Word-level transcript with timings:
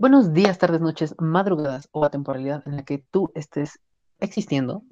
Buenos 0.00 0.32
días, 0.32 0.56
tardes, 0.56 0.80
noches, 0.80 1.14
madrugadas 1.18 1.90
o 1.92 2.06
a 2.06 2.10
temporalidad 2.10 2.62
en 2.64 2.76
la 2.76 2.86
que 2.86 3.04
tú 3.10 3.30
estés 3.34 3.80
existiendo. 4.18 4.82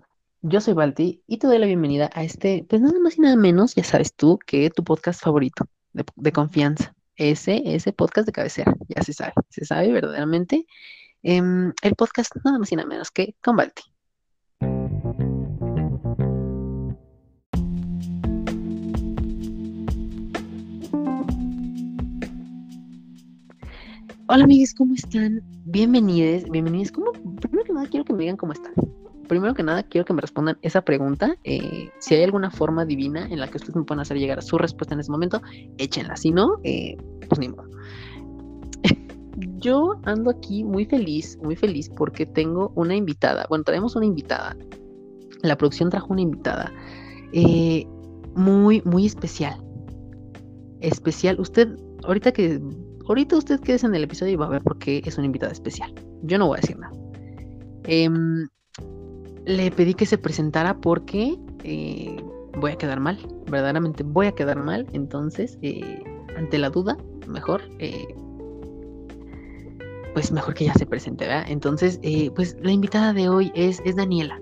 Yo 0.42 0.61
soy 0.61 0.75
Balti 0.75 1.23
y 1.27 1.38
te 1.38 1.46
doy 1.46 1.57
la 1.57 1.65
bienvenida 1.65 2.11
a 2.12 2.25
este, 2.25 2.67
pues 2.68 2.83
nada 2.83 3.00
más 3.00 3.17
y 3.17 3.23
nada 3.23 3.34
menos, 3.36 3.75
ya 3.75 3.84
sabes 3.84 4.13
tú, 4.13 4.39
que 4.47 4.68
tu 4.68 4.84
podcast 4.84 5.23
favorito 5.23 5.65
de, 5.94 6.31
confianza. 6.31 6.94
Ese, 7.17 7.63
ese 7.65 7.94
podcast 7.94 8.27
de 8.27 8.32
cabecera, 8.32 8.77
ya 8.86 9.02
se 9.02 9.14
sabe, 9.14 9.32
se 9.48 9.64
sabe 9.64 9.91
verdaderamente. 9.91 10.66
Em, 11.22 11.72
el 11.80 11.95
podcast 11.95 12.36
nada 12.45 12.59
más 12.59 12.70
y 12.70 12.77
nada 12.77 12.86
menos 12.86 13.11
que 13.11 13.34
con 13.43 13.56
Balti. 13.56 13.84
Hola 24.30 24.45
amigos, 24.45 24.74
¿cómo 24.74 24.92
están? 24.92 25.40
Bienvenidos, 25.64 26.50
bienvenidos. 26.50 26.93
¿Cómo? 26.93 27.12
Primero 27.12 27.64
que 27.64 27.72
nada 27.72 27.86
quiero 27.89 28.04
que 28.04 28.12
me 28.12 28.18
digan 28.18 28.36
cómo 28.36 28.53
están. 28.53 28.75
Primero 29.26 29.54
que 29.54 29.62
nada 29.62 29.82
quiero 29.84 30.04
que 30.04 30.12
me 30.12 30.20
respondan 30.20 30.58
esa 30.61 30.82
pregunta. 30.82 31.34
eh, 31.44 31.89
si 31.98 32.15
hay 32.15 32.25
alguna 32.25 32.51
forma 32.51 32.84
divina 32.84 33.27
en 33.27 33.41
la 33.41 33.48
que 33.48 33.56
ustedes 33.56 33.75
me 33.75 33.84
puedan 33.84 34.03
hacer 34.03 34.19
llegar 34.19 34.39
a 34.39 34.43
su 34.43 34.59
respuesta 34.59 34.93
en 34.93 35.01
ese 35.01 35.11
momento, 35.11 35.41
échenla. 35.79 36.15
Si 36.19 36.30
no, 36.30 36.59
eh, 36.62 36.98
pues 37.27 37.39
ni 37.39 37.48
modo. 37.48 37.70
Yo 39.61 39.98
ando 40.05 40.29
aquí 40.29 40.62
muy 40.62 40.84
feliz, 40.84 41.39
muy 41.42 41.56
feliz 41.56 41.89
porque 41.97 42.27
tengo 42.27 42.70
una 42.75 42.95
invitada. 42.95 43.47
Bueno, 43.48 43.65
traemos 43.65 43.97
una 43.97 44.05
invitada. 44.05 44.55
La 45.41 45.56
producción 45.56 45.89
trajo 45.89 46.12
una 46.12 46.20
invitada 46.20 46.70
eh, 47.33 47.87
muy, 48.34 48.83
muy 48.84 49.06
especial. 49.06 49.59
Especial. 50.81 51.41
Usted, 51.41 51.75
ahorita 52.05 52.31
que 52.33 52.61
ahorita 53.09 53.37
usted 53.37 53.61
quédese 53.61 53.87
en 53.87 53.95
el 53.95 54.05
episodio 54.05 54.33
y 54.33 54.37
va 54.37 54.47
a 54.47 54.51
ver 54.51 54.62
por 54.62 54.79
qué 54.79 55.03
es 55.05 55.17
una 55.19 55.27
invitada 55.27 55.53
especial. 55.53 55.93
Yo 56.23 56.39
no 56.39 56.47
voy 56.47 56.59
a 56.59 56.61
decir 56.61 56.79
nada. 56.79 56.93
Em, 57.84 58.47
le 59.47 59.70
pedí 59.70 59.95
que 59.95 60.06
se 60.06 60.19
presentara 60.19 60.78
porque 60.78 61.39
eh, 61.64 62.17
voy 62.61 62.73
a 62.73 62.77
quedar 62.77 63.01
mal. 63.01 63.19
Verdaderamente 63.51 64.03
voy 64.03 64.27
a 64.27 64.33
quedar 64.33 64.62
mal. 64.62 64.86
Entonces, 64.92 65.59
eh, 65.62 66.03
ante 66.36 66.59
la 66.59 66.70
duda, 66.70 66.97
mejor, 67.27 67.62
eh, 67.79 68.14
pues 70.12 70.31
mejor 70.33 70.55
que 70.55 70.67
ya 70.67 70.75
se 70.75 70.84
presente, 70.84 71.27
¿verdad? 71.27 71.47
Entonces, 71.48 71.98
pues 72.34 72.56
la 72.62 72.73
invitada 72.73 73.12
de 73.12 73.29
hoy 73.29 73.51
es, 73.55 73.81
es 73.84 73.97
Daniela. 73.97 74.41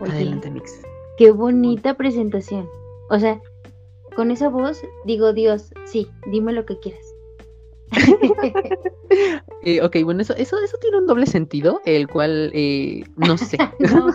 Oye, 0.00 0.12
Adelante, 0.12 0.50
Mix. 0.50 0.80
Qué 1.16 1.32
bonita 1.32 1.94
presentación. 1.94 2.68
O 3.10 3.18
sea, 3.18 3.40
con 4.18 4.32
esa 4.32 4.48
voz 4.48 4.82
digo, 5.04 5.32
Dios, 5.32 5.72
sí, 5.84 6.08
dime 6.32 6.52
lo 6.52 6.66
que 6.66 6.76
quieras. 6.80 7.14
Eh, 9.64 9.82
ok, 9.82 9.96
bueno, 10.04 10.22
eso, 10.22 10.34
eso, 10.36 10.56
eso 10.62 10.76
tiene 10.80 10.98
un 10.98 11.06
doble 11.06 11.26
sentido, 11.26 11.80
el 11.84 12.06
cual 12.08 12.50
eh, 12.54 13.04
no 13.16 13.36
sé. 13.36 13.58
No. 13.78 14.14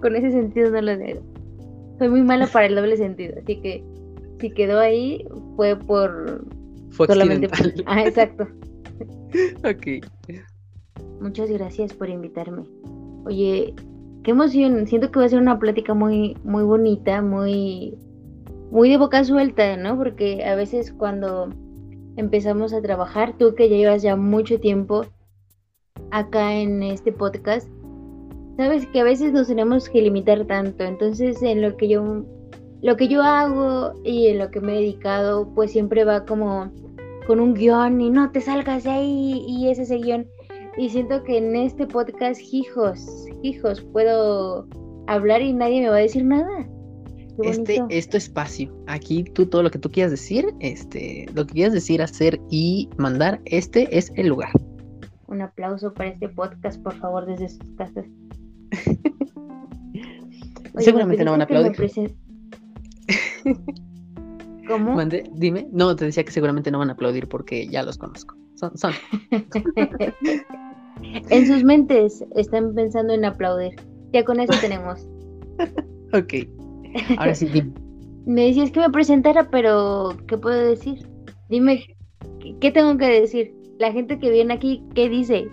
con 0.00 0.16
ese 0.16 0.30
sentido 0.30 0.70
no 0.70 0.82
lo 0.82 0.96
digo. 0.96 1.20
Soy 1.98 2.08
muy 2.08 2.22
mala 2.22 2.46
para 2.46 2.66
el 2.66 2.74
doble 2.74 2.96
sentido, 2.96 3.34
así 3.42 3.60
que 3.60 3.84
si 4.40 4.50
quedó 4.50 4.80
ahí 4.80 5.26
fue 5.56 5.76
por 5.76 6.44
Fue 6.90 7.06
solamente 7.06 7.48
por-. 7.48 7.72
Ah, 7.86 8.04
exacto. 8.04 8.46
Ok. 9.64 10.06
Muchas 11.20 11.50
gracias 11.50 11.92
por 11.92 12.08
invitarme. 12.08 12.64
Oye, 13.24 13.74
qué 14.26 14.32
emoción. 14.32 14.88
Siento 14.88 15.12
que 15.12 15.20
va 15.20 15.26
a 15.26 15.28
ser 15.28 15.38
una 15.38 15.60
plática 15.60 15.94
muy, 15.94 16.36
muy 16.42 16.64
bonita, 16.64 17.22
muy, 17.22 17.96
muy 18.72 18.90
de 18.90 18.96
boca 18.96 19.22
suelta, 19.22 19.76
¿no? 19.76 19.96
Porque 19.96 20.44
a 20.44 20.56
veces 20.56 20.92
cuando 20.92 21.48
empezamos 22.16 22.72
a 22.72 22.82
trabajar, 22.82 23.38
tú 23.38 23.54
que 23.54 23.68
ya 23.68 23.76
llevas 23.76 24.02
ya 24.02 24.16
mucho 24.16 24.58
tiempo 24.58 25.06
acá 26.10 26.54
en 26.56 26.82
este 26.82 27.12
podcast, 27.12 27.68
sabes 28.56 28.88
que 28.88 28.98
a 28.98 29.04
veces 29.04 29.32
nos 29.32 29.46
tenemos 29.46 29.88
que 29.88 30.02
limitar 30.02 30.44
tanto. 30.46 30.82
Entonces, 30.82 31.40
en 31.42 31.62
lo 31.62 31.76
que 31.76 31.86
yo, 31.86 32.24
lo 32.82 32.96
que 32.96 33.06
yo 33.06 33.22
hago 33.22 33.92
y 34.02 34.26
en 34.26 34.38
lo 34.38 34.50
que 34.50 34.60
me 34.60 34.72
he 34.72 34.80
dedicado, 34.80 35.54
pues 35.54 35.70
siempre 35.70 36.04
va 36.04 36.24
como 36.26 36.72
con 37.28 37.38
un 37.38 37.54
guion 37.54 38.00
y 38.00 38.10
no 38.10 38.32
te 38.32 38.40
salgas 38.40 38.82
de 38.82 38.90
ahí 38.90 39.44
y 39.46 39.68
ese 39.68 39.82
es 39.82 39.90
el 39.92 40.02
guion. 40.02 40.26
Y 40.78 40.90
siento 40.90 41.22
que 41.24 41.38
en 41.38 41.56
este 41.56 41.86
podcast, 41.86 42.40
hijos, 42.52 43.26
hijos, 43.42 43.80
puedo 43.92 44.66
hablar 45.06 45.40
y 45.40 45.52
nadie 45.52 45.80
me 45.82 45.88
va 45.88 45.96
a 45.96 46.00
decir 46.00 46.24
nada. 46.24 46.68
Este 47.42 47.78
bonito. 47.78 47.86
es 47.90 48.08
tu 48.08 48.16
espacio. 48.16 48.74
Aquí 48.86 49.24
tú 49.24 49.46
todo 49.46 49.62
lo 49.62 49.70
que 49.70 49.78
tú 49.78 49.90
quieras 49.90 50.10
decir, 50.10 50.46
este, 50.60 51.26
lo 51.34 51.46
que 51.46 51.54
quieras 51.54 51.72
decir, 51.74 52.02
hacer 52.02 52.40
y 52.50 52.88
mandar, 52.98 53.40
este 53.46 53.96
es 53.96 54.12
el 54.16 54.28
lugar. 54.28 54.50
Un 55.28 55.42
aplauso 55.42 55.92
para 55.92 56.10
este 56.10 56.28
podcast, 56.28 56.82
por 56.82 56.94
favor, 56.94 57.26
desde 57.26 57.48
sus 57.48 57.70
casas. 57.76 58.06
Oye, 60.74 60.84
Seguramente 60.84 61.20
me 61.20 61.24
no 61.26 61.30
van 61.32 61.40
a 61.40 61.44
aplaudir. 61.44 61.74
¿Cómo? 64.68 64.94
Mande- 64.94 65.30
dime. 65.34 65.68
No, 65.72 65.94
te 65.96 66.04
decía 66.06 66.24
que 66.24 66.32
seguramente 66.32 66.70
no 66.70 66.78
van 66.78 66.90
a 66.90 66.94
aplaudir 66.94 67.28
porque 67.28 67.66
ya 67.68 67.82
los 67.82 67.96
conozco. 67.98 68.36
Son, 68.56 68.76
son. 68.76 68.92
en 71.02 71.46
sus 71.46 71.64
mentes 71.64 72.24
están 72.34 72.74
pensando 72.74 73.12
en 73.12 73.24
aplaudir. 73.24 73.74
Ya 74.12 74.24
con 74.24 74.40
eso 74.40 74.52
tenemos. 74.60 75.06
Ok. 76.12 76.34
Ahora 77.18 77.34
sí, 77.34 77.46
dime. 77.46 77.72
Me 78.26 78.46
decías 78.46 78.70
que 78.70 78.80
me 78.80 78.90
presentara, 78.90 79.50
pero 79.50 80.16
¿qué 80.28 80.38
puedo 80.38 80.56
decir? 80.56 81.06
Dime, 81.48 81.96
¿qué, 82.60 82.70
tengo 82.70 82.96
que 82.96 83.06
decir? 83.06 83.54
La 83.78 83.92
gente 83.92 84.18
que 84.18 84.30
viene 84.30 84.54
aquí, 84.54 84.82
¿qué 84.94 85.08
dice? 85.08 85.48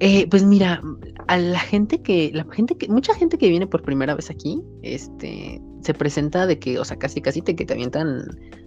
Eh, 0.00 0.26
pues 0.28 0.44
mira, 0.44 0.82
a 1.26 1.38
la 1.38 1.58
gente 1.58 2.02
que, 2.02 2.30
la 2.34 2.44
gente 2.52 2.76
que, 2.76 2.88
mucha 2.88 3.14
gente 3.14 3.38
que 3.38 3.48
viene 3.48 3.66
por 3.66 3.82
primera 3.82 4.14
vez 4.14 4.30
aquí, 4.30 4.62
este, 4.82 5.60
se 5.80 5.94
presenta 5.94 6.46
de 6.46 6.58
que, 6.58 6.78
o 6.78 6.84
sea, 6.84 6.98
casi 6.98 7.20
casi 7.20 7.42
te, 7.42 7.56
que 7.56 7.64
te 7.64 7.72
avientan 7.72 8.22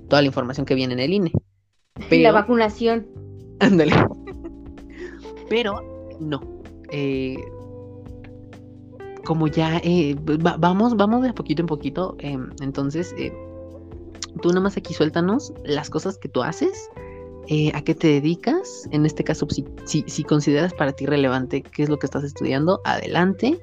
toda 0.10 0.22
la 0.22 0.28
información 0.28 0.66
que 0.66 0.76
viene 0.76 0.94
en 0.94 1.00
el 1.00 1.14
INE. 1.14 1.32
La 1.96 2.06
Pero- 2.10 2.34
vacunación. 2.34 3.08
Ándale. 3.60 3.94
Pero 5.52 6.16
no. 6.20 6.40
eh, 6.90 7.38
como 9.26 9.48
ya 9.48 9.78
eh, 9.84 10.16
va- 10.16 10.58
vamos, 10.58 10.96
vamos 10.98 11.22
de 11.22 11.32
poquito 11.34 11.62
en 11.62 11.68
poquito. 11.68 12.16
em, 12.20 12.50
entonces, 12.62 13.14
eh, 13.18 13.32
tú 14.42 14.50
nada 14.50 14.62
más 14.62 14.78
aquí 14.78 14.94
suéltanos 14.94 15.54
las 15.64 15.90
cosas 15.90 16.18
que 16.18 16.28
tú 16.30 16.42
haces, 16.42 16.90
a 17.74 17.82
qué 17.84 17.94
te 17.94 18.08
dedicas. 18.08 18.88
En 18.92 19.06
este 19.06 19.24
caso, 19.26 19.46
si, 19.50 19.66
si, 19.86 20.04
si 20.08 20.24
consideras 20.24 20.74
para 20.74 20.94
ti 20.94 21.06
relevante 21.06 21.62
qué 21.62 21.84
es 21.84 21.90
lo 21.90 21.98
que 22.00 22.06
estás 22.08 22.24
estudiando, 22.24 22.80
adelante. 22.86 23.60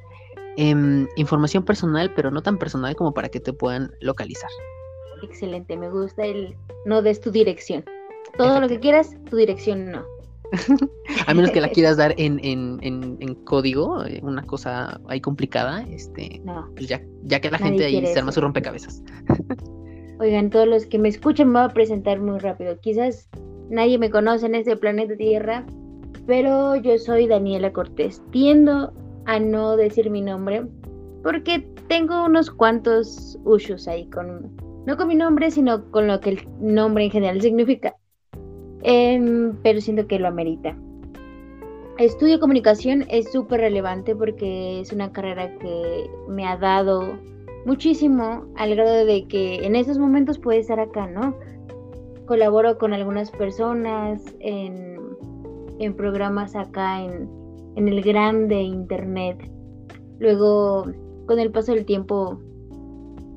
Em, 0.58 1.06
información 1.16 1.64
personal, 1.64 2.12
pero 2.14 2.30
no 2.30 2.42
tan 2.42 2.58
personal 2.58 2.94
como 2.96 3.14
para 3.14 3.28
que 3.30 3.40
te 3.40 3.52
puedan 3.52 3.92
localizar. 4.00 4.50
Excelente, 5.22 5.76
me 5.76 5.88
gusta 5.90 6.26
el 6.26 6.54
no 6.84 7.00
des 7.02 7.20
tu 7.20 7.30
dirección. 7.30 7.84
Todo 8.36 8.60
lo 8.60 8.68
que 8.68 8.78
quieras, 8.78 9.16
tu 9.30 9.36
dirección 9.36 9.90
no. 9.90 10.04
A 11.26 11.34
menos 11.34 11.50
que 11.50 11.60
la 11.60 11.68
quieras 11.72 11.96
dar 11.96 12.14
en, 12.16 12.40
en, 12.42 12.78
en, 12.82 13.16
en 13.20 13.34
código, 13.44 14.04
eh, 14.04 14.20
una 14.22 14.42
cosa 14.42 15.00
ahí 15.08 15.20
complicada, 15.20 15.82
este, 15.90 16.40
No. 16.44 16.68
pues 16.74 16.88
ya, 16.88 17.02
ya 17.24 17.40
que 17.40 17.50
la 17.50 17.58
gente 17.58 17.84
ahí 17.84 18.04
se 18.06 18.18
arma 18.18 18.30
eso. 18.30 18.40
su 18.40 18.40
rompecabezas. 18.42 19.02
Oigan, 20.20 20.50
todos 20.50 20.66
los 20.66 20.86
que 20.86 20.98
me 20.98 21.08
escuchan 21.08 21.48
me 21.48 21.60
voy 21.60 21.68
a 21.70 21.72
presentar 21.74 22.20
muy 22.20 22.38
rápido. 22.38 22.78
Quizás 22.80 23.28
nadie 23.70 23.98
me 23.98 24.10
conoce 24.10 24.46
en 24.46 24.54
este 24.56 24.76
planeta 24.76 25.16
Tierra, 25.16 25.64
pero 26.26 26.74
yo 26.76 26.98
soy 26.98 27.26
Daniela 27.28 27.72
Cortés. 27.72 28.20
Tiendo 28.32 28.92
a 29.26 29.38
no 29.38 29.76
decir 29.76 30.10
mi 30.10 30.20
nombre 30.22 30.66
porque 31.22 31.66
tengo 31.88 32.24
unos 32.24 32.50
cuantos 32.50 33.38
usos 33.44 33.86
ahí 33.88 34.08
con 34.10 34.56
no 34.86 34.96
con 34.96 35.08
mi 35.08 35.14
nombre, 35.14 35.50
sino 35.50 35.90
con 35.90 36.06
lo 36.06 36.18
que 36.20 36.30
el 36.30 36.48
nombre 36.60 37.04
en 37.04 37.10
general 37.10 37.42
significa. 37.42 37.94
Em, 38.82 39.54
pero 39.62 39.80
siento 39.80 40.06
que 40.06 40.18
lo 40.18 40.28
amerita. 40.28 40.76
Estudio 41.98 42.38
comunicación 42.38 43.04
es 43.08 43.32
súper 43.32 43.60
relevante 43.60 44.14
porque 44.14 44.80
es 44.80 44.92
una 44.92 45.10
carrera 45.10 45.52
que 45.58 46.08
me 46.28 46.46
ha 46.46 46.56
dado 46.56 47.18
muchísimo 47.66 48.44
al 48.56 48.76
grado 48.76 49.04
de 49.04 49.26
que 49.26 49.66
en 49.66 49.74
estos 49.74 49.98
momentos 49.98 50.38
puede 50.38 50.60
estar 50.60 50.78
acá, 50.78 51.08
¿no? 51.08 51.34
Colaboro 52.26 52.78
con 52.78 52.92
algunas 52.92 53.32
personas 53.32 54.22
en, 54.38 54.96
en 55.80 55.94
programas 55.94 56.54
acá 56.54 57.02
en, 57.02 57.28
el 57.76 58.00
grande 58.02 58.60
internet. 58.62 59.50
Luego, 60.20 60.86
con 61.26 61.38
el 61.40 61.50
paso 61.50 61.72
del 61.74 61.84
tiempo, 61.84 62.40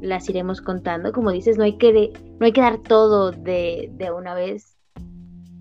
las 0.01 0.29
iremos 0.29 0.61
contando. 0.61 1.11
Como 1.11 1.31
dices, 1.31 1.57
no 1.57 1.63
hay 1.63 1.77
que, 1.77 1.93
de- 1.93 2.13
no 2.39 2.45
hay 2.45 2.51
que 2.51 2.61
dar 2.61 2.77
todo 2.79 3.31
de, 3.31 3.91
de 3.97 4.11
una 4.11 4.33
vez. 4.35 4.70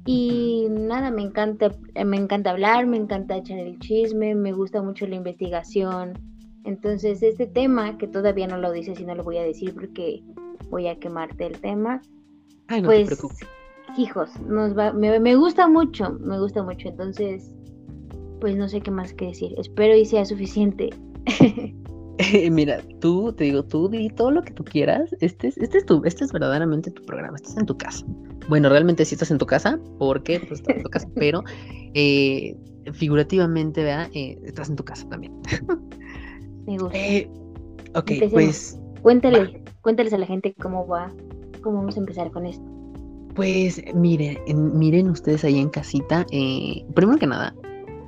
Y 0.06 0.66
nada, 0.70 1.10
me 1.10 1.22
encanta, 1.22 1.74
me 2.04 2.16
encanta 2.16 2.50
hablar, 2.50 2.86
me 2.86 2.96
encanta 2.96 3.36
echar 3.36 3.58
el 3.58 3.78
chisme, 3.78 4.34
me 4.34 4.52
gusta 4.52 4.82
mucho 4.82 5.06
la 5.06 5.16
investigación. 5.16 6.14
Entonces, 6.64 7.22
este 7.22 7.46
tema, 7.46 7.98
que 7.98 8.06
todavía 8.06 8.46
no 8.46 8.58
lo 8.58 8.72
dices 8.72 8.98
y 9.00 9.04
no 9.04 9.14
lo 9.14 9.24
voy 9.24 9.38
a 9.38 9.42
decir 9.42 9.74
porque 9.74 10.22
voy 10.70 10.88
a 10.88 10.98
quemarte 10.98 11.46
el 11.46 11.60
tema, 11.60 12.02
Ay, 12.68 12.82
no 12.82 12.92
te 12.92 13.04
pues 13.04 13.06
preocupes. 13.06 13.48
hijos, 13.96 14.30
nos 14.40 14.76
va, 14.76 14.92
me, 14.92 15.18
me 15.20 15.36
gusta 15.36 15.68
mucho, 15.68 16.12
me 16.20 16.38
gusta 16.38 16.62
mucho, 16.62 16.88
entonces, 16.88 17.50
pues 18.40 18.56
no 18.56 18.68
sé 18.68 18.80
qué 18.80 18.90
más 18.90 19.12
que 19.12 19.26
decir. 19.26 19.54
Espero 19.58 19.94
y 19.96 20.04
sea 20.04 20.24
suficiente. 20.24 20.90
Mira, 22.50 22.82
tú, 23.00 23.32
te 23.32 23.44
digo, 23.44 23.62
tú 23.64 23.88
di 23.88 24.08
todo 24.10 24.30
lo 24.30 24.42
que 24.42 24.52
tú 24.52 24.64
quieras. 24.64 25.14
Este 25.20 25.48
es, 25.48 25.58
este 25.58 25.78
es 25.78 25.86
tu, 25.86 26.02
este 26.04 26.24
es 26.24 26.32
verdaderamente 26.32 26.90
tu 26.90 27.02
programa, 27.04 27.36
estás 27.36 27.56
en 27.56 27.66
tu 27.66 27.76
casa. 27.76 28.04
Bueno, 28.50 28.68
realmente 28.68 29.04
sí 29.06 29.14
estás 29.14 29.30
en 29.30 29.38
tu 29.38 29.46
casa, 29.46 29.78
porque 29.98 30.38
pues, 30.40 30.60
estás 30.60 30.76
en 30.76 30.82
tu 30.82 30.90
casa, 30.90 31.08
pero 31.14 31.42
eh, 31.94 32.54
figurativamente, 32.92 33.82
¿verdad? 33.82 34.10
Eh, 34.12 34.38
estás 34.44 34.68
en 34.68 34.76
tu 34.76 34.84
casa 34.84 35.08
también. 35.08 35.32
Me 36.66 36.76
gusta. 36.76 36.98
Eh, 36.98 37.30
ok, 37.94 38.10
Empecemos. 38.10 38.32
pues, 38.32 38.76
Cuéntale, 39.02 39.62
cuéntales 39.80 40.12
a 40.12 40.18
la 40.18 40.26
gente 40.26 40.54
cómo 40.60 40.86
va, 40.86 41.10
cómo 41.62 41.78
vamos 41.78 41.96
a 41.96 42.00
empezar 42.00 42.30
con 42.30 42.44
esto. 42.44 42.62
pues, 43.34 43.80
miren, 43.94 44.36
en- 44.46 44.76
miren 44.78 45.08
ustedes 45.08 45.44
ahí 45.44 45.58
en 45.58 45.70
casita. 45.70 46.26
eh, 46.32 46.84
primero 46.94 47.18
que 47.18 47.26
nada, 47.26 47.54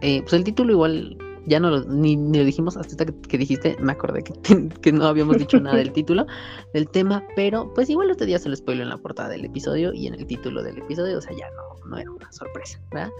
eh, 0.02 0.20
pues 0.22 0.34
el 0.34 0.44
título 0.44 0.72
igual 0.72 1.16
ya 1.46 1.60
no 1.60 1.70
lo, 1.70 1.84
ni, 1.84 2.16
ni 2.16 2.38
lo 2.38 2.44
dijimos 2.44 2.76
hasta 2.76 3.04
que, 3.04 3.12
que 3.28 3.38
dijiste, 3.38 3.76
me 3.80 3.92
acordé 3.92 4.22
que, 4.22 4.68
que 4.80 4.92
no 4.92 5.04
habíamos 5.06 5.38
dicho 5.38 5.58
nada 5.60 5.76
del 5.76 5.92
título, 5.94 6.26
del 6.72 6.88
tema, 6.88 7.24
pero 7.36 7.72
pues 7.74 7.88
igual 7.90 8.10
usted 8.10 8.26
ya 8.26 8.38
se 8.38 8.48
lo 8.48 8.56
spoiló 8.56 8.82
en 8.82 8.88
la 8.88 8.98
portada 8.98 9.28
del 9.30 9.44
episodio 9.44 9.92
y 9.92 10.06
en 10.06 10.14
el 10.14 10.26
título 10.26 10.62
del 10.62 10.78
episodio, 10.78 11.18
o 11.18 11.20
sea, 11.20 11.36
ya 11.36 11.50
no, 11.50 11.88
no 11.88 11.96
era 11.98 12.10
una 12.10 12.30
sorpresa, 12.32 12.80
¿verdad? 12.92 13.10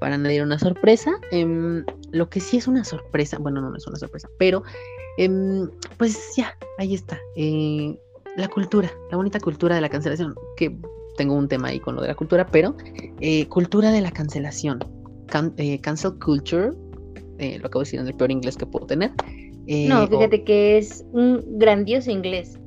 Para 0.00 0.18
nadie 0.18 0.36
era 0.36 0.44
una 0.44 0.58
sorpresa. 0.58 1.12
em, 1.30 1.84
lo 2.10 2.28
que 2.28 2.40
sí 2.40 2.56
es 2.56 2.66
una 2.66 2.84
sorpresa, 2.84 3.38
bueno, 3.38 3.60
no, 3.60 3.70
no 3.70 3.76
es 3.76 3.86
una 3.86 3.96
sorpresa, 3.98 4.28
pero 4.38 4.62
em, 5.16 5.68
pues 5.98 6.34
ya, 6.36 6.56
ahí 6.78 6.94
está. 6.94 7.20
eh, 7.36 7.96
la 8.36 8.48
cultura, 8.48 8.90
la 9.10 9.16
bonita 9.18 9.38
cultura 9.40 9.74
de 9.74 9.80
la 9.82 9.88
cancelación, 9.90 10.34
que 10.56 10.74
tengo 11.18 11.34
un 11.34 11.46
tema 11.48 11.68
ahí 11.68 11.78
con 11.80 11.94
lo 11.94 12.00
de 12.02 12.08
la 12.08 12.14
cultura, 12.14 12.46
pero 12.50 12.74
eh, 13.20 13.46
cultura 13.48 13.90
de 13.92 14.00
la 14.00 14.10
cancelación, 14.10 14.78
can- 15.28 15.52
eh, 15.58 15.78
cancel 15.80 16.18
culture, 16.18 16.72
eh, 17.38 17.58
lo 17.58 17.66
acabo 17.66 17.80
de 17.80 17.86
decir 17.86 18.00
en 18.00 18.06
el 18.06 18.14
peor 18.14 18.30
inglés 18.30 18.56
que 18.56 18.66
puedo 18.66 18.86
tener. 18.86 19.12
eh, 19.66 19.88
No, 19.88 20.04
o- 20.04 20.08
fíjate 20.08 20.44
que 20.44 20.78
es 20.78 21.04
un 21.12 21.42
grandioso 21.58 22.10
inglés. 22.10 22.58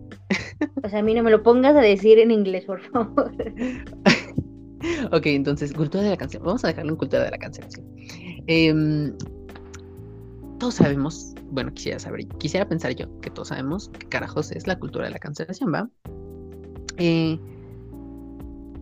O 0.84 0.90
sea, 0.90 1.00
a 1.00 1.02
mí 1.04 1.14
no 1.14 1.24
me 1.24 1.32
lo 1.32 1.44
pongas 1.44 1.76
a 1.76 1.82
decir 1.82 2.20
en 2.20 2.32
inglés, 2.32 2.66
por 2.66 2.82
favor. 2.82 3.32
ok, 5.12 5.26
entonces, 5.28 5.74
cultura 5.74 6.04
de 6.04 6.10
la 6.12 6.18
cancelación. 6.18 6.46
Vamos 6.46 6.64
a 6.64 6.68
dejarlo 6.70 6.92
en 6.92 6.98
cultura 6.98 7.24
de 7.24 7.32
la 7.32 7.38
cancelación. 7.38 7.86
Em, 8.48 9.14
todos 10.60 10.76
sabemos, 10.76 11.34
bueno, 11.52 11.74
quisiera 11.74 12.00
saber, 12.00 12.28
quisiera 12.40 12.68
pensar 12.68 12.96
yo 12.96 13.20
que 13.22 13.30
todos 13.30 13.50
sabemos 13.50 13.90
qué 14.00 14.08
carajos 14.08 14.52
es 14.52 14.68
la 14.68 14.78
cultura 14.80 15.06
de 15.06 15.12
la 15.12 15.20
cancelación, 15.20 15.74
¿va? 15.74 15.90
Eh, 16.98 17.38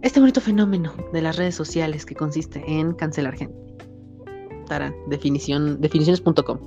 este 0.02 0.20
bonito 0.20 0.42
fenómeno 0.42 0.94
de 1.14 1.22
las 1.22 1.38
redes 1.38 1.56
sociales 1.56 2.06
que 2.06 2.16
consiste 2.16 2.64
en 2.68 2.94
cancelar 2.94 3.36
gente. 3.36 3.56
Definición, 5.08 5.80
definiciones.com. 5.82 6.60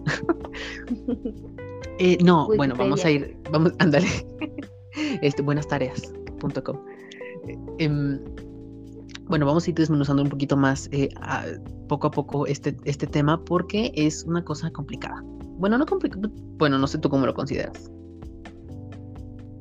Eh, 1.99 2.19
no, 2.23 2.47
bueno, 2.57 2.75
vamos 2.77 3.05
a 3.05 3.11
ir, 3.11 3.37
vamos, 3.51 3.73
ándale. 3.79 4.07
Este, 5.23 5.43
buenastareas.com. 5.43 6.77
Eh, 7.49 7.59
em, 7.79 8.21
bueno, 9.29 9.47
vamos 9.47 9.67
a 9.67 9.71
ir 9.71 9.77
desmenuzando 9.77 10.23
un 10.23 10.29
poquito 10.29 10.57
más 10.57 10.89
eh, 10.93 11.09
a- 11.21 11.45
poco 11.89 12.09
a 12.09 12.11
poco 12.11 12.47
este, 12.47 12.77
este 12.85 13.07
tema 13.07 13.43
porque 13.45 13.93
es 13.95 14.25
una 14.25 14.45
cosa 14.45 14.71
complicada. 14.71 15.23
Bueno, 15.59 15.79
no 15.79 15.87
complicada, 15.87 16.31
bueno, 16.59 16.79
no 16.79 16.87
sé 16.87 16.99
tú 16.99 17.09
cómo 17.09 17.27
lo 17.27 17.35
consideras. 17.35 17.91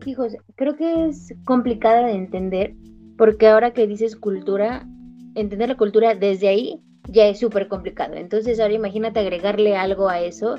Hijos, 0.06 0.36
creo 0.56 0.76
que 0.76 1.08
es 1.08 1.34
complicada 1.46 2.06
de 2.06 2.14
entender 2.14 2.76
porque 3.18 3.48
ahora 3.48 3.74
que 3.74 3.88
dices 3.88 4.16
cultura, 4.16 4.88
entender 5.36 5.70
la 5.70 5.78
cultura 5.78 6.14
desde 6.16 6.48
ahí 6.48 6.82
ya 7.08 7.28
es 7.28 7.40
súper 7.40 7.68
complicado. 7.68 8.16
Entonces 8.16 8.60
ahora 8.60 8.74
imagínate 8.74 9.20
agregarle 9.20 9.76
algo 9.76 10.10
a 10.10 10.20
eso. 10.20 10.56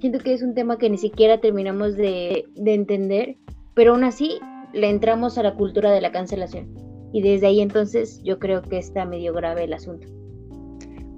Siento 0.00 0.18
que 0.20 0.34
es 0.34 0.42
un 0.42 0.54
tema 0.54 0.78
que 0.78 0.90
ni 0.90 0.98
siquiera 0.98 1.40
terminamos 1.40 1.96
de, 1.96 2.46
de 2.54 2.74
entender, 2.74 3.36
pero 3.74 3.92
aún 3.92 4.04
así 4.04 4.38
le 4.72 4.90
entramos 4.90 5.38
a 5.38 5.42
la 5.42 5.54
cultura 5.54 5.90
de 5.90 6.00
la 6.00 6.12
cancelación. 6.12 6.68
Y 7.12 7.22
desde 7.22 7.46
ahí 7.46 7.60
entonces 7.60 8.20
yo 8.22 8.38
creo 8.38 8.62
que 8.62 8.78
está 8.78 9.04
medio 9.04 9.32
grave 9.32 9.64
el 9.64 9.72
asunto. 9.72 10.06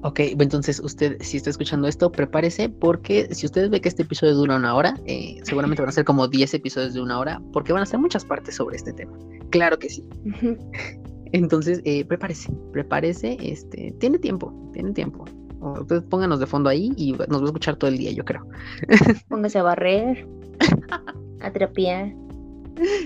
Ok, 0.02 0.20
entonces 0.20 0.80
usted, 0.80 1.18
si 1.20 1.36
está 1.36 1.50
escuchando 1.50 1.86
esto, 1.86 2.10
prepárese 2.10 2.70
porque 2.70 3.28
si 3.34 3.44
ustedes 3.44 3.68
ve 3.68 3.82
que 3.82 3.88
este 3.90 4.02
episodio 4.02 4.34
dura 4.34 4.56
una 4.56 4.74
hora, 4.74 4.94
eh, 5.04 5.38
seguramente 5.42 5.82
van 5.82 5.90
a 5.90 5.92
ser 5.92 6.06
como 6.06 6.26
10 6.26 6.54
episodios 6.54 6.94
de 6.94 7.02
una 7.02 7.18
hora 7.18 7.42
porque 7.52 7.74
van 7.74 7.82
a 7.82 7.86
ser 7.86 7.98
muchas 7.98 8.24
partes 8.24 8.56
sobre 8.56 8.76
este 8.76 8.94
tema. 8.94 9.12
Claro 9.50 9.78
que 9.78 9.90
sí. 9.90 10.02
Entonces, 11.32 11.80
eh, 11.84 12.04
prepárese, 12.04 12.52
prepárese, 12.72 13.36
este, 13.40 13.94
tiene 13.98 14.18
tiempo, 14.18 14.52
tiene 14.72 14.92
tiempo. 14.92 15.24
Ustedes 15.60 16.02
pónganos 16.04 16.40
de 16.40 16.46
fondo 16.46 16.70
ahí 16.70 16.92
y 16.96 17.12
nos 17.12 17.40
va 17.40 17.42
a 17.42 17.46
escuchar 17.46 17.76
todo 17.76 17.90
el 17.90 17.98
día, 17.98 18.10
yo 18.12 18.24
creo. 18.24 18.46
Póngase 19.28 19.58
a 19.58 19.62
barrer, 19.62 20.26
a 21.40 21.52
trapear. 21.52 22.14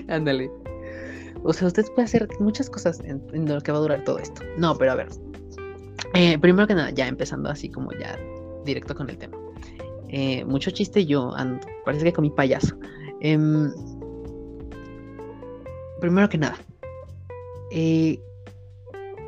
Ándale. 0.07 0.49
O 1.43 1.53
sea, 1.53 1.67
usted 1.67 1.85
puede 1.93 2.05
hacer 2.05 2.27
muchas 2.39 2.69
cosas 2.69 3.01
en, 3.01 3.21
en 3.33 3.47
lo 3.47 3.61
que 3.61 3.71
va 3.71 3.77
a 3.77 3.81
durar 3.81 4.03
todo 4.03 4.19
esto. 4.19 4.41
No, 4.57 4.75
pero 4.77 4.93
a 4.93 4.95
ver. 4.95 5.09
Eh, 6.13 6.37
primero 6.39 6.65
que 6.65 6.75
nada, 6.75 6.91
ya 6.91 7.07
empezando 7.07 7.49
así 7.49 7.69
como 7.69 7.91
ya 7.91 8.17
directo 8.63 8.95
con 8.95 9.09
el 9.09 9.17
tema. 9.17 9.37
Eh, 10.09 10.45
mucho 10.45 10.71
chiste, 10.71 11.05
yo 11.05 11.35
ando, 11.35 11.67
parece 11.83 12.05
que 12.05 12.13
comí 12.13 12.29
payaso. 12.29 12.75
Em, 13.19 13.71
primero 15.99 16.29
que 16.29 16.37
nada, 16.37 16.57
eh, 17.75 18.19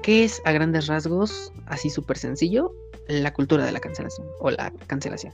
¿qué 0.03 0.23
es 0.23 0.41
a 0.45 0.51
grandes 0.53 0.87
rasgos, 0.87 1.51
así 1.67 1.89
súper 1.89 2.17
sencillo, 2.17 2.71
la 3.07 3.33
cultura 3.33 3.65
de 3.65 3.71
la 3.71 3.79
cancelación 3.79 4.25
o 4.39 4.49
la 4.49 4.71
cancelación? 4.87 5.33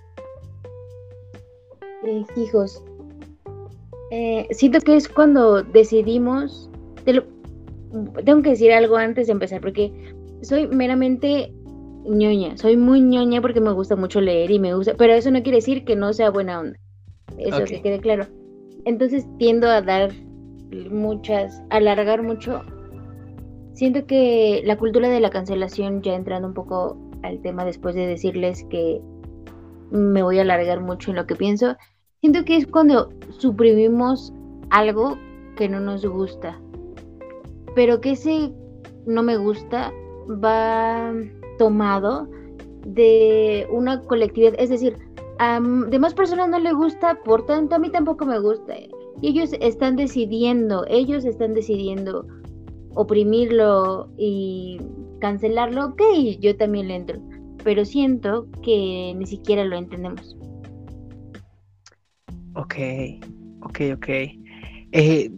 Eh, 2.06 2.25
hijos, 2.36 2.83
eh, 4.12 4.48
siento 4.51 4.80
que 4.81 4.95
es 4.98 5.07
cuando 5.07 5.63
decidimos, 5.63 6.69
te 7.06 7.13
lo- 7.13 7.24
tengo 8.25 8.42
que 8.42 8.50
decir 8.50 8.71
algo 8.74 8.98
antes 8.98 9.27
de 9.27 9.33
empezar, 9.33 9.62
porque 9.62 9.92
soy 10.42 10.68
meramente 10.68 11.54
ñoña, 12.06 12.57
soy 12.57 12.75
muy 12.75 13.00
ñoña 13.00 13.42
porque 13.42 13.62
me 13.62 13.71
gusta 13.71 13.95
mucho 13.95 14.19
leer 14.19 14.51
y 14.51 14.59
me 14.59 14.74
gusta, 14.74 14.95
pero 14.98 15.13
eso 15.13 15.31
no 15.31 15.42
quiere 15.44 15.57
decir 15.57 15.86
que 15.86 15.95
no 15.95 16.12
sea 16.13 16.30
buena 16.31 16.59
onda, 16.59 16.77
eso 17.38 17.59
Ok. 17.63 17.66
que 17.69 17.81
quede 17.81 18.00
claro. 18.01 18.25
Entonces 18.86 19.25
tiendo 19.38 19.69
a 19.69 19.81
dar 19.81 20.12
muchas, 20.92 21.62
alargar 21.69 22.21
mucho. 22.24 22.62
Siento 23.73 24.05
que 24.05 24.61
la 24.65 24.77
cultura 24.77 25.09
de 25.09 25.19
la 25.19 25.31
cancelación, 25.31 26.01
ya 26.01 26.13
entrando 26.13 26.47
un 26.47 26.53
poco 26.53 26.97
al 27.23 27.42
tema 27.42 27.65
después 27.65 27.95
de 27.95 28.06
decirles 28.06 28.65
que 28.69 29.01
me 29.89 30.21
voy 30.21 30.37
a 30.39 30.42
alargar 30.42 30.81
mucho 30.81 31.11
en 31.11 31.18
lo 31.18 31.25
que 31.25 31.35
pienso, 31.35 31.75
siento 32.21 32.45
que 32.45 32.57
es 32.57 32.68
cuando 32.68 33.09
suprimimos 33.37 34.33
algo 34.69 35.18
que 35.56 35.69
no 35.69 35.80
nos 35.80 36.06
gusta, 36.06 36.59
pero 37.75 37.99
que 37.99 38.11
ese 38.11 38.51
no 39.06 39.23
me 39.23 39.37
gusta 39.37 39.92
va 40.44 41.13
tomado 41.57 42.27
de 42.85 43.68
una 43.71 44.01
colectividad, 44.01 44.53
es 44.57 44.69
decir, 44.69 44.97
a 45.39 45.59
demás 45.89 46.13
personas 46.13 46.49
no 46.49 46.59
le 46.59 46.73
gusta, 46.73 47.15
por 47.23 47.45
tanto 47.45 47.75
a 47.75 47.80
mí 47.80 47.89
tampoco 47.89 48.25
me 48.25 48.39
gusta. 48.39 48.75
Y 49.21 49.27
ellos 49.30 49.51
están 49.59 49.95
decidiendo, 49.95 50.85
ellos 50.87 51.25
están 51.25 51.53
decidiendo 51.53 52.25
oprimirlo 52.95 54.09
y 54.18 54.80
cancelarlo, 55.19 55.88
ok, 55.88 56.02
yo 56.40 56.56
también 56.57 56.88
le 56.90 56.95
entro, 56.95 57.21
pero 57.64 57.85
siento 57.85 58.47
que 58.62 59.14
ni 59.18 59.26
siquiera 59.26 59.64
lo 59.64 59.78
entendemos. 59.78 60.38
Ok, 62.56 62.76
ok, 63.62 63.80
ok. 63.95 64.07
Eh, 64.92 65.31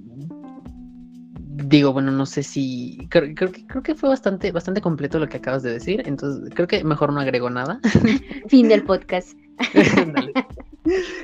digo, 1.67 1.93
bueno, 1.93 2.11
no 2.11 2.25
sé 2.25 2.43
si. 2.43 3.07
Creo, 3.09 3.33
creo 3.33 3.51
que, 3.51 3.65
creo 3.65 3.83
que 3.83 3.95
fue 3.95 4.09
bastante, 4.09 4.51
bastante 4.51 4.81
completo 4.81 5.19
lo 5.19 5.27
que 5.27 5.37
acabas 5.37 5.63
de 5.63 5.71
decir. 5.71 6.03
Entonces, 6.05 6.51
creo 6.53 6.67
que 6.67 6.83
mejor 6.83 7.13
no 7.13 7.19
agrego 7.19 7.49
nada. 7.49 7.79
Fin 8.47 8.67
del 8.67 8.83
podcast. 8.83 9.37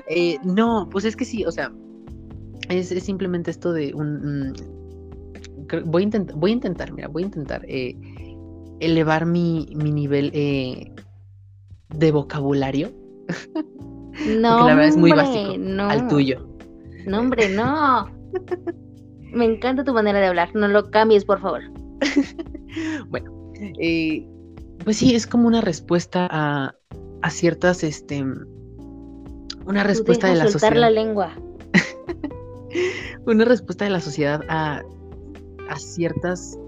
Eh, 0.09 0.39
no, 0.43 0.89
pues 0.91 1.05
es 1.05 1.15
que 1.15 1.23
sí, 1.23 1.45
o 1.45 1.51
sea, 1.51 1.71
es, 2.69 2.91
es 2.91 3.03
simplemente 3.03 3.51
esto 3.51 3.71
de 3.73 3.93
un. 3.93 4.55
Creo- 5.71 5.85
voy, 5.85 6.03
a 6.03 6.05
intentar, 6.05 6.35
voy 6.35 6.51
a 6.51 6.53
intentar, 6.53 6.91
mira, 6.93 7.07
voy 7.07 7.23
a 7.23 7.25
intentar 7.25 7.65
eh, 7.67 7.95
elevar 8.79 9.25
mi, 9.25 9.67
mi 9.75 9.91
nivel 9.91 10.29
eh, 10.33 10.91
de 11.89 12.11
vocabulario 12.11 12.91
No, 14.27 14.67
la 14.67 14.75
verdad 14.75 14.87
es 14.89 14.97
muy 14.97 15.11
hombre, 15.11 15.25
básico, 15.25 15.57
no. 15.57 15.89
al 15.89 16.07
tuyo. 16.07 16.47
No, 17.07 17.19
hombre, 17.19 17.49
no. 17.49 18.09
Me 19.33 19.45
encanta 19.45 19.83
tu 19.83 19.93
manera 19.93 20.19
de 20.19 20.27
hablar. 20.27 20.49
No 20.53 20.67
lo 20.67 20.91
cambies, 20.91 21.25
por 21.25 21.39
favor. 21.39 21.61
Bueno, 23.09 23.51
eh, 23.79 24.25
pues 24.85 24.97
sí, 24.97 25.13
es 25.13 25.27
como 25.27 25.47
una 25.47 25.59
respuesta 25.61 26.27
a, 26.31 26.73
a 27.21 27.29
ciertas, 27.29 27.83
este, 27.83 28.23
una 28.23 29.81
Tú 29.81 29.87
respuesta 29.87 30.27
de 30.27 30.35
la 30.35 30.43
soltar 30.47 30.73
sociedad, 30.73 30.81
la 30.81 30.89
lengua. 30.89 31.33
una 33.25 33.43
respuesta 33.45 33.83
de 33.85 33.91
la 33.91 33.99
sociedad 33.99 34.41
a, 34.47 34.83
a 35.71 35.79
ciertas 35.79 36.59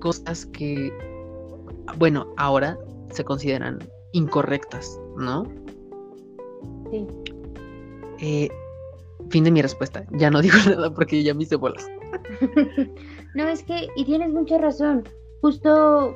cosas 0.00 0.46
que, 0.46 0.92
bueno, 1.98 2.32
ahora 2.36 2.78
se 3.10 3.24
consideran 3.24 3.78
incorrectas, 4.12 5.00
¿no? 5.16 5.44
Sí. 6.90 7.06
Eh, 8.20 8.48
fin 9.30 9.44
de 9.44 9.50
mi 9.50 9.60
respuesta. 9.60 10.06
Ya 10.12 10.30
no 10.30 10.40
digo 10.42 10.56
nada 10.66 10.94
porque 10.94 11.22
ya 11.22 11.34
me 11.34 11.42
hice 11.42 11.56
bolas. 11.56 11.88
no, 13.34 13.48
es 13.48 13.62
que, 13.64 13.88
y 13.96 14.04
tienes 14.04 14.30
mucha 14.32 14.58
razón. 14.58 15.02
Justo, 15.40 16.14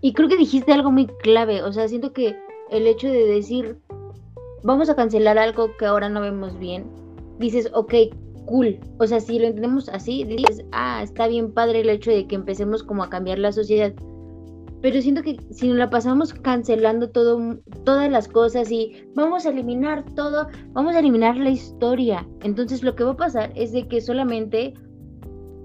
y 0.00 0.14
creo 0.14 0.28
que 0.28 0.36
dijiste 0.38 0.72
algo 0.72 0.90
muy 0.90 1.06
clave. 1.06 1.62
O 1.62 1.72
sea, 1.72 1.86
siento 1.86 2.12
que 2.12 2.34
el 2.70 2.86
hecho 2.86 3.08
de 3.08 3.26
decir, 3.26 3.78
vamos 4.62 4.88
a 4.88 4.96
cancelar 4.96 5.36
algo 5.36 5.76
que 5.76 5.84
ahora 5.84 6.08
no 6.08 6.22
vemos 6.22 6.58
bien, 6.58 6.86
dices, 7.38 7.70
ok, 7.74 7.94
O 8.98 9.06
sea, 9.06 9.20
si 9.20 9.38
lo 9.38 9.46
entendemos 9.46 9.88
así, 9.88 10.24
dices, 10.24 10.64
ah, 10.72 11.00
está 11.02 11.26
bien 11.26 11.52
padre 11.52 11.80
el 11.80 11.88
hecho 11.88 12.10
de 12.10 12.26
que 12.26 12.34
empecemos 12.34 12.82
como 12.82 13.02
a 13.02 13.08
cambiar 13.08 13.38
la 13.38 13.50
sociedad. 13.50 13.94
Pero 14.82 15.00
siento 15.00 15.22
que 15.22 15.38
si 15.50 15.68
nos 15.68 15.78
la 15.78 15.88
pasamos 15.88 16.34
cancelando 16.34 17.08
todo, 17.08 17.58
todas 17.84 18.10
las 18.10 18.28
cosas 18.28 18.70
y 18.70 19.04
vamos 19.14 19.46
a 19.46 19.50
eliminar 19.50 20.04
todo, 20.14 20.48
vamos 20.72 20.94
a 20.94 20.98
eliminar 20.98 21.36
la 21.36 21.50
historia. 21.50 22.28
Entonces 22.42 22.82
lo 22.82 22.94
que 22.94 23.04
va 23.04 23.12
a 23.12 23.16
pasar 23.16 23.52
es 23.54 23.72
de 23.72 23.88
que 23.88 24.00
solamente 24.00 24.74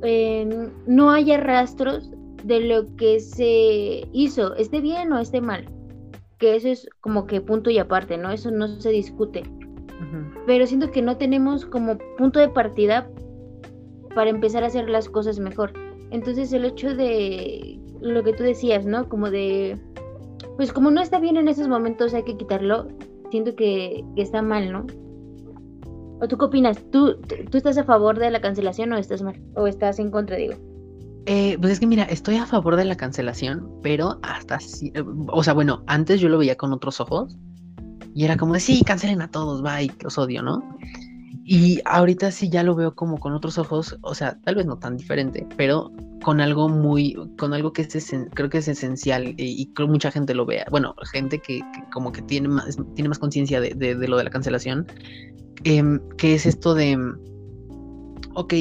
em, 0.03 0.71
no 0.85 1.09
haya 1.09 1.37
rastros 1.37 2.11
de 2.45 2.61
lo 2.61 2.95
que 2.95 3.19
se 3.19 4.07
hizo, 4.13 4.55
esté 4.55 4.79
bien 4.79 5.11
o 5.11 5.19
esté 5.19 5.41
mal. 5.41 5.65
Que 6.37 6.55
eso 6.55 6.69
es 6.69 6.87
como 7.01 7.25
que 7.25 7.41
punto 7.41 7.71
y 7.71 7.79
aparte, 7.79 8.17
¿no? 8.17 8.31
Eso 8.31 8.51
no 8.51 8.79
se 8.79 8.91
discute 8.91 9.43
pero 10.45 10.65
siento 10.67 10.91
que 10.91 11.01
no 11.01 11.17
tenemos 11.17 11.65
como 11.65 11.97
punto 12.17 12.39
de 12.39 12.49
partida 12.49 13.09
para 14.15 14.29
empezar 14.29 14.63
a 14.63 14.67
hacer 14.67 14.89
las 14.89 15.09
cosas 15.09 15.39
mejor. 15.39 15.73
Entonces 16.11 16.53
el 16.53 16.65
hecho 16.65 16.95
de 16.95 17.79
lo 18.01 18.23
que 18.23 18.33
tú 18.33 18.43
decías, 18.43 18.85
¿no? 18.85 19.09
Como 19.09 19.29
de, 19.29 19.77
pues 20.55 20.71
como 20.73 20.91
no 20.91 21.01
está 21.01 21.19
bien 21.19 21.37
en 21.37 21.47
esos 21.47 21.67
momentos 21.67 22.13
hay 22.13 22.23
que 22.23 22.37
quitarlo, 22.37 22.87
siento 23.31 23.55
que, 23.55 24.03
está 24.15 24.41
mal, 24.41 24.71
¿no? 24.71 24.85
¿O 26.19 26.27
tú 26.27 26.37
qué 26.37 26.45
opinas? 26.45 26.83
¿Tú, 26.91 27.17
¿Tú 27.51 27.57
estás 27.57 27.77
a 27.77 27.83
favor 27.83 28.17
de 28.17 28.31
la 28.31 28.41
cancelación 28.41 28.91
o 28.93 28.97
estás 28.97 29.21
mal? 29.21 29.39
¿O 29.55 29.67
estás 29.67 29.99
en 29.99 30.09
contra, 30.09 30.35
digo? 30.37 30.55
Eh, 31.27 31.57
pues 31.59 31.73
es 31.73 31.79
que 31.79 31.87
mira, 31.87 32.03
estoy 32.03 32.37
a 32.37 32.45
favor 32.45 32.77
de 32.77 32.85
la 32.85 32.95
cancelación, 32.95 33.69
pero 33.83 34.17
hasta 34.23 34.59
si, 34.61 34.93
o 35.27 35.43
sea, 35.43 35.53
bueno, 35.53 35.83
antes 35.85 36.21
yo 36.21 36.29
lo 36.29 36.37
veía 36.37 36.55
con 36.55 36.71
otros 36.71 37.01
ojos, 37.01 37.37
y 38.17 38.25
era 38.25 38.35
como 38.35 38.55
de, 38.55 38.59
sí, 38.59 38.81
cancelen 38.83 39.21
a 39.21 39.29
todos, 39.29 39.61
bye, 39.61 39.91
los 40.01 40.17
odio, 40.17 40.41
¿no? 40.41 40.67
Y 41.45 41.81
ahorita 41.85 42.31
sí 42.31 42.49
ya 42.49 42.63
lo 42.63 42.73
veo 42.73 42.95
como 42.95 43.19
con 43.19 43.31
otros 43.33 43.59
ojos, 43.59 43.95
o 44.01 44.15
sea, 44.15 44.39
tal 44.43 44.55
vez 44.55 44.65
no 44.65 44.79
tan 44.79 44.97
diferente, 44.97 45.47
pero 45.55 45.91
con 46.23 46.41
algo 46.41 46.67
muy, 46.67 47.15
con 47.37 47.53
algo 47.53 47.73
que 47.73 47.83
es 47.83 48.15
creo 48.33 48.49
que 48.49 48.57
es 48.57 48.67
esencial 48.67 49.35
y, 49.37 49.71
creo 49.75 49.87
que 49.87 49.91
mucha 49.91 50.09
gente 50.09 50.33
lo 50.33 50.47
vea. 50.47 50.65
Bueno, 50.71 50.95
gente 51.11 51.37
que, 51.37 51.61
como 51.93 52.11
que 52.11 52.23
tiene 52.23 52.47
más, 52.47 52.75
tiene 52.95 53.07
más 53.07 53.19
conciencia 53.19 53.61
de, 53.61 53.75
lo 54.07 54.17
de 54.17 54.23
la 54.23 54.31
cancelación, 54.31 54.87
em, 55.63 55.99
que 56.17 56.33
es 56.33 56.47
esto 56.47 56.73
de, 56.73 56.97
ok, 58.33 58.53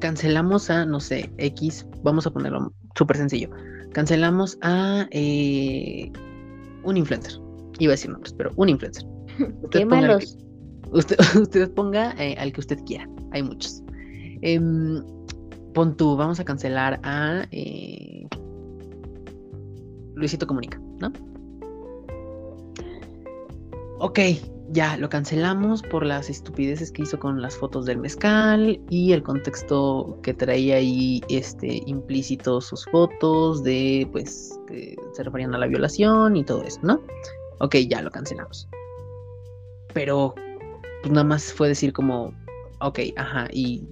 cancelamos 0.00 0.70
a, 0.70 0.84
no 0.84 0.98
sé, 0.98 1.30
X, 1.38 1.86
vamos 2.02 2.26
a 2.26 2.32
ponerlo 2.32 2.72
súper 2.96 3.16
sencillo, 3.16 3.48
cancelamos 3.92 4.58
a 4.60 5.06
eh, 5.12 6.10
un 6.82 6.96
influencer 6.96 7.47
iba 7.78 7.92
a 7.92 7.94
decir 7.94 8.10
nombres, 8.10 8.32
pero 8.32 8.50
un 8.56 8.68
influencer. 8.68 9.04
Qué 9.70 9.84
malos. 9.84 10.38
usted, 10.92 11.70
ponga 11.72 12.14
eh, 12.18 12.34
al 12.38 12.52
que 12.52 12.60
usted 12.60 12.78
quiera, 12.84 13.08
hay 13.32 13.42
muchos. 13.42 13.82
Em, 14.42 15.02
pon 15.74 15.96
tú, 15.96 16.16
vamos 16.16 16.40
a 16.40 16.44
cancelar 16.44 16.98
a 17.02 17.46
eh, 17.50 18.26
Luisito 20.14 20.46
Comunica, 20.46 20.80
¿no? 20.98 21.12
Ok, 24.00 24.20
ya 24.70 24.96
lo 24.96 25.08
cancelamos 25.08 25.82
por 25.82 26.04
las 26.04 26.30
estupideces 26.30 26.92
que 26.92 27.02
hizo 27.02 27.18
con 27.18 27.40
las 27.42 27.56
fotos 27.56 27.86
del 27.86 27.98
mezcal 27.98 28.80
y 28.90 29.12
el 29.12 29.22
contexto 29.22 30.18
que 30.22 30.34
traía 30.34 30.76
ahí 30.76 31.20
este 31.28 31.82
implícito 31.86 32.60
sus 32.60 32.84
fotos 32.86 33.62
de 33.64 34.08
pues 34.12 34.58
que 34.66 34.94
se 35.14 35.22
referían 35.22 35.54
a 35.54 35.58
la 35.58 35.66
violación 35.66 36.36
y 36.36 36.44
todo 36.44 36.62
eso, 36.62 36.78
¿no? 36.82 37.00
Ok, 37.60 37.76
ya 37.88 38.02
lo 38.02 38.10
cancelamos. 38.10 38.68
Pero 39.94 40.34
pues 41.02 41.12
nada 41.12 41.24
más 41.24 41.52
fue 41.52 41.68
decir 41.68 41.92
como, 41.92 42.32
ok, 42.80 43.00
ajá, 43.16 43.48
y 43.52 43.88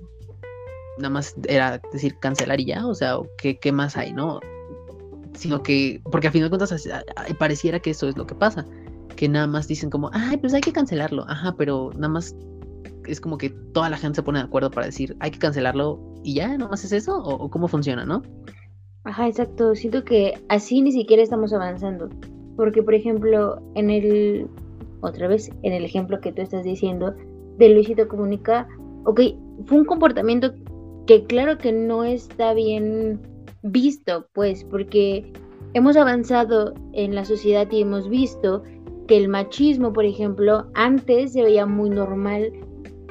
nada 0.99 1.11
más 1.11 1.35
era 1.49 1.81
decir 1.93 2.19
cancelar 2.19 2.61
y 2.61 2.67
ya, 2.67 2.87
o 2.87 2.95
sea, 2.95 3.19
¿qué, 3.39 3.59
qué 3.59 3.73
más 3.73 3.97
hay, 3.97 4.13
no? 4.13 4.41
Sino 5.35 5.63
que, 5.63 6.01
porque 6.11 6.29
a 6.29 6.33
fin 6.33 6.43
de 6.43 6.49
cuentas 6.49 6.89
pareciera 7.39 7.81
que 7.81 7.91
eso 7.91 8.09
es 8.09 8.17
lo 8.17 8.27
que 8.27 8.35
pasa, 8.35 8.67
que 9.17 9.29
nada 9.29 9.47
más 9.47 9.69
dicen 9.69 9.91
como, 9.91 10.11
ay, 10.13 10.37
pues 10.39 10.55
hay 10.55 10.61
que 10.61 10.73
cancelarlo, 10.73 11.25
ajá, 11.29 11.55
pero 11.57 11.91
nada 11.95 12.09
más 12.09 12.35
es 13.07 13.21
como 13.21 13.39
que 13.39 13.51
toda 13.51 13.89
la 13.89 13.99
gente 13.99 14.17
se 14.17 14.23
pone 14.23 14.39
de 14.39 14.47
acuerdo 14.47 14.71
para 14.71 14.87
decir, 14.87 15.17
hay 15.21 15.31
que 15.31 15.39
cancelarlo 15.39 16.01
y 16.25 16.35
ya, 16.35 16.49
nada 16.57 16.71
más 16.71 16.85
es 16.85 16.93
eso, 16.93 17.17
o, 17.17 17.35
o 17.35 17.51
cómo 17.51 17.69
funciona, 17.69 18.05
¿no? 18.05 18.23
Ajá, 19.05 19.29
exacto, 19.29 19.75
siento 19.75 20.03
que 20.05 20.35
así 20.49 20.83
ni 20.83 20.91
siquiera 20.91 21.23
estamos 21.23 21.53
avanzando. 21.53 22.09
Porque, 22.57 22.83
por 22.83 22.95
ejemplo, 22.95 23.61
en 23.75 23.91
el, 23.91 24.47
otra 25.01 25.29
vez, 25.29 25.51
en 25.63 25.73
el 25.73 25.85
ejemplo 25.85 26.21
que 26.21 26.33
tú 26.33 26.43
estás 26.43 26.65
diciendo 26.65 27.15
de 27.59 27.69
Luisito 27.69 28.09
Comunica, 28.09 28.67
ok, 29.05 29.21
fue 29.67 29.79
un 29.79 29.85
comportamiento 29.85 30.53
que 31.07 31.25
claro 31.25 31.59
que 31.59 31.73
no 31.73 32.05
está 32.05 32.55
bien 32.55 33.21
visto, 33.63 34.27
pues, 34.33 34.65
porque 34.65 35.33
hemos 35.75 35.97
avanzado 35.97 36.75
en 36.93 37.15
la 37.15 37.25
sociedad 37.25 37.71
y 37.71 37.83
hemos 37.83 38.09
visto 38.09 38.63
que 39.07 39.17
el 39.17 39.29
machismo, 39.29 39.93
por 39.93 40.05
ejemplo, 40.05 40.67
antes 40.75 41.33
se 41.33 41.43
veía 41.43 41.67
muy 41.67 41.91
normal 41.91 42.53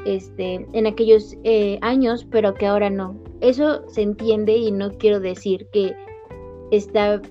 este, 0.06 0.68
en 0.74 0.88
aquellos 0.88 1.36
eh, 1.44 1.80
años, 1.82 2.28
pero 2.30 2.54
que 2.54 2.68
ahora 2.68 2.90
no. 2.90 3.18
Eso 3.42 3.88
se 3.90 4.02
entiende 4.02 4.56
y 4.56 4.72
no 4.72 4.92
quiero 4.92 5.20
decir 5.20 5.68
que 5.72 5.96
está 6.72 7.22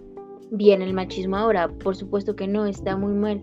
bien 0.57 0.83
el 0.83 0.95
machismo 0.95 1.37
ahora, 1.37 1.69
por 1.69 1.97
supuesto 1.97 2.37
que 2.37 2.47
no, 2.47 2.67
está 2.67 2.97
muy 2.97 3.15
mal. 3.15 3.43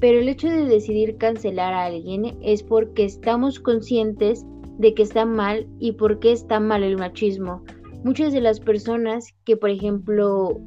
Pero 0.00 0.20
el 0.20 0.28
hecho 0.28 0.48
de 0.48 0.64
decidir 0.64 1.16
cancelar 1.16 1.72
a 1.72 1.86
alguien 1.86 2.36
es 2.42 2.62
porque 2.62 3.04
estamos 3.04 3.60
conscientes 3.60 4.44
de 4.78 4.94
que 4.94 5.02
está 5.02 5.24
mal 5.24 5.66
y 5.78 5.92
por 5.92 6.18
qué 6.18 6.32
está 6.32 6.60
mal 6.60 6.82
el 6.82 6.98
machismo. 6.98 7.62
Muchas 8.02 8.32
de 8.32 8.40
las 8.40 8.60
personas 8.60 9.34
que, 9.44 9.56
por 9.56 9.70
ejemplo, 9.70 10.60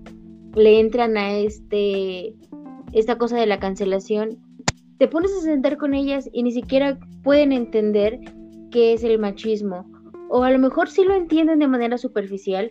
le 0.56 0.80
entran 0.80 1.18
a 1.18 1.38
este 1.38 2.34
esta 2.94 3.18
cosa 3.18 3.38
de 3.38 3.46
la 3.46 3.60
cancelación, 3.60 4.40
te 4.98 5.08
pones 5.08 5.32
a 5.34 5.42
sentar 5.42 5.78
con 5.78 5.94
ellas 5.94 6.30
y 6.32 6.44
ni 6.44 6.52
siquiera 6.52 6.98
pueden 7.24 7.52
entender 7.52 8.20
qué 8.72 8.94
es 8.94 9.04
el 9.04 9.20
machismo. 9.20 9.86
O 10.30 10.44
a 10.44 10.52
lo 10.52 10.60
mejor 10.60 10.90
sí 10.90 11.04
lo 11.04 11.14
entienden 11.14 11.60
de 11.60 11.68
manera 11.68 11.98
superficial, 11.98 12.70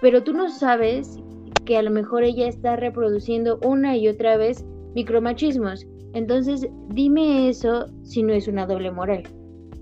pero 0.00 0.22
tú 0.22 0.32
no 0.32 0.48
sabes 0.48 1.18
que 1.66 1.76
a 1.76 1.82
lo 1.82 1.90
mejor 1.90 2.24
ella 2.24 2.48
está 2.48 2.76
reproduciendo 2.76 3.58
una 3.62 3.96
y 3.96 4.08
otra 4.08 4.38
vez 4.38 4.64
micromachismos. 4.94 5.86
Entonces, 6.14 6.66
dime 6.88 7.50
eso 7.50 7.88
si 8.02 8.22
no 8.22 8.32
es 8.32 8.48
una 8.48 8.66
doble 8.66 8.90
moral. 8.90 9.24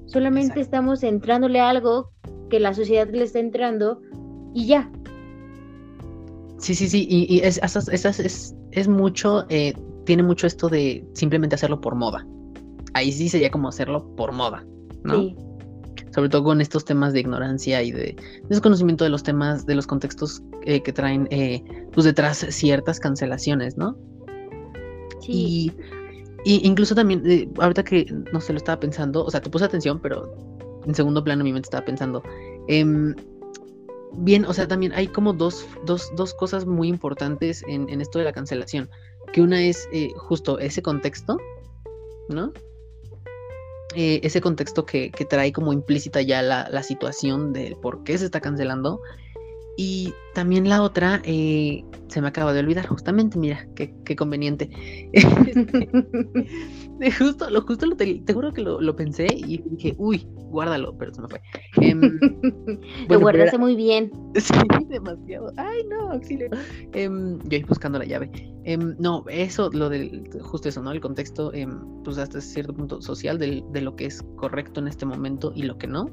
Solamente 0.06 0.60
estamos 0.60 1.04
entrándole 1.04 1.60
a 1.60 1.68
algo 1.68 2.10
que 2.50 2.58
la 2.58 2.74
sociedad 2.74 3.08
le 3.08 3.22
está 3.22 3.38
entrando 3.38 4.00
y 4.52 4.66
ya. 4.66 4.90
Sí, 6.58 6.74
sí, 6.74 6.88
sí, 6.88 7.06
y, 7.08 7.38
es, 7.40 7.60
es, 7.62 8.54
es, 8.72 8.88
mucho, 8.88 9.44
eh, 9.48 9.74
tiene 10.06 10.24
mucho 10.24 10.48
esto 10.48 10.68
de 10.68 11.06
simplemente 11.12 11.54
hacerlo 11.54 11.80
por 11.80 11.94
moda. 11.94 12.26
Ahí 12.94 13.12
sí 13.12 13.28
sería 13.28 13.50
como 13.50 13.68
hacerlo 13.68 14.04
por 14.16 14.32
moda, 14.32 14.66
¿no? 15.04 15.20
Sí 15.20 15.36
sobre 16.14 16.28
todo 16.28 16.44
con 16.44 16.60
estos 16.60 16.84
temas 16.84 17.12
de 17.12 17.20
ignorancia 17.20 17.82
y 17.82 17.90
de 17.90 18.16
desconocimiento 18.48 19.02
de 19.02 19.10
los 19.10 19.24
temas, 19.24 19.66
de 19.66 19.74
los 19.74 19.86
contextos 19.86 20.42
eh, 20.62 20.80
que 20.80 20.92
traen 20.92 21.26
eh, 21.30 21.62
pues 21.92 22.04
detrás 22.04 22.46
ciertas 22.50 23.00
cancelaciones, 23.00 23.76
¿no? 23.76 23.96
Sí. 25.20 25.72
Y, 26.44 26.66
incluso 26.66 26.94
también, 26.94 27.22
eh, 27.28 27.48
ahorita 27.58 27.82
que 27.82 28.06
no 28.32 28.40
se 28.40 28.52
lo 28.52 28.58
estaba 28.58 28.78
pensando, 28.78 29.24
o 29.24 29.30
sea, 29.30 29.40
te 29.40 29.50
puse 29.50 29.64
atención, 29.64 29.98
pero 29.98 30.32
en 30.86 30.94
segundo 30.94 31.24
plano 31.24 31.42
mi 31.42 31.52
mente 31.52 31.66
estaba 31.66 31.84
pensando. 31.84 32.22
Em, 32.68 33.14
bien, 34.18 34.44
o 34.44 34.52
sea, 34.52 34.68
también 34.68 34.92
hay 34.92 35.08
como 35.08 35.32
dos, 35.32 35.66
dos, 35.84 36.12
dos 36.16 36.32
cosas 36.34 36.64
muy 36.64 36.88
importantes 36.88 37.64
en, 37.66 37.88
en, 37.88 38.00
esto 38.00 38.20
de 38.20 38.26
la 38.26 38.32
cancelación. 38.32 38.88
Que 39.32 39.40
una 39.40 39.60
es 39.60 39.88
justo 40.16 40.60
ese 40.60 40.80
contexto, 40.80 41.38
¿no? 42.28 42.52
Eh, 43.94 44.20
ese 44.22 44.40
contexto 44.40 44.84
que, 44.84 45.10
trae 45.28 45.52
como 45.52 45.72
implícita 45.72 46.20
ya 46.20 46.42
la, 46.42 46.82
situación 46.82 47.52
de 47.52 47.76
por 47.80 48.02
qué 48.04 48.18
se 48.18 48.24
está 48.26 48.40
cancelando. 48.40 49.00
Y 49.76 50.12
también 50.34 50.68
la 50.68 50.82
otra, 50.82 51.20
eh, 51.24 51.84
se 52.08 52.20
me 52.20 52.28
acaba 52.28 52.52
de 52.52 52.60
olvidar 52.60 52.86
justamente, 52.86 53.38
mira, 53.38 53.66
qué, 53.74 54.16
conveniente. 54.16 54.70
justo, 57.18 57.50
lo 57.50 57.62
justo 57.62 57.86
lo 57.86 57.96
te, 57.96 58.22
juro 58.32 58.52
que 58.52 58.62
lo, 58.62 58.96
pensé 58.96 59.26
y 59.30 59.62
dije, 59.62 59.94
uy, 59.98 60.26
guárdalo, 60.50 60.96
pero 60.96 61.12
se 61.14 61.22
me 61.22 61.28
fue. 61.28 61.40
Em, 61.80 62.00
lo 63.08 63.20
guardaste 63.20 63.58
muy 63.58 63.76
bien. 63.76 64.10
Sí, 64.34 64.52
demasiado. 64.88 65.52
Ay, 65.56 65.84
no, 65.88 66.12
auxilio. 66.12 66.48
Em, 66.92 67.38
yo 67.44 67.56
ahí 67.56 67.62
buscando 67.62 67.98
la 67.98 68.04
llave. 68.04 68.30
Em, 68.64 68.96
no, 68.98 69.24
eso, 69.28 69.70
lo 69.72 69.88
del, 69.88 70.28
justo 70.40 70.68
eso, 70.68 70.82
¿no? 70.82 70.92
El 70.92 71.00
contexto, 71.00 71.52
pues 72.02 72.18
hasta 72.18 72.40
cierto 72.40 72.74
punto 72.74 73.00
social 73.00 73.38
de, 73.38 73.62
de 73.70 73.80
lo 73.80 73.94
que 73.96 74.06
es 74.06 74.22
correcto 74.36 74.80
en 74.80 74.88
este 74.88 75.06
momento 75.06 75.52
y 75.54 75.62
lo 75.62 75.78
que 75.78 75.86
no. 75.86 76.10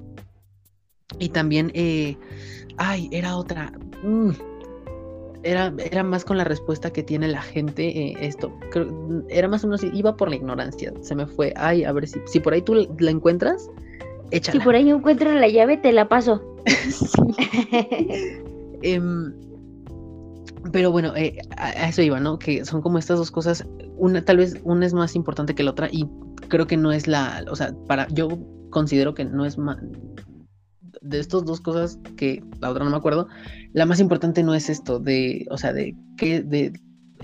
Y 1.20 1.30
también, 1.30 1.72
eh, 1.74 2.18
ay, 2.78 3.10
era 3.12 3.36
otra. 3.36 3.72
Mm, 4.04 4.32
era, 5.44 5.74
era 5.80 6.04
más 6.04 6.26
con 6.26 6.38
la 6.38 6.44
respuesta 6.44 6.92
que 6.92 7.04
tiene 7.04 7.28
la 7.28 7.42
gente 7.42 7.88
eh, 7.88 8.18
esto. 8.22 8.52
era 9.30 9.48
más 9.48 9.64
o 9.64 9.68
menos, 9.68 9.84
iba 9.84 10.16
por 10.16 10.30
la 10.30 10.36
ignorancia. 10.36 10.94
Se 11.02 11.16
me 11.16 11.26
fue. 11.26 11.54
Ay, 11.56 11.84
a 11.84 11.92
ver 11.92 12.08
si, 12.08 12.20
si 12.26 12.40
por 12.40 12.54
ahí 12.54 12.62
tú 12.62 12.88
la 13.00 13.12
encuentras, 13.12 13.70
échala. 14.32 14.60
Si 14.60 14.64
por 14.64 14.76
ahí 14.76 14.90
encuentras 14.90 15.36
la 15.36 15.48
llave, 15.48 15.78
te 15.78 15.92
la 15.92 16.08
paso. 16.08 16.42
Em, 18.84 19.32
pero 20.72 20.92
bueno, 20.92 21.16
eh, 21.16 21.38
a, 21.56 21.88
eso 21.88 22.02
iba, 22.02 22.20
¿no? 22.20 22.40
Que 22.40 22.66
son 22.66 22.82
como 22.82 22.98
estas 22.98 23.20
dos 23.20 23.30
cosas. 23.30 23.64
Una, 23.98 24.26
tal 24.26 24.38
vez 24.38 24.60
una 24.64 24.88
es 24.88 24.94
más 24.96 25.16
importante 25.16 25.54
que 25.54 25.62
la 25.62 25.70
otra. 25.70 25.88
Y 25.92 26.08
creo 26.48 26.66
que 26.66 26.78
no 26.78 26.92
es 26.92 27.08
la. 27.08 27.46
O 27.52 27.56
sea, 27.56 27.76
para. 27.88 28.08
Yo 28.08 28.30
considero 28.72 29.14
que 29.14 29.26
no 29.26 29.46
es 29.46 29.60
más 29.60 29.78
de 31.02 31.20
estas 31.20 31.46
dos 31.46 31.60
cosas 31.60 32.00
que 32.16 32.44
la 32.60 32.70
otra 32.70 32.86
no 32.86 32.92
me 32.92 32.98
acuerdo, 32.98 33.28
la 33.74 33.86
más 33.86 34.00
importante 34.00 34.44
no 34.44 34.54
es 34.54 34.70
esto 34.70 35.00
de, 35.00 35.46
o 35.50 35.58
sea, 35.58 35.74
de 35.74 35.96
qué, 36.18 36.42
de 36.42 36.74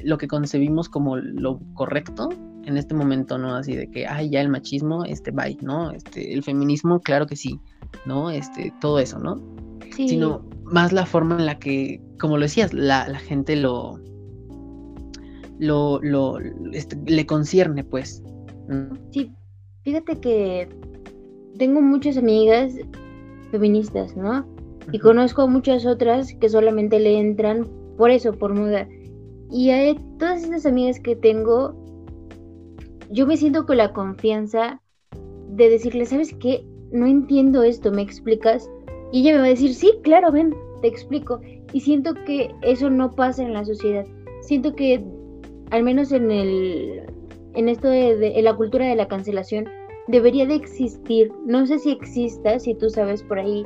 lo 0.03 0.17
que 0.17 0.27
concebimos 0.27 0.89
como 0.89 1.17
lo 1.17 1.59
correcto 1.73 2.29
en 2.65 2.77
este 2.77 2.93
momento, 2.93 3.37
¿no? 3.37 3.55
Así 3.55 3.75
de 3.75 3.89
que, 3.89 4.05
ay, 4.05 4.29
ya 4.29 4.41
el 4.41 4.49
machismo, 4.49 5.05
este, 5.05 5.31
bye, 5.31 5.57
¿no? 5.61 5.91
Este, 5.91 6.33
el 6.33 6.43
feminismo, 6.43 6.99
claro 6.99 7.25
que 7.25 7.35
sí, 7.35 7.59
¿no? 8.05 8.29
Este, 8.29 8.73
todo 8.81 8.99
eso, 8.99 9.19
¿no? 9.19 9.41
Sí. 9.95 10.09
Sino 10.09 10.43
más 10.65 10.91
la 10.91 11.05
forma 11.05 11.37
en 11.37 11.45
la 11.45 11.59
que, 11.59 12.01
como 12.19 12.37
lo 12.37 12.43
decías, 12.43 12.73
la, 12.73 13.07
la 13.07 13.19
gente 13.19 13.55
lo, 13.55 13.99
lo, 15.59 15.99
lo, 16.01 16.39
este, 16.73 16.97
le 17.05 17.25
concierne, 17.25 17.83
pues. 17.83 18.21
Sí, 19.11 19.31
fíjate 19.83 20.19
que 20.19 20.67
tengo 21.57 21.81
muchas 21.81 22.17
amigas 22.17 22.73
feministas, 23.51 24.15
¿no? 24.15 24.45
Y 24.91 24.99
conozco 24.99 25.47
muchas 25.47 25.85
otras 25.85 26.33
que 26.33 26.49
solamente 26.49 26.99
le 26.99 27.19
entran 27.19 27.67
por 27.97 28.11
eso, 28.11 28.33
por 28.33 28.53
moda. 28.53 28.87
Y 29.51 29.71
a 29.71 29.95
todas 30.19 30.43
estas 30.43 30.65
amigas 30.65 30.99
que 30.99 31.15
tengo, 31.15 31.75
yo 33.09 33.25
me 33.25 33.37
siento 33.37 33.65
con 33.65 33.77
la 33.77 33.93
confianza 33.93 34.81
de 35.49 35.69
decirle, 35.69 36.05
¿sabes 36.05 36.33
qué? 36.39 36.65
No 36.91 37.05
entiendo 37.05 37.63
esto, 37.63 37.91
¿me 37.91 38.01
explicas? 38.01 38.69
Y 39.11 39.21
ella 39.21 39.33
me 39.33 39.39
va 39.39 39.45
a 39.45 39.49
decir, 39.49 39.73
sí, 39.73 39.91
claro, 40.03 40.31
ven, 40.31 40.53
te 40.81 40.87
explico. 40.87 41.39
Y 41.73 41.81
siento 41.81 42.13
que 42.25 42.53
eso 42.61 42.89
no 42.89 43.11
pasa 43.11 43.43
en 43.43 43.53
la 43.53 43.65
sociedad. 43.65 44.05
Siento 44.41 44.75
que, 44.75 45.03
al 45.71 45.83
menos 45.83 46.11
en 46.11 46.31
el, 46.31 47.03
en 47.53 47.69
esto 47.69 47.89
de, 47.89 48.37
en 48.37 48.43
la 48.43 48.55
cultura 48.55 48.87
de 48.87 48.95
la 48.95 49.07
cancelación, 49.07 49.67
debería 50.07 50.45
de 50.45 50.55
existir. 50.55 51.31
No 51.45 51.65
sé 51.65 51.79
si 51.79 51.91
exista, 51.91 52.59
si 52.59 52.75
tú 52.75 52.89
sabes 52.89 53.23
por 53.23 53.39
ahí, 53.39 53.65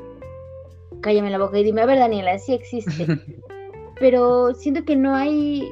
cállame 1.01 1.29
la 1.29 1.39
boca 1.39 1.57
y 1.59 1.63
dime, 1.63 1.81
a 1.81 1.85
ver 1.85 1.99
Daniela, 1.99 2.37
sí 2.39 2.53
existe. 2.53 3.05
Pero 3.99 4.53
siento 4.53 4.83
que 4.83 4.95
no 4.95 5.15
hay, 5.15 5.67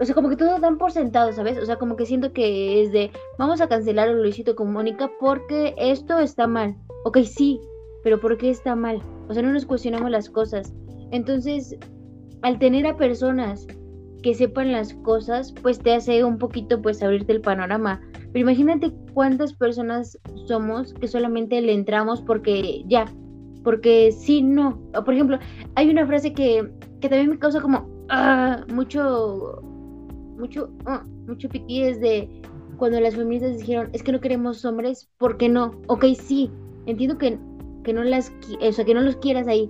o 0.00 0.04
sea, 0.04 0.14
como 0.14 0.28
que 0.28 0.36
todo 0.36 0.58
dan 0.58 0.78
por 0.78 0.92
sentado, 0.92 1.32
¿sabes? 1.32 1.58
O 1.58 1.64
sea, 1.64 1.76
como 1.76 1.96
que 1.96 2.06
siento 2.06 2.32
que 2.32 2.82
es 2.82 2.92
de, 2.92 3.10
vamos 3.38 3.60
a 3.60 3.68
cancelar 3.68 4.08
a 4.08 4.12
Luisito 4.12 4.54
con 4.54 4.72
Mónica 4.72 5.10
porque 5.18 5.74
esto 5.78 6.18
está 6.18 6.46
mal. 6.46 6.76
Ok, 7.04 7.18
sí, 7.24 7.60
pero 8.02 8.20
¿por 8.20 8.36
qué 8.36 8.50
está 8.50 8.76
mal? 8.76 9.02
O 9.28 9.34
sea, 9.34 9.42
no 9.42 9.52
nos 9.52 9.64
cuestionamos 9.64 10.10
las 10.10 10.28
cosas. 10.28 10.74
Entonces, 11.10 11.76
al 12.42 12.58
tener 12.58 12.86
a 12.86 12.96
personas 12.96 13.66
que 14.22 14.34
sepan 14.34 14.72
las 14.72 14.94
cosas, 14.94 15.52
pues 15.62 15.78
te 15.78 15.94
hace 15.94 16.24
un 16.24 16.38
poquito 16.38 16.80
pues 16.80 17.02
abrirte 17.02 17.32
el 17.32 17.40
panorama. 17.40 18.00
Pero 18.32 18.40
imagínate 18.40 18.92
cuántas 19.12 19.52
personas 19.52 20.18
somos 20.46 20.94
que 20.94 21.08
solamente 21.08 21.60
le 21.60 21.72
entramos 21.72 22.22
porque 22.22 22.84
ya, 22.86 23.06
porque 23.64 24.12
sí, 24.12 24.42
no. 24.42 24.78
por 25.04 25.14
ejemplo, 25.14 25.38
hay 25.74 25.90
una 25.90 26.06
frase 26.06 26.32
que, 26.32 26.70
que 27.00 27.08
también 27.08 27.30
me 27.30 27.38
causa 27.38 27.60
como 27.60 27.88
ah, 28.08 28.64
mucho, 28.72 29.60
mucho, 30.38 30.70
ah, 30.86 31.04
mucho 31.26 31.48
piquí 31.48 31.82
de 31.82 32.28
cuando 32.76 32.98
las 33.00 33.14
feministas 33.14 33.58
dijeron, 33.58 33.90
es 33.92 34.02
que 34.02 34.12
no 34.12 34.20
queremos 34.20 34.64
hombres, 34.64 35.08
¿por 35.18 35.36
qué 35.36 35.48
no? 35.48 35.78
Ok, 35.88 36.06
sí, 36.18 36.50
entiendo 36.86 37.18
que, 37.18 37.38
que 37.84 37.92
no 37.92 38.02
las, 38.02 38.32
o 38.58 38.84
que 38.84 38.94
no 38.94 39.02
los 39.02 39.16
quieras 39.16 39.46
ahí, 39.46 39.68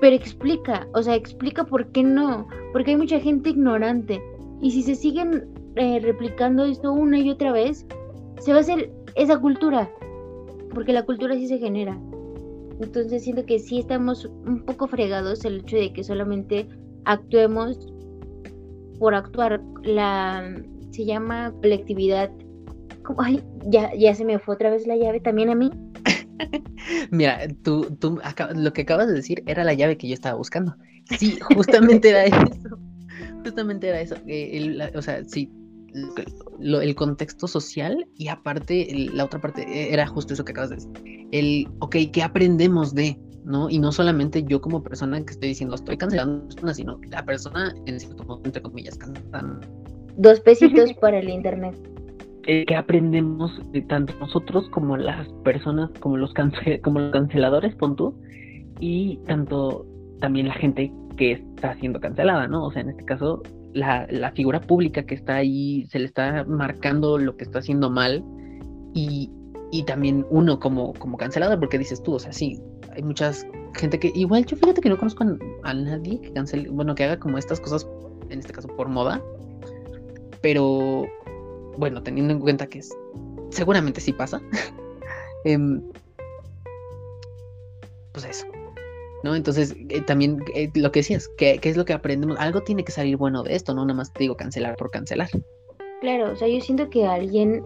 pero 0.00 0.16
explica, 0.16 0.86
o 0.94 1.02
sea, 1.02 1.14
explica 1.14 1.64
por 1.64 1.86
qué 1.92 2.02
no, 2.02 2.46
porque 2.72 2.92
hay 2.92 2.96
mucha 2.96 3.20
gente 3.20 3.50
ignorante. 3.50 4.20
Y 4.60 4.70
si 4.70 4.82
se 4.82 4.94
siguen 4.94 5.48
eh, 5.76 6.00
replicando 6.00 6.64
esto 6.64 6.92
una 6.92 7.18
y 7.18 7.30
otra 7.30 7.52
vez, 7.52 7.86
se 8.40 8.52
va 8.52 8.58
a 8.58 8.60
hacer 8.60 8.90
esa 9.14 9.38
cultura, 9.38 9.90
porque 10.74 10.92
la 10.92 11.04
cultura 11.04 11.34
sí 11.34 11.46
se 11.46 11.58
genera. 11.58 11.98
Entonces 12.80 13.24
siento 13.24 13.46
que 13.46 13.58
sí 13.58 13.78
estamos 13.78 14.26
un 14.26 14.64
poco 14.66 14.86
fregados 14.86 15.44
el 15.44 15.60
hecho 15.60 15.76
de 15.76 15.92
que 15.92 16.04
solamente 16.04 16.68
actuemos 17.04 17.88
por 18.98 19.14
actuar. 19.14 19.62
La 19.82 20.52
se 20.90 21.04
llama 21.04 21.52
colectividad. 21.60 22.30
Ay, 23.18 23.42
ya, 23.66 23.94
ya 23.94 24.14
se 24.14 24.24
me 24.24 24.38
fue 24.38 24.54
otra 24.54 24.70
vez 24.70 24.86
la 24.86 24.96
llave 24.96 25.20
también 25.20 25.50
a 25.50 25.54
mí. 25.54 25.70
Mira, 27.10 27.48
tú, 27.62 27.96
tú 27.98 28.18
lo 28.54 28.72
que 28.72 28.82
acabas 28.82 29.08
de 29.08 29.14
decir 29.14 29.42
era 29.46 29.64
la 29.64 29.74
llave 29.74 29.96
que 29.96 30.08
yo 30.08 30.14
estaba 30.14 30.36
buscando. 30.36 30.74
Sí, 31.18 31.38
justamente 31.40 32.10
era 32.10 32.24
eso. 32.24 32.78
Justamente 33.44 33.88
era 33.88 34.00
eso. 34.00 34.16
Eh, 34.26 34.90
o 34.94 35.02
sea, 35.02 35.24
sí, 35.24 35.50
el 36.60 36.94
contexto 36.94 37.46
social 37.46 38.06
y 38.16 38.28
aparte 38.28 39.08
la 39.12 39.24
otra 39.24 39.40
parte 39.40 39.62
e, 39.62 39.92
era 39.92 40.06
justo 40.06 40.34
eso 40.34 40.44
que 40.44 40.52
acabas 40.52 40.70
de 40.70 40.76
decir. 40.76 41.28
El, 41.32 41.68
ok, 41.80 41.96
¿qué 42.12 42.22
aprendemos 42.22 42.94
de? 42.94 43.18
¿no? 43.44 43.70
Y 43.70 43.78
no 43.78 43.92
solamente 43.92 44.42
yo 44.42 44.60
como 44.60 44.82
persona 44.82 45.24
que 45.24 45.32
estoy 45.32 45.50
diciendo 45.50 45.76
estoy 45.76 45.96
cancelando, 45.96 46.74
sino 46.74 46.98
la 47.10 47.24
persona 47.24 47.72
en 47.86 48.00
cierto 48.00 48.24
modo, 48.24 48.40
entre 48.44 48.60
comillas, 48.60 48.98
cancelando. 48.98 49.60
Dos 50.16 50.40
pesitos 50.40 50.92
para 51.00 51.18
el 51.20 51.28
internet. 51.28 51.76
Eh, 52.48 52.64
que 52.64 52.76
aprendemos 52.76 53.60
de 53.72 53.82
tanto 53.82 54.14
nosotros 54.20 54.68
como 54.70 54.96
las 54.96 55.28
personas, 55.42 55.90
como 55.98 56.16
los, 56.16 56.32
como 56.82 57.00
los 57.00 57.10
canceladores, 57.10 57.74
pon 57.74 57.96
tú, 57.96 58.14
y 58.78 59.16
tanto 59.26 59.84
también 60.20 60.46
la 60.46 60.54
gente 60.54 60.92
que 61.16 61.32
está 61.32 61.74
siendo 61.80 61.98
cancelada, 61.98 62.46
¿no? 62.46 62.66
O 62.66 62.70
sea, 62.70 62.82
en 62.82 62.90
este 62.90 63.04
caso, 63.04 63.42
la, 63.72 64.06
la 64.10 64.30
figura 64.30 64.60
pública 64.60 65.04
que 65.04 65.16
está 65.16 65.36
ahí, 65.36 65.86
se 65.86 65.98
le 65.98 66.04
está 66.04 66.44
marcando 66.44 67.18
lo 67.18 67.36
que 67.36 67.42
está 67.42 67.58
haciendo 67.58 67.90
mal, 67.90 68.24
y, 68.94 69.28
y 69.72 69.82
también 69.82 70.24
uno 70.30 70.60
como, 70.60 70.92
como 70.94 71.16
cancelador, 71.16 71.58
porque 71.58 71.78
dices 71.78 72.00
tú, 72.00 72.14
o 72.14 72.18
sea, 72.20 72.32
sí, 72.32 72.60
hay 72.94 73.02
muchas 73.02 73.44
gente 73.74 73.98
que, 73.98 74.12
igual 74.14 74.46
yo 74.46 74.56
fíjate 74.56 74.80
que 74.80 74.88
no 74.88 74.96
conozco 74.96 75.24
a, 75.24 75.36
a 75.68 75.74
nadie 75.74 76.20
que 76.20 76.32
cancele, 76.32 76.68
bueno, 76.70 76.94
que 76.94 77.02
haga 77.02 77.18
como 77.18 77.38
estas 77.38 77.58
cosas, 77.58 77.88
en 78.30 78.38
este 78.38 78.52
caso 78.52 78.68
por 78.68 78.88
moda, 78.88 79.20
pero 80.42 81.06
bueno, 81.78 82.02
teniendo 82.02 82.32
en 82.32 82.40
cuenta 82.40 82.66
que 82.66 82.80
es, 82.80 82.96
seguramente 83.50 84.00
sí 84.00 84.12
pasa, 84.12 84.40
em, 85.44 85.82
pues 88.12 88.24
eso. 88.24 88.46
¿No? 89.24 89.34
Entonces, 89.34 89.74
eh, 89.88 90.02
también 90.02 90.44
eh, 90.54 90.70
lo 90.74 90.92
que 90.92 91.00
decías, 91.00 91.28
¿qué, 91.36 91.58
¿qué, 91.58 91.70
es 91.70 91.76
lo 91.76 91.84
que 91.84 91.92
aprendemos? 91.92 92.38
Algo 92.38 92.60
tiene 92.62 92.84
que 92.84 92.92
salir 92.92 93.16
bueno 93.16 93.42
de 93.42 93.56
esto, 93.56 93.74
no 93.74 93.84
nada 93.84 93.96
más 93.96 94.12
te 94.12 94.20
digo 94.20 94.36
cancelar 94.36 94.76
por 94.76 94.90
cancelar. 94.90 95.28
Claro, 96.00 96.32
o 96.32 96.36
sea, 96.36 96.46
yo 96.46 96.60
siento 96.60 96.90
que 96.90 97.06
a 97.06 97.14
alguien, 97.14 97.64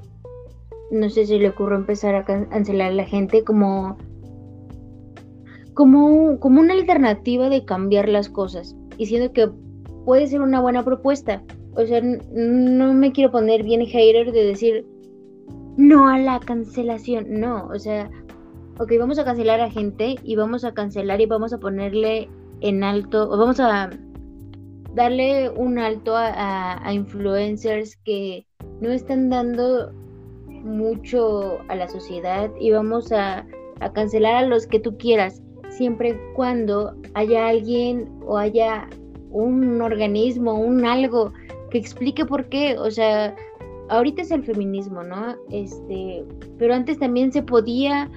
no 0.90 1.11
sé 1.11 1.27
si 1.27 1.38
le 1.38 1.49
ocurre 1.49 1.75
empezar 1.75 2.14
a 2.14 2.25
cancelar 2.25 2.92
a 2.92 2.94
la 2.94 3.05
gente 3.05 3.44
como, 3.44 3.99
como, 5.75 6.38
como 6.38 6.61
una 6.61 6.73
alternativa 6.73 7.49
de 7.49 7.64
cambiar 7.64 8.09
las 8.09 8.29
cosas. 8.29 8.77
Y 8.96 9.07
siento 9.07 9.33
que 9.33 9.51
puede 10.05 10.29
ser 10.29 10.40
una 10.40 10.61
buena 10.61 10.85
propuesta, 10.85 11.42
o 11.76 11.87
sea, 11.87 12.00
no 12.02 12.94
me 12.94 13.12
quiero 13.12 13.30
poner 13.30 13.62
bien 13.62 13.87
hater 13.87 14.33
de 14.33 14.44
decir 14.44 14.87
no 15.76 16.09
a 16.09 16.18
la 16.18 16.40
cancelación, 16.40 17.40
no, 17.40 17.68
o 17.68 17.78
sea, 17.78 18.11
ok, 18.78 18.92
vamos 18.98 19.18
a 19.18 19.24
cancelar 19.24 19.61
a 19.61 19.70
gente 19.70 20.16
y 20.22 20.37
vamos 20.37 20.64
a 20.64 20.74
cancelar 20.74 21.20
y 21.20 21.26
vamos 21.26 21.52
a 21.52 21.59
ponerle 21.59 22.28
en 22.61 22.85
alto, 22.85 23.30
o 23.30 23.38
vamos 23.38 23.61
a 23.61 23.90
darle 24.94 25.50
un 25.50 25.78
alto 25.78 26.14
a, 26.16 26.83
influencers 26.92 27.96
que 28.04 28.44
no 28.80 28.90
están 28.90 29.30
dando 29.30 29.92
mucho 30.48 31.61
a 31.68 31.76
la 31.76 31.88
sociedad 31.88 32.50
y 32.61 32.72
vamos 32.72 33.12
a, 33.12 33.46
a 33.80 33.92
cancelar 33.92 34.35
a 34.35 34.46
los 34.46 34.66
que 34.66 34.80
tú 34.80 34.98
quieras, 34.98 35.40
siempre 35.70 36.11
y 36.11 36.35
cuando 36.35 36.94
haya 37.14 37.48
alguien 37.48 38.11
o 38.26 38.37
haya 38.37 38.88
un 39.30 39.80
organismo, 39.80 40.54
un 40.54 40.85
algo 40.85 41.33
que 41.70 41.78
explique 41.78 42.24
por 42.26 42.48
qué, 42.48 42.76
o 42.78 42.90
sea, 42.90 43.35
ahorita 43.88 44.22
es 44.22 44.30
el 44.30 44.44
feminismo, 44.44 45.02
¿no? 45.02 45.37
Este, 45.50 46.24
pero 46.59 46.74
antes 46.74 46.98
también 46.98 47.33
se 47.33 47.42
podía, 47.42 48.11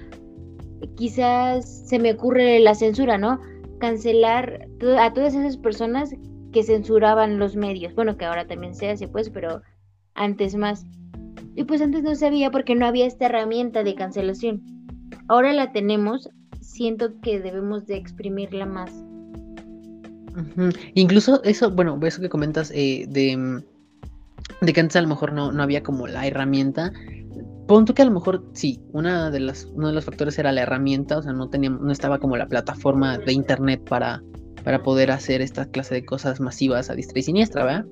quizás 0.96 1.88
se 1.88 2.00
me 2.00 2.14
ocurre 2.14 2.60
la 2.60 2.76
censura, 2.76 3.18
¿no? 3.18 3.40
Cancelar 3.80 4.68
a 5.00 5.14
todas 5.14 5.36
esas 5.36 5.58
personas 5.58 6.16
que 6.52 6.64
censuraban 6.64 7.40
los 7.40 7.56
medios. 7.56 7.96
Bueno, 7.96 8.18
que 8.18 8.26
ahora 8.26 8.48
también 8.48 8.76
se 8.76 8.90
hace, 8.90 9.08
pues, 9.08 9.30
pero 9.30 9.62
antes 10.14 10.56
más. 10.56 10.86
Y 11.56 11.66
pues 11.66 11.82
antes 11.82 12.04
no 12.04 12.16
sabía 12.16 12.52
porque 12.52 12.76
no 12.76 12.86
había 12.86 13.06
esta 13.06 13.26
herramienta 13.26 13.84
de 13.84 13.96
cancelación. 13.96 14.64
Ahora 15.28 15.54
la 15.54 15.72
tenemos, 15.72 16.30
siento 16.62 17.20
que 17.22 17.40
debemos 17.40 17.86
de 17.86 17.98
exprimirla 17.98 18.66
más. 18.66 19.04
Incluso 20.94 21.44
eso, 21.44 21.72
bueno, 21.72 22.00
eso 22.04 22.22
que 22.22 22.30
comentas 22.30 22.72
eh, 22.74 23.06
de, 23.10 23.64
de 24.62 24.74
que 24.74 24.80
antes 24.80 24.96
a 24.96 25.02
lo 25.02 25.08
mejor 25.08 25.34
no, 25.34 25.52
no 25.52 25.64
había 25.64 25.84
como 25.84 26.08
la 26.08 26.26
herramienta. 26.26 26.92
Punto 27.68 27.94
que 27.94 28.02
a 28.02 28.06
lo 28.06 28.12
mejor 28.12 28.44
sí, 28.54 28.82
una 28.92 29.32
de 29.32 29.40
las, 29.40 29.66
uno 29.74 29.88
de 29.88 29.94
los 29.94 30.06
factores 30.06 30.38
era 30.38 30.52
la 30.52 30.62
herramienta, 30.62 31.18
o 31.18 31.24
sea, 31.24 31.32
no 31.32 31.50
teníamos, 31.50 31.82
no 31.82 31.92
estaba 31.92 32.20
como 32.20 32.36
la 32.36 32.48
plataforma 32.48 33.18
de 33.18 33.32
internet 33.32 33.82
para, 33.88 34.22
para 34.64 34.84
poder 34.84 35.12
hacer 35.12 35.42
esta 35.42 35.66
clase 35.66 35.96
de 35.96 36.06
cosas 36.06 36.40
masivas 36.40 36.90
a 36.90 36.96
diestra 36.96 37.20
y 37.20 37.24
siniestra, 37.24 37.64
¿verdad? 37.64 37.86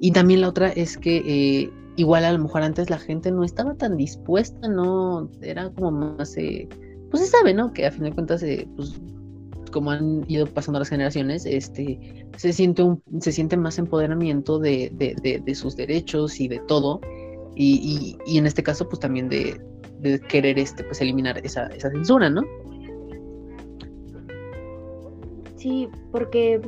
Y 0.00 0.10
también 0.10 0.40
la 0.40 0.48
otra 0.48 0.70
es 0.70 0.98
que 0.98 1.18
eh, 1.18 1.70
igual 1.96 2.24
a 2.24 2.32
lo 2.32 2.38
mejor 2.40 2.62
antes 2.62 2.90
la 2.90 2.98
gente 2.98 3.30
no 3.30 3.44
estaba 3.44 3.74
tan 3.74 3.96
dispuesta, 3.96 4.68
no, 4.68 5.30
era 5.40 5.70
como 5.70 5.90
más, 5.90 6.36
eh, 6.36 6.68
pues 7.10 7.22
se 7.24 7.28
sabe, 7.28 7.54
¿no? 7.54 7.72
Que 7.72 7.86
a 7.86 7.92
fin 7.92 8.04
de 8.04 8.12
cuentas, 8.12 8.42
eh, 8.42 8.66
pues 8.76 9.00
como 9.72 9.90
han 9.90 10.24
ido 10.28 10.46
pasando 10.46 10.78
las 10.78 10.88
generaciones, 10.88 11.44
este, 11.44 12.26
se 12.36 12.52
siente 12.52 12.82
un, 12.82 13.02
se 13.20 13.32
siente 13.32 13.56
más 13.56 13.78
empoderamiento 13.78 14.60
de, 14.60 14.92
de, 14.94 15.54
sus 15.56 15.74
derechos 15.74 16.40
y 16.40 16.46
de 16.46 16.60
todo. 16.68 17.00
Y, 17.56 18.16
y, 18.24 18.38
en 18.38 18.46
este 18.46 18.62
caso, 18.62 18.88
pues 18.88 19.00
también 19.00 19.28
de, 19.28 19.60
querer 20.28 20.58
este, 20.58 20.84
pues 20.84 21.00
eliminar 21.00 21.44
esa, 21.44 21.66
esa 21.66 21.90
censura, 21.90 22.30
¿no? 22.30 22.42
Sí, 25.56 25.88
porque, 26.10 26.60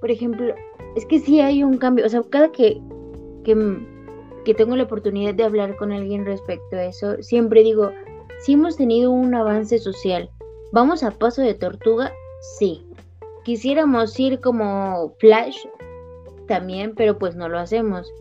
por 0.00 0.10
ejemplo, 0.10 0.54
es 0.94 1.06
que 1.06 1.18
sí 1.18 1.40
hay 1.40 1.64
un 1.64 1.78
cambio, 1.78 2.06
o 2.06 2.08
sea, 2.08 2.22
cada 2.30 2.52
que, 2.52 2.80
que, 3.44 4.54
tengo 4.54 4.76
la 4.76 4.84
oportunidad 4.84 5.34
de 5.34 5.42
hablar 5.42 5.76
con 5.76 5.90
alguien 5.90 6.24
respecto 6.24 6.76
a 6.76 6.84
eso, 6.84 7.22
siempre 7.22 7.62
digo, 7.62 7.90
si 8.40 8.52
hemos 8.52 8.76
tenido 8.76 9.10
un 9.10 9.34
avance 9.34 9.78
social, 9.78 10.30
¿vamos 10.74 11.04
a 11.04 11.12
paso 11.12 11.40
de 11.40 11.54
tortuga? 11.54 12.12
Sí. 12.58 12.84
Quisiéramos 13.44 14.18
ir 14.18 14.40
como 14.40 15.14
Flash 15.20 15.56
también, 16.48 16.94
pero 16.96 17.16
pues 17.16 17.36
no 17.36 17.48
lo 17.48 17.60
hacemos. 17.60 18.12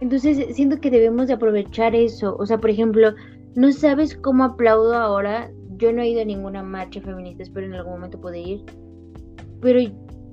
Entonces 0.00 0.56
siento 0.56 0.80
que 0.80 0.90
debemos 0.90 1.28
de 1.28 1.34
aprovechar 1.34 1.94
eso. 1.94 2.34
O 2.38 2.46
sea, 2.46 2.58
por 2.58 2.70
ejemplo, 2.70 3.12
no 3.54 3.72
sabes 3.72 4.16
cómo 4.16 4.44
aplaudo 4.44 4.94
ahora. 4.94 5.50
Yo 5.76 5.92
no 5.92 6.00
he 6.00 6.08
ido 6.08 6.22
a 6.22 6.24
ninguna 6.24 6.62
marcha 6.62 7.02
feminista, 7.02 7.42
espero 7.42 7.66
en 7.66 7.74
algún 7.74 7.94
momento 7.94 8.20
poder 8.20 8.46
ir. 8.46 8.64
Pero 9.60 9.80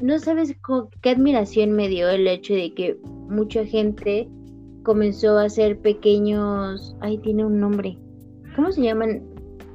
no 0.02 0.18
sabes 0.18 0.56
qué 1.02 1.10
admiración 1.10 1.74
me 1.74 1.90
dio 1.90 2.10
el 2.10 2.26
hecho 2.26 2.54
de 2.54 2.74
que 2.74 2.98
mucha 3.04 3.66
gente 3.66 4.30
comenzó 4.84 5.38
a 5.38 5.46
hacer 5.46 5.78
pequeños, 5.80 6.96
ay, 7.02 7.18
tiene 7.18 7.46
un 7.46 7.60
nombre. 7.60 7.98
¿Cómo 8.56 8.72
se 8.72 8.82
llaman? 8.82 9.31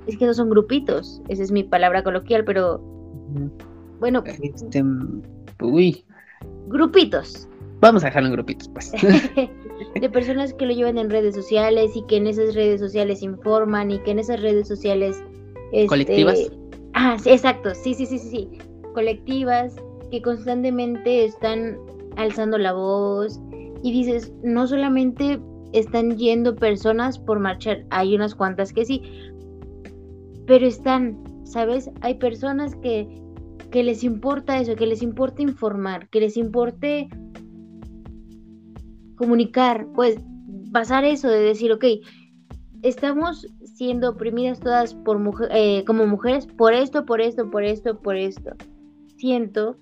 Es 0.06 0.16
que 0.16 0.26
no 0.26 0.34
son 0.34 0.50
grupitos, 0.50 1.22
esa 1.28 1.42
es 1.42 1.50
mi 1.50 1.64
palabra 1.64 2.02
coloquial, 2.02 2.44
pero 2.44 2.80
bueno, 3.98 4.22
este, 4.26 4.84
uy. 5.60 6.04
Grupitos. 6.68 7.48
Vamos 7.80 8.02
a 8.04 8.06
dejarlo 8.06 8.28
en 8.28 8.34
grupitos, 8.34 8.68
pues. 8.68 8.92
de 10.00 10.10
personas 10.10 10.54
que 10.54 10.66
lo 10.66 10.72
llevan 10.72 10.98
en 10.98 11.10
redes 11.10 11.34
sociales 11.34 11.94
y 11.94 12.02
que 12.06 12.16
en 12.16 12.26
esas 12.26 12.54
redes 12.54 12.80
sociales 12.80 13.22
informan 13.22 13.90
y 13.90 13.98
que 13.98 14.12
en 14.12 14.18
esas 14.18 14.40
redes 14.40 14.68
sociales 14.68 15.22
este, 15.72 15.86
colectivas. 15.86 16.50
Ah, 16.94 17.16
sí, 17.18 17.30
exacto, 17.30 17.74
sí, 17.74 17.94
sí, 17.94 18.06
sí, 18.06 18.18
sí, 18.18 18.28
sí, 18.30 18.58
colectivas 18.94 19.76
que 20.10 20.22
constantemente 20.22 21.24
están 21.24 21.76
alzando 22.16 22.56
la 22.56 22.72
voz 22.72 23.38
y 23.82 23.92
dices, 23.92 24.32
no 24.42 24.66
solamente 24.66 25.38
están 25.72 26.16
yendo 26.16 26.56
personas 26.56 27.18
por 27.18 27.38
marchar, 27.38 27.84
hay 27.90 28.14
unas 28.14 28.34
cuantas 28.34 28.72
que 28.72 28.84
sí, 28.84 29.02
pero 30.46 30.66
están, 30.66 31.22
¿sabes? 31.44 31.90
Hay 32.00 32.14
personas 32.14 32.74
que, 32.76 33.08
que 33.70 33.82
les 33.82 34.04
importa 34.04 34.58
eso, 34.58 34.76
que 34.76 34.86
les 34.86 35.02
importa 35.02 35.42
informar, 35.42 36.08
que 36.08 36.20
les 36.20 36.36
importe 36.36 37.08
comunicar, 39.16 39.86
pues 39.94 40.18
pasar 40.72 41.04
eso 41.04 41.28
de 41.28 41.40
decir, 41.40 41.72
ok, 41.72 41.84
estamos 42.82 43.46
siendo 43.64 44.10
oprimidas 44.10 44.60
todas 44.60 44.94
por 44.94 45.20
eh, 45.50 45.84
como 45.86 46.06
mujeres 46.06 46.46
por 46.46 46.72
esto, 46.72 47.04
por 47.04 47.20
esto, 47.20 47.50
por 47.50 47.64
esto, 47.64 47.98
por 48.00 48.16
esto. 48.16 48.50
Siento 49.16 49.78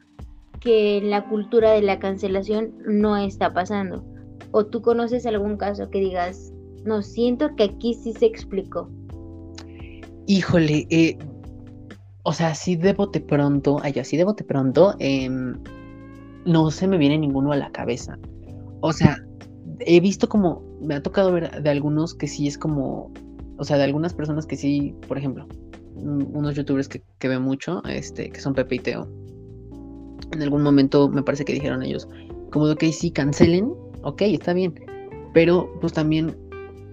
que 0.60 1.00
la 1.02 1.28
cultura 1.28 1.72
de 1.72 1.82
la 1.82 1.98
cancelación 1.98 2.74
no 2.86 3.16
está 3.16 3.52
pasando. 3.52 4.04
¿O 4.52 4.66
tú 4.66 4.82
conoces 4.82 5.26
algún 5.26 5.56
caso 5.56 5.90
que 5.90 6.00
digas, 6.00 6.52
no, 6.84 7.02
siento 7.02 7.54
que 7.56 7.64
aquí 7.64 7.94
sí 7.94 8.12
se 8.12 8.26
explicó? 8.26 8.88
Híjole, 10.26 10.86
eh, 10.90 11.18
o 12.22 12.32
sea, 12.32 12.54
sí 12.54 12.76
de 12.76 12.92
bote 12.94 13.20
pronto, 13.20 13.78
ay, 13.82 13.92
así 14.00 14.16
de 14.16 14.24
bote 14.24 14.44
pronto, 14.44 14.94
em, 14.98 15.54
no 16.46 16.70
se 16.70 16.86
me 16.86 16.98
viene 16.98 17.18
ninguno 17.18 17.52
a 17.52 17.56
la 17.56 17.70
cabeza. 17.70 18.18
O 18.80 18.92
sea, 18.92 19.18
he 19.80 20.00
visto 20.00 20.28
como, 20.28 20.62
me 20.80 20.94
ha 20.94 21.02
tocado 21.02 21.32
ver 21.32 21.62
de 21.62 21.70
algunos 21.70 22.14
que 22.14 22.26
sí 22.26 22.46
es 22.46 22.56
como, 22.56 23.12
o 23.58 23.64
sea, 23.64 23.76
de 23.76 23.84
algunas 23.84 24.14
personas 24.14 24.46
que 24.46 24.56
sí, 24.56 24.94
por 25.06 25.18
ejemplo, 25.18 25.46
unos 25.96 26.54
youtubers 26.54 26.88
que, 26.88 27.02
que 27.18 27.28
veo 27.28 27.40
mucho, 27.40 27.82
este, 27.84 28.30
que 28.30 28.40
son 28.40 28.54
Pepe 28.54 28.76
y 28.76 28.78
Teo, 28.78 29.08
en 30.32 30.42
algún 30.42 30.62
momento 30.62 31.08
me 31.08 31.22
parece 31.22 31.44
que 31.44 31.52
dijeron 31.52 31.82
ellos, 31.82 32.08
como 32.50 32.66
de, 32.66 32.74
ok, 32.74 32.84
sí, 32.92 33.10
cancelen, 33.10 33.72
ok, 34.02 34.22
está 34.22 34.52
bien, 34.52 34.74
pero 35.32 35.70
pues 35.80 35.92
también 35.92 36.36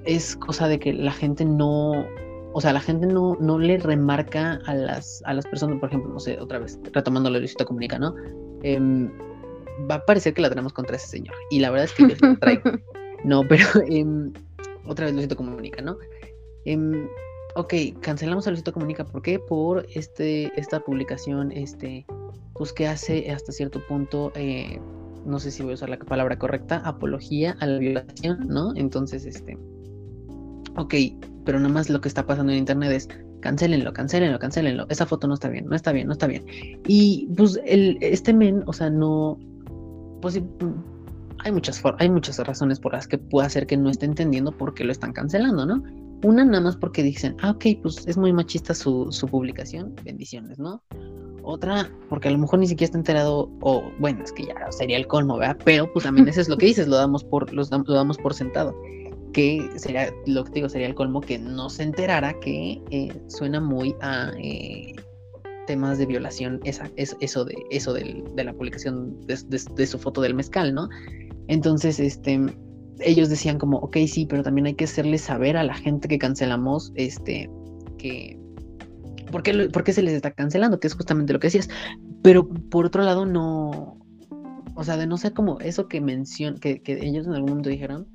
es 0.05 0.35
cosa 0.35 0.67
de 0.67 0.79
que 0.79 0.93
la 0.93 1.11
gente 1.11 1.45
no, 1.45 1.93
o 2.53 2.61
sea, 2.61 2.73
la 2.73 2.81
gente 2.81 3.07
no, 3.07 3.37
no 3.39 3.59
le 3.59 3.77
remarca 3.77 4.59
a 4.65 4.73
las, 4.73 5.23
a 5.25 5.33
las 5.33 5.45
personas, 5.45 5.79
por 5.79 5.89
ejemplo, 5.89 6.11
no 6.11 6.19
sé, 6.19 6.39
otra 6.39 6.59
vez, 6.59 6.79
retomando 6.91 7.29
la 7.29 7.39
Luisito 7.39 7.65
Comunica, 7.65 7.97
¿no? 7.97 8.15
Em, 8.63 9.11
va 9.89 9.95
a 9.95 10.05
parecer 10.05 10.33
que 10.33 10.41
la 10.41 10.49
tenemos 10.49 10.73
contra 10.73 10.95
ese 10.95 11.07
señor, 11.07 11.35
y 11.49 11.59
la 11.59 11.69
verdad 11.69 11.85
es 11.85 11.93
que 11.93 12.07
yo 12.09 12.27
lo 12.27 12.37
traigo. 12.37 12.63
No, 13.23 13.47
pero 13.47 13.65
em, 13.87 14.33
otra 14.87 15.05
vez 15.05 15.13
Luisito 15.13 15.35
Comunica, 15.35 15.79
¿no? 15.83 15.95
Em, 16.65 17.07
ok, 17.55 17.73
cancelamos 18.01 18.47
a 18.47 18.49
Luisito 18.49 18.73
Comunica, 18.73 19.05
¿por 19.05 19.21
qué? 19.21 19.37
Por 19.37 19.85
este, 19.93 20.51
esta 20.59 20.79
publicación, 20.79 21.51
este, 21.51 22.03
pues 22.55 22.73
que 22.73 22.87
hace 22.87 23.29
hasta 23.29 23.51
cierto 23.51 23.79
punto, 23.87 24.31
eh, 24.33 24.79
no 25.23 25.39
sé 25.39 25.51
si 25.51 25.61
voy 25.61 25.73
a 25.73 25.75
usar 25.75 25.89
la 25.89 25.99
palabra 25.99 26.39
correcta, 26.39 26.77
apología 26.77 27.55
a 27.59 27.67
la 27.67 27.77
violación, 27.77 28.47
¿no? 28.47 28.73
Entonces, 28.75 29.25
este, 29.25 29.55
ok, 30.75 30.95
pero 31.45 31.59
nada 31.59 31.73
más 31.73 31.89
lo 31.89 32.01
que 32.01 32.07
está 32.07 32.25
pasando 32.25 32.51
en 32.51 32.59
internet 32.59 32.91
es 32.91 33.09
cancelenlo, 33.41 33.91
cancelenlo, 33.93 34.39
cancelenlo, 34.39 34.85
esa 34.89 35.05
foto 35.05 35.27
no 35.27 35.33
está 35.33 35.49
bien, 35.49 35.65
no 35.67 35.75
está 35.75 35.91
bien, 35.91 36.07
no 36.07 36.13
está 36.13 36.27
bien. 36.27 36.45
Y 36.87 37.27
pues 37.35 37.59
el, 37.65 37.97
este 38.01 38.33
men, 38.33 38.63
o 38.67 38.73
sea, 38.73 38.89
no, 38.89 39.37
pues 40.21 40.41
hay 41.43 41.51
muchas, 41.51 41.81
hay 41.97 42.09
muchas 42.09 42.37
razones 42.39 42.79
por 42.79 42.93
las 42.93 43.07
que 43.07 43.17
puede 43.17 43.47
hacer 43.47 43.67
que 43.67 43.77
no 43.77 43.89
esté 43.89 44.05
entendiendo 44.05 44.51
por 44.51 44.73
qué 44.73 44.83
lo 44.83 44.91
están 44.91 45.11
cancelando, 45.11 45.65
¿no? 45.65 45.83
Una 46.23 46.45
nada 46.45 46.61
más 46.61 46.77
porque 46.77 47.01
dicen, 47.01 47.35
ah, 47.41 47.51
ok, 47.51 47.65
pues 47.81 48.07
es 48.07 48.15
muy 48.15 48.31
machista 48.31 48.75
su, 48.75 49.07
su 49.11 49.27
publicación, 49.27 49.95
bendiciones, 50.03 50.59
¿no? 50.59 50.83
Otra, 51.43 51.89
porque 52.09 52.27
a 52.27 52.31
lo 52.31 52.37
mejor 52.37 52.59
ni 52.59 52.67
siquiera 52.67 52.85
está 52.85 52.99
enterado, 52.99 53.49
o 53.61 53.91
bueno, 53.99 54.23
es 54.23 54.31
que 54.31 54.45
ya 54.45 54.53
sería 54.69 54.97
el 54.97 55.07
colmo, 55.07 55.37
¿verdad? 55.37 55.57
Pero 55.65 55.91
pues 55.91 56.05
también 56.05 56.27
eso 56.29 56.41
es 56.41 56.47
lo 56.47 56.57
que 56.57 56.67
dices, 56.67 56.87
lo 56.87 56.97
damos 56.97 57.23
por, 57.23 57.51
lo 57.51 57.65
damos 57.65 58.17
por 58.19 58.35
sentado. 58.35 58.75
Que 59.33 59.69
sería, 59.77 60.11
lo 60.25 60.43
que 60.43 60.51
digo, 60.51 60.69
sería 60.69 60.87
el 60.87 60.95
colmo 60.95 61.21
que 61.21 61.39
no 61.39 61.69
se 61.69 61.83
enterara 61.83 62.37
que 62.39 62.81
eh, 62.91 63.13
suena 63.27 63.59
muy 63.61 63.95
a 64.01 64.31
eh, 64.37 64.93
temas 65.67 65.97
de 65.97 66.05
violación, 66.05 66.59
esa, 66.63 66.89
eso 66.97 67.45
de, 67.45 67.55
eso 67.69 67.93
de 67.93 68.43
la 68.43 68.53
publicación 68.53 69.19
de, 69.27 69.87
su 69.87 69.99
foto 69.99 70.21
del 70.21 70.33
mezcal, 70.33 70.73
¿no? 70.73 70.89
Entonces, 71.47 71.99
este, 71.99 72.39
ellos 72.99 73.29
decían 73.29 73.57
como, 73.57 73.77
ok, 73.77 73.97
sí, 74.07 74.25
pero 74.25 74.43
también 74.43 74.67
hay 74.67 74.73
que 74.73 74.85
hacerle 74.85 75.17
saber 75.17 75.55
a 75.55 75.63
la 75.63 75.75
gente 75.75 76.07
que 76.07 76.17
cancelamos, 76.17 76.91
este, 76.95 77.49
que 77.97 78.37
¿por 79.31 79.43
qué, 79.83 79.93
se 79.93 80.03
les 80.03 80.13
está 80.13 80.31
cancelando? 80.31 80.79
Que 80.79 80.87
es 80.87 80.93
justamente 80.93 81.33
lo 81.33 81.39
que 81.39 81.47
decías. 81.47 81.69
Pero 82.21 82.47
por 82.47 82.85
otro 82.85 83.03
lado, 83.03 83.25
no. 83.25 83.97
O 84.75 84.83
sea, 84.83 84.97
de 84.97 85.07
no 85.07 85.17
ser 85.17 85.33
como 85.33 85.59
eso 85.59 85.87
que 85.87 86.01
mencionan, 86.01 86.59
que, 86.59 86.81
ellos 86.85 87.25
en 87.25 87.33
algún 87.33 87.49
momento 87.49 87.69
dijeron, 87.69 88.07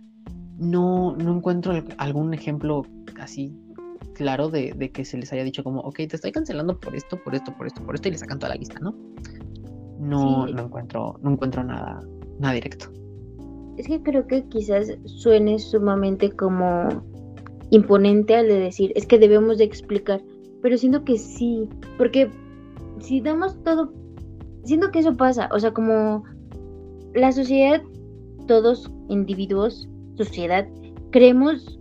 no, 0.59 1.17
no 1.17 1.37
encuentro 1.37 1.73
algún 1.99 2.35
ejemplo 2.35 2.83
así 3.21 3.55
claro 4.17 4.49
de, 4.49 4.73
que 4.93 5.05
se 5.05 5.19
les 5.19 5.33
haya 5.33 5.45
dicho 5.45 5.63
como, 5.63 5.81
ok, 5.81 5.97
te 5.97 6.17
estoy 6.17 6.33
cancelando 6.33 6.79
por 6.79 6.97
esto, 6.97 7.23
por 7.23 7.35
esto, 7.35 7.55
por 7.57 7.67
esto, 7.67 7.85
por 7.85 7.95
esto, 7.95 8.09
y 8.09 8.13
le 8.13 8.19
sacan 8.19 8.39
toda 8.39 8.55
la 8.55 8.59
lista, 8.59 8.79
¿no? 8.81 8.95
No, 9.99 10.47
no 10.47 10.65
encuentro, 10.65 11.19
no 11.23 11.33
encuentro 11.33 11.63
nada, 11.63 12.01
nada 12.39 12.55
directo. 12.55 12.87
es 13.77 13.87
que 13.87 14.03
creo 14.03 14.27
que 14.27 14.45
quizás 14.49 14.89
suene 15.05 15.59
sumamente 15.59 16.31
como 16.31 16.89
imponente 17.71 18.37
al 18.37 18.49
de 18.49 18.59
decir, 18.59 18.93
es 18.95 19.07
que 19.07 19.19
debemos 19.19 19.59
de 19.59 19.65
explicar, 19.65 20.23
pero 20.63 20.79
siento 20.79 21.05
que 21.05 21.19
sí, 21.19 21.69
porque 21.99 22.31
si 23.01 23.21
damos 23.21 23.63
todo, 23.65 23.93
siento 24.65 24.91
que 24.91 25.01
eso 25.01 25.15
pasa, 25.15 25.49
o 25.53 25.59
sea, 25.59 25.73
como 25.73 26.25
la 27.15 27.33
sociedad, 27.33 27.83
todos 28.47 28.91
individuos, 29.09 29.89
sociedad, 30.17 30.67
creemos 31.11 31.79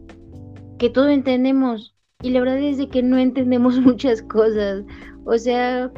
que 0.77 0.89
todo 0.89 1.09
entendemos 1.09 1.95
y 2.21 2.29
la 2.31 2.39
verdad 2.39 2.59
es 2.59 2.77
de 2.77 2.87
que 2.87 3.03
no 3.03 3.17
entendemos 3.17 3.79
muchas 3.81 4.21
cosas, 4.21 4.83
o 5.25 5.37
sea, 5.37 5.91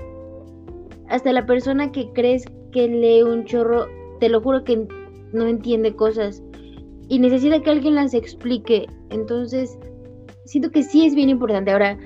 hasta 1.09 1.31
la 1.31 1.45
persona 1.45 1.91
que 1.91 2.11
crees 2.13 2.45
que 2.71 2.87
lee 2.87 3.23
un 3.23 3.45
chorro, 3.45 3.87
te 4.19 4.29
lo 4.29 4.41
juro 4.41 4.63
que 4.63 4.87
no 5.33 5.47
entiende 5.47 5.95
cosas 5.95 6.43
y 7.09 7.19
necesita 7.19 7.61
que 7.61 7.69
alguien 7.69 7.95
las 7.95 8.13
explique. 8.13 8.87
Entonces, 9.09 9.77
siento 10.45 10.71
que 10.71 10.83
sí 10.83 11.05
es 11.05 11.15
bien 11.15 11.29
importante. 11.29 11.71
Ahora, 11.71 11.97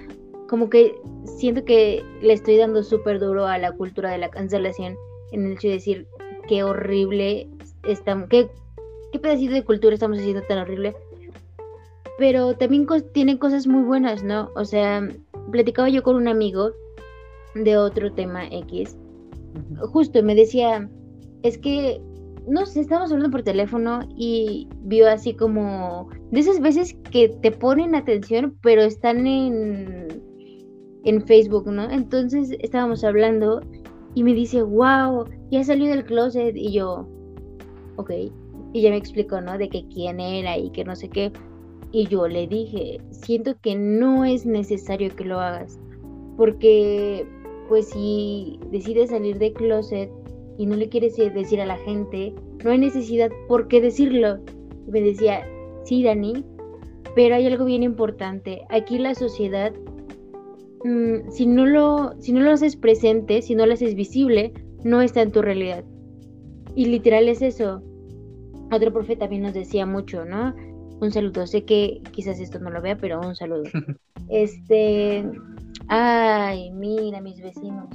como 0.48 0.70
que 0.70 0.96
siento 1.26 1.64
que 1.66 2.04
le 2.22 2.34
estoy 2.34 2.58
dando 2.58 2.84
súper 2.84 3.20
duro 3.20 3.46
a 3.46 3.58
la 3.58 3.72
cultura 3.72 4.12
de 4.12 4.18
la 4.18 4.30
cancelación 4.30 4.96
en 5.32 5.46
el 5.46 5.54
hecho 5.54 5.68
de 5.68 5.76
decir 5.76 6.08
qué 6.48 6.64
horrible 6.64 7.50
estamos, 7.84 8.28
qué, 8.30 8.50
qué 9.12 9.20
pedacito 9.20 9.54
de 9.54 9.64
cultura 9.64 9.94
estamos 9.94 10.20
haciendo 10.20 10.42
tan 10.44 10.60
horrible. 10.60 10.96
Pero 12.18 12.56
también 12.56 12.88
tiene 13.14 13.40
cosas 13.40 13.68
muy 13.68 13.84
buenas, 13.84 14.24
¿no? 14.24 14.50
O 14.56 14.66
sea, 14.66 15.08
platicaba 15.52 15.90
yo 15.90 16.04
con 16.04 16.16
un 16.16 16.28
amigo 16.28 16.72
de 17.56 17.78
otro 17.78 18.12
tema 18.14 18.48
X. 18.48 18.98
Justo 19.92 20.22
me 20.24 20.36
decía, 20.36 20.90
es 21.44 21.58
que 21.58 22.02
no 22.48 22.66
sé, 22.66 22.82
estábamos 22.82 23.12
hablando 23.12 23.32
por 23.32 23.44
teléfono 23.44 24.00
y 24.16 24.68
vio 24.82 25.08
así 25.08 25.34
como 25.34 26.10
de 26.32 26.40
esas 26.40 26.60
veces 26.60 26.96
que 27.12 27.30
te 27.30 27.52
ponen 27.52 27.96
atención, 27.96 28.58
pero 28.62 28.82
están 28.82 29.28
en, 29.28 30.08
en 31.04 31.26
Facebook, 31.28 31.68
¿no? 31.68 31.90
Entonces 31.90 32.56
estábamos 32.60 33.04
hablando 33.04 33.62
y 34.16 34.24
me 34.24 34.34
dice, 34.34 34.62
wow, 34.62 35.26
ya 35.52 35.64
salió 35.64 35.88
del 35.88 36.04
closet. 36.04 36.56
Y 36.56 36.74
yo, 36.74 37.08
ok. 37.98 38.12
Y 38.74 38.82
ya 38.82 38.90
me 38.90 38.98
explicó, 38.98 39.42
¿no? 39.42 39.58
De 39.58 39.70
que 39.70 39.88
quién 39.88 40.20
era 40.20 40.58
y 40.58 40.70
que 40.72 40.84
no 40.84 40.96
sé 40.96 41.10
qué. 41.10 41.32
Y 41.92 42.08
yo 42.08 42.28
le 42.28 42.48
dije, 42.48 43.00
siento 43.12 43.56
que 43.60 43.76
no 43.76 44.24
es 44.24 44.46
necesario 44.46 45.14
que 45.16 45.26
lo 45.26 45.40
hagas. 45.40 45.80
Porque, 46.38 47.26
pues 47.68 47.90
si 47.90 48.60
decides 48.72 49.10
salir 49.10 49.38
del 49.38 49.54
closet, 49.54 50.10
y 50.58 50.66
no 50.68 50.76
le 50.76 50.90
quieres 50.90 51.16
decir 51.18 51.60
a 51.60 51.66
la 51.66 51.78
gente, 51.78 52.34
no 52.64 52.70
hay 52.70 52.78
necesidad 52.78 53.32
por 53.48 53.68
qué 53.68 53.82
decirlo. 53.82 54.38
me 54.88 55.02
decía, 55.02 55.44
sí, 55.86 56.04
Dani, 56.04 56.46
pero 57.16 57.36
hay 57.36 57.48
algo 57.48 57.66
bien 57.66 57.84
importante. 57.84 58.62
Aquí 58.70 58.98
la 58.98 59.16
sociedad, 59.16 59.74
mm, 60.84 61.32
si, 61.32 61.46
no 61.48 61.66
lo, 61.66 62.14
si 62.20 62.32
no 62.32 62.42
lo 62.42 62.52
haces 62.52 62.76
presente, 62.76 63.42
si 63.42 63.56
no 63.56 63.66
lo 63.66 63.74
haces 63.74 63.96
visible, 63.96 64.54
no 64.84 65.02
está 65.02 65.22
en 65.22 65.32
tu 65.32 65.42
realidad. 65.42 65.84
Y 66.76 66.86
literal 66.86 67.28
es 67.28 67.42
eso. 67.42 67.82
Otro 68.72 68.94
profe 68.94 69.16
también 69.16 69.44
nos 69.44 69.54
decía 69.54 69.86
mucho, 69.86 70.26
¿no? 70.26 70.56
Un 71.02 71.12
saludo. 71.12 71.46
Sé 71.46 71.66
que 71.66 72.02
quizás 72.12 72.40
esto 72.40 72.60
no 72.60 72.70
lo 72.70 72.82
vea, 72.82 72.98
pero 72.98 73.20
un 73.20 73.36
saludo. 73.36 73.64
Este. 74.30 75.30
Ay, 75.90 76.72
mira, 76.72 77.20
mis 77.20 77.42
vecinos. 77.42 77.90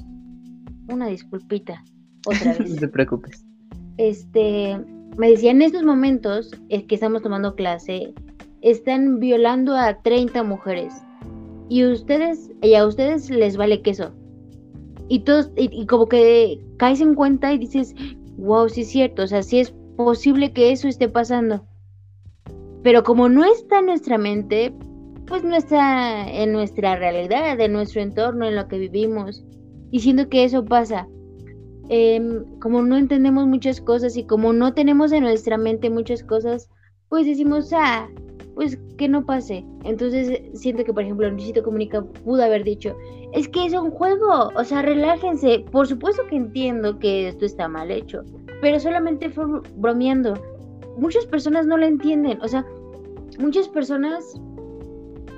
Una 0.89 1.07
disculpita 1.07 1.83
otra 2.27 2.53
vez. 2.59 2.75
no 2.75 2.81
te 2.81 2.89
preocupes. 2.89 3.47
Este, 3.97 4.77
me 5.17 5.31
decía, 5.31 5.53
en 5.53 5.63
estos 5.63 5.83
momentos 5.83 6.51
es 6.69 6.85
que 6.85 6.97
estamos 6.97 7.23
tomando 7.23 7.55
clase, 7.55 8.13
están 8.61 9.19
violando 9.19 9.75
a 9.77 10.03
30 10.03 10.43
mujeres. 10.43 10.93
Y 11.69 11.85
ustedes, 11.85 12.51
y 12.63 12.75
a 12.75 12.87
ustedes 12.87 13.31
les 13.31 13.57
vale 13.57 13.83
queso. 13.83 14.13
Y 15.09 15.21
todos, 15.21 15.51
y, 15.57 15.87
como 15.87 16.07
que 16.07 16.61
caes 16.77 17.01
en 17.01 17.15
cuenta 17.15 17.53
y 17.53 17.59
dices, 17.59 17.95
wow, 18.37 18.69
sí 18.69 18.83
es 18.83 18.89
cierto, 18.89 19.23
o 19.23 19.27
sea, 19.27 19.43
sí 19.43 19.61
es 19.61 19.75
posible 19.97 20.53
que 20.53 20.73
eso 20.73 20.89
esté 20.89 21.09
pasando. 21.09 21.67
Pero 22.83 23.03
como 23.03 23.29
no 23.29 23.45
está 23.45 23.81
en 23.81 23.87
nuestra 23.87 24.19
mente, 24.19 24.73
pues 25.27 25.43
no 25.43 25.57
está 25.57 26.31
en 26.31 26.53
nuestra 26.53 26.97
realidad, 26.97 27.59
en 27.61 27.73
nuestro 27.73 28.01
entorno, 28.01 28.47
en 28.47 28.55
lo 28.55 28.69
que 28.69 28.79
vivimos. 28.79 29.45
Y 29.91 30.01
siento 30.01 30.29
que 30.29 30.45
eso 30.45 30.65
pasa. 30.65 31.09
Em, 31.89 32.45
como 32.61 32.83
no 32.83 32.97
entendemos 32.97 33.47
muchas 33.47 33.81
cosas 33.81 34.17
y 34.17 34.25
como 34.25 34.53
no 34.53 34.75
tenemos 34.75 35.13
en 35.13 35.23
nuestra 35.23 35.57
mente 35.57 35.91
muchas 35.91 36.23
cosas, 36.23 36.69
pues 37.09 37.27
decimos, 37.27 37.73
ah, 37.73 38.09
pues 38.55 38.79
que 38.99 39.09
no 39.09 39.25
pase. 39.25 39.65
Entonces 39.85 40.41
siento 40.55 40.85
que, 40.85 40.93
por 40.93 41.03
ejemplo, 41.03 41.31
Luisito 41.31 41.63
Comunica 41.63 42.03
pudo 42.03 42.43
haber 42.43 42.65
dicho, 42.65 42.97
es 43.33 43.49
que 43.49 43.67
es 43.67 43.75
un 43.75 43.91
juego, 43.91 44.51
o 44.57 44.65
sea, 44.65 44.83
relájense. 44.83 45.65
Por 45.71 45.87
supuesto 45.87 46.23
que 46.29 46.37
entiendo 46.37 46.99
que 46.99 47.29
esto 47.29 47.45
está 47.45 47.69
mal 47.69 47.91
hecho, 47.91 48.23
pero 48.61 48.81
solamente 48.81 49.31
fue 49.31 49.45
bromeando. 49.75 50.35
Muchas 50.97 51.27
personas 51.27 51.67
no 51.67 51.77
lo 51.77 51.87
entienden, 51.87 52.39
o 52.43 52.49
sea, 52.49 52.65
muchas 53.39 53.69
personas 53.69 54.41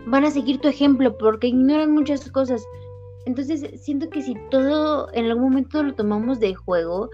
van 0.07 0.25
a 0.25 0.31
seguir 0.31 0.61
tu 0.61 0.69
ejemplo 0.69 1.17
porque 1.19 1.49
ignoran 1.49 1.93
muchas 1.93 2.31
cosas. 2.31 2.65
Entonces 3.27 3.81
siento 3.81 4.09
que 4.09 4.23
si 4.23 4.35
todo 4.51 5.13
en 5.13 5.27
algún 5.27 5.45
momento 5.45 5.83
lo 5.83 5.95
tomamos 5.95 6.41
de 6.41 6.55
juego, 6.55 7.11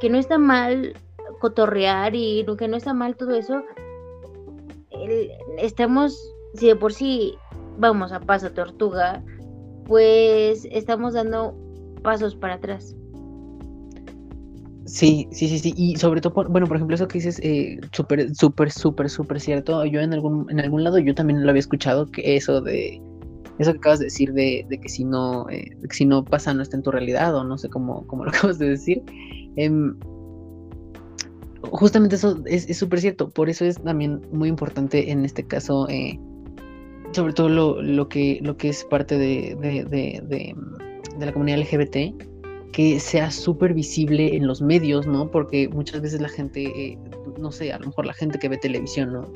que 0.00 0.08
no 0.08 0.18
está 0.18 0.38
mal 0.38 0.94
cotorrear 1.40 2.14
y 2.14 2.46
que 2.58 2.68
no 2.68 2.76
está 2.76 2.94
mal 2.94 3.16
todo 3.16 3.34
eso, 3.34 3.62
estamos, 5.58 6.34
si 6.54 6.68
de 6.68 6.76
por 6.76 6.92
sí 6.92 7.34
vamos 7.78 8.12
a 8.12 8.20
paso 8.20 8.50
tortuga, 8.52 9.22
pues 9.84 10.66
estamos 10.70 11.14
dando 11.14 11.54
pasos 12.02 12.34
para 12.34 12.54
atrás. 12.54 12.96
Sí, 14.86 15.26
sí, 15.32 15.48
sí, 15.48 15.58
sí. 15.58 15.74
Y 15.76 15.96
sobre 15.96 16.20
todo, 16.20 16.32
bueno, 16.48 16.66
por 16.66 16.76
ejemplo, 16.76 16.94
eso 16.94 17.08
que 17.08 17.18
dices, 17.18 17.40
eh, 17.42 17.78
súper, 17.92 18.34
súper, 18.34 18.70
súper, 18.70 19.10
súper 19.10 19.40
cierto. 19.40 19.84
Yo 19.84 20.00
en 20.00 20.12
algún, 20.12 20.48
en 20.50 20.60
algún 20.60 20.84
lado, 20.84 20.98
yo 20.98 21.14
también 21.14 21.42
lo 21.42 21.50
había 21.50 21.60
escuchado, 21.60 22.06
que 22.06 22.36
eso 22.36 22.60
de 22.60 23.00
eso 23.58 23.72
que 23.72 23.78
acabas 23.78 23.98
de 23.98 24.06
decir 24.06 24.32
de, 24.32 24.66
que 24.80 24.88
si 24.88 25.04
no 25.04 25.48
eh, 25.50 25.70
si 25.90 26.04
no 26.04 26.24
pasa 26.24 26.52
no 26.52 26.62
está 26.62 26.76
en 26.76 26.82
tu 26.82 26.90
realidad 26.90 27.34
o 27.34 27.44
no 27.44 27.56
sé 27.56 27.68
cómo, 27.68 28.06
cómo 28.06 28.24
lo 28.24 28.30
acabas 28.36 28.58
de 28.58 28.68
decir 28.68 29.02
em, 29.56 29.96
justamente 31.62 32.16
eso 32.16 32.38
es 32.44 32.76
súper 32.76 33.00
cierto 33.00 33.30
por 33.30 33.48
eso 33.48 33.64
es 33.64 33.82
también 33.82 34.20
muy 34.30 34.48
importante 34.48 35.10
en 35.10 35.24
este 35.24 35.46
caso 35.46 35.88
eh, 35.88 36.18
sobre 37.12 37.32
todo 37.32 37.48
lo, 37.48 37.80
lo, 37.80 38.08
que 38.08 38.40
lo 38.42 38.56
que 38.56 38.68
es 38.68 38.84
parte 38.84 39.16
de, 39.16 39.56
de, 39.56 40.54
la 41.18 41.32
comunidad 41.32 41.60
LGBT 41.60 42.35
que 42.76 43.00
sea 43.00 43.30
súper 43.30 43.72
visible 43.72 44.36
en 44.36 44.46
los 44.46 44.60
medios 44.60 45.06
no 45.06 45.30
porque 45.30 45.66
muchas 45.70 46.02
veces 46.02 46.20
la 46.20 46.28
gente 46.28 46.64
eh, 46.64 46.98
no 47.40 47.50
sé 47.50 47.72
a 47.72 47.78
lo 47.78 47.86
mejor 47.86 48.04
la 48.04 48.12
gente 48.12 48.38
que 48.38 48.50
ve 48.50 48.58
televisión 48.58 49.14
no 49.14 49.32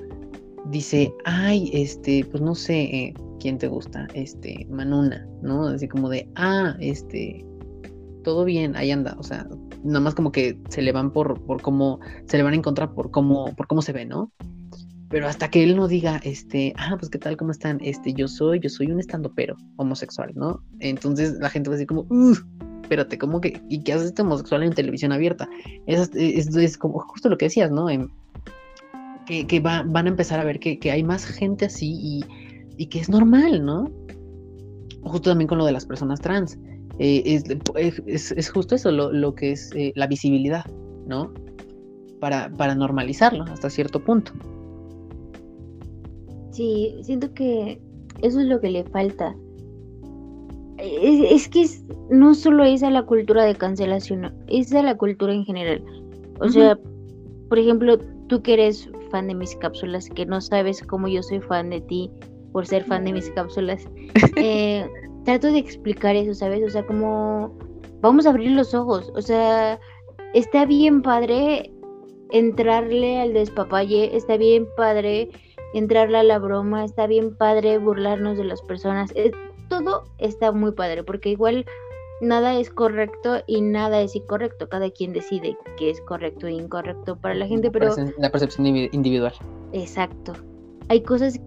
dice 0.66 1.10
ay 1.24 1.70
este 1.72 2.24
pues 2.30 2.42
no 2.42 2.54
sé 2.54 3.14
¿quién 3.40 3.58
te 3.58 3.66
gusta? 3.66 4.06
Este, 4.14 4.66
Manuna, 4.70 5.26
¿no? 5.42 5.66
Así 5.66 5.88
como 5.88 6.08
de, 6.08 6.28
ah, 6.36 6.76
este, 6.78 7.44
todo 8.22 8.44
bien, 8.44 8.76
ahí 8.76 8.92
anda, 8.92 9.16
o 9.18 9.22
sea, 9.24 9.48
nada 9.82 10.00
más 10.00 10.14
como 10.14 10.30
que 10.30 10.56
se 10.68 10.82
le 10.82 10.92
van 10.92 11.10
por, 11.10 11.40
por 11.44 11.60
cómo, 11.60 11.98
se 12.26 12.36
le 12.36 12.44
van 12.44 12.52
a 12.52 12.56
encontrar 12.56 12.94
por 12.94 13.10
cómo, 13.10 13.52
por 13.56 13.66
cómo 13.66 13.82
se 13.82 13.92
ve, 13.92 14.04
¿no? 14.04 14.30
Pero 15.08 15.26
hasta 15.26 15.50
que 15.50 15.64
él 15.64 15.74
no 15.74 15.88
diga, 15.88 16.20
este, 16.22 16.72
ah, 16.76 16.96
pues 16.96 17.10
qué 17.10 17.18
tal, 17.18 17.36
cómo 17.36 17.50
están, 17.50 17.80
este, 17.82 18.12
yo 18.12 18.28
soy, 18.28 18.60
yo 18.60 18.68
soy 18.68 18.92
un 18.92 19.00
estandopero 19.00 19.56
homosexual, 19.76 20.30
¿no? 20.36 20.62
Entonces 20.78 21.32
la 21.40 21.50
gente 21.50 21.68
va 21.68 21.74
a 21.74 21.78
decir 21.78 21.88
como, 21.88 22.06
espérate, 22.90 23.18
¿cómo 23.18 23.40
que, 23.40 23.60
y 23.68 23.82
qué 23.82 23.92
haces 23.92 24.08
este 24.08 24.22
homosexual 24.22 24.64
en 24.64 24.72
televisión 24.72 25.12
abierta? 25.12 25.48
Es, 25.86 26.10
es, 26.14 26.76
como 26.76 26.98
justo 27.00 27.28
lo 27.28 27.38
que 27.38 27.46
decías, 27.46 27.70
¿no? 27.70 27.86
que, 29.26 29.46
que 29.46 29.60
van 29.60 29.96
a 29.96 30.08
empezar 30.08 30.40
a 30.40 30.44
ver 30.44 30.58
que, 30.58 30.78
que 30.78 30.90
hay 30.90 31.04
más 31.04 31.24
gente 31.24 31.66
así 31.66 31.96
y 32.00 32.24
y 32.80 32.86
que 32.86 32.98
es 32.98 33.10
normal, 33.10 33.62
¿no? 33.62 33.90
Justo 35.02 35.28
también 35.28 35.48
con 35.48 35.58
lo 35.58 35.66
de 35.66 35.72
las 35.72 35.84
personas 35.84 36.18
trans. 36.18 36.58
Eh, 36.98 37.42
es, 38.06 38.50
justo 38.50 38.74
eso, 38.74 38.90
lo, 38.90 39.34
que 39.34 39.52
es 39.52 39.70
eh, 39.74 39.92
la 39.96 40.06
visibilidad, 40.06 40.64
¿no? 41.06 41.30
Para, 42.20 42.50
para 42.56 42.74
normalizarlo 42.74 43.44
hasta 43.44 43.68
cierto 43.68 44.02
punto. 44.02 44.32
Sí, 46.52 46.98
siento 47.02 47.34
que 47.34 47.82
eso 48.22 48.40
es 48.40 48.46
lo 48.46 48.62
que 48.62 48.70
le 48.70 48.84
falta. 48.84 49.36
Es, 50.82 51.48
que 51.48 51.66
no 52.10 52.34
solo 52.34 52.64
es 52.64 52.82
a 52.82 52.90
la 52.90 53.04
cultura 53.04 53.44
de 53.44 53.54
cancelación, 53.54 54.34
es 54.48 54.72
a 54.74 54.82
la 54.82 54.96
cultura 54.96 55.32
en 55.32 55.44
general. 55.44 55.84
O 56.40 56.48
sea, 56.48 56.78
por 57.48 57.58
ejemplo, 57.58 57.98
tú 58.28 58.42
que 58.42 58.54
eres 58.54 58.88
fan 59.10 59.28
de 59.28 59.34
mis 59.34 59.54
cápsulas, 59.56 60.08
que 60.08 60.24
no 60.26 60.40
sabes 60.40 60.82
cómo 60.82 61.08
yo 61.08 61.22
soy 61.22 61.40
fan 61.40 61.70
de 61.70 61.80
ti, 61.80 62.10
por 62.52 62.66
ser 62.66 62.84
fan 62.84 63.04
de 63.04 63.12
mis 63.12 63.30
cápsulas, 63.30 63.86
eh, 64.36 64.86
trato 65.24 65.48
de 65.48 65.58
explicar 65.58 66.16
eso, 66.16 66.34
¿sabes? 66.34 66.62
O 66.64 66.70
sea, 66.70 66.86
como 66.86 67.56
vamos 68.00 68.26
a 68.26 68.30
abrir 68.30 68.52
los 68.52 68.74
ojos, 68.74 69.12
o 69.14 69.22
sea, 69.22 69.78
está 70.34 70.64
bien 70.64 71.02
padre 71.02 71.72
entrarle 72.30 73.20
al 73.20 73.34
despapalle, 73.34 74.16
está 74.16 74.36
bien 74.36 74.66
padre 74.76 75.30
entrarle 75.74 76.18
a 76.18 76.22
la 76.22 76.38
broma, 76.38 76.84
está 76.84 77.06
bien 77.06 77.36
padre 77.36 77.78
burlarnos 77.78 78.38
de 78.38 78.44
las 78.44 78.62
personas, 78.62 79.12
todo 79.70 80.04
está 80.18 80.52
muy 80.52 80.72
padre, 80.72 81.02
porque 81.02 81.30
igual 81.30 81.64
nada 82.20 82.54
es 82.58 82.68
correcto 82.68 83.38
y 83.46 83.62
nada 83.62 84.02
es 84.02 84.14
incorrecto, 84.14 84.68
cada 84.68 84.90
quien 84.90 85.14
decide 85.14 85.56
qué 85.78 85.88
es 85.88 86.00
correcto 86.02 86.46
e 86.46 86.52
incorrecto 86.52 87.16
para 87.16 87.34
la 87.34 87.46
gente, 87.46 87.70
pero... 87.70 87.94
La 88.18 88.30
percepción 88.30 88.66
individual. 88.66 89.32
Exacto. 89.72 90.34
Hay 90.88 91.02
cosas 91.02 91.40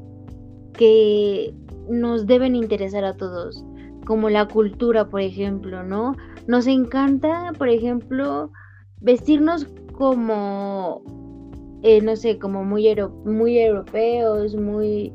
que 0.73 1.53
nos 1.89 2.25
deben 2.25 2.55
interesar 2.55 3.03
a 3.03 3.15
todos, 3.15 3.63
como 4.05 4.29
la 4.29 4.47
cultura, 4.47 5.07
por 5.07 5.21
ejemplo, 5.21 5.83
¿no? 5.83 6.15
Nos 6.47 6.65
encanta, 6.65 7.51
por 7.57 7.69
ejemplo, 7.69 8.51
vestirnos 8.99 9.67
como, 9.93 11.03
eh, 11.83 12.01
no 12.01 12.15
sé, 12.15 12.39
como 12.39 12.63
muy, 12.63 12.95
muy 13.25 13.59
europeos, 13.59 14.55
muy 14.55 15.13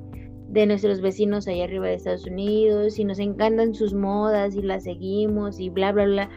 de 0.49 0.67
nuestros 0.67 1.01
vecinos 1.01 1.47
allá 1.47 1.65
arriba 1.65 1.87
de 1.87 1.95
Estados 1.95 2.27
Unidos 2.27 2.99
y 2.99 3.05
nos 3.05 3.19
encantan 3.19 3.75
sus 3.75 3.93
modas 3.93 4.57
y 4.57 4.63
las 4.63 4.85
seguimos 4.85 5.61
y 5.61 5.69
bla, 5.69 5.93
bla, 5.93 6.07
bla. 6.07 6.31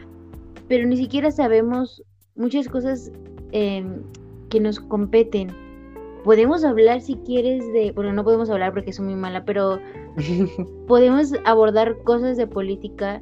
Pero 0.68 0.86
ni 0.86 0.96
siquiera 0.96 1.30
sabemos 1.30 2.02
muchas 2.36 2.68
cosas 2.68 3.10
em, 3.52 4.02
que 4.50 4.60
nos 4.60 4.80
competen. 4.80 5.48
Podemos 6.24 6.64
hablar 6.64 7.00
si 7.00 7.16
quieres 7.16 7.66
de, 7.72 7.92
bueno, 7.92 8.12
no 8.12 8.22
podemos 8.22 8.48
hablar 8.50 8.72
porque 8.72 8.92
soy 8.92 9.06
muy 9.06 9.16
mala, 9.16 9.44
pero 9.44 9.80
podemos 10.86 11.32
abordar 11.44 11.98
cosas 12.04 12.36
de 12.36 12.46
política 12.46 13.20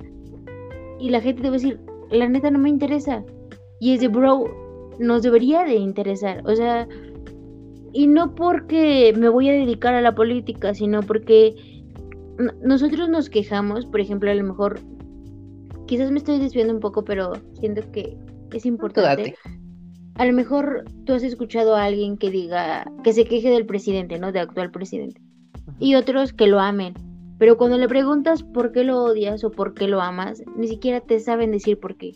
y 0.99 1.11
la 1.11 1.21
gente 1.21 1.43
te 1.43 1.49
va 1.49 1.55
a 1.55 1.59
decir, 1.59 1.81
la 2.11 2.29
neta 2.29 2.51
no 2.51 2.59
me 2.59 2.69
interesa. 2.69 3.25
Y 3.79 3.95
es 3.95 4.01
de, 4.01 4.09
bro, 4.09 4.45
nos 4.99 5.23
debería 5.23 5.65
de 5.65 5.77
interesar. 5.77 6.43
O 6.45 6.55
sea, 6.55 6.87
y 7.93 8.07
no 8.07 8.35
porque 8.35 9.13
me 9.17 9.29
voy 9.29 9.49
a 9.49 9.53
dedicar 9.53 9.95
a 9.95 10.01
la 10.01 10.15
política, 10.15 10.75
sino 10.75 11.03
porque 11.03 11.55
nosotros 12.63 13.09
nos 13.09 13.29
quejamos, 13.29 13.87
por 13.87 14.01
ejemplo, 14.01 14.31
a 14.31 14.35
lo 14.35 14.45
mejor, 14.45 14.81
quizás 15.87 16.11
me 16.11 16.19
estoy 16.19 16.39
desviando 16.39 16.73
un 16.73 16.81
poco, 16.81 17.05
pero 17.05 17.33
siento 17.59 17.83
que 17.93 18.17
es 18.53 18.67
importante. 18.67 19.35
A 20.15 20.27
lo 20.27 20.33
mejor 20.33 20.85
tú 21.05 21.15
has 21.15 21.23
escuchado 21.23 21.75
a 21.75 21.85
alguien 21.85 22.17
que 22.17 22.31
diga, 22.31 22.91
que 23.03 23.13
se 23.13 23.25
queje 23.25 23.51
del 23.51 23.67
presidente, 23.67 24.19
¿no? 24.19 24.33
De 24.33 24.41
actual 24.41 24.71
presidente. 24.71 25.21
Y 25.79 25.95
otros 25.95 26.33
que 26.33 26.47
lo 26.47 26.61
amen. 26.61 26.95
Pero 27.39 27.57
cuando 27.57 27.79
le 27.79 27.89
preguntas 27.89 28.43
por 28.43 28.73
qué 28.73 28.85
lo 28.85 29.03
odias 29.03 29.45
o 29.45 29.51
por 29.51 29.73
qué 29.73 29.89
lo 29.89 30.03
amas, 30.03 30.43
ni 30.57 30.69
siquiera 30.69 31.01
te 31.01 31.19
saben 31.21 31.53
decir 31.53 31.81
por 31.81 31.97
qué. 31.97 32.13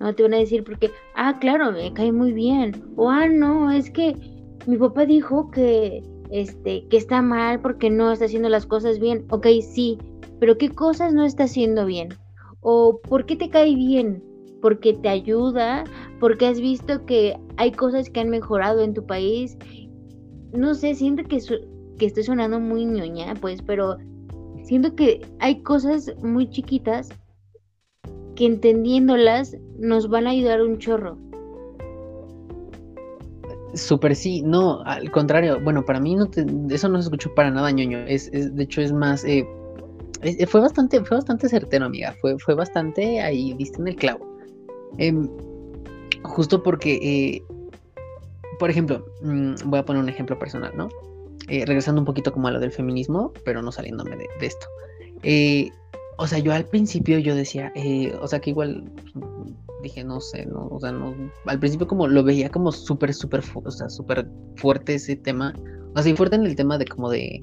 No 0.00 0.14
te 0.14 0.24
van 0.24 0.34
a 0.34 0.38
decir 0.38 0.64
porque, 0.64 0.90
ah, 1.14 1.38
claro, 1.38 1.70
me 1.70 1.92
cae 1.92 2.10
muy 2.10 2.32
bien. 2.32 2.82
O, 2.96 3.08
ah, 3.08 3.28
no, 3.28 3.70
es 3.70 3.90
que 3.90 4.16
mi 4.66 4.76
papá 4.76 5.04
dijo 5.06 5.50
que, 5.50 6.02
este, 6.30 6.86
que 6.88 6.96
está 6.96 7.22
mal 7.22 7.60
porque 7.60 7.90
no 7.90 8.12
está 8.12 8.24
haciendo 8.24 8.48
las 8.48 8.66
cosas 8.66 8.98
bien. 8.98 9.26
Ok, 9.30 9.46
sí, 9.60 9.98
pero 10.40 10.56
¿qué 10.58 10.70
cosas 10.70 11.12
no 11.12 11.24
está 11.24 11.44
haciendo 11.44 11.86
bien? 11.86 12.08
¿O 12.60 13.00
por 13.00 13.26
qué 13.26 13.36
te 13.36 13.50
cae 13.50 13.74
bien? 13.74 14.22
¿Porque 14.62 14.94
te 14.94 15.08
ayuda? 15.08 15.84
¿Porque 16.20 16.46
has 16.46 16.60
visto 16.60 17.04
que 17.04 17.38
hay 17.56 17.72
cosas 17.72 18.08
que 18.08 18.20
han 18.20 18.30
mejorado 18.30 18.80
en 18.80 18.94
tu 18.94 19.04
país? 19.04 19.56
No 20.52 20.74
sé, 20.74 20.94
siento 20.94 21.24
que, 21.24 21.40
que 21.98 22.06
estoy 22.06 22.22
sonando 22.22 22.58
muy 22.60 22.86
ñoña, 22.86 23.34
pues, 23.34 23.60
pero 23.60 23.98
siento 24.62 24.94
que 24.94 25.20
hay 25.40 25.62
cosas 25.62 26.10
muy 26.22 26.48
chiquitas 26.48 27.10
que 28.34 28.46
entendiéndolas 28.46 29.56
nos 29.78 30.08
van 30.08 30.26
a 30.26 30.30
ayudar 30.30 30.62
un 30.62 30.78
chorro. 30.78 31.18
Súper 33.74 34.14
sí, 34.14 34.42
no, 34.42 34.82
al 34.84 35.10
contrario, 35.10 35.60
bueno, 35.60 35.84
para 35.84 35.98
mí 35.98 36.14
no 36.14 36.28
eso 36.70 36.88
no 36.88 36.98
se 36.98 37.06
escuchó 37.06 37.34
para 37.34 37.50
nada 37.50 37.70
ñoño, 37.70 37.98
es, 38.06 38.30
de 38.30 38.62
hecho 38.62 38.80
es 38.80 38.92
más, 38.92 39.24
eh, 39.24 39.46
eh, 40.22 40.46
fue 40.46 40.60
bastante, 40.60 41.04
fue 41.04 41.16
bastante 41.16 41.48
certero, 41.48 41.86
amiga, 41.86 42.14
fue, 42.20 42.38
fue 42.38 42.54
bastante 42.54 43.20
ahí, 43.20 43.52
viste 43.54 43.80
en 43.80 43.88
el 43.88 43.96
clavo. 43.96 44.26
Em, 44.98 45.28
justo 46.22 46.62
porque, 46.62 46.94
eh, 47.02 47.42
por 48.58 48.70
ejemplo, 48.70 49.04
mm, 49.22 49.54
voy 49.64 49.80
a 49.80 49.84
poner 49.84 50.02
un 50.02 50.08
ejemplo 50.08 50.38
personal, 50.38 50.72
¿no? 50.76 50.88
regresando 51.46 52.00
un 52.00 52.06
poquito 52.06 52.32
como 52.32 52.48
a 52.48 52.52
lo 52.52 52.58
del 52.58 52.72
feminismo, 52.72 53.30
pero 53.44 53.60
no 53.60 53.70
saliéndome 53.70 54.16
de, 54.16 54.26
de 54.40 54.46
esto. 54.46 54.66
o 56.16 56.26
sea, 56.26 56.38
yo 56.38 56.54
al 56.54 56.64
principio 56.64 57.18
yo 57.18 57.34
decía, 57.34 57.70
o 58.22 58.26
sea, 58.26 58.40
que 58.40 58.48
igual 58.48 58.90
dije, 59.84 60.04
no 60.04 60.20
sé, 60.20 60.46
no, 60.46 60.66
o 60.66 60.80
sea, 60.80 60.92
no, 60.92 61.14
al 61.46 61.58
principio 61.58 61.86
como 61.86 62.08
lo 62.08 62.22
veía 62.24 62.50
como 62.50 62.72
súper, 62.72 63.14
súper, 63.14 63.42
o 63.54 63.70
sea, 63.70 63.88
súper 63.88 64.28
fuerte 64.56 64.94
ese 64.94 65.16
tema, 65.16 65.54
o 65.94 66.02
sea, 66.02 66.16
fuerte 66.16 66.36
en 66.36 66.46
el 66.46 66.56
tema 66.56 66.78
de 66.78 66.86
como 66.86 67.08
de, 67.10 67.40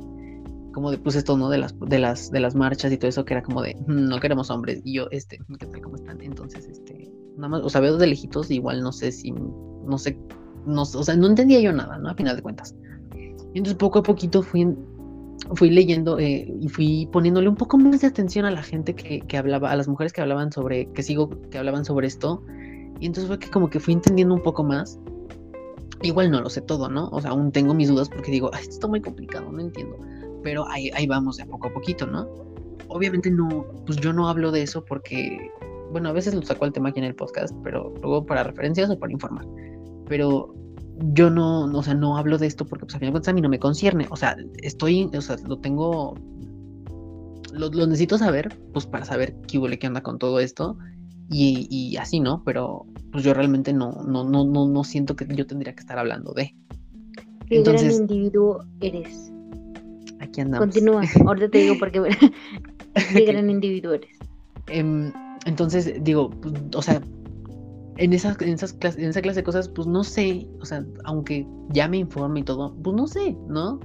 como 0.74 0.92
de, 0.92 0.98
pues 0.98 1.16
esto, 1.16 1.38
¿no? 1.38 1.50
De 1.50 1.58
las, 1.58 1.78
de 1.80 2.00
las, 2.00 2.32
de 2.32 2.40
las 2.40 2.56
marchas 2.56 2.92
y 2.92 2.98
todo 2.98 3.10
eso, 3.10 3.26
que 3.26 3.34
era 3.34 3.44
como 3.44 3.62
de, 3.62 3.76
mm, 3.88 4.10
no 4.10 4.20
queremos 4.20 4.50
hombres, 4.50 4.82
y 4.84 4.96
yo, 4.96 5.08
este, 5.12 5.40
¿qué 5.60 5.66
tal, 5.66 5.82
cómo 5.82 5.96
están? 5.96 6.22
Entonces, 6.22 6.68
este, 6.68 7.12
nada 7.36 7.50
más, 7.50 7.62
o 7.64 7.70
sea, 7.70 7.82
veo 7.82 7.98
de 7.98 8.08
lejitos, 8.08 8.52
igual 8.52 8.82
no 8.82 8.92
sé 8.92 9.12
si, 9.12 9.32
no 9.32 9.98
sé, 9.98 10.18
no, 10.66 10.82
o 10.84 10.86
sea, 10.86 11.16
no 11.16 11.28
entendía 11.28 11.60
yo 11.62 11.74
nada, 11.74 11.98
¿no? 11.98 12.10
A 12.10 12.16
final 12.16 12.36
de 12.36 12.42
cuentas. 12.42 12.76
Y 13.54 13.58
entonces 13.58 13.78
poco 13.78 14.00
a 14.00 14.04
poquito 14.04 14.42
fui 14.42 14.62
fui 15.56 15.70
leyendo 15.70 16.20
eh, 16.20 16.52
y 16.60 16.70
fui 16.70 17.10
poniéndole 17.12 17.50
un 17.50 17.56
poco 17.56 17.78
más 17.78 18.02
de 18.02 18.08
atención 18.08 18.46
a 18.46 18.52
la 18.52 18.64
gente 18.64 18.94
que, 18.96 19.22
que, 19.22 19.38
hablaba, 19.38 19.72
a 19.72 19.76
las 19.76 19.88
mujeres 19.88 20.14
que 20.14 20.22
hablaban 20.22 20.52
sobre, 20.52 20.92
que 20.94 21.04
sigo, 21.04 21.30
que 21.50 21.58
hablaban 21.58 21.86
sobre 21.86 22.08
esto. 22.08 22.44
Y 23.00 23.08
entonces 23.08 23.28
fue 23.28 23.40
que 23.40 23.50
como 23.50 23.70
que 23.70 23.80
fui 23.80 23.94
entendiendo 23.94 24.34
un 24.34 24.44
poco 24.44 24.64
más. 24.64 25.00
Igual 26.04 26.32
no 26.32 26.42
lo 26.42 26.50
sé 26.50 26.62
todo, 26.62 26.90
¿no? 26.90 27.10
O 27.10 27.22
sea, 27.22 27.32
aún 27.32 27.52
tengo 27.52 27.74
mis 27.74 27.90
dudas 27.90 28.10
porque 28.10 28.32
digo, 28.32 28.52
esto 28.54 28.70
está 28.70 28.88
muy 28.88 29.02
complicado, 29.02 29.52
no 29.52 29.60
entiendo. 29.60 29.98
Pero 30.44 30.68
ahí, 30.68 30.90
ahí 30.94 31.06
vamos 31.08 31.38
de 31.38 31.46
poco 31.46 31.68
a 31.68 31.74
poquito, 31.74 32.08
¿no? 32.08 32.28
Obviamente 32.88 33.30
no, 33.30 33.66
pues 33.86 33.98
yo 34.00 34.12
no 34.12 34.28
hablo 34.28 34.52
de 34.52 34.64
eso 34.64 34.84
porque, 34.84 35.52
bueno, 35.92 36.10
a 36.10 36.12
veces 36.12 36.34
lo 36.34 36.42
saco 36.42 36.66
el 36.66 36.74
tema 36.74 36.90
aquí 36.90 37.00
en 37.00 37.06
el 37.06 37.16
podcast, 37.16 37.56
pero 37.64 37.94
luego 38.02 38.26
para 38.26 38.44
referencias 38.44 38.90
o 38.90 39.00
para 39.00 39.12
informar. 39.12 39.46
Pero 40.08 40.54
yo 41.00 41.30
no, 41.30 41.66
o 41.66 41.84
sea, 41.84 41.94
no 41.94 42.18
hablo 42.18 42.38
de 42.38 42.48
esto 42.48 42.66
porque 42.66 42.86
pues 42.86 42.96
a 42.96 43.00
de 43.00 43.12
cuentas 43.12 43.30
a 43.30 43.34
mí 43.34 43.42
no 43.42 43.50
me 43.50 43.60
concierne. 43.60 44.08
O 44.10 44.16
sea, 44.16 44.36
estoy, 44.62 45.10
o 45.16 45.22
sea, 45.22 45.38
lo 45.48 45.60
tengo, 45.60 46.16
lo, 47.54 47.70
necesito 47.70 48.18
saber, 48.18 48.58
pues 48.74 48.86
para 48.86 49.06
saber 49.06 49.36
qué 49.48 49.58
huele, 49.58 49.80
qué 49.80 49.88
onda 49.88 50.02
con 50.02 50.20
todo 50.20 50.40
esto. 50.40 50.78
Y, 51.34 51.96
así, 51.96 52.20
¿no? 52.20 52.44
Pero 52.44 52.86
pues 53.14 53.24
yo 53.24 53.34
realmente 53.34 53.72
no, 53.72 54.04
no, 54.06 54.26
no, 54.26 54.44
no, 54.44 54.68
no 54.68 54.84
siento 54.84 55.16
que 55.16 55.26
yo 55.34 55.48
tendría 55.48 55.74
que 55.74 55.80
estar 55.80 55.98
hablando 55.98 56.34
de. 56.34 56.54
¿Qué 57.48 57.58
Entonces, 57.58 58.00
gran 58.00 58.02
individuo 58.02 58.66
eres? 58.82 59.32
Aquí 60.20 60.42
andamos. 60.42 60.68
Continúa, 60.68 61.04
ahorita 61.26 61.50
te 61.50 61.58
digo 61.60 61.76
porque 61.80 62.02
qué 63.14 63.26
gran 63.26 63.50
individuo 63.50 63.94
eres. 63.94 64.18
Em, 64.68 65.14
entonces, 65.46 65.94
digo, 66.04 66.30
pues, 66.30 66.54
o 66.76 66.82
sea, 66.82 67.02
en, 68.02 68.14
esas, 68.14 68.42
en, 68.42 68.50
esas 68.50 68.76
en 68.98 69.10
esa 69.10 69.22
clase 69.22 69.42
de 69.42 69.44
cosas, 69.44 69.70
pues 69.70 69.88
no 69.88 70.04
sé, 70.04 70.48
o 70.60 70.66
sea, 70.66 70.84
aunque 71.04 71.48
ya 71.70 71.88
me 71.88 71.98
informe 71.98 72.40
y 72.40 72.44
todo, 72.44 72.76
pues 72.82 72.96
no 72.96 73.06
sé, 73.06 73.38
¿no? 73.48 73.80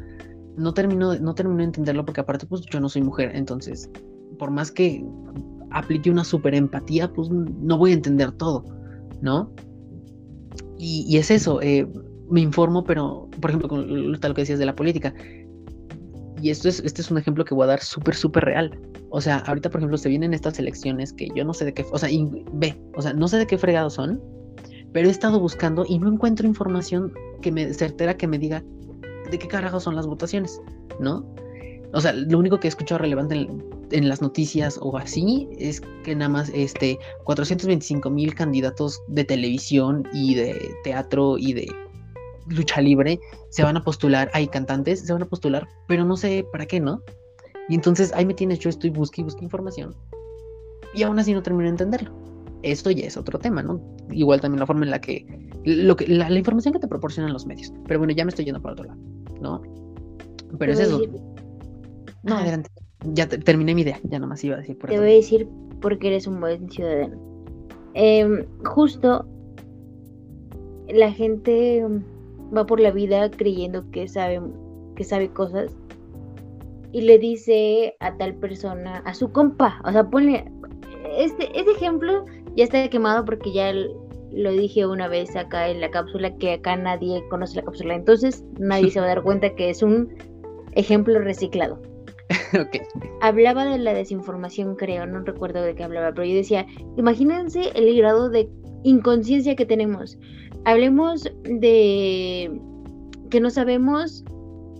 No 0.57 0.73
termino, 0.73 1.15
no 1.17 1.35
termino 1.35 1.59
de 1.59 1.65
entenderlo 1.65 2.05
porque 2.07 2.23
aparte, 2.23 2.47
pues 2.47 2.63
yo 2.63 2.81
no 2.81 2.89
soy 2.89 3.03
mujer, 3.03 3.33
entonces, 3.35 3.91
por 4.39 4.51
más 4.51 4.71
que 4.71 5.05
aplique 5.71 6.11
una 6.11 6.25
super 6.25 6.55
empatía, 6.55 7.13
pues 7.13 7.29
no 7.29 7.77
voy 7.77 7.91
a 7.91 7.95
entender 7.95 8.33
todo, 8.33 8.65
¿no? 9.21 9.53
Y, 10.79 11.17
es 11.19 11.31
eso, 11.31 11.61
eh, 11.61 11.87
me 12.31 12.41
informo, 12.41 12.85
pero, 12.85 13.29
por 13.41 13.51
ejemplo, 13.51 13.69
con 13.69 14.13
lo 14.13 14.19
que 14.19 14.43
decías 14.43 14.59
de 14.59 14.67
la 14.67 14.75
política, 14.75 15.13
y 16.41 16.49
esto 16.51 16.71
es, 16.71 16.81
este 16.81 17.03
es 17.03 17.11
un 17.11 17.19
ejemplo 17.19 17.45
que 17.45 17.55
voy 17.55 17.65
a 17.65 17.69
dar 17.69 17.81
súper, 17.81 18.15
súper 18.15 18.45
real. 18.45 18.79
O 19.11 19.21
sea, 19.21 19.39
ahorita, 19.39 19.71
por 19.71 19.81
ejemplo, 19.81 19.99
se 19.99 20.09
vienen 20.09 20.35
estas 20.35 20.59
elecciones 20.59 21.13
que 21.13 21.29
yo 21.35 21.45
no 21.45 21.55
sé 21.55 21.65
de 21.65 21.75
qué, 21.75 21.85
o 21.91 21.99
sea, 21.99 22.09
ve, 22.53 22.77
o 22.97 23.03
sea, 23.03 23.13
no 23.13 23.29
sé 23.29 23.39
de 23.39 23.47
qué 23.47 23.57
fregados 23.57 23.95
son, 23.95 24.21
pero 24.93 25.09
he 25.09 25.11
estado 25.11 25.39
buscando 25.39 25.85
y 25.89 25.99
no 25.99 26.09
encuentro 26.09 26.47
información 26.47 27.13
que 27.41 27.53
me 27.53 27.73
certera 27.73 28.17
que 28.17 28.27
me 28.27 28.39
diga 28.39 28.65
de 29.31 29.39
qué 29.39 29.49
carajos 29.49 29.85
son 29.85 29.95
las 29.95 30.07
votaciones, 30.07 30.61
¿no? 31.01 31.25
O 31.93 32.01
sea, 32.01 32.13
lo 32.13 32.39
único 32.39 32.59
que 32.59 32.67
he 32.67 32.71
escuchado 32.71 32.99
relevante 32.99 33.37
en, 33.37 33.65
en 33.91 34.09
las 34.09 34.21
noticias 34.21 34.79
o 34.81 34.97
así 34.97 35.49
es 35.59 35.81
que 36.05 36.15
nada 36.15 36.29
más 36.29 36.51
este 36.55 36.99
425 37.25 38.11
mil 38.11 38.35
candidatos 38.35 39.01
de 39.09 39.25
televisión 39.25 40.07
y 40.13 40.35
de 40.35 40.75
teatro 40.83 41.39
y 41.39 41.53
de 41.53 41.69
lucha 42.49 42.81
libre 42.81 43.19
se 43.51 43.63
van 43.63 43.77
a 43.77 43.83
postular, 43.83 44.31
hay 44.33 44.49
cantantes, 44.49 45.01
se 45.01 45.13
van 45.13 45.23
a 45.23 45.27
postular, 45.27 45.67
pero 45.87 46.05
no 46.05 46.17
sé 46.17 46.45
para 46.53 46.67
qué, 46.67 46.81
¿no? 46.81 47.03
Y 47.69 47.75
entonces 47.75 48.13
ahí 48.15 48.25
me 48.25 48.35
tienes, 48.35 48.59
yo 48.61 48.71
estoy 48.71 48.91
busque 48.91 49.21
y 49.21 49.25
busque 49.25 49.45
información. 49.45 49.95
Y 50.95 51.03
aún 51.03 51.19
así 51.19 51.33
no 51.33 51.43
termino 51.43 51.65
de 51.65 51.71
entenderlo. 51.71 52.11
Esto 52.63 52.91
ya 52.91 53.07
es 53.07 53.17
otro 53.17 53.39
tema, 53.39 53.63
¿no? 53.63 53.81
Igual 54.11 54.41
también 54.41 54.61
la 54.61 54.67
forma 54.67 54.85
en 54.85 54.91
la 54.91 55.01
que. 55.01 55.27
Lo 55.65 55.97
que 55.97 56.07
la, 56.07 56.31
información 56.31 56.73
que 56.73 56.81
te 56.81 56.89
proporcionan 56.89 57.33
los 57.33 57.47
medios. 57.47 57.73
Pero 57.87 58.01
bueno, 58.01 58.13
ya 58.13 58.25
me 58.25 58.31
estoy 58.31 58.45
yendo 58.45 58.63
para 58.63 58.73
otro 58.73 58.87
lado, 58.87 59.01
¿no? 59.41 59.63
Pero 60.59 60.73
es 60.73 60.81
eso. 60.81 61.01
No, 62.23 62.37
adelante. 62.37 62.71
Ya 63.13 63.29
terminé 63.29 63.75
mi 63.75 63.83
idea, 63.83 64.01
ya 64.05 64.19
nomás 64.19 64.43
iba 64.43 64.57
a 64.57 64.59
decir 64.59 64.79
por 64.79 64.91
Te 64.91 64.99
voy 64.99 65.11
a 65.11 65.15
decir 65.15 65.49
porque 65.81 66.09
eres 66.09 66.27
un 66.27 66.41
buen 66.41 66.71
ciudadano. 66.71 67.17
Em, 67.95 68.45
justo 68.65 69.27
la 70.89 71.13
gente 71.13 71.85
va 72.57 72.67
por 72.67 72.81
la 72.81 72.91
vida 72.91 73.31
creyendo 73.31 73.89
que 73.91 74.09
sabe, 74.09 74.41
que 74.95 75.05
sabe 75.05 75.29
cosas 75.31 75.73
y 76.93 77.03
le 77.03 77.19
dice 77.19 77.97
a 78.01 78.17
tal 78.17 78.35
persona, 78.35 79.03
a 79.05 79.15
su 79.15 79.31
compa, 79.33 79.81
o 79.85 79.93
sea, 79.93 80.09
ponle, 80.09 80.51
este, 81.17 81.59
este 81.59 81.73
ejemplo 81.73 82.25
ya 82.57 82.65
está 82.65 82.89
quemado 82.89 83.25
porque 83.25 83.53
ya 83.53 83.73
lo 84.33 84.53
dije 84.53 84.87
una 84.87 85.09
vez 85.09 85.35
acá 85.37 85.69
en 85.69 85.81
la 85.81 85.91
cápsula, 85.91 86.37
que 86.37 86.55
acá 86.55 86.77
nadie 86.77 87.23
conoce 87.29 87.57
la 87.57 87.63
cápsula, 87.63 87.95
entonces 87.95 88.45
nadie 88.59 88.91
se 88.93 89.01
va 89.01 89.07
a 89.07 89.11
dar 89.11 89.23
cuenta 89.23 89.55
que 89.55 89.71
es 89.71 89.83
un 89.83 90.15
ejemplo 90.73 91.19
reciclado. 91.19 91.81
Hablaba 93.21 93.65
de 93.65 93.79
la 93.79 93.95
desinformación, 93.95 94.77
creo, 94.77 95.07
no 95.07 95.21
recuerdo 95.21 95.63
de 95.63 95.75
qué 95.75 95.85
hablaba, 95.85 96.13
pero 96.13 96.27
yo 96.27 96.35
decía, 96.35 96.67
imagínense 96.97 97.71
el 97.75 97.97
grado 97.97 98.29
de 98.29 98.49
inconsciencia 98.83 99.57
que 99.57 99.65
tenemos. 99.65 100.19
Hablemos 100.65 101.31
de 101.45 102.61
que 103.31 103.41
no 103.41 103.51
sabemos 103.51 104.25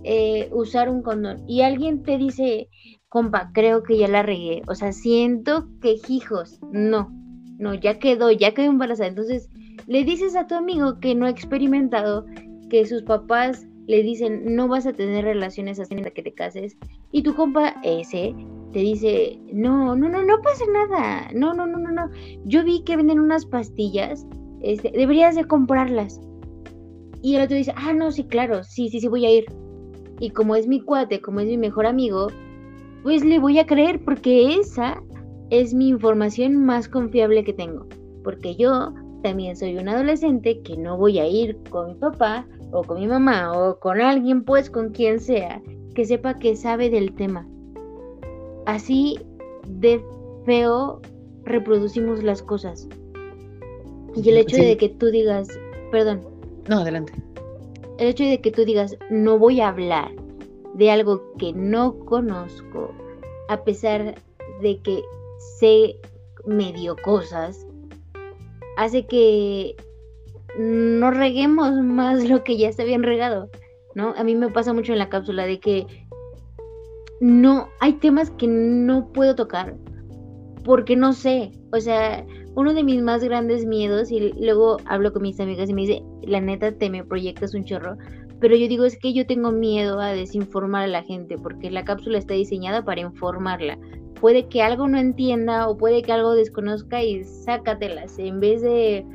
eh, 0.03 0.49
usar 0.51 0.89
un 0.89 1.01
condón 1.01 1.43
y 1.47 1.61
alguien 1.61 2.03
te 2.03 2.17
dice, 2.17 2.69
compa, 3.09 3.51
creo 3.53 3.83
que 3.83 3.97
ya 3.97 4.07
la 4.07 4.23
regué. 4.23 4.61
O 4.67 4.75
sea, 4.75 4.91
siento 4.91 5.67
que 5.81 5.97
hijos, 6.07 6.59
no, 6.71 7.11
no, 7.57 7.73
ya 7.73 7.99
quedó, 7.99 8.31
ya 8.31 8.53
quedó 8.53 8.67
embarazada. 8.67 9.09
Entonces, 9.09 9.49
le 9.87 10.03
dices 10.03 10.35
a 10.35 10.47
tu 10.47 10.55
amigo 10.55 10.99
que 10.99 11.15
no 11.15 11.25
ha 11.25 11.29
experimentado, 11.29 12.25
que 12.69 12.85
sus 12.85 13.03
papás 13.03 13.65
le 13.87 14.03
dicen, 14.03 14.55
no 14.55 14.67
vas 14.67 14.85
a 14.85 14.93
tener 14.93 15.23
relaciones 15.23 15.79
hasta 15.79 15.95
que 15.95 16.23
te 16.23 16.33
cases. 16.33 16.77
Y 17.11 17.23
tu 17.23 17.33
compa 17.33 17.75
ese 17.83 18.35
te 18.73 18.79
dice, 18.79 19.39
no, 19.53 19.95
no, 19.95 20.09
no, 20.09 20.23
no 20.23 20.41
pasa 20.41 20.65
nada. 20.71 21.29
No, 21.33 21.53
no, 21.53 21.65
no, 21.65 21.77
no, 21.77 21.91
no. 21.91 22.09
Yo 22.43 22.63
vi 22.63 22.83
que 22.83 22.97
venden 22.97 23.19
unas 23.19 23.45
pastillas, 23.45 24.27
este, 24.61 24.91
deberías 24.91 25.35
de 25.35 25.45
comprarlas. 25.45 26.19
Y 27.21 27.35
el 27.35 27.43
otro 27.43 27.55
dice, 27.55 27.73
ah, 27.75 27.93
no, 27.93 28.11
sí, 28.11 28.25
claro, 28.25 28.63
sí, 28.63 28.89
sí, 28.89 28.99
sí, 28.99 29.07
voy 29.07 29.25
a 29.25 29.31
ir. 29.31 29.45
Y 30.19 30.31
como 30.31 30.55
es 30.55 30.67
mi 30.67 30.81
cuate, 30.81 31.21
como 31.21 31.39
es 31.39 31.47
mi 31.47 31.57
mejor 31.57 31.85
amigo, 31.85 32.27
pues 33.03 33.23
le 33.23 33.39
voy 33.39 33.59
a 33.59 33.65
creer 33.65 34.03
porque 34.03 34.55
esa 34.55 35.01
es 35.49 35.73
mi 35.73 35.89
información 35.89 36.65
más 36.65 36.89
confiable 36.89 37.43
que 37.43 37.53
tengo. 37.53 37.85
Porque 38.23 38.55
yo 38.55 38.93
también 39.23 39.55
soy 39.55 39.77
un 39.77 39.89
adolescente 39.89 40.61
que 40.61 40.77
no 40.77 40.97
voy 40.97 41.19
a 41.19 41.27
ir 41.27 41.57
con 41.69 41.87
mi 41.87 41.95
papá 41.95 42.45
o 42.71 42.83
con 42.83 42.99
mi 42.99 43.07
mamá 43.07 43.51
o 43.53 43.79
con 43.79 44.01
alguien, 44.01 44.43
pues 44.43 44.69
con 44.69 44.89
quien 44.91 45.19
sea, 45.19 45.61
que 45.95 46.05
sepa 46.05 46.37
que 46.37 46.55
sabe 46.55 46.89
del 46.89 47.13
tema. 47.15 47.47
Así 48.65 49.19
de 49.67 50.03
feo 50.45 51.01
reproducimos 51.43 52.23
las 52.23 52.41
cosas. 52.41 52.87
Y 54.15 54.29
el 54.29 54.37
hecho 54.37 54.57
de 54.57 54.77
que 54.77 54.89
tú 54.89 55.07
digas, 55.07 55.47
perdón. 55.91 56.21
No, 56.67 56.79
adelante. 56.79 57.13
El 57.97 58.09
hecho 58.09 58.23
de 58.23 58.41
que 58.41 58.51
tú 58.51 58.63
digas, 58.63 58.95
no 59.09 59.39
voy 59.39 59.61
a 59.61 59.69
hablar 59.69 60.11
de 60.75 60.91
algo 60.91 61.33
que 61.39 61.53
no 61.53 61.97
conozco, 62.05 62.93
a 63.49 63.63
pesar 63.63 64.15
de 64.61 64.79
que 64.81 65.03
sé 65.59 65.95
medio 66.45 66.95
cosas, 67.03 67.65
hace 68.77 69.05
que 69.07 69.75
no 70.57 71.11
reguemos 71.11 71.73
más 71.81 72.29
lo 72.29 72.43
que 72.43 72.57
ya 72.57 72.69
está 72.69 72.83
bien 72.83 73.03
regado, 73.03 73.49
¿no? 73.95 74.13
A 74.15 74.23
mí 74.23 74.35
me 74.35 74.49
pasa 74.49 74.73
mucho 74.73 74.93
en 74.93 74.99
la 74.99 75.09
cápsula 75.09 75.45
de 75.45 75.59
que 75.59 75.87
no, 77.19 77.69
hay 77.79 77.93
temas 77.93 78.29
que 78.31 78.47
no 78.47 79.11
puedo 79.11 79.35
tocar 79.35 79.75
porque 80.63 80.95
no 80.95 81.13
sé, 81.13 81.51
o 81.71 81.79
sea, 81.79 82.25
uno 82.57 82.73
de 82.73 82.83
mis 82.83 83.03
más 83.03 83.23
grandes 83.23 83.67
miedos, 83.67 84.09
y 84.09 84.33
luego 84.33 84.77
hablo 84.85 85.13
con 85.13 85.21
mis 85.21 85.39
amigas 85.39 85.69
y 85.69 85.75
me 85.75 85.81
dice, 85.81 86.01
la 86.23 86.41
neta 86.41 86.71
te 86.71 86.89
me 86.89 87.03
proyectas 87.03 87.53
un 87.53 87.63
chorro, 87.63 87.97
pero 88.39 88.55
yo 88.55 88.67
digo, 88.67 88.83
es 88.85 88.97
que 88.97 89.13
yo 89.13 89.27
tengo 89.27 89.51
miedo 89.51 89.99
a 89.99 90.07
desinformar 90.07 90.85
a 90.85 90.87
la 90.87 91.03
gente, 91.03 91.37
porque 91.37 91.69
la 91.69 91.85
cápsula 91.85 92.17
está 92.17 92.33
diseñada 92.33 92.83
para 92.83 93.01
informarla. 93.01 93.77
Puede 94.19 94.47
que 94.47 94.63
algo 94.63 94.87
no 94.87 94.97
entienda 94.97 95.69
o 95.69 95.77
puede 95.77 96.01
que 96.01 96.11
algo 96.11 96.33
desconozca 96.33 97.03
y 97.03 97.23
sácatelas. 97.23 98.17
En 98.17 98.39
vez 98.39 98.63
de 98.63 99.05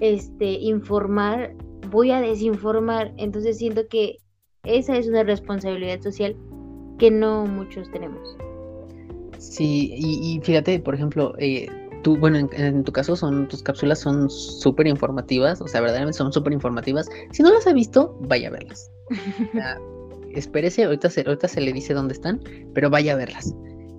este, 0.00 0.54
informar, 0.54 1.54
voy 1.92 2.10
a 2.10 2.20
desinformar. 2.20 3.14
Entonces 3.18 3.58
siento 3.58 3.86
que 3.88 4.16
esa 4.64 4.96
es 4.96 5.06
una 5.06 5.22
responsabilidad 5.22 6.00
social 6.00 6.34
que 6.98 7.12
no 7.12 7.46
muchos 7.46 7.88
tenemos. 7.92 8.36
Sí, 9.38 9.94
y, 9.96 10.40
fíjate, 10.42 10.80
por 10.80 10.94
ejemplo, 10.94 11.34
eh, 11.38 11.68
tú, 12.04 12.16
bueno, 12.16 12.48
en, 12.52 12.84
tu 12.84 12.92
caso 12.92 13.16
son 13.16 13.48
tus 13.48 13.62
cápsulas 13.62 13.98
son 13.98 14.30
súper 14.30 14.86
informativas, 14.86 15.60
o 15.60 15.66
sea, 15.66 15.80
verdaderamente 15.80 16.18
son 16.18 16.32
súper 16.32 16.52
informativas. 16.52 17.08
Si 17.32 17.42
no 17.42 17.52
las 17.52 17.66
ha 17.66 17.72
visto, 17.72 18.16
vaya 18.20 18.48
a 18.48 18.52
verlas. 18.52 18.88
espérese, 20.34 20.84
ahorita 20.84 21.10
se, 21.10 21.22
ahorita 21.22 21.48
se 21.48 21.60
le 21.60 21.72
dice 21.72 21.94
dónde 21.94 22.14
están, 22.14 22.40
pero 22.74 22.90
vaya 22.90 23.14
a 23.14 23.16
verlas. 23.16 23.52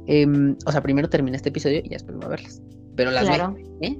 Em, 0.07 0.55
o 0.65 0.71
sea, 0.71 0.81
primero 0.81 1.09
termina 1.09 1.35
este 1.35 1.49
episodio 1.49 1.79
y 1.79 1.89
ya 1.89 1.95
después 1.95 2.17
va 2.19 2.27
a 2.27 2.29
verlas. 2.29 2.61
Pero 2.95 3.11
las 3.11 3.25
claro. 3.25 3.55
¿eh? 3.81 3.99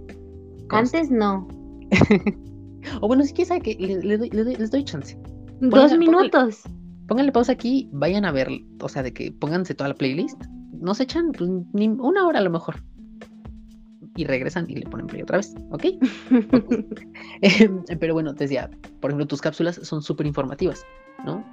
Antes 0.69 1.09
no. 1.09 1.47
o 3.01 3.07
bueno, 3.07 3.23
si 3.23 3.33
quieres 3.33 3.49
sabe 3.49 3.61
que 3.61 3.75
les, 3.75 4.71
doy, 4.71 4.83
chance. 4.85 5.17
Dos 5.59 5.97
minutos. 5.97 6.61
Pónganle, 7.07 7.31
pausa 7.31 7.51
aquí, 7.51 7.89
vayan 7.91 8.25
a 8.25 8.31
ver, 8.31 8.49
o 8.81 8.89
sea, 8.89 9.03
de 9.03 9.13
que 9.13 9.31
pónganse 9.31 9.75
toda 9.75 9.89
la 9.89 9.95
playlist. 9.95 10.41
Nos 10.73 10.99
echan 10.99 11.31
pues, 11.31 11.49
ni 11.73 11.87
una 11.87 12.25
hora 12.27 12.39
a 12.39 12.41
lo 12.41 12.49
mejor. 12.49 12.75
Y 14.15 14.25
regresan 14.25 14.65
y 14.69 14.75
le 14.75 14.85
ponen 14.85 15.07
play 15.07 15.21
otra 15.21 15.37
vez, 15.37 15.53
¿ok? 15.71 15.85
Pero 17.99 18.13
bueno, 18.13 18.33
te 18.33 18.45
decía, 18.45 18.69
por 19.01 19.11
ejemplo, 19.11 19.27
tus 19.27 19.41
cápsulas 19.41 19.75
son 19.83 20.01
súper 20.01 20.25
informativas, 20.25 20.85
¿no? 21.25 21.43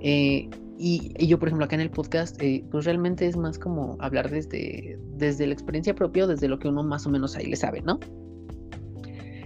Eh, 0.00 0.48
y, 0.78 1.26
yo, 1.26 1.38
por 1.38 1.48
ejemplo, 1.48 1.64
acá 1.64 1.74
en 1.74 1.82
el 1.82 1.90
podcast, 1.90 2.40
eh, 2.40 2.64
pues 2.70 2.84
realmente 2.84 3.26
es 3.26 3.36
más 3.36 3.58
como 3.58 3.96
hablar 3.98 4.30
desde, 4.30 4.98
desde 5.16 5.46
la 5.46 5.52
experiencia 5.52 5.94
propia, 5.94 6.26
desde 6.26 6.48
lo 6.48 6.58
que 6.58 6.68
uno 6.68 6.82
más 6.84 7.06
o 7.06 7.10
menos 7.10 7.34
ahí 7.36 7.46
le 7.46 7.56
sabe, 7.56 7.82
¿no? 7.82 7.98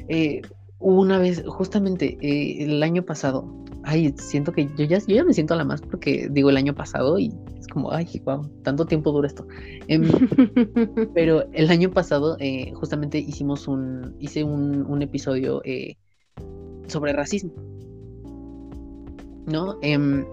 Eh, 0.08 0.42
una 0.78 1.18
vez, 1.18 1.42
justamente 1.46 2.18
el 2.20 2.82
año 2.82 3.02
pasado, 3.04 3.64
ay, 3.85 4.14
siento 4.16 4.53
que 4.53 4.66
yo 4.76 4.85
ya, 4.85 4.99
yo 4.99 5.16
ya 5.16 5.24
me 5.24 5.33
siento 5.33 5.55
a 5.55 5.57
la 5.57 5.64
más 5.64 5.80
porque 5.80 6.28
digo 6.30 6.51
el 6.51 6.57
año 6.57 6.74
pasado 6.74 7.18
y 7.18 7.33
es 7.59 7.66
como, 7.68 7.93
ay, 7.93 8.07
wow, 8.24 8.49
tanto 8.62 8.87
tiempo 8.87 9.12
dura 9.12 9.28
esto. 9.28 9.47
Em, 9.89 10.03
pero 11.14 11.45
el 11.53 11.70
año 11.70 11.91
pasado, 11.91 12.37
eh, 12.41 12.72
justamente 12.74 13.18
hicimos 13.18 13.68
un, 13.68 14.14
hice 14.18 14.45
un, 14.45 15.03
episodio 15.03 15.62
sobre 16.87 17.12
racismo. 17.12 17.53
¿No? 19.47 19.76
Em, 19.83 20.24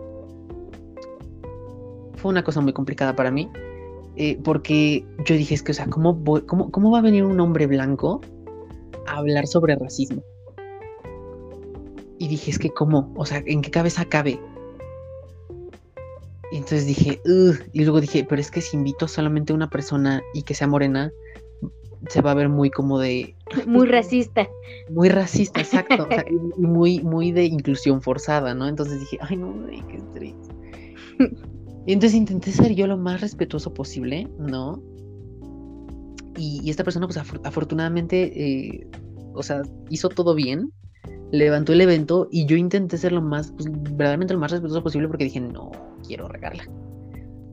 fue 2.15 2.31
una 2.31 2.43
cosa 2.43 2.61
muy 2.61 2.73
complicada 2.73 3.15
para 3.15 3.31
mí. 3.31 3.49
porque 4.43 5.05
yo 5.25 5.35
dije, 5.35 5.55
es 5.55 5.63
que, 5.63 5.71
o 5.71 5.75
sea, 5.75 5.87
¿cómo, 5.87 6.23
cómo, 6.45 6.71
¿cómo 6.71 6.91
va 6.91 6.99
a 6.99 7.01
venir 7.01 7.23
un 7.23 7.39
hombre 7.39 7.67
blanco 7.67 8.21
hablar 9.09 9.47
sobre 9.47 9.75
racismo. 9.75 10.23
Y 12.19 12.27
dije, 12.27 12.51
es 12.51 12.59
que 12.59 12.69
cómo, 12.69 13.11
o 13.15 13.25
sea, 13.25 13.41
¿en 13.45 13.61
qué 13.61 13.71
cabeza 13.71 14.05
cabe? 14.05 14.39
Y 16.51 16.57
entonces 16.57 16.85
dije, 16.85 17.21
y 17.73 17.83
luego 17.83 18.01
dije, 18.01 18.25
pero 18.27 18.41
es 18.41 18.51
que 18.51 18.61
si 18.61 18.75
invito 18.75 19.07
solamente 19.07 19.53
a 19.53 19.55
una 19.55 19.69
persona 19.69 20.21
y 20.33 20.43
que 20.43 20.53
sea 20.53 20.67
morena, 20.67 21.11
se 22.09 22.21
va 22.21 22.31
a 22.31 22.35
ver 22.35 22.49
muy 22.49 22.69
como 22.69 22.99
de... 22.99 23.35
Muy 23.65 23.87
racista. 23.87 24.47
Muy 24.89 25.09
racista, 25.09 25.59
exacto. 25.59 26.03
o 26.03 26.07
sea, 26.07 26.25
muy, 26.57 27.01
muy 27.01 27.31
de 27.31 27.45
inclusión 27.45 28.01
forzada, 28.01 28.53
¿no? 28.53 28.67
Entonces 28.67 28.99
dije, 28.99 29.17
ay, 29.21 29.37
no, 29.37 29.53
qué 29.67 30.01
triste. 30.13 30.55
Y 31.85 31.93
entonces 31.93 32.17
intenté 32.17 32.51
ser 32.51 32.73
yo 32.73 32.87
lo 32.87 32.97
más 32.97 33.21
respetuoso 33.21 33.73
posible, 33.73 34.27
¿no? 34.37 34.81
Y, 36.37 36.69
esta 36.69 36.83
persona, 36.83 37.07
pues 37.07 37.17
afortunadamente, 37.17 38.31
eh, 38.35 38.87
o 39.33 39.43
sea, 39.43 39.61
hizo 39.89 40.09
todo 40.09 40.35
bien, 40.35 40.71
levantó 41.31 41.73
el 41.73 41.81
evento 41.81 42.27
y 42.31 42.45
yo 42.45 42.55
intenté 42.57 42.97
ser 42.97 43.11
lo 43.11 43.21
más, 43.21 43.51
pues, 43.51 43.69
verdaderamente 43.71 44.33
lo 44.33 44.39
más 44.39 44.51
respetuoso 44.51 44.83
posible 44.83 45.07
porque 45.07 45.25
dije, 45.25 45.39
no 45.39 45.71
quiero 46.05 46.27
regarla. 46.27 46.63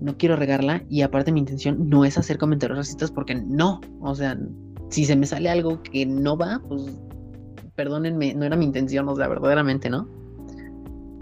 No 0.01 0.17
quiero 0.19 0.37
regarla 0.37 0.83
y 0.89 1.03
aparte 1.03 1.33
mi 1.33 1.41
intención 1.41 1.89
no 1.89 2.05
es 2.05 2.19
hacer 2.19 2.39
comentarios 2.39 2.79
racistas 2.79 3.11
porque 3.11 3.35
no, 3.35 3.81
o 4.01 4.15
sea, 4.15 4.39
si 4.91 5.05
se 5.05 5.17
me 5.17 5.27
sale 5.27 5.49
algo 5.49 5.83
que 5.83 6.05
no 6.05 6.37
va, 6.37 6.61
pues 6.69 6.99
perdónenme, 7.75 8.35
no 8.35 8.45
era 8.45 8.57
mi 8.57 8.65
intención, 8.65 9.09
o 9.09 9.17
sea, 9.17 9.29
verdaderamente, 9.29 9.91
¿no? 9.91 10.09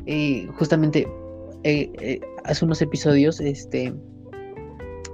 Eh, 0.06 0.48
justamente 0.54 1.08
eh, 1.62 2.20
hace 2.44 2.64
unos 2.64 2.82
episodios, 2.82 3.40
este 3.40 3.92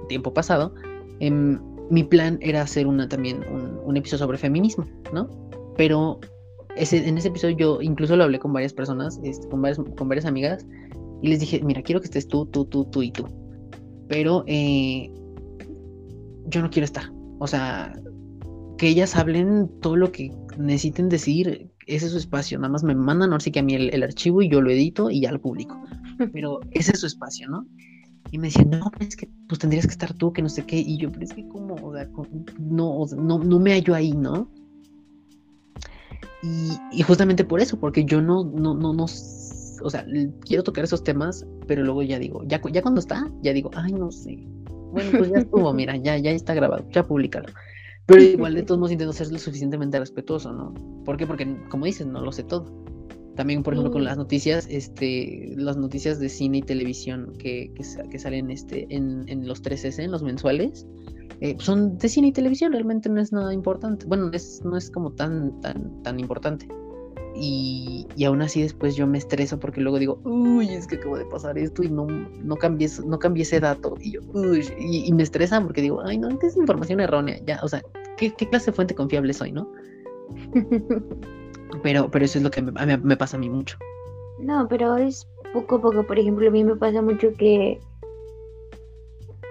tiempo 0.09 0.33
pasado, 0.33 0.73
em, 1.19 1.59
mi 1.89 2.03
plan 2.03 2.37
era 2.41 2.61
hacer 2.61 2.87
una 2.87 3.07
también 3.07 3.43
un, 3.85 3.97
episodio 3.97 4.25
sobre 4.25 4.37
feminismo, 4.37 4.85
¿no? 5.13 5.29
Pero 5.77 6.19
ese, 6.81 7.07
en 7.07 7.17
ese 7.17 7.27
episodio 7.27 7.55
yo 7.55 7.81
incluso 7.81 8.15
lo 8.15 8.23
hablé 8.23 8.39
con 8.39 8.51
varias 8.51 8.73
personas, 8.73 9.19
este, 9.23 9.47
con, 9.47 9.61
varias, 9.61 9.79
con 9.97 10.09
varias 10.09 10.25
amigas, 10.25 10.65
y 11.21 11.27
les 11.27 11.39
dije, 11.39 11.61
mira, 11.63 11.83
quiero 11.83 12.01
que 12.01 12.05
estés 12.05 12.27
tú, 12.27 12.47
tú, 12.47 12.65
tú, 12.65 12.85
tú 12.85 13.03
y 13.03 13.11
tú. 13.11 13.27
Pero 14.07 14.43
eh, 14.47 15.11
yo 16.47 16.61
no 16.61 16.71
quiero 16.71 16.85
estar. 16.85 17.11
O 17.37 17.45
sea, 17.45 17.93
que 18.79 18.87
ellas 18.87 19.15
hablen 19.15 19.69
todo 19.81 19.95
lo 19.95 20.11
que 20.11 20.31
necesiten 20.57 21.07
decir, 21.07 21.69
ese 21.85 22.07
es 22.07 22.11
su 22.13 22.17
espacio, 22.17 22.57
nada 22.57 22.73
más 22.73 22.83
me 22.83 22.95
mandan 22.95 23.31
ahora 23.31 23.43
sí 23.43 23.51
que 23.51 23.59
a 23.59 23.63
mí 23.63 23.75
el, 23.75 24.03
archivo 24.03 24.41
y 24.41 24.49
yo 24.49 24.59
lo 24.59 24.71
edito 24.71 25.11
y 25.11 25.21
ya 25.21 25.31
lo 25.31 25.39
publico. 25.39 25.79
Pero 26.33 26.61
ese 26.71 26.93
es 26.93 27.01
su 27.01 27.05
espacio, 27.05 27.47
¿no? 27.47 27.63
Y 28.31 28.39
me 28.39 28.47
decían, 28.47 28.71
no, 28.71 28.91
es 28.99 29.15
que 29.15 29.29
pues 29.47 29.59
tendrías 29.59 29.85
que 29.85 29.91
estar 29.91 30.13
tú, 30.15 30.33
que 30.33 30.41
no 30.41 30.49
sé 30.49 30.65
qué. 30.65 30.79
Y 30.79 30.97
yo, 30.97 31.11
pero 31.11 31.25
es 31.25 31.33
que 31.33 31.45
como, 31.49 31.75
o 31.75 31.93
sea, 31.93 32.07
no, 32.59 33.05
no, 33.17 33.39
no 33.39 33.59
me 33.59 33.73
hallo 33.73 33.93
ahí, 33.93 34.13
¿no? 34.13 34.49
Y, 36.43 37.01
justamente 37.03 37.43
por 37.43 37.61
eso, 37.61 37.79
porque 37.79 38.03
yo 38.03 38.21
no, 38.21 38.43
no, 38.43 38.73
no, 38.73 38.93
no, 38.93 39.03
o 39.03 39.89
sea, 39.89 40.05
quiero 40.45 40.63
tocar 40.63 40.83
esos 40.83 41.03
temas, 41.03 41.45
pero 41.67 41.83
luego 41.83 42.01
ya 42.01 42.17
digo, 42.17 42.43
ya, 42.45 42.61
ya 42.71 42.81
cuando 42.81 42.99
está, 42.99 43.29
ya 43.41 43.53
digo, 43.53 43.69
ay, 43.75 43.93
no 43.93 44.11
sé. 44.11 44.37
Bueno, 44.91 45.11
pues 45.17 45.29
ya 45.29 45.39
estuvo, 45.39 45.71
mira, 45.73 45.95
ya, 45.97 46.17
ya 46.17 46.31
está 46.31 46.53
grabado, 46.53 46.85
ya 46.89 47.05
publicalo. 47.05 47.47
Pero 48.07 48.23
igual 48.23 48.55
de 48.55 48.63
todos 48.63 48.79
modos 48.79 48.91
intento 48.91 49.13
ser 49.13 49.31
lo 49.31 49.37
suficientemente 49.37 49.99
respetuoso, 49.99 50.51
¿no? 50.51 50.73
¿Por 51.05 51.17
qué? 51.17 51.27
Porque, 51.27 51.57
como 51.69 51.85
dices, 51.85 52.07
no 52.07 52.21
lo 52.21 52.31
sé 52.31 52.43
todo. 52.43 52.65
También, 53.35 53.63
por 53.63 53.73
ejemplo, 53.73 53.93
con 53.93 54.03
las 54.03 54.17
noticias, 54.17 54.67
este, 54.69 55.53
las 55.55 55.77
noticias 55.77 56.19
de 56.19 56.27
cine 56.27 56.57
y 56.57 56.61
televisión 56.63 57.33
que, 57.39 57.71
que, 57.75 58.19
salen 58.19 58.51
este, 58.51 58.87
en, 58.89 59.23
en 59.27 59.47
los 59.47 59.63
3S, 59.63 60.03
en 60.03 60.11
los 60.11 60.21
mensuales, 60.21 60.85
eh, 61.41 61.55
son 61.57 61.97
de 61.97 62.07
cine 62.07 62.27
y 62.27 62.31
televisión, 62.31 62.71
realmente 62.71 63.09
no 63.09 63.19
es 63.19 63.33
nada 63.33 63.51
importante. 63.51 64.05
Bueno, 64.05 64.29
es, 64.31 64.63
no 64.63 64.77
es 64.77 64.91
como 64.91 65.11
tan, 65.11 65.59
tan, 65.61 66.03
tan 66.03 66.19
importante. 66.19 66.67
Y, 67.33 68.05
y, 68.15 68.25
aún 68.25 68.43
así 68.43 68.61
después 68.61 68.95
yo 68.95 69.07
me 69.07 69.17
estreso 69.17 69.59
porque 69.59 69.81
luego 69.81 69.97
digo, 69.97 70.19
uy, 70.23 70.69
es 70.69 70.85
que 70.85 70.97
acabo 70.97 71.17
de 71.17 71.25
pasar 71.25 71.57
esto 71.57 71.81
y 71.81 71.89
no, 71.89 72.05
no, 72.05 72.55
cambié, 72.57 72.87
no 73.05 73.17
cambié 73.17 73.41
ese 73.41 73.59
dato. 73.59 73.95
Y, 73.99 74.11
yo, 74.11 74.21
uy, 74.33 74.67
y, 74.77 75.11
me 75.13 75.23
estresa 75.23 75.59
porque 75.61 75.81
digo, 75.81 76.01
ay, 76.05 76.19
no, 76.19 76.29
es 76.29 76.55
información 76.55 76.99
errónea. 76.99 77.39
Ya, 77.47 77.59
o 77.63 77.67
sea, 77.67 77.81
¿qué, 78.17 78.31
qué 78.35 78.47
clase 78.47 78.67
de 78.67 78.75
fuente 78.75 78.93
confiable 78.93 79.33
soy, 79.33 79.51
no? 79.51 79.67
pero, 81.83 82.11
pero 82.11 82.25
eso 82.25 82.37
es 82.37 82.43
lo 82.43 82.51
que 82.51 82.61
me, 82.61 82.97
me 82.97 83.17
pasa 83.17 83.37
a 83.37 83.39
mí 83.39 83.49
mucho. 83.49 83.77
No, 84.39 84.67
pero 84.67 84.95
es 84.95 85.27
poco 85.53 85.77
a 85.77 85.81
poco. 85.81 86.03
Por 86.05 86.19
ejemplo, 86.19 86.47
a 86.47 86.51
mí 86.51 86.63
me 86.63 86.75
pasa 86.75 87.01
mucho 87.01 87.33
que 87.33 87.79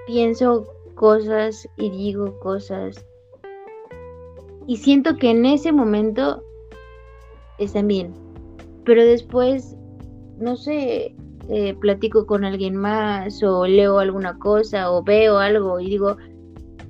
pienso 0.06 0.66
cosas 1.00 1.66
y 1.78 1.88
digo 1.88 2.38
cosas. 2.40 3.06
Y 4.66 4.76
siento 4.76 5.16
que 5.16 5.30
en 5.30 5.46
ese 5.46 5.72
momento 5.72 6.44
están 7.56 7.88
bien. 7.88 8.12
Pero 8.84 9.02
después, 9.02 9.78
no 10.38 10.56
sé, 10.56 11.16
eh, 11.48 11.74
platico 11.80 12.26
con 12.26 12.44
alguien 12.44 12.76
más 12.76 13.42
o 13.42 13.66
leo 13.66 13.98
alguna 13.98 14.38
cosa 14.38 14.92
o 14.92 15.02
veo 15.02 15.38
algo 15.38 15.80
y 15.80 15.88
digo, 15.88 16.18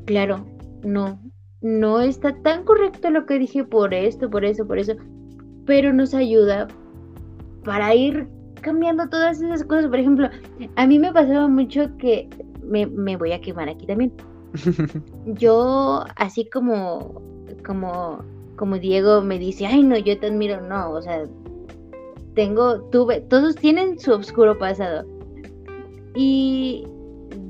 claro, 0.06 0.44
no, 0.82 1.20
no 1.60 2.00
está 2.00 2.34
tan 2.42 2.64
correcto 2.64 3.10
lo 3.10 3.26
que 3.26 3.38
dije 3.38 3.62
por 3.62 3.94
esto, 3.94 4.28
por 4.28 4.44
eso, 4.44 4.66
por 4.66 4.80
eso. 4.80 4.94
Pero 5.66 5.92
nos 5.92 6.14
ayuda 6.14 6.66
para 7.62 7.94
ir 7.94 8.26
cambiando 8.60 9.08
todas 9.08 9.40
esas 9.40 9.62
cosas. 9.62 9.86
Por 9.86 10.00
ejemplo, 10.00 10.28
a 10.74 10.86
mí 10.88 10.98
me 10.98 11.12
pasaba 11.12 11.46
mucho 11.46 11.96
que 11.96 12.28
me, 12.64 13.16
voy 13.16 13.32
a 13.32 13.40
quemar 13.40 13.68
aquí 13.68 13.86
también. 13.86 14.12
yo, 15.26 16.04
así 16.16 16.48
como, 16.50 17.22
como, 17.66 18.18
como 18.56 18.78
Diego 18.78 19.22
me 19.22 19.38
dice, 19.38 19.66
ay 19.66 19.82
no, 19.82 19.96
yo 19.96 20.18
te 20.18 20.26
admiro, 20.26 20.60
no, 20.60 20.90
o 20.92 21.02
sea, 21.02 21.24
tengo, 22.34 22.80
tuve, 22.90 23.20
todos 23.22 23.56
tienen 23.56 23.98
su 23.98 24.12
oscuro 24.12 24.58
pasado. 24.58 25.06
Y 26.14 26.84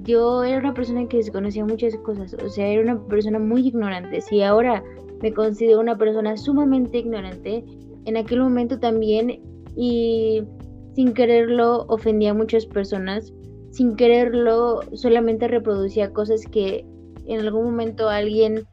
yo 0.03 0.45
era 0.45 0.59
una 0.59 0.75
persona 0.75 1.07
que 1.07 1.19
desconocía 1.19 1.65
muchas 1.65 1.97
cosas, 1.99 2.35
o 2.35 2.49
sea, 2.49 2.67
era 2.67 2.83
una 2.83 3.07
persona 3.07 3.39
muy 3.39 3.67
ignorante. 3.69 4.21
Si 4.21 4.43
ahora 4.43 4.83
me 5.23 5.33
considero 5.33 5.81
una 5.81 5.97
persona 5.97 6.37
sumamente 6.37 6.99
ignorante, 6.99 7.65
en 8.05 8.17
aquel 8.17 8.41
momento 8.41 8.79
también 8.79 9.41
y 9.77 10.43
sin 10.95 11.13
quererlo 11.13 11.85
ofendía 11.89 12.31
a 12.31 12.35
muchas 12.35 12.67
personas 12.67 13.33
sin 13.71 13.97
quererlo, 13.97 14.81
solamente 14.95 15.49
reproducía 15.49 16.13
cosas 16.13 16.43
que 16.45 16.85
en 17.27 17.41
algún 17.41 17.65
momento 17.65 18.09
alguien 18.09 18.67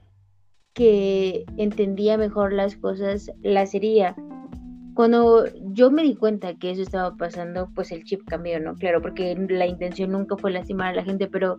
que 0.74 1.46
entendía 1.58 2.18
mejor 2.18 2.54
las 2.54 2.76
cosas 2.76 3.32
las 3.42 3.74
haría. 3.74 4.16
Cuando 4.94 5.46
yo 5.74 5.92
me 5.92 6.04
di 6.04 6.16
cuenta 6.16 6.56
que 6.56 6.72
eso 6.72 6.82
estaba 6.82 7.16
pasando, 7.16 7.70
pues 7.76 7.92
el 7.92 8.04
chip 8.04 8.22
cambió, 8.26 8.60
¿no? 8.60 8.76
Claro, 8.76 9.02
porque 9.02 9.36
la 9.50 9.68
intención 9.68 10.12
nunca 10.12 10.38
fue 10.38 10.52
lastimar 10.52 10.94
a 10.94 10.96
la 10.96 11.04
gente, 11.04 11.28
pero 11.28 11.58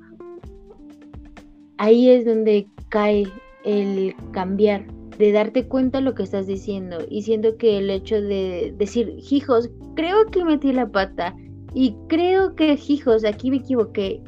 ahí 1.78 2.10
es 2.10 2.24
donde 2.24 2.66
cae 2.88 3.26
el 3.64 4.14
cambiar, 4.32 4.86
de 5.18 5.32
darte 5.32 5.66
cuenta 5.66 6.00
lo 6.00 6.14
que 6.14 6.24
estás 6.24 6.46
diciendo. 6.46 6.98
Y 7.08 7.22
siento 7.22 7.56
que 7.56 7.78
el 7.78 7.90
hecho 7.90 8.20
de 8.20 8.74
decir, 8.76 9.16
hijos, 9.30 9.70
creo 9.94 10.26
que 10.26 10.44
metí 10.44 10.72
la 10.72 10.88
pata, 10.88 11.34
y 11.74 11.94
creo 12.08 12.54
que, 12.54 12.78
hijos, 12.88 13.24
aquí 13.24 13.50
me 13.50 13.58
equivoqué. 13.58 14.22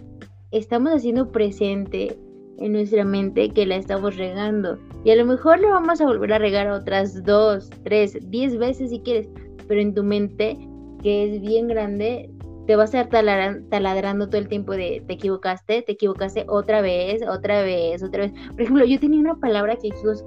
Estamos 0.50 0.92
haciendo 0.92 1.30
presente 1.30 2.18
en 2.58 2.72
nuestra 2.72 3.04
mente 3.04 3.50
que 3.50 3.66
la 3.66 3.76
estamos 3.76 4.16
regando. 4.16 4.78
Y 5.04 5.10
a 5.10 5.16
lo 5.16 5.24
mejor 5.24 5.60
la 5.60 5.70
vamos 5.70 6.00
a 6.00 6.06
volver 6.06 6.32
a 6.32 6.38
regar 6.38 6.68
otras 6.68 7.24
dos, 7.24 7.70
tres, 7.84 8.18
diez 8.30 8.56
veces 8.58 8.90
si 8.90 9.00
quieres. 9.00 9.28
Pero 9.66 9.80
en 9.80 9.94
tu 9.94 10.02
mente, 10.02 10.58
que 11.02 11.24
es 11.34 11.40
bien 11.40 11.68
grande, 11.68 12.30
te 12.66 12.76
vas 12.76 12.94
a 12.94 13.00
estar 13.00 13.24
taladrando 13.70 14.28
todo 14.28 14.38
el 14.38 14.48
tiempo 14.48 14.72
de 14.72 15.02
te 15.06 15.14
equivocaste, 15.14 15.82
te 15.82 15.92
equivocaste 15.92 16.44
otra 16.48 16.82
vez, 16.82 17.22
otra 17.26 17.62
vez, 17.62 18.02
otra 18.02 18.26
vez. 18.26 18.32
Por 18.50 18.60
ejemplo, 18.60 18.84
yo 18.84 19.00
tenía 19.00 19.20
una 19.20 19.36
palabra 19.36 19.76
que, 19.76 19.88
hijos, 19.88 20.24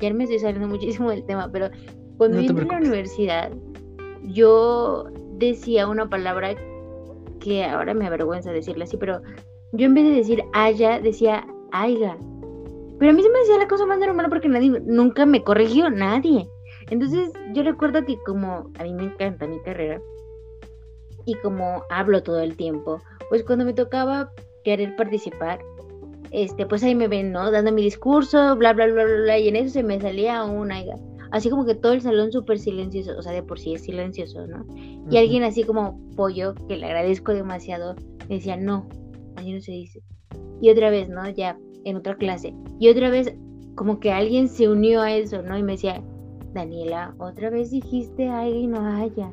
ya 0.00 0.12
me 0.12 0.24
estoy 0.24 0.38
saliendo 0.38 0.68
muchísimo 0.68 1.10
del 1.10 1.24
tema, 1.26 1.50
pero 1.52 1.68
cuando 2.16 2.40
yo 2.40 2.50
entré 2.50 2.64
a 2.64 2.72
la 2.72 2.78
universidad, 2.78 3.52
yo 4.22 5.04
decía 5.38 5.86
una 5.88 6.08
palabra 6.08 6.54
que 7.40 7.64
ahora 7.64 7.94
me 7.94 8.06
avergüenza 8.06 8.52
decirla 8.52 8.84
así, 8.84 8.96
pero 8.96 9.20
yo 9.72 9.86
en 9.86 9.94
vez 9.94 10.04
de 10.04 10.14
decir 10.14 10.44
haya, 10.52 11.00
decía 11.00 11.46
aiga. 11.72 12.16
Pero 12.98 13.10
a 13.10 13.14
mí 13.14 13.22
se 13.22 13.28
me 13.28 13.40
decía 13.40 13.58
la 13.58 13.68
cosa 13.68 13.86
más 13.86 13.98
normal 13.98 14.26
porque 14.28 14.48
nadie, 14.48 14.80
nunca 14.84 15.26
me 15.26 15.42
corrigió, 15.42 15.90
nadie. 15.90 16.48
Entonces 16.90 17.32
yo 17.52 17.62
recuerdo 17.62 18.04
que 18.04 18.16
como 18.24 18.70
a 18.78 18.82
mí 18.84 18.94
me 18.94 19.04
encanta 19.04 19.46
mi 19.46 19.60
carrera 19.60 20.00
y 21.26 21.34
como 21.34 21.82
hablo 21.90 22.22
todo 22.22 22.40
el 22.40 22.56
tiempo, 22.56 23.00
pues 23.28 23.42
cuando 23.44 23.64
me 23.64 23.74
tocaba 23.74 24.30
querer 24.64 24.96
participar, 24.96 25.60
este, 26.30 26.66
pues 26.66 26.82
ahí 26.82 26.94
me 26.94 27.08
ven, 27.08 27.32
¿no? 27.32 27.50
Dando 27.50 27.72
mi 27.72 27.82
discurso, 27.82 28.56
bla, 28.56 28.72
bla, 28.72 28.86
bla, 28.86 29.04
bla, 29.04 29.16
bla, 29.16 29.38
y 29.38 29.48
en 29.48 29.56
eso 29.56 29.70
se 29.70 29.82
me 29.82 30.00
salía 30.00 30.44
un 30.44 30.72
aiga 30.72 30.96
así 31.36 31.50
como 31.50 31.64
que 31.64 31.74
todo 31.74 31.92
el 31.92 32.00
salón 32.00 32.32
súper 32.32 32.58
silencioso, 32.58 33.12
o 33.18 33.22
sea, 33.22 33.32
de 33.32 33.42
por 33.42 33.58
sí 33.58 33.74
es 33.74 33.82
silencioso, 33.82 34.46
¿no? 34.46 34.66
Y 35.10 35.16
alguien 35.16 35.42
así 35.42 35.62
como 35.64 36.00
pollo, 36.16 36.54
que 36.68 36.76
le 36.76 36.86
agradezco 36.86 37.32
demasiado, 37.32 37.94
me 38.28 38.36
decía, 38.36 38.56
no, 38.56 38.88
así 39.36 39.52
no 39.52 39.60
se 39.60 39.72
dice. 39.72 40.02
Y 40.60 40.70
otra 40.70 40.90
vez, 40.90 41.08
¿no? 41.08 41.28
Ya 41.28 41.58
en 41.84 41.96
otra 41.96 42.16
clase. 42.16 42.54
Y 42.80 42.88
otra 42.88 43.10
vez, 43.10 43.34
como 43.74 44.00
que 44.00 44.10
alguien 44.10 44.48
se 44.48 44.68
unió 44.68 45.02
a 45.02 45.12
eso, 45.12 45.42
¿no? 45.42 45.56
Y 45.58 45.62
me 45.62 45.72
decía, 45.72 46.02
Daniela, 46.52 47.14
otra 47.18 47.50
vez 47.50 47.70
dijiste 47.70 48.28
alguien 48.28 48.70
no 48.70 48.80
haya 48.80 49.30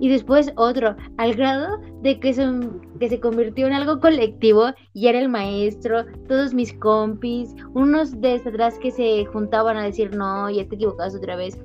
y 0.00 0.08
después 0.08 0.52
otro, 0.56 0.96
al 1.16 1.34
grado 1.34 1.78
de 2.02 2.20
que, 2.20 2.32
son, 2.32 2.80
que 3.00 3.08
se 3.08 3.20
convirtió 3.20 3.66
en 3.66 3.72
algo 3.72 4.00
colectivo 4.00 4.66
y 4.94 5.08
era 5.08 5.18
el 5.18 5.28
maestro, 5.28 6.04
todos 6.28 6.54
mis 6.54 6.72
compis, 6.74 7.54
unos 7.74 8.20
de 8.20 8.34
atrás 8.34 8.78
que 8.78 8.90
se 8.90 9.24
juntaban 9.26 9.76
a 9.76 9.84
decir 9.84 10.14
no, 10.14 10.48
ya 10.50 10.66
te 10.68 10.76
equivocas 10.76 11.14
otra 11.14 11.36
vez. 11.36 11.58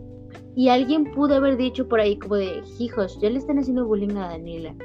Y 0.56 0.70
alguien 0.70 1.12
pudo 1.12 1.36
haber 1.36 1.58
dicho 1.58 1.88
por 1.88 2.00
ahí 2.00 2.18
como 2.18 2.36
de, 2.36 2.62
hijos, 2.80 3.20
ya 3.22 3.30
le 3.30 3.40
están 3.40 3.60
haciendo 3.60 3.86
bullying 3.86 4.16
a 4.18 4.30
Daniela 4.30 4.76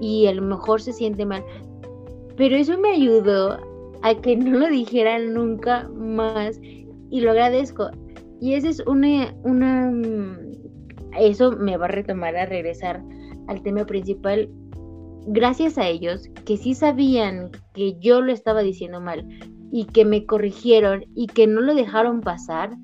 y 0.00 0.26
a 0.26 0.34
lo 0.34 0.42
mejor 0.42 0.80
se 0.80 0.92
siente 0.92 1.24
mal. 1.24 1.44
Pero 2.36 2.56
eso 2.56 2.78
me 2.78 2.90
ayudó 2.90 3.58
a 4.02 4.14
que 4.14 4.36
no 4.36 4.58
lo 4.58 4.68
dijeran 4.68 5.34
nunca 5.34 5.88
más 5.94 6.60
y 6.62 7.20
lo 7.20 7.30
agradezco. 7.30 7.90
Y 8.40 8.54
esa 8.54 8.68
es 8.68 8.82
una, 8.86 9.32
una 9.44 9.92
eso 11.18 11.52
me 11.52 11.76
va 11.76 11.86
a 11.86 11.88
retomar 11.88 12.36
a 12.36 12.46
regresar 12.46 13.02
al 13.48 13.62
tema 13.62 13.84
principal. 13.84 14.48
Gracias 15.26 15.78
a 15.78 15.86
ellos 15.86 16.28
que 16.44 16.56
sí 16.56 16.74
sabían 16.74 17.50
que 17.74 17.98
yo 18.00 18.20
lo 18.20 18.32
estaba 18.32 18.62
diciendo 18.62 19.00
mal 19.00 19.26
y 19.70 19.86
que 19.86 20.04
me 20.04 20.26
corrigieron 20.26 21.04
y 21.14 21.26
que 21.26 21.46
no 21.46 21.60
lo 21.60 21.74
dejaron 21.74 22.20
pasar, 22.20 22.76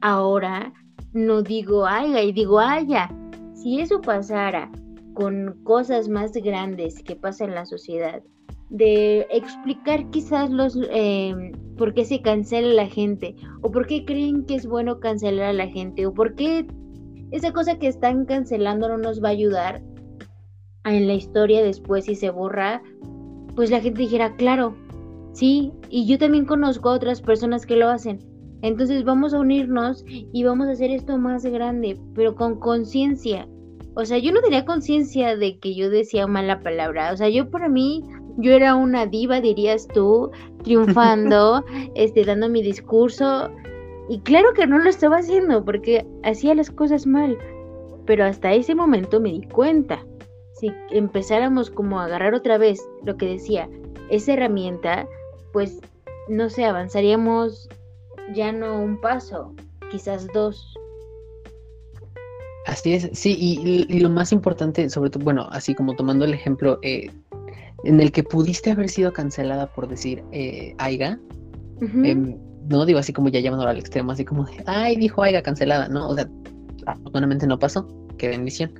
ahora 0.00 0.72
no 1.12 1.42
digo 1.42 1.86
haya 1.86 2.22
y 2.22 2.32
digo 2.32 2.60
haya. 2.60 3.08
Si 3.54 3.80
eso 3.80 4.00
pasara 4.00 4.70
con 5.14 5.58
cosas 5.64 6.08
más 6.08 6.32
grandes 6.32 7.02
que 7.02 7.16
pasan 7.16 7.50
en 7.50 7.54
la 7.54 7.66
sociedad, 7.66 8.22
de 8.70 9.26
explicar 9.30 10.10
quizás 10.10 10.50
los 10.50 10.78
eh, 10.90 11.52
por 11.76 11.94
qué 11.94 12.04
se 12.04 12.20
cancela 12.22 12.74
la 12.74 12.88
gente 12.88 13.36
o 13.62 13.70
por 13.70 13.86
qué 13.86 14.04
creen 14.04 14.44
que 14.46 14.56
es 14.56 14.66
bueno 14.66 15.00
cancelar 15.00 15.46
a 15.46 15.52
la 15.52 15.68
gente 15.68 16.06
o 16.06 16.14
por 16.14 16.34
qué 16.34 16.66
esa 17.34 17.52
cosa 17.52 17.80
que 17.80 17.88
están 17.88 18.26
cancelando 18.26 18.88
no 18.88 18.96
nos 18.96 19.22
va 19.22 19.28
a 19.28 19.32
ayudar 19.32 19.82
en 20.84 21.08
la 21.08 21.14
historia 21.14 21.64
después 21.64 22.04
si 22.04 22.14
se 22.14 22.30
borra, 22.30 22.80
pues 23.56 23.72
la 23.72 23.80
gente 23.80 24.02
dijera, 24.02 24.36
claro, 24.36 24.76
sí, 25.32 25.72
y 25.90 26.06
yo 26.06 26.16
también 26.16 26.44
conozco 26.44 26.90
a 26.90 26.94
otras 26.94 27.20
personas 27.20 27.66
que 27.66 27.74
lo 27.74 27.88
hacen. 27.88 28.20
Entonces 28.62 29.02
vamos 29.02 29.34
a 29.34 29.40
unirnos 29.40 30.04
y 30.06 30.44
vamos 30.44 30.68
a 30.68 30.72
hacer 30.72 30.92
esto 30.92 31.18
más 31.18 31.44
grande, 31.44 31.98
pero 32.14 32.36
con 32.36 32.60
conciencia. 32.60 33.48
O 33.96 34.04
sea, 34.04 34.18
yo 34.18 34.30
no 34.30 34.40
tenía 34.40 34.64
conciencia 34.64 35.36
de 35.36 35.58
que 35.58 35.74
yo 35.74 35.90
decía 35.90 36.28
mala 36.28 36.60
palabra. 36.60 37.12
O 37.12 37.16
sea, 37.16 37.28
yo 37.28 37.50
para 37.50 37.68
mí, 37.68 38.04
yo 38.38 38.52
era 38.52 38.76
una 38.76 39.06
diva, 39.06 39.40
dirías 39.40 39.88
tú, 39.88 40.30
triunfando, 40.62 41.64
este, 41.96 42.24
dando 42.24 42.48
mi 42.48 42.62
discurso. 42.62 43.50
Y 44.08 44.20
claro 44.20 44.52
que 44.54 44.66
no 44.66 44.78
lo 44.78 44.90
estaba 44.90 45.16
haciendo 45.16 45.64
porque 45.64 46.06
hacía 46.22 46.54
las 46.54 46.70
cosas 46.70 47.06
mal. 47.06 47.38
Pero 48.06 48.24
hasta 48.24 48.52
ese 48.52 48.74
momento 48.74 49.20
me 49.20 49.30
di 49.30 49.42
cuenta. 49.42 50.04
Si 50.52 50.70
empezáramos 50.90 51.70
como 51.70 52.00
a 52.00 52.04
agarrar 52.04 52.34
otra 52.34 52.58
vez 52.58 52.80
lo 53.04 53.16
que 53.16 53.26
decía, 53.26 53.68
esa 54.10 54.34
herramienta, 54.34 55.08
pues, 55.52 55.80
no 56.28 56.50
sé, 56.50 56.64
avanzaríamos 56.64 57.68
ya 58.34 58.52
no 58.52 58.80
un 58.80 59.00
paso, 59.00 59.54
quizás 59.90 60.26
dos. 60.32 60.74
Así 62.66 62.94
es, 62.94 63.10
sí, 63.12 63.36
y, 63.38 63.98
lo 63.98 64.08
más 64.08 64.32
importante, 64.32 64.88
sobre 64.88 65.10
todo, 65.10 65.22
bueno, 65.22 65.46
así 65.50 65.74
como 65.74 65.94
tomando 65.94 66.24
el 66.24 66.32
ejemplo 66.32 66.78
eh, 66.82 67.10
en 67.84 68.00
el 68.00 68.10
que 68.10 68.22
pudiste 68.22 68.70
haber 68.70 68.88
sido 68.88 69.12
cancelada 69.12 69.66
por 69.66 69.86
decir 69.86 70.24
eh, 70.32 70.74
Aiga, 70.78 71.18
no 72.68 72.86
digo 72.86 72.98
así 72.98 73.12
como 73.12 73.28
ya 73.28 73.40
llevándolo 73.40 73.70
al 73.70 73.78
extremo, 73.78 74.12
así 74.12 74.24
como 74.24 74.46
ay, 74.66 74.96
dijo 74.96 75.22
Aiga 75.22 75.42
cancelada, 75.42 75.88
¿no? 75.88 76.08
O 76.08 76.14
sea, 76.14 76.28
afortunadamente 76.86 77.46
no 77.46 77.58
pasó, 77.58 77.88
qué 78.18 78.28
bendición. 78.28 78.72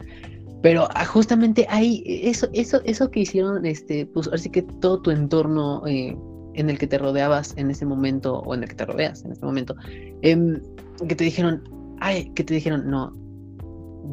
Pero 0.62 0.88
ah, 0.94 1.04
justamente 1.04 1.66
ahí, 1.68 2.02
eso, 2.06 2.48
eso, 2.54 2.80
eso 2.84 3.10
que 3.10 3.20
hicieron, 3.20 3.66
este, 3.66 4.06
pues 4.06 4.30
así 4.32 4.48
que 4.48 4.62
todo 4.62 5.02
tu 5.02 5.10
entorno 5.10 5.86
eh, 5.86 6.16
en 6.54 6.70
el 6.70 6.78
que 6.78 6.86
te 6.86 6.96
rodeabas 6.96 7.54
en 7.58 7.70
ese 7.70 7.84
momento, 7.84 8.38
o 8.40 8.54
en 8.54 8.62
el 8.62 8.68
que 8.70 8.76
te 8.76 8.86
rodeas 8.86 9.24
en 9.24 9.32
este 9.32 9.44
momento, 9.44 9.74
em, 10.22 10.60
que 11.06 11.14
te 11.14 11.24
dijeron, 11.24 11.62
ay, 12.00 12.30
que 12.34 12.44
te 12.44 12.54
dijeron, 12.54 12.88
no, 12.88 13.12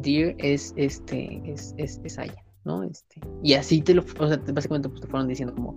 Dear 0.02 0.34
es 0.38 0.74
este, 0.76 1.40
es, 1.46 1.74
es, 1.78 2.00
es 2.04 2.18
Aya, 2.18 2.44
¿no? 2.64 2.82
Este, 2.82 3.20
y 3.42 3.54
así 3.54 3.80
te 3.80 3.94
lo, 3.94 4.02
o 4.18 4.28
sea, 4.28 4.38
básicamente 4.52 4.88
pues, 4.88 5.00
te 5.00 5.06
fueron 5.06 5.28
diciendo 5.28 5.54
como 5.54 5.76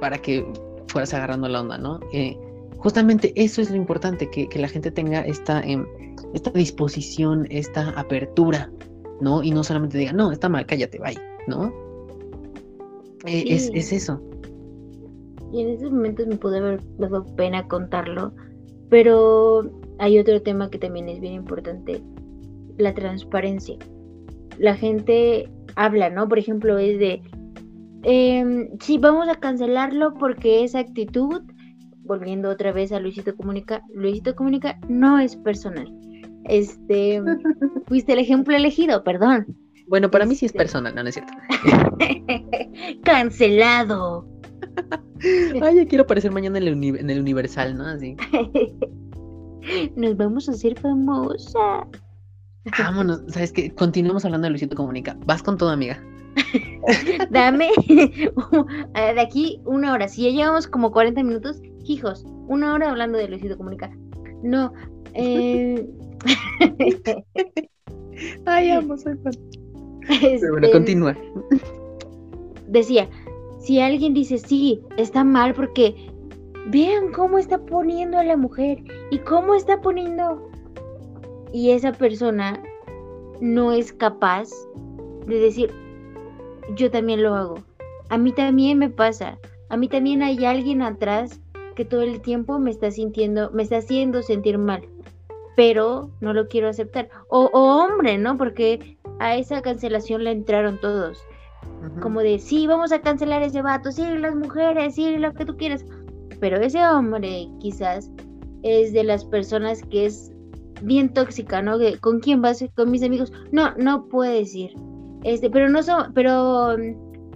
para 0.00 0.16
que 0.16 0.46
fueras 0.88 1.12
agarrando 1.12 1.48
la 1.48 1.60
onda, 1.60 1.76
¿no? 1.76 2.00
Eh, 2.12 2.36
justamente 2.82 3.32
eso 3.36 3.62
es 3.62 3.70
lo 3.70 3.76
importante, 3.76 4.28
que, 4.28 4.48
que 4.48 4.58
la 4.58 4.68
gente 4.68 4.90
tenga 4.90 5.20
esta, 5.20 5.60
em, 5.62 5.86
esta 6.34 6.50
disposición, 6.50 7.46
esta 7.50 7.90
apertura, 7.90 8.70
¿no? 9.20 9.42
Y 9.42 9.52
no 9.52 9.62
solamente 9.62 9.98
diga, 9.98 10.12
no, 10.12 10.32
está 10.32 10.48
mal, 10.48 10.66
cállate, 10.66 10.98
bye, 10.98 11.16
¿no? 11.46 11.72
Eh, 13.24 13.44
es, 13.46 13.70
es, 13.72 13.92
eso. 13.92 14.20
Y 15.52 15.62
en 15.62 15.68
esos 15.70 15.92
momentos 15.92 16.26
me 16.26 16.36
pude 16.36 16.58
haber 16.58 16.80
dado 16.98 17.24
pena 17.36 17.68
contarlo, 17.68 18.32
pero 18.88 19.70
hay 19.98 20.18
otro 20.18 20.42
tema 20.42 20.68
que 20.68 20.78
también 20.78 21.08
es 21.08 21.20
bien 21.20 21.34
importante, 21.34 22.02
la 22.78 22.92
transparencia. 22.94 23.76
La 24.58 24.74
gente 24.74 25.48
habla, 25.76 26.10
¿no? 26.10 26.28
Por 26.28 26.40
ejemplo, 26.40 26.78
es 26.78 26.98
de, 26.98 27.22
eh, 28.02 28.70
sí, 28.80 28.98
vamos 28.98 29.28
a 29.28 29.36
cancelarlo 29.36 30.14
porque 30.14 30.64
esa 30.64 30.80
actitud, 30.80 31.42
volviendo 32.04 32.50
otra 32.50 32.72
vez 32.72 32.92
a 32.92 33.00
Luisito 33.00 33.36
Comunica, 33.36 33.82
Luisito 33.94 34.34
Comunica 34.34 34.78
no 34.88 35.18
es 35.18 35.36
personal. 35.36 35.92
Este, 36.44 37.22
fuiste 37.86 38.12
el 38.12 38.18
ejemplo 38.18 38.56
elegido, 38.56 39.04
perdón. 39.04 39.56
Bueno, 39.86 40.10
para 40.10 40.26
mí 40.26 40.34
sí 40.34 40.46
es 40.46 40.50
este 40.50 40.58
personal, 40.58 40.94
no, 40.94 41.02
no 41.02 41.08
es 41.08 41.14
cierto. 41.14 41.32
Cancelado. 43.04 44.26
Ay, 45.62 45.76
ya 45.76 45.86
quiero 45.86 46.04
aparecer 46.04 46.32
mañana 46.32 46.58
en 46.58 46.66
el, 46.66 46.96
en 46.96 47.10
el 47.10 47.20
Universal, 47.20 47.76
¿no? 47.76 47.86
Así. 47.86 48.16
Nos 49.96 50.16
vamos 50.16 50.48
a 50.48 50.52
hacer 50.52 50.78
famosa. 50.78 51.86
Vámonos, 52.78 53.22
¿sabes 53.28 53.52
qué? 53.52 53.72
Continuamos 53.74 54.24
hablando 54.24 54.46
de 54.46 54.50
Luisito 54.50 54.76
Comunica. 54.76 55.16
Vas 55.26 55.42
con 55.42 55.58
todo, 55.58 55.70
amiga. 55.70 56.02
Dame 57.30 57.70
de 58.94 59.20
aquí 59.20 59.60
una 59.64 59.92
hora. 59.92 60.08
Si 60.08 60.22
ya 60.22 60.30
llevamos 60.30 60.66
como 60.66 60.90
40 60.90 61.22
minutos, 61.22 61.60
hijos, 61.84 62.24
una 62.48 62.74
hora 62.74 62.90
hablando 62.90 63.18
de 63.18 63.28
Luisito 63.28 63.56
Comunica. 63.56 63.90
No. 64.42 64.72
Eh... 65.14 65.86
Ay, 68.46 68.70
amo, 68.72 68.96
soy 68.96 69.16
fan. 69.18 69.32
Pero 70.08 70.52
bueno, 70.52 70.66
este, 70.66 70.72
continúa. 70.72 71.16
Decía, 72.68 73.08
si 73.60 73.80
alguien 73.80 74.14
dice 74.14 74.38
sí, 74.38 74.80
está 74.96 75.24
mal 75.24 75.54
porque 75.54 75.94
vean 76.68 77.12
cómo 77.12 77.38
está 77.38 77.58
poniendo 77.58 78.18
a 78.18 78.24
la 78.24 78.36
mujer 78.36 78.82
y 79.10 79.18
cómo 79.18 79.54
está 79.54 79.80
poniendo 79.80 80.48
y 81.52 81.70
esa 81.70 81.92
persona 81.92 82.62
no 83.40 83.72
es 83.72 83.92
capaz 83.92 84.48
de 85.26 85.38
decir, 85.38 85.70
yo 86.76 86.90
también 86.90 87.22
lo 87.22 87.34
hago. 87.34 87.58
A 88.08 88.18
mí 88.18 88.32
también 88.32 88.78
me 88.78 88.90
pasa. 88.90 89.38
A 89.68 89.76
mí 89.76 89.88
también 89.88 90.22
hay 90.22 90.44
alguien 90.44 90.82
atrás 90.82 91.40
que 91.74 91.84
todo 91.84 92.02
el 92.02 92.20
tiempo 92.20 92.58
me 92.58 92.70
está 92.70 92.90
sintiendo, 92.90 93.50
me 93.52 93.62
está 93.62 93.78
haciendo 93.78 94.22
sentir 94.22 94.58
mal. 94.58 94.82
Pero 95.56 96.10
no 96.20 96.32
lo 96.32 96.48
quiero 96.48 96.68
aceptar. 96.68 97.08
O, 97.28 97.50
hombre, 97.52 98.16
¿no? 98.18 98.36
Porque 98.38 98.96
a 99.18 99.36
esa 99.36 99.60
cancelación 99.60 100.24
le 100.24 100.32
entraron 100.32 100.80
todos. 100.80 101.18
Como 102.00 102.20
de, 102.20 102.38
sí, 102.38 102.66
vamos 102.66 102.92
a 102.92 103.00
cancelar 103.00 103.42
ese 103.42 103.60
vato, 103.60 103.90
sí, 103.92 104.04
las 104.18 104.34
mujeres, 104.34 104.94
sí, 104.94 105.16
lo 105.16 105.32
que 105.34 105.44
tú 105.44 105.56
quieras. 105.56 105.84
Pero 106.40 106.56
ese 106.58 106.86
hombre 106.86 107.48
quizás 107.60 108.10
es 108.62 108.92
de 108.92 109.04
las 109.04 109.24
personas 109.24 109.82
que 109.82 110.06
es 110.06 110.32
bien 110.82 111.12
tóxica, 111.12 111.62
¿no? 111.62 111.78
¿Con 112.00 112.20
quién 112.20 112.40
vas? 112.40 112.64
Con 112.76 112.90
mis 112.90 113.02
amigos. 113.02 113.32
No, 113.50 113.74
no 113.76 114.06
puedes 114.06 114.54
ir. 114.54 114.74
Este, 115.24 115.50
pero 115.50 115.68
no 115.68 115.82
son, 115.82 116.12
pero 116.14 116.76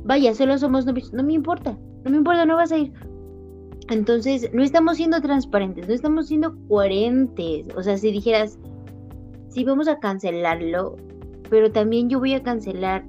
vaya, 0.05 0.35
solo 0.35 0.59
somos 0.59 0.87
novios. 0.87 1.13
No 1.13 1.23
me 1.23 1.35
importa, 1.35 1.77
no 2.05 2.11
me 2.11 2.17
importa, 2.17 2.45
no 2.45 2.57
vas 2.57 2.73
a 2.73 2.79
ir. 2.79 2.93
Entonces, 3.89 4.51
no 4.53 4.63
estamos 4.63 4.97
siendo 4.97 5.21
transparentes, 5.21 5.87
no 5.87 5.95
estamos 5.95 6.29
siendo 6.29 6.57
coherentes. 6.69 7.67
O 7.77 7.83
sea, 7.83 7.97
si 7.97 8.11
dijeras, 8.11 8.59
sí, 9.49 9.65
vamos 9.65 9.89
a 9.89 9.99
cancelarlo, 9.99 10.97
pero 11.51 11.71
también 11.71 12.09
yo 12.09 12.19
voy 12.19 12.35
a 12.35 12.43
cancelar 12.43 13.05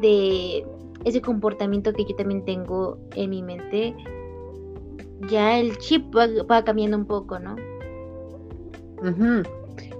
de 0.00 0.64
ese 1.04 1.20
comportamiento 1.20 1.92
que 1.92 2.04
yo 2.04 2.14
también 2.16 2.44
tengo 2.44 2.98
en 3.14 3.30
mi 3.30 3.42
mente, 3.42 3.94
ya 5.28 5.58
el 5.58 5.76
chip 5.78 6.14
va 6.14 6.64
cambiando 6.64 6.96
un 6.96 7.06
poco, 7.06 7.38
¿no? 7.38 7.56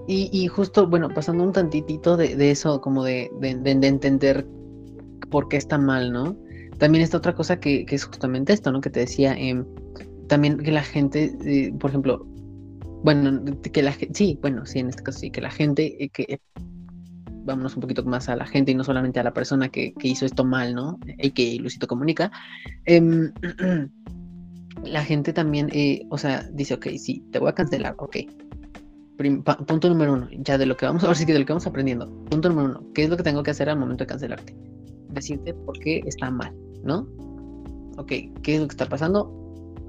y, 0.07 0.47
justo, 0.47 0.87
bueno, 0.87 1.09
pasando 1.09 1.43
un 1.43 1.53
tantitito 1.53 2.17
de, 2.17 2.51
eso, 2.51 2.81
como 2.81 3.03
de, 3.03 3.31
entender 3.41 4.45
por 5.29 5.47
qué 5.47 5.57
está 5.57 5.77
mal, 5.77 6.11
¿no? 6.11 6.35
También 6.77 7.03
está 7.03 7.17
otra 7.17 7.33
cosa 7.33 7.59
que, 7.59 7.85
es 7.87 8.05
justamente 8.05 8.53
esto, 8.53 8.71
¿no? 8.71 8.81
Que 8.81 8.89
te 8.89 9.01
decía, 9.01 9.33
em, 9.37 9.65
también 10.31 10.59
que 10.59 10.71
la 10.71 10.81
gente, 10.81 11.35
eh, 11.43 11.73
por 11.77 11.89
ejemplo, 11.89 12.25
bueno, 13.03 13.43
que 13.73 13.83
la 13.83 13.91
gente, 13.91 14.15
sí, 14.15 14.39
bueno, 14.41 14.65
sí, 14.65 14.79
en 14.79 14.87
este 14.87 15.03
caso 15.03 15.19
sí, 15.19 15.29
que 15.29 15.41
la 15.41 15.51
gente, 15.51 16.01
eh, 16.01 16.07
que 16.07 16.39
vámonos 17.43 17.75
un 17.75 17.81
poquito 17.81 18.05
más 18.05 18.29
a 18.29 18.37
la 18.37 18.45
gente 18.45 18.71
y 18.71 18.75
no 18.75 18.85
solamente 18.85 19.19
a 19.19 19.23
la 19.23 19.33
persona 19.33 19.67
que, 19.67 19.93
hizo 20.01 20.25
esto 20.25 20.45
mal, 20.45 20.73
¿no? 20.73 20.97
Y 21.17 21.31
que 21.31 21.57
Luisito 21.59 21.85
comunica. 21.85 22.31
Em, 22.85 23.33
la 24.85 25.03
gente 25.03 25.33
también, 25.33 25.67
eh, 25.73 26.05
o 26.09 26.17
sea, 26.17 26.47
dice, 26.53 26.75
ok, 26.75 26.87
sí, 26.97 27.25
te 27.33 27.39
voy 27.39 27.49
a 27.49 27.53
cancelar, 27.53 27.95
ok, 27.97 28.15
punto 29.67 29.89
número 29.89 30.13
uno, 30.13 30.29
ya 30.31 30.57
de 30.57 30.65
lo 30.65 30.77
que 30.77 30.85
vamos, 30.85 31.03
ahora 31.03 31.15
sí 31.19 31.25
que 31.25 31.33
de 31.33 31.39
lo 31.39 31.45
que 31.45 31.51
vamos 31.51 31.67
aprendiendo. 31.67 32.07
Punto 32.29 32.47
número 32.47 32.69
uno, 32.69 32.93
¿qué 32.93 33.03
es 33.03 33.09
lo 33.09 33.17
que 33.17 33.23
tengo 33.23 33.43
que 33.43 33.51
hacer 33.51 33.67
al 33.67 33.77
momento 33.77 34.05
de 34.05 34.07
cancelarte? 34.07 34.55
Decirte 35.09 35.53
por 35.53 35.77
qué 35.77 36.01
está 36.05 36.31
mal, 36.31 36.55
¿no? 36.85 37.05
Ok, 37.97 38.13
¿qué 38.43 38.55
es 38.55 38.61
lo 38.61 38.67
que 38.69 38.73
está 38.73 38.85
pasando? 38.85 39.40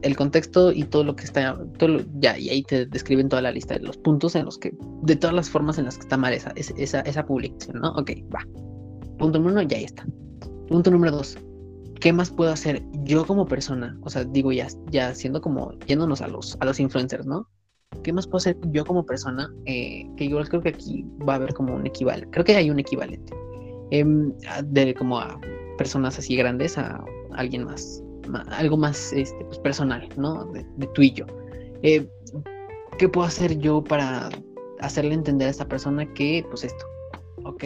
El 0.03 0.17
contexto 0.17 0.73
y 0.73 0.85
todo 0.85 1.05
lo 1.05 1.17
que 1.17 1.25
está, 1.25 1.59
todo 1.79 2.01
ya, 2.19 2.37
y 2.39 2.49
ahí 2.49 2.63
te 2.63 2.87
describen 2.87 3.29
toda 3.29 3.43
la 3.43 3.53
lista 3.53 3.75
de 3.75 3.81
los 3.81 3.97
puntos 3.97 4.35
en 4.35 4.45
los 4.45 4.59
que, 4.59 4.73
de 5.03 5.17
todas 5.17 5.35
las 5.35 5.49
formas 5.49 5.79
en 5.79 5.85
las 5.85 5.97
que 5.97 6.03
está 6.03 6.17
mal 6.17 6.33
esa, 6.33 6.53
esa, 6.57 7.01
esa 7.01 7.25
publicación, 7.25 7.81
¿no? 7.81 7.93
Ok, 7.93 8.11
va. 8.35 8.47
Punto 9.19 9.39
número 9.39 9.61
uno, 9.61 9.63
ya 9.63 9.79
está. 9.79 10.05
Punto 10.69 10.91
número 10.91 11.13
dos, 11.13 11.39
¿qué 12.01 12.13
más 12.13 12.31
puedo 12.31 12.51
hacer 12.51 12.83
yo 13.05 13.25
como 13.27 13.47
persona? 13.47 13.97
O 14.03 14.11
sea, 14.11 14.25
digo 14.25 14.51
ya, 14.51 14.67
ya 14.91 15.15
siendo 15.15 15.41
como 15.41 15.73
yéndonos 15.87 16.21
a 16.21 16.29
los, 16.29 16.57
a 16.61 16.65
los 16.65 16.81
influencers, 16.81 17.27
¿no? 17.27 17.49
¿qué 18.03 18.13
más 18.13 18.27
puedo 18.27 18.39
hacer 18.39 18.57
yo 18.73 18.85
como 18.85 19.05
persona? 19.05 19.53
Eh, 19.67 20.07
que 20.17 20.29
yo 20.29 20.41
creo 20.45 20.63
que 20.63 20.71
aquí 20.71 21.05
va 21.29 21.35
a 21.35 21.37
haber 21.37 21.55
como 21.55 21.75
un 21.75 21.87
equivalente, 21.87 22.29
creo 22.31 22.45
que 22.45 22.57
hay 22.57 22.71
un 22.71 22.79
equivalente, 22.79 23.33
em, 23.91 24.33
de 24.65 24.95
como 24.95 25.19
a 25.19 25.41
personas 25.79 26.19
así 26.19 26.37
grandes, 26.37 26.79
a 26.79 27.05
alguien 27.33 27.65
más, 27.65 28.03
algo 28.51 28.76
más 28.76 29.12
este, 29.12 29.45
pues, 29.45 29.59
personal, 29.59 30.09
¿no? 30.16 30.45
De, 30.47 30.64
tú 30.95 31.03
y 31.03 31.12
yo. 31.12 31.26
Eh, 31.83 32.07
¿Qué 32.99 33.09
puedo 33.09 33.26
hacer 33.26 33.59
yo 33.59 33.83
para 33.83 34.30
hacerle 34.80 35.14
entender 35.14 35.49
a 35.49 35.51
esta 35.51 35.66
persona 35.66 36.12
que, 36.14 36.45
pues 36.51 36.64
esto, 36.64 36.85
ok, 37.45 37.64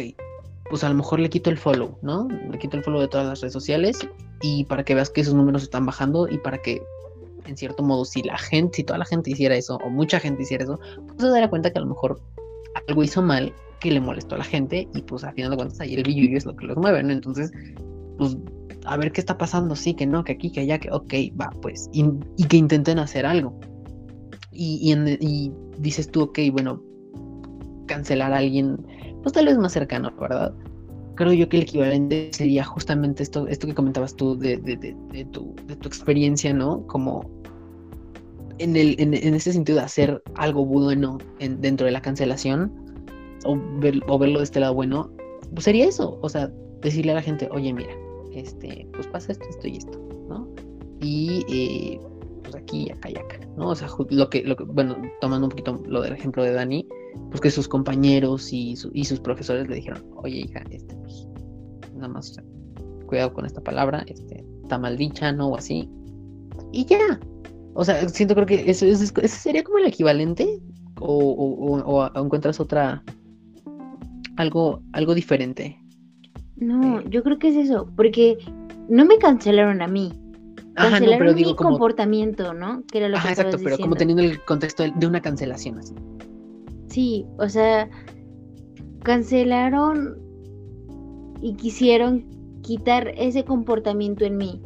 pues 0.71 0.85
a 0.85 0.89
lo 0.89 0.95
mejor 0.95 1.21
le 1.21 1.31
quito 1.31 1.51
el 1.51 1.59
follow, 1.59 1.99
¿no? 2.03 2.29
Le 2.29 2.59
quito 2.59 2.77
el 2.77 2.83
follow 2.83 3.01
de 3.01 3.09
todas 3.09 3.27
las 3.27 3.41
redes 3.41 3.53
sociales 3.53 3.99
y 4.43 4.65
para 4.65 4.85
que 4.85 4.95
veas 4.95 5.11
que 5.11 5.21
esos 5.21 5.35
números 5.35 5.63
están 5.63 5.87
bajando 5.87 6.29
y 6.29 6.39
para 6.39 6.59
que 6.59 6.83
en 7.47 7.57
cierto 7.57 7.83
modo, 7.83 8.05
si 8.05 8.23
la 8.23 8.37
gente, 8.39 8.77
si 8.77 8.85
toda 8.85 8.99
la 8.99 9.05
gente 9.05 9.31
hiciera 9.31 9.57
eso, 9.57 9.77
o 9.85 9.91
mucha 9.91 10.21
gente 10.21 10.43
hiciera 10.43 10.65
eso, 10.65 10.79
pues 11.07 11.21
se 11.21 11.29
daría 11.29 11.49
cuenta 11.49 11.71
que 11.71 11.79
a 11.79 11.83
lo 11.83 11.89
mejor 11.89 12.21
algo 12.89 13.03
hizo 13.03 13.23
mal 13.23 13.53
que 13.81 13.91
le 13.91 14.01
molestó 14.01 14.35
a 14.35 14.39
la 14.39 14.45
gente 14.45 14.89
y 14.95 15.03
pues 15.03 15.25
a 15.25 15.33
final 15.33 15.51
de 15.51 15.57
cuentas 15.57 15.81
ahí 15.81 15.95
el 15.95 16.03
billuyo 16.03 16.37
es 16.37 16.45
lo 16.45 16.57
que 16.57 16.67
los 16.67 16.77
mueve, 16.77 17.03
¿no? 17.03 17.13
Entonces, 17.13 17.53
pues 18.19 18.37
a 18.87 18.97
ver 18.97 19.13
qué 19.13 19.21
está 19.21 19.37
pasando, 19.37 19.77
sí, 19.77 19.95
que 19.95 20.07
no, 20.07 20.25
que 20.25 20.33
aquí, 20.33 20.51
que 20.51 20.61
allá, 20.61 20.79
que 20.79 20.91
ok, 20.91 21.13
va, 21.39 21.51
pues, 21.61 21.89
y, 21.93 22.05
que 22.47 22.57
intenten 22.57 22.99
hacer 22.99 23.27
algo. 23.27 23.59
Y, 24.53 24.95
y, 25.21 25.53
dices 25.79 26.11
tú, 26.11 26.23
ok, 26.23 26.39
bueno, 26.53 26.83
cancelar 27.87 28.33
a 28.33 28.39
alguien, 28.39 28.79
pues 29.23 29.33
tal 29.33 29.47
vez 29.47 29.59
más 29.59 29.73
cercano, 29.73 30.13
¿verdad? 30.19 30.55
Creo 31.17 31.33
yo 31.33 31.49
que 31.49 31.57
el 31.57 31.63
equivalente 31.65 32.31
sería 32.33 32.65
justamente 32.65 33.23
esto, 33.23 33.49
esto 33.49 33.67
que 33.67 33.75
comentabas 33.75 34.15
tú 34.17 34.39
de, 34.39 34.57
de, 34.59 34.77
de, 34.77 35.25
tu, 35.27 35.55
de 35.67 35.77
tu 35.77 35.89
experiencia, 35.89 36.53
¿no? 36.53 36.87
Como 36.87 37.29
en, 38.59 38.77
el, 38.77 38.97
en, 38.99 39.15
ese 39.15 39.53
sentido 39.53 39.79
de 39.79 39.85
hacer 39.85 40.23
algo 40.35 40.65
bueno 40.65 41.19
en, 41.39 41.61
dentro 41.61 41.87
de 41.87 41.93
la 41.93 42.01
cancelación 42.01 42.73
o, 43.45 43.59
o 44.09 44.19
verlo 44.19 44.39
de 44.39 44.45
este 44.45 44.61
lado 44.61 44.75
bueno, 44.75 45.11
pues 45.53 45.65
sería 45.65 45.87
eso, 45.87 46.19
o 46.23 46.29
sea, 46.29 46.51
decirle 46.83 47.13
a 47.13 47.17
la 47.17 47.23
gente, 47.23 47.49
oye, 47.51 47.73
mira, 47.73 47.91
este, 48.37 48.89
pues 48.93 49.07
pasa 49.07 49.33
esto, 49.33 49.45
esto 49.49 49.69
y 49.69 49.77
esto, 49.77 49.99
¿no? 50.29 50.49
Y 51.01 51.45
eh, 51.49 52.01
pues 52.43 52.55
aquí, 52.55 52.91
acá 52.91 53.11
y 53.11 53.17
acá, 53.17 53.41
¿no? 53.57 53.71
O 53.71 53.75
sea, 53.75 53.89
lo 54.11 54.31
que, 54.31 54.43
lo 54.45 54.57
que, 54.57 54.65
bueno, 54.65 54.97
tomando 55.21 55.47
un 55.47 55.51
poquito 55.51 55.83
lo 55.87 56.03
del 56.03 56.13
ejemplo 56.13 56.43
de 56.43 56.53
Dani, 56.53 56.87
pues 57.31 57.41
que 57.41 57.51
sus 57.51 57.69
compañeros 57.69 58.53
y, 58.53 58.77
sus 58.77 59.21
profesores 59.21 59.69
le 59.69 59.77
dijeron, 59.77 60.05
oye 60.17 60.41
hija, 60.41 60.63
este, 60.71 60.95
pues, 60.97 61.27
nada 61.95 62.09
más, 62.09 62.37
cuidado 63.07 63.33
con 63.33 63.47
esta 63.47 63.61
palabra, 63.61 64.05
este, 64.07 64.45
está 64.63 64.79
mal 64.79 64.97
dicha, 64.97 65.33
¿no? 65.33 65.49
O 65.49 65.57
así. 65.57 65.89
Y 66.73 66.85
ya. 66.85 67.21
O 67.75 67.85
sea, 67.85 68.09
siento 68.09 68.35
creo 68.35 68.47
que 68.47 68.71
eso, 68.71 68.87
sería 69.29 69.63
como 69.63 69.79
el 69.79 69.87
equivalente 69.87 70.61
o, 71.01 71.83
o, 71.85 72.19
encuentras 72.19 72.59
otra 72.59 73.03
algo 74.37 74.83
algo 74.93 75.15
diferente 75.15 75.79
no, 76.57 77.03
yo 77.03 77.23
creo 77.23 77.39
que 77.39 77.49
es 77.49 77.57
eso, 77.57 77.91
porque 77.97 78.39
no 78.89 79.05
me 79.05 79.19
cancelaron 79.19 79.83
a 79.83 79.89
mí. 79.89 80.13
Cancelaron 80.75 81.09
Ajá, 81.09 81.19
pero 81.19 81.35
mi 81.35 81.55
comportamiento, 81.55 82.55
¿no? 82.55 82.83
Que 82.91 82.99
era 82.99 83.09
lo 83.09 83.17
Ajá, 83.17 83.31
exacto, 83.31 83.59
pero 83.63 83.79
como 83.79 83.95
teniendo 83.95 84.23
el 84.23 84.43
contexto 84.45 84.85
de 84.85 85.07
una 85.07 85.21
cancelación 85.21 85.79
así. 85.79 85.95
Sí, 86.89 87.27
o 87.39 87.49
sea, 87.49 87.89
cancelaron 89.03 90.19
y 91.41 91.55
quisieron 91.55 92.25
quitar 92.63 93.13
ese 93.17 93.45
comportamiento 93.45 94.25
en 94.25 94.37
mí, 94.37 94.61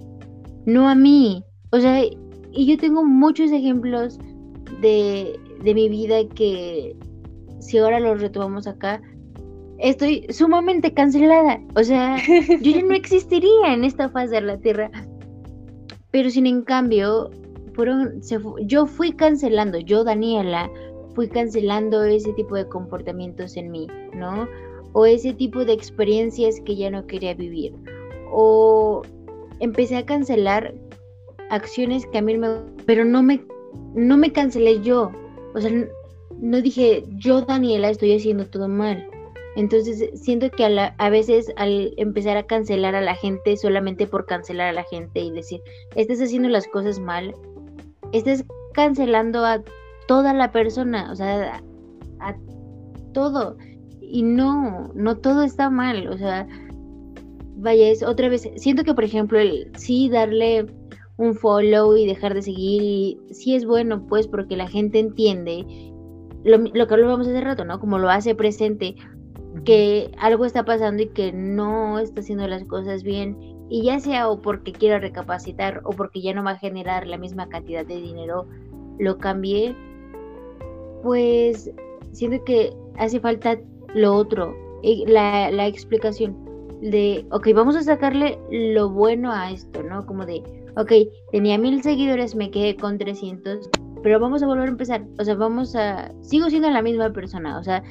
no 0.66 0.88
a 0.88 0.94
mí. 0.94 1.44
O 1.70 1.80
sea, 1.80 2.02
y 2.04 2.66
yo 2.66 2.76
tengo 2.78 3.04
muchos 3.04 3.50
ejemplos 3.52 4.18
de, 4.80 5.38
de 5.62 5.74
mi 5.74 5.88
vida 5.88 6.26
que 6.34 6.96
si 7.60 7.78
ahora 7.78 8.00
los 8.00 8.20
retomamos 8.20 8.66
acá, 8.66 9.00
estoy 9.80 10.26
sumamente 10.30 10.92
cancelada. 10.92 11.60
O 11.74 11.82
sea, 11.82 12.16
yo 12.60 12.70
ya 12.70 12.82
no 12.82 12.94
existiría 12.94 13.72
en 13.72 13.84
esta 13.84 14.08
faz 14.08 14.30
de 14.30 14.40
la 14.40 14.58
Tierra. 14.58 14.90
Pero 16.10 16.30
sin 16.30 16.46
en 16.46 16.62
cambio, 16.62 17.30
fueron, 17.74 18.20
yo 18.66 18.86
fui 18.86 19.12
cancelando, 19.12 19.78
yo 19.78 20.04
Daniela, 20.04 20.70
fui 21.14 21.28
cancelando 21.28 22.04
ese 22.04 22.32
tipo 22.32 22.56
de 22.56 22.68
comportamientos 22.68 23.56
en 23.56 23.70
mí, 23.70 23.86
¿no? 24.14 24.48
O 24.92 25.06
ese 25.06 25.32
tipo 25.32 25.64
de 25.64 25.72
experiencias 25.72 26.60
que 26.64 26.76
ya 26.76 26.90
no 26.90 27.06
quería 27.06 27.34
vivir. 27.34 27.74
O 28.32 29.02
empecé 29.60 29.96
a 29.96 30.06
cancelar 30.06 30.74
acciones 31.50 32.06
que 32.06 32.18
a 32.18 32.22
mí 32.22 32.36
me... 32.36 32.48
Pero 32.86 33.04
no 33.04 33.22
me, 33.22 33.40
no 33.94 34.16
me 34.16 34.32
cancelé 34.32 34.80
yo. 34.80 35.12
O 35.54 35.60
sea, 35.60 35.70
no 36.40 36.60
dije, 36.60 37.04
yo 37.18 37.42
Daniela 37.42 37.90
estoy 37.90 38.16
haciendo 38.16 38.46
todo 38.46 38.66
mal. 38.66 39.09
Entonces 39.56 40.10
siento 40.14 40.50
que 40.50 40.64
a, 40.64 41.10
veces 41.10 41.52
al 41.56 41.92
empezar 41.96 42.36
a 42.36 42.44
cancelar 42.44 42.94
a 42.94 43.00
la 43.00 43.14
gente 43.14 43.56
solamente 43.56 44.06
por 44.06 44.26
cancelar 44.26 44.68
a 44.68 44.72
la 44.72 44.84
gente 44.84 45.20
y 45.20 45.32
decir, 45.32 45.60
estás 45.96 46.20
haciendo 46.20 46.48
las 46.48 46.68
cosas 46.68 47.00
mal, 47.00 47.34
estás 48.12 48.44
cancelando 48.74 49.44
a 49.44 49.62
toda 50.06 50.32
la 50.34 50.52
persona, 50.52 51.10
o 51.10 51.16
sea, 51.16 51.62
a, 52.20 52.36
todo. 53.12 53.56
Y 54.00 54.22
no, 54.22 54.92
no 54.94 55.16
todo 55.16 55.42
está 55.42 55.68
mal, 55.68 56.08
o 56.08 56.16
sea, 56.16 56.46
vaya, 57.56 57.88
es 57.88 58.04
otra 58.04 58.28
vez, 58.28 58.48
siento 58.56 58.84
que 58.84 58.94
por 58.94 59.04
ejemplo, 59.04 59.38
el 59.38 59.70
sí 59.76 60.08
darle 60.08 60.66
un 61.16 61.34
follow 61.34 61.96
y 61.96 62.06
dejar 62.06 62.34
de 62.34 62.42
seguir, 62.42 62.82
y 62.82 63.18
sí 63.34 63.56
es 63.56 63.66
bueno, 63.66 64.06
pues, 64.06 64.28
porque 64.28 64.56
la 64.56 64.68
gente 64.68 65.00
entiende 65.00 65.66
lo, 66.44 66.58
lo 66.58 66.86
que 66.86 66.94
hablábamos 66.94 67.26
hace 67.26 67.40
rato, 67.40 67.64
¿no? 67.64 67.78
Como 67.80 67.98
lo 67.98 68.10
hace 68.10 68.34
presente, 68.34 68.94
que 69.64 70.10
algo 70.18 70.44
está 70.44 70.64
pasando 70.64 71.02
y 71.02 71.08
que 71.08 71.32
no 71.32 71.98
está 71.98 72.20
haciendo 72.20 72.46
las 72.46 72.64
cosas 72.64 73.02
bien 73.02 73.36
y 73.68 73.84
ya 73.84 74.00
sea 74.00 74.28
o 74.28 74.40
porque 74.40 74.72
quiero 74.72 74.98
recapacitar 74.98 75.80
o 75.84 75.90
porque 75.90 76.20
ya 76.20 76.34
no 76.34 76.42
va 76.42 76.52
a 76.52 76.58
generar 76.58 77.06
la 77.06 77.18
misma 77.18 77.48
cantidad 77.48 77.86
de 77.86 78.00
dinero, 78.00 78.46
lo 78.98 79.18
cambié, 79.18 79.76
pues 81.02 81.70
siento 82.12 82.44
que 82.44 82.74
hace 82.98 83.20
falta 83.20 83.58
lo 83.94 84.14
otro, 84.14 84.54
la, 85.06 85.50
la 85.50 85.66
explicación 85.66 86.36
de, 86.80 87.26
ok, 87.30 87.48
vamos 87.54 87.76
a 87.76 87.82
sacarle 87.82 88.38
lo 88.50 88.90
bueno 88.90 89.32
a 89.32 89.50
esto, 89.50 89.82
¿no? 89.82 90.04
Como 90.06 90.26
de, 90.26 90.42
ok, 90.76 90.92
tenía 91.30 91.58
mil 91.58 91.82
seguidores, 91.82 92.34
me 92.34 92.50
quedé 92.50 92.76
con 92.76 92.98
300, 92.98 93.70
pero 94.02 94.18
vamos 94.18 94.42
a 94.42 94.46
volver 94.46 94.66
a 94.66 94.72
empezar, 94.72 95.04
o 95.18 95.24
sea, 95.24 95.34
vamos 95.34 95.76
a, 95.76 96.12
sigo 96.22 96.48
siendo 96.48 96.70
la 96.70 96.82
misma 96.82 97.12
persona, 97.12 97.58
o 97.58 97.62
sea, 97.62 97.82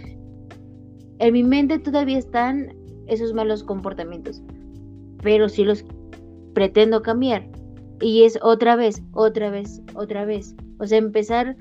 en 1.20 1.34
mi 1.34 1.43
mente 1.43 1.80
todavía 1.80 2.17
están 2.17 2.74
esos 3.07 3.34
malos 3.34 3.63
comportamientos, 3.63 4.41
pero 5.22 5.49
sí 5.49 5.63
los 5.63 5.86
pretendo 6.53 7.01
cambiar. 7.01 7.47
Y 8.01 8.24
es 8.24 8.39
otra 8.41 8.76
vez, 8.76 9.03
otra 9.13 9.49
vez, 9.49 9.82
otra 9.93 10.26
vez. 10.26 10.55
O 10.80 10.88
sea, 10.88 10.97
empezar 10.97 11.57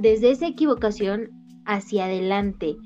desde 0.00 0.30
esa 0.30 0.46
equivocación 0.46 1.30
hacia 1.66 2.06
adelante 2.06 2.76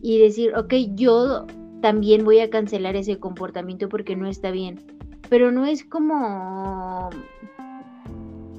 y 0.00 0.18
decir, 0.18 0.54
ok, 0.56 0.74
yo 0.94 1.46
también 1.80 2.24
voy 2.24 2.40
a 2.40 2.50
cancelar 2.50 2.96
ese 2.96 3.18
comportamiento 3.18 3.88
porque 3.88 4.16
no 4.16 4.26
está 4.26 4.50
bien. 4.50 4.80
Pero 5.28 5.52
no 5.52 5.64
es 5.64 5.84
como 5.84 7.10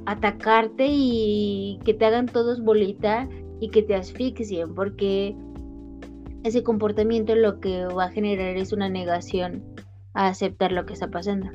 atacarte 0.06 0.88
y 0.90 1.80
que 1.84 1.94
te 1.94 2.06
hagan 2.06 2.28
todos 2.28 2.64
bolita 2.64 3.28
y 3.60 3.70
que 3.70 3.84
te 3.84 3.96
asfixien, 3.96 4.74
porque 4.74 5.36
ese 6.44 6.64
comportamiento 6.64 7.36
lo 7.36 7.60
que 7.60 7.86
va 7.86 8.06
a 8.06 8.12
generar 8.12 8.58
es 8.58 8.74
una 8.74 8.90
negación 8.90 9.64
a 10.14 10.28
aceptar 10.28 10.72
lo 10.72 10.86
que 10.86 10.94
está 10.94 11.10
pasando. 11.10 11.50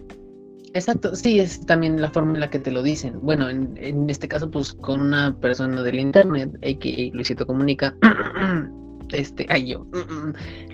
Exacto, 0.75 1.15
sí, 1.17 1.41
es 1.41 1.65
también 1.65 2.01
la 2.03 2.11
forma 2.11 2.35
en 2.35 2.41
la 2.41 2.51
que 2.51 2.59
te 2.59 2.71
lo 2.71 2.83
dicen. 2.83 3.19
Bueno, 3.23 3.49
en, 3.49 4.11
este 4.11 4.29
caso, 4.29 4.51
pues 4.51 4.75
con 4.75 5.01
una 5.01 5.35
persona 5.41 5.83
del 5.83 5.99
internet, 5.99 6.55
a.k.a. 6.57 7.15
Luisito 7.15 7.47
Comunica, 7.47 7.97
este, 9.13 9.47
ay 9.49 9.69
yo. 9.69 9.87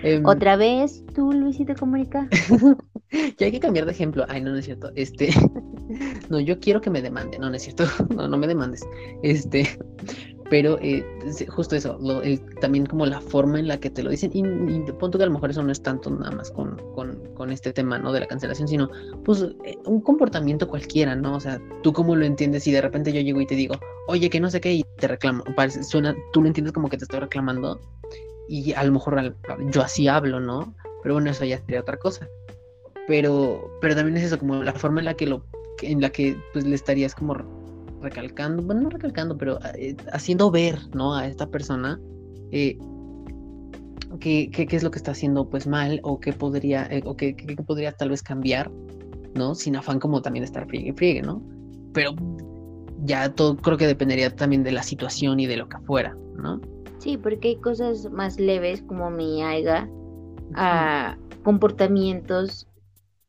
Em, 0.02 0.24
Otra 0.26 0.56
vez 0.56 1.04
tú, 1.14 1.32
Luisito 1.32 1.74
Comunica. 1.76 2.28
ya 3.38 3.46
hay 3.46 3.52
que 3.52 3.60
cambiar 3.60 3.86
de 3.86 3.92
ejemplo. 3.92 4.24
Ay, 4.28 4.40
no, 4.40 4.50
no 4.50 4.58
es 4.58 4.64
cierto. 4.64 4.90
Este, 4.96 5.30
no, 6.30 6.40
yo 6.40 6.58
quiero 6.58 6.80
que 6.80 6.90
me 6.90 7.00
demande, 7.00 7.38
no, 7.38 7.48
no 7.48 7.54
es 7.56 7.62
cierto. 7.62 7.84
No, 8.16 8.26
no 8.26 8.36
me 8.36 8.48
demandes. 8.48 8.84
Este, 9.22 9.68
pero 10.52 10.78
eh, 10.82 11.02
justo 11.48 11.76
eso, 11.76 11.98
también 12.60 12.84
como 12.84 13.06
la 13.06 13.22
forma 13.22 13.58
en 13.58 13.68
la 13.68 13.80
que 13.80 13.88
te 13.88 14.02
lo 14.02 14.10
dicen, 14.10 14.32
y, 14.34 14.42
de 14.42 14.92
punto 14.92 15.16
que 15.16 15.24
a 15.24 15.26
lo 15.26 15.32
mejor 15.32 15.48
eso 15.48 15.62
no 15.62 15.72
es 15.72 15.82
tanto 15.82 16.10
nada 16.10 16.30
más 16.30 16.50
con, 16.50 16.76
con, 16.94 17.50
este 17.50 17.72
tema, 17.72 17.98
¿no? 17.98 18.12
De 18.12 18.20
la 18.20 18.26
cancelación, 18.26 18.68
sino 18.68 18.90
pues 19.24 19.40
eh, 19.64 19.78
un 19.86 20.02
comportamiento 20.02 20.68
cualquiera, 20.68 21.16
¿no? 21.16 21.36
O 21.36 21.40
sea, 21.40 21.58
tú 21.82 21.94
cómo 21.94 22.14
lo 22.14 22.26
entiendes 22.26 22.66
y 22.66 22.72
de 22.72 22.82
repente 22.82 23.14
yo 23.14 23.22
llego 23.22 23.40
y 23.40 23.46
te 23.46 23.54
digo, 23.54 23.76
oye, 24.08 24.28
que 24.28 24.40
no 24.40 24.50
sé 24.50 24.60
qué, 24.60 24.74
y 24.74 24.84
te 24.98 25.08
reclamo, 25.08 25.42
parece, 25.56 25.84
suena, 25.84 26.14
tú 26.34 26.42
lo 26.42 26.48
entiendes 26.48 26.74
como 26.74 26.90
que 26.90 26.98
te 26.98 27.04
estoy 27.04 27.20
reclamando, 27.20 27.80
y 28.46 28.74
a 28.74 28.84
lo 28.84 28.92
mejor 28.92 29.34
yo 29.70 29.80
así 29.80 30.06
hablo, 30.06 30.38
¿no? 30.38 30.74
Pero 31.02 31.14
bueno, 31.14 31.30
eso 31.30 31.46
ya 31.46 31.60
sería 31.60 31.80
otra 31.80 31.96
cosa. 31.96 32.28
Pero, 33.08 33.70
pero 33.80 33.94
también 33.94 34.18
es 34.18 34.24
eso, 34.24 34.38
como 34.38 34.62
la 34.62 34.74
forma 34.74 35.00
en 35.00 35.06
la 35.06 35.14
que 35.14 35.26
lo, 35.26 35.46
en 35.80 36.02
la 36.02 36.10
que 36.10 36.36
pues 36.52 36.66
le 36.66 36.74
estarías 36.74 37.14
como 37.14 37.61
recalcando, 38.02 38.62
bueno, 38.62 38.82
no 38.82 38.90
recalcando, 38.90 39.36
pero 39.36 39.58
eh, 39.74 39.96
haciendo 40.12 40.50
ver, 40.50 40.78
¿no? 40.94 41.14
A 41.14 41.26
esta 41.26 41.46
persona 41.46 41.98
eh, 42.50 42.76
qué, 44.20 44.50
es 44.70 44.82
lo 44.82 44.90
que 44.90 44.98
está 44.98 45.12
haciendo 45.12 45.48
pues 45.48 45.66
mal 45.66 46.00
o 46.02 46.20
qué 46.20 46.32
podría, 46.32 46.86
eh, 46.90 47.02
o 47.04 47.16
qué, 47.16 47.34
podría 47.66 47.92
tal 47.92 48.10
vez 48.10 48.22
cambiar, 48.22 48.70
¿no? 49.34 49.54
Sin 49.54 49.76
afán 49.76 49.98
como 49.98 50.22
también 50.22 50.44
estar 50.44 50.66
friegue 50.66 50.90
y 50.90 50.92
friegue, 50.92 51.22
¿no? 51.22 51.42
Pero 51.92 52.14
ya 53.04 53.32
todo 53.32 53.56
creo 53.56 53.76
que 53.76 53.86
dependería 53.86 54.34
también 54.34 54.62
de 54.62 54.72
la 54.72 54.82
situación 54.82 55.40
y 55.40 55.46
de 55.46 55.56
lo 55.56 55.68
que 55.68 55.78
fuera, 55.78 56.16
¿no? 56.36 56.60
Sí, 56.98 57.16
porque 57.16 57.48
hay 57.48 57.56
cosas 57.56 58.10
más 58.12 58.38
leves 58.38 58.82
como 58.82 59.10
mi 59.10 59.42
aiga, 59.42 59.88
a 60.54 61.16
comportamientos 61.42 62.68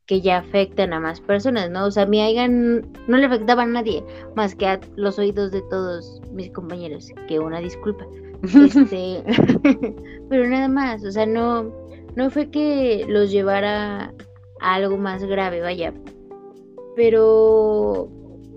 que 0.06 0.22
ya 0.22 0.40
afectan 0.40 0.94
a 0.94 1.00
más 1.00 1.22
personas, 1.22 1.70
¿no? 1.70 1.86
O 1.86 1.92
sea, 1.92 2.06
mi 2.06 2.20
Aigan 2.20 2.88
no 3.08 3.18
le 3.18 3.26
afectaba 3.26 3.64
a 3.64 3.68
nadie 3.68 4.04
más 4.36 4.56
que 4.56 4.68
a 4.68 4.80
los 4.96 5.18
oídos 5.18 5.52
de 5.52 5.62
todos 5.70 6.22
mis 6.32 6.52
compañeros, 6.52 7.10
que 7.28 7.40
una 7.40 7.60
disculpa. 7.60 8.06
Este, 8.44 9.24
pero 10.30 10.48
nada 10.48 10.68
más, 10.68 11.04
o 11.06 11.12
sea, 11.12 11.26
no, 11.26 11.72
no 12.16 12.30
fue 12.30 12.50
que 12.50 13.06
los 13.08 13.32
llevara 13.32 14.14
a 14.60 14.76
algo 14.76 14.98
más 14.98 15.24
grave, 15.24 15.62
vaya. 15.62 15.94
Pero 16.96 18.10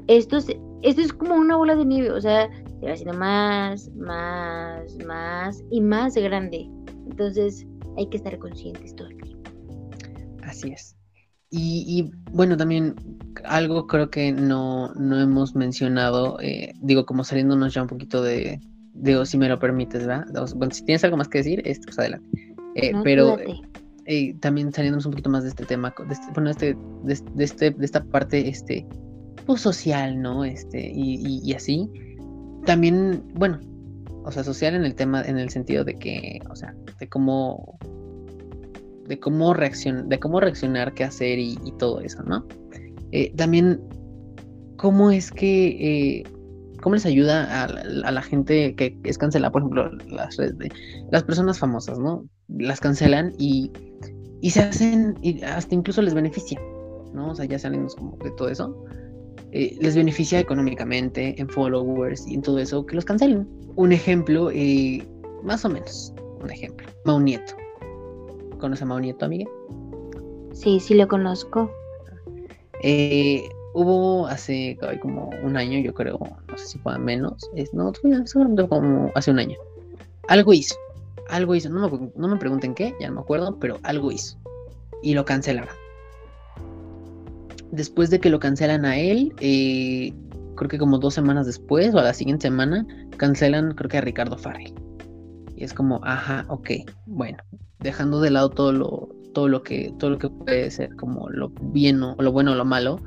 esto 0.09 0.39
es, 0.39 0.49
esto 0.83 1.01
es 1.01 1.13
como 1.13 1.37
una 1.37 1.57
bola 1.57 1.77
de 1.77 1.85
nieve, 1.85 2.11
o 2.11 2.21
sea, 2.21 2.51
se 2.81 2.87
va 2.87 2.93
haciendo 2.93 3.17
más, 3.17 3.89
más, 3.95 4.97
más 5.07 5.65
y 5.71 5.81
más 5.81 6.17
grande. 6.17 6.69
Entonces 7.09 7.65
hay 7.97 8.09
que 8.09 8.17
estar 8.17 8.37
conscientes 8.39 8.95
todo 8.97 9.09
el 9.09 9.17
tiempo. 9.23 9.51
Así 10.43 10.73
es. 10.73 10.96
Y, 11.51 12.11
bueno, 12.33 12.57
también 12.57 12.97
algo 13.45 13.87
creo 13.87 14.11
que 14.11 14.33
no, 14.33 14.93
no 14.95 15.21
hemos 15.21 15.55
mencionado, 15.55 16.39
eh, 16.41 16.73
digo, 16.81 17.07
como 17.07 17.25
saliéndonos 17.25 17.73
ya 17.73 17.83
un 17.83 17.89
poquito 17.89 18.23
de, 18.23 18.61
de, 18.95 19.25
si 19.27 19.39
me 19.39 19.49
lo 19.49 19.59
permites, 19.59 20.07
¿verdad? 20.07 20.27
Bueno, 20.57 20.75
si 20.75 20.85
tienes 20.85 21.05
algo 21.05 21.17
más 21.17 21.29
que 21.29 21.39
decir, 21.39 21.63
esto, 21.65 21.85
pues 21.87 21.99
adelante. 21.99 22.55
Eh, 22.75 22.93
pero 23.05 23.39
eh, 24.07 24.35
también 24.41 24.73
saliéndonos 24.73 25.07
un 25.07 25.13
poquito 25.13 25.31
más 25.31 25.45
de 25.45 25.51
este 25.51 25.65
tema, 25.65 25.95
de 26.07 26.13
este, 26.13 26.27
bueno, 26.35 26.51
este, 26.51 26.77
de, 27.05 27.45
este, 27.45 27.71
de 27.71 27.85
esta 27.85 28.05
parte, 28.05 28.49
este, 28.49 28.87
pues 29.47 29.61
social, 29.61 30.21
¿no? 30.21 30.45
Este, 30.45 30.91
y, 30.93 31.41
y 31.43 31.55
así. 31.55 31.89
También, 32.65 33.23
bueno, 33.35 33.61
o 34.25 34.33
sea, 34.33 34.43
social 34.43 34.75
en 34.75 34.85
el 34.85 34.97
tema, 34.97 35.23
en 35.23 35.39
el 35.39 35.51
sentido 35.51 35.85
de 35.85 35.95
que, 35.95 36.41
o 36.51 36.57
sea, 36.57 36.75
de 36.99 37.09
cómo 37.09 37.79
de 39.07 39.19
cómo, 39.19 39.55
reaccionar, 39.55 40.07
de 40.07 40.19
cómo 40.19 40.41
reaccionar, 40.41 40.95
qué 40.95 41.05
hacer 41.05 41.39
y, 41.39 41.57
todo 41.79 42.01
eso, 42.01 42.23
¿no? 42.23 42.47
Eh, 43.13 43.33
también, 43.37 43.81
¿cómo 44.77 45.11
es 45.11 45.31
que, 45.31 46.19
eh, 46.19 46.25
cómo 46.83 46.95
les 46.95 47.07
ayuda 47.07 47.65
a, 47.65 48.13
la 48.13 48.23
gente 48.23 48.75
que 48.75 48.99
es 49.05 49.19
cancelada, 49.19 49.53
por 49.53 49.63
ejemplo, 49.63 49.91
las, 50.09 50.37
las 51.11 51.23
personas 51.25 51.59
famosas, 51.59 51.99
¿no? 51.99 52.27
Las 52.49 52.81
cancelan 52.81 53.33
y, 53.39 53.71
y 54.41 54.51
se 54.51 54.63
hacen, 54.63 55.15
y 55.23 55.43
hasta 55.43 55.75
incluso 55.75 56.03
les 56.03 56.15
beneficia, 56.15 56.61
¿no? 57.13 57.31
O 57.31 57.35
sea, 57.35 57.45
ya 57.45 57.59
salimos 57.59 57.95
como 57.95 58.17
de 58.19 58.31
todo 58.33 58.49
eso. 58.49 58.85
Eh, 59.53 59.77
les 59.81 59.97
beneficia 59.97 60.41
económicamente, 60.41 61.41
en 61.41 61.49
followers 61.49 62.27
y 62.27 62.35
en 62.35 62.43
todo 62.43 62.59
eso, 62.59 62.85
que 62.85 62.97
los 62.97 63.05
cancelen. 63.05 63.49
Un 63.77 63.93
ejemplo, 63.93 64.51
más 65.45 65.65
o 65.65 65.69
menos, 65.69 66.13
un 66.43 66.51
ejemplo, 66.51 66.87
Mau 67.05 67.21
Nieto. 67.21 67.66
¿Conoce 68.59 68.85
a 68.85 68.87
Mau 68.87 68.99
Nieto, 68.99 69.25
amiga? 69.25 69.49
Sí, 70.53 70.81
sí 70.81 70.95
lo 70.95 71.07
conozco. 71.09 71.71
Eh, 72.83 73.49
hubo 73.75 74.27
hace 74.27 74.79
como 75.01 75.31
un 75.43 75.57
año, 75.57 75.79
yo 75.81 75.93
creo, 75.93 76.19
no 76.19 76.59
sé 76.59 76.67
si 76.67 76.79
fue 76.79 76.99
menos, 76.99 77.51
es, 77.55 77.73
no, 77.75 77.93
seguramente 78.25 78.67
como 78.69 79.11
hace 79.15 79.31
un 79.31 79.39
año. 79.39 79.59
Algo 80.29 80.55
hizo, 80.55 80.75
algo 81.29 81.55
hizo, 81.55 81.69
no 81.69 81.89
me, 81.89 82.11
no 82.17 82.29
me 82.29 82.37
pregunten 82.37 82.75
qué, 82.75 82.95
ya 83.01 83.09
no 83.09 83.17
me 83.17 83.21
acuerdo, 83.21 83.59
pero 83.59 83.79
algo 83.83 84.11
hizo. 84.11 84.39
Y 85.03 85.15
lo 85.15 85.25
cancelaron. 85.25 85.75
Después 87.71 88.09
de 88.11 88.21
que 88.21 88.31
lo 88.31 88.41
cancelan 88.41 88.87
a 88.87 88.99
él, 88.99 89.35
eh, 89.41 90.13
creo 90.55 90.69
que 90.71 90.79
como 90.79 90.99
dos 90.99 91.15
semanas 91.15 91.47
después 91.47 91.95
o 91.95 91.99
a 91.99 92.03
la 92.03 92.15
siguiente 92.15 92.49
semana, 92.49 92.87
cancelan 93.19 93.75
creo 93.75 93.91
que 93.91 93.99
a 93.99 94.01
Ricardo 94.01 94.39
Farrell. 94.39 94.73
Y 95.55 95.65
es 95.65 95.75
como, 95.75 96.01
ajá, 96.03 96.47
ok, 96.49 96.71
bueno, 97.07 97.39
dejando 97.81 98.21
de 98.21 98.31
lado 98.31 98.51
todo 98.51 98.73
lo, 98.73 99.09
todo 99.33 99.49
lo 99.49 99.63
que, 99.63 99.95
todo 99.99 100.11
lo 100.11 100.19
que 100.19 100.31
puede 100.31 100.71
ser 100.71 100.95
como 100.97 101.29
lo 101.29 101.51
bien 101.61 102.03
o 102.03 102.17
lo 102.19 102.33
bueno 102.33 102.53
o 102.53 102.55
lo 102.55 102.65
malo, 102.65 103.01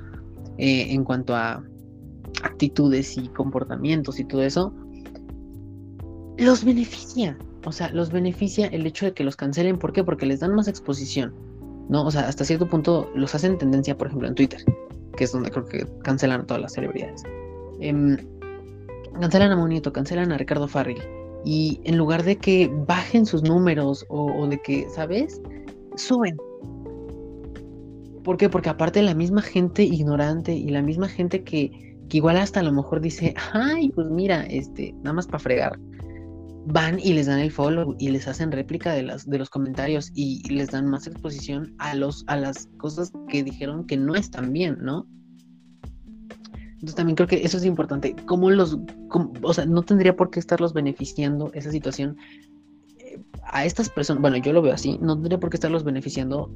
eh, 0.57 0.87
en 0.93 1.03
cuanto 1.03 1.35
a 1.35 1.63
actitudes 2.43 3.17
y 3.17 3.27
comportamientos 3.29 4.19
y 4.19 4.25
todo 4.25 4.43
eso, 4.43 4.73
los 6.37 6.63
beneficia. 6.63 7.37
O 7.65 7.71
sea, 7.71 7.91
los 7.91 8.11
beneficia 8.11 8.67
el 8.67 8.85
hecho 8.85 9.05
de 9.05 9.13
que 9.13 9.23
los 9.23 9.35
cancelen. 9.35 9.77
¿Por 9.77 9.91
qué? 9.91 10.03
Porque 10.03 10.25
les 10.25 10.39
dan 10.39 10.55
más 10.55 10.67
exposición. 10.67 11.33
¿No? 11.89 12.05
O 12.05 12.11
sea, 12.11 12.27
hasta 12.27 12.45
cierto 12.45 12.67
punto 12.67 13.09
los 13.15 13.33
hacen 13.33 13.57
tendencia, 13.57 13.97
por 13.97 14.07
ejemplo, 14.07 14.27
en 14.27 14.35
Twitter, 14.35 14.63
que 15.17 15.23
es 15.23 15.31
donde 15.31 15.49
creo 15.49 15.65
que 15.65 15.87
cancelan 16.03 16.41
a 16.41 16.45
todas 16.45 16.61
las 16.61 16.73
celebridades. 16.73 17.23
Em, 17.79 18.15
cancelan 19.19 19.51
a 19.51 19.55
Monito, 19.55 19.91
cancelan 19.91 20.31
a 20.31 20.37
Ricardo 20.37 20.67
Farrell 20.67 21.18
y 21.45 21.79
en 21.83 21.97
lugar 21.97 22.23
de 22.23 22.37
que 22.37 22.69
bajen 22.87 23.25
sus 23.25 23.43
números 23.43 24.05
o, 24.09 24.47
de 24.47 24.61
que, 24.61 24.87
¿sabes? 24.89 25.41
Suben. 25.95 26.37
¿Por 28.23 28.37
qué? 28.37 28.49
Porque 28.49 28.69
aparte 28.69 29.01
la 29.01 29.13
misma 29.13 29.41
gente 29.41 29.83
ignorante 29.83 30.53
y 30.53 30.69
la 30.69 30.81
misma 30.81 31.07
gente 31.07 31.43
que, 31.43 31.97
que 32.09 32.17
igual 32.17 32.37
hasta 32.37 32.59
a 32.59 32.63
lo 32.63 32.71
mejor 32.71 33.01
dice, 33.01 33.33
ay, 33.53 33.89
pues 33.89 34.07
mira, 34.09 34.43
este, 34.43 34.93
nada 35.01 35.13
más 35.13 35.27
para 35.27 35.39
fregar, 35.39 35.79
van 36.65 36.99
y 36.99 37.13
les 37.13 37.27
dan 37.27 37.39
el 37.39 37.51
follow 37.51 37.95
y 37.97 38.09
les 38.09 38.27
hacen 38.27 38.51
réplica 38.51 38.93
de, 38.93 39.03
las, 39.03 39.27
de 39.27 39.39
los 39.39 39.49
comentarios 39.49 40.11
y, 40.13 40.41
y 40.45 40.49
les 40.49 40.69
dan 40.69 40.87
más 40.87 41.07
exposición 41.07 41.73
a, 41.79 41.95
los, 41.95 42.23
a 42.27 42.35
las 42.35 42.67
cosas 42.77 43.11
que 43.29 43.43
dijeron 43.43 43.87
que 43.87 43.97
no 43.97 44.15
están 44.15 44.51
bien, 44.53 44.77
¿no? 44.81 45.07
Entonces 46.79 46.95
también 46.95 47.17
creo 47.17 47.27
que 47.27 47.43
eso 47.43 47.57
es 47.57 47.65
importante. 47.65 48.15
¿Cómo 48.25 48.49
los, 48.49 48.77
o 49.41 49.53
sea, 49.53 49.65
no 49.65 49.81
tendría 49.81 50.15
por 50.15 50.29
qué 50.29 50.39
estarlos 50.39 50.73
beneficiando 50.73 51.51
esa 51.53 51.71
situación 51.71 52.15
eh, 52.99 53.19
a 53.43 53.65
estas 53.65 53.89
personas? 53.89 54.21
Bueno, 54.21 54.37
yo 54.37 54.53
lo 54.53 54.61
veo 54.61 54.73
así. 54.73 54.97
No 55.01 55.15
tendría 55.15 55.41
por 55.41 55.49
qué 55.49 55.57
estarlos 55.57 55.83
beneficiando 55.83 56.49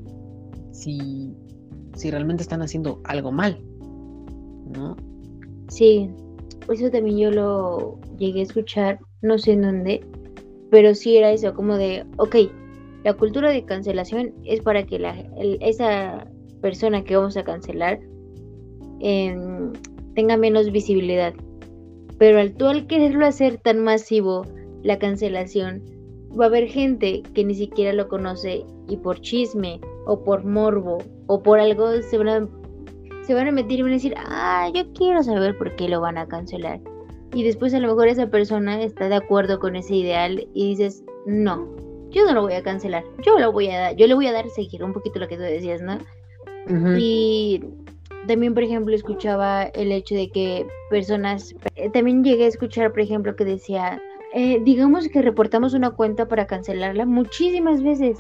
si, 0.72 1.36
si 1.96 2.10
realmente 2.10 2.42
están 2.42 2.62
haciendo 2.62 3.02
algo 3.04 3.34
mal, 3.34 3.62
¿no? 4.74 4.96
Sí, 5.68 6.10
eso 6.72 6.90
también 6.90 7.18
yo 7.18 7.32
lo 7.32 8.00
llegué 8.18 8.40
a 8.40 8.44
escuchar, 8.44 9.00
no 9.22 9.38
sé 9.38 9.52
en 9.52 9.64
dónde, 9.64 10.06
pero 10.72 10.96
sí 10.96 11.18
era 11.18 11.32
eso, 11.32 11.54
como 11.54 11.76
de, 11.76 12.06
ok, 12.16 12.36
la 13.04 13.14
cultura 13.14 13.52
de 13.52 13.66
cancelación 13.66 14.34
es 14.46 14.62
para 14.62 14.86
que 14.86 15.00
la, 15.00 15.20
esa 15.60 16.26
persona 16.62 17.04
que 17.04 17.18
vamos 17.18 17.36
a 17.36 17.44
cancelar 17.44 18.00
eh, 19.02 19.36
tenga 20.16 20.38
menos 20.38 20.72
visibilidad. 20.72 21.34
Pero 22.18 22.40
al 22.40 22.54
tú 22.54 22.68
al 22.68 22.88
quererlo 22.88 23.26
hacer 23.26 23.58
tan 23.58 23.80
masivo, 23.80 24.46
la 24.84 25.00
cancelación, 25.00 25.82
va 26.40 26.46
a 26.46 26.48
haber 26.48 26.68
gente 26.68 27.24
que 27.34 27.44
ni 27.44 27.56
siquiera 27.56 27.94
lo 27.94 28.08
conoce 28.08 28.66
y 28.88 28.98
por 28.98 29.20
chisme 29.22 29.80
o 30.06 30.24
por 30.24 30.44
morbo 30.44 31.00
o 31.28 31.42
por 31.42 31.60
algo 31.60 32.02
se 32.02 32.18
van 32.18 32.28
a, 32.28 32.48
se 33.26 33.34
van 33.34 33.48
a 33.48 33.52
meter 33.52 33.80
y 33.80 33.82
van 33.82 33.92
a 33.92 33.96
decir, 33.96 34.14
ah, 34.18 34.70
yo 34.74 34.84
quiero 34.94 35.24
saber 35.24 35.58
por 35.58 35.76
qué 35.76 35.88
lo 35.88 36.02
van 36.02 36.18
a 36.18 36.28
cancelar. 36.28 36.80
Y 37.34 37.44
después 37.44 37.74
a 37.74 37.80
lo 37.80 37.88
mejor 37.88 38.08
esa 38.10 38.28
persona 38.28 38.82
está 38.82 39.10
de 39.10 39.16
acuerdo 39.16 39.60
con 39.60 39.76
ese 39.76 39.96
ideal 39.96 40.48
y 40.54 40.70
dices, 40.70 41.04
no, 41.26 41.68
yo 42.12 42.26
no 42.26 42.34
lo 42.34 42.42
voy 42.42 42.54
a 42.54 42.64
cancelar, 42.64 43.04
yo 43.26 43.40
lo 43.40 43.52
voy 43.52 43.70
a 43.70 43.80
dar, 43.80 43.96
yo 43.96 44.06
le 44.08 44.14
voy 44.14 44.28
a 44.28 44.34
dar 44.34 44.48
seguir 44.50 44.84
un 44.84 44.94
poquito 44.94 45.20
lo 45.20 45.28
que 45.28 45.38
tú 45.38 45.42
decías, 45.42 45.82
¿no? 45.82 45.98
Y 46.98 47.62
también, 48.28 48.54
por 48.54 48.64
ejemplo, 48.64 48.96
escuchaba 48.96 49.64
el 49.64 49.92
hecho 49.92 50.16
de 50.16 50.30
que 50.30 50.66
personas, 50.90 51.54
eh, 51.76 51.90
también 51.90 52.24
llegué 52.24 52.46
a 52.46 52.48
escuchar, 52.48 52.92
por 52.92 53.02
ejemplo, 53.02 53.36
que 53.36 53.46
decía, 53.46 54.02
eh, 54.34 54.60
digamos 54.64 55.08
que 55.10 55.22
reportamos 55.22 55.74
una 55.74 55.92
cuenta 55.92 56.28
para 56.28 56.48
cancelarla 56.48 57.06
muchísimas 57.06 57.84
veces, 57.84 58.18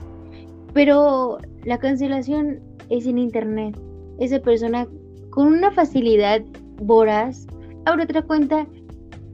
pero 0.74 1.38
la 1.64 1.78
cancelación 1.80 2.60
es 2.90 3.06
en 3.06 3.18
internet. 3.18 3.80
Esa 4.20 4.40
persona 4.40 4.88
con 5.30 5.48
una 5.48 5.72
facilidad 5.72 6.42
voraz 6.82 7.48
abre 7.86 8.04
otra 8.04 8.22
cuenta 8.22 8.68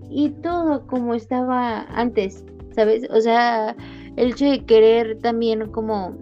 y 0.10 0.30
todo 0.42 0.86
como 0.88 1.14
estaba 1.14 1.82
antes, 1.96 2.46
¿sabes? 2.76 3.08
O 3.10 3.22
sea, 3.22 3.76
el 4.16 4.32
hecho 4.32 4.46
de 4.46 4.66
querer 4.66 5.20
también 5.20 5.70
como 5.72 6.16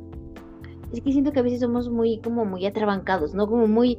es 0.92 1.02
que 1.02 1.12
siento 1.12 1.32
que 1.32 1.40
a 1.40 1.44
veces 1.44 1.60
somos 1.60 1.90
muy 1.90 2.20
como 2.22 2.46
muy 2.46 2.66
atrabancados, 2.66 3.34
¿no? 3.34 3.48
Como 3.48 3.68
muy 3.68 3.98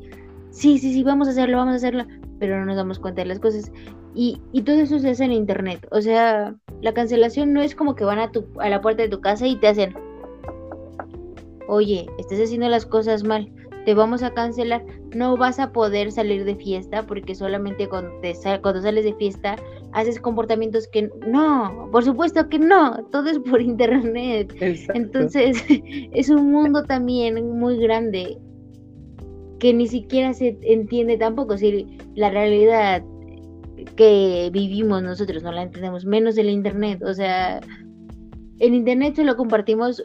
sí, 0.50 0.78
sí, 0.78 0.92
sí, 0.92 1.02
vamos 1.02 1.28
a 1.28 1.32
hacerlo, 1.32 1.56
vamos 1.58 1.74
a 1.74 1.76
hacerlo, 1.76 2.04
pero 2.38 2.58
no 2.58 2.66
nos 2.66 2.76
damos 2.76 2.98
cuenta 2.98 3.22
de 3.22 3.28
las 3.28 3.40
cosas. 3.40 3.70
Y, 4.14 4.40
y 4.52 4.62
todo 4.62 4.76
eso 4.80 4.98
se 4.98 5.10
hace 5.10 5.24
en 5.24 5.32
internet. 5.32 5.86
O 5.90 6.00
sea, 6.00 6.54
la 6.80 6.94
cancelación 6.94 7.52
no 7.52 7.62
es 7.62 7.74
como 7.74 7.94
que 7.94 8.04
van 8.04 8.18
a, 8.18 8.30
tu, 8.30 8.46
a 8.60 8.68
la 8.68 8.80
puerta 8.80 9.02
de 9.02 9.08
tu 9.08 9.20
casa 9.20 9.46
y 9.46 9.56
te 9.56 9.68
hacen, 9.68 9.94
oye, 11.68 12.06
estás 12.18 12.40
haciendo 12.40 12.68
las 12.68 12.86
cosas 12.86 13.24
mal, 13.24 13.52
te 13.84 13.94
vamos 13.94 14.22
a 14.22 14.34
cancelar, 14.34 14.84
no 15.14 15.36
vas 15.36 15.58
a 15.58 15.72
poder 15.72 16.12
salir 16.12 16.44
de 16.44 16.56
fiesta 16.56 17.06
porque 17.06 17.34
solamente 17.34 17.88
cuando, 17.88 18.10
te 18.20 18.34
cuando 18.60 18.82
sales 18.82 19.04
de 19.04 19.14
fiesta 19.14 19.56
haces 19.92 20.20
comportamientos 20.20 20.86
que 20.88 21.10
no, 21.26 21.88
por 21.90 22.04
supuesto 22.04 22.48
que 22.48 22.58
no, 22.58 23.04
todo 23.10 23.30
es 23.30 23.38
por 23.38 23.60
internet. 23.62 24.54
Entonces 24.94 25.64
es 26.12 26.28
un 26.28 26.52
mundo 26.52 26.84
también 26.84 27.58
muy 27.58 27.78
grande 27.78 28.38
que 29.58 29.72
ni 29.74 29.86
siquiera 29.86 30.32
se 30.34 30.58
entiende 30.62 31.16
tampoco, 31.18 31.56
si 31.56 31.98
la 32.14 32.30
realidad 32.30 33.04
que 33.96 34.50
vivimos 34.52 35.02
nosotros 35.02 35.42
no 35.42 35.52
la 35.52 35.62
entendemos, 35.62 36.04
menos 36.04 36.38
el 36.38 36.50
Internet, 36.50 37.02
o 37.02 37.14
sea, 37.14 37.60
el 38.58 38.74
Internet 38.74 39.16
se 39.16 39.24
lo 39.24 39.36
compartimos, 39.36 40.04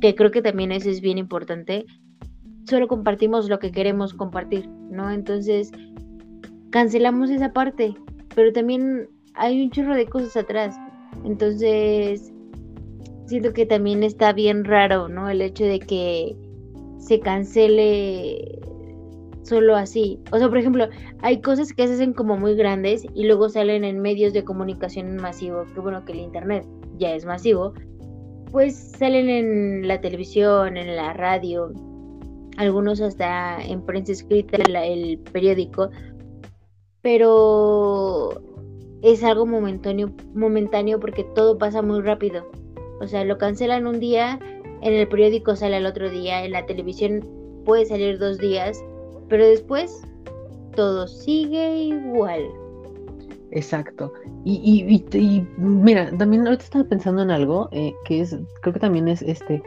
que 0.00 0.14
creo 0.14 0.30
que 0.30 0.42
también 0.42 0.72
eso 0.72 0.90
es 0.90 1.00
bien 1.00 1.18
importante, 1.18 1.86
solo 2.68 2.88
compartimos 2.88 3.48
lo 3.48 3.58
que 3.58 3.72
queremos 3.72 4.14
compartir, 4.14 4.68
¿no? 4.90 5.10
Entonces, 5.10 5.70
cancelamos 6.70 7.30
esa 7.30 7.52
parte, 7.52 7.94
pero 8.34 8.52
también 8.52 9.08
hay 9.34 9.62
un 9.62 9.70
chorro 9.70 9.94
de 9.94 10.06
cosas 10.06 10.36
atrás. 10.36 10.76
Entonces, 11.24 12.32
siento 13.26 13.52
que 13.52 13.66
también 13.66 14.02
está 14.02 14.32
bien 14.32 14.64
raro, 14.64 15.08
¿no? 15.08 15.28
El 15.28 15.42
hecho 15.42 15.64
de 15.64 15.78
que 15.78 16.36
se 16.98 17.20
cancele 17.20 18.60
solo 19.42 19.76
así. 19.76 20.18
O 20.30 20.38
sea, 20.38 20.48
por 20.48 20.58
ejemplo, 20.58 20.88
hay 21.20 21.40
cosas 21.40 21.72
que 21.72 21.86
se 21.86 21.94
hacen 21.94 22.12
como 22.12 22.36
muy 22.36 22.54
grandes 22.54 23.04
y 23.14 23.26
luego 23.26 23.48
salen 23.48 23.84
en 23.84 24.00
medios 24.00 24.32
de 24.32 24.44
comunicación 24.44 25.16
masivo, 25.16 25.64
que 25.74 25.80
bueno 25.80 26.04
que 26.04 26.12
el 26.12 26.20
internet 26.20 26.64
ya 26.98 27.14
es 27.14 27.24
masivo, 27.24 27.74
pues 28.50 28.92
salen 28.98 29.28
en 29.28 29.88
la 29.88 30.00
televisión, 30.00 30.76
en 30.76 30.94
la 30.94 31.12
radio, 31.14 31.72
algunos 32.58 33.00
hasta 33.00 33.62
en 33.62 33.84
prensa 33.84 34.12
escrita, 34.12 34.58
el 34.58 35.18
periódico, 35.32 35.90
pero 37.00 38.40
es 39.02 39.24
algo 39.24 39.46
momentáneo, 39.46 41.00
porque 41.00 41.24
todo 41.34 41.58
pasa 41.58 41.82
muy 41.82 42.00
rápido. 42.02 42.48
O 43.00 43.08
sea, 43.08 43.24
lo 43.24 43.38
cancelan 43.38 43.86
un 43.86 43.98
día, 43.98 44.38
en 44.82 44.92
el 44.92 45.08
periódico 45.08 45.56
sale 45.56 45.78
el 45.78 45.86
otro 45.86 46.08
día, 46.10 46.44
en 46.44 46.52
la 46.52 46.66
televisión 46.66 47.26
puede 47.64 47.86
salir 47.86 48.18
dos 48.18 48.38
días, 48.38 48.78
pero 49.32 49.46
después 49.46 50.02
todo 50.76 51.08
sigue 51.08 51.84
igual. 51.84 52.42
Exacto. 53.50 54.12
Y, 54.44 54.84
y, 55.14 55.48
mira, 55.56 56.14
también 56.18 56.46
ahorita 56.46 56.64
estaba 56.64 56.84
pensando 56.84 57.22
en 57.22 57.30
algo 57.30 57.70
eh, 57.72 57.94
que 58.04 58.20
es, 58.20 58.36
creo 58.60 58.74
que 58.74 58.80
también 58.80 59.08
es 59.08 59.22
este, 59.22 59.62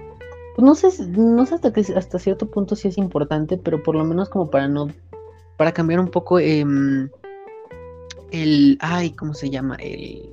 no 0.59 0.75
sé, 0.75 0.89
no 1.07 1.43
sé 1.47 1.55
hasta 1.55 1.73
que 1.73 1.81
hasta 1.81 2.19
cierto 2.19 2.47
punto 2.47 2.75
sí 2.75 2.89
es 2.89 2.99
importante, 2.99 3.57
pero 3.57 3.81
por 3.81 3.95
lo 3.95 4.05
menos 4.05 4.29
como 4.29 4.51
para 4.51 4.67
no, 4.67 4.87
para 5.57 5.71
cambiar 5.71 5.99
un 5.99 6.09
poco 6.09 6.37
eh, 6.37 6.63
el, 8.29 8.77
ay, 8.81 9.09
¿cómo 9.13 9.33
se 9.33 9.49
llama? 9.49 9.77
El, 9.77 10.29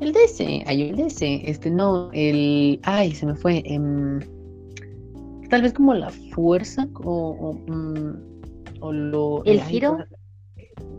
el 0.00 0.12
DC, 0.12 0.64
ay, 0.66 0.90
el 0.90 0.96
DC, 0.96 1.40
este, 1.46 1.70
no, 1.70 2.10
el, 2.12 2.80
ay, 2.82 3.14
se 3.14 3.24
me 3.24 3.34
fue, 3.34 3.62
em, 3.64 4.20
tal 5.52 5.60
vez 5.60 5.74
como 5.74 5.92
la 5.92 6.08
fuerza 6.08 6.88
o, 7.04 7.52
mm, 7.66 8.90
lo... 8.90 9.44
¿El 9.44 9.60
giro? 9.60 9.98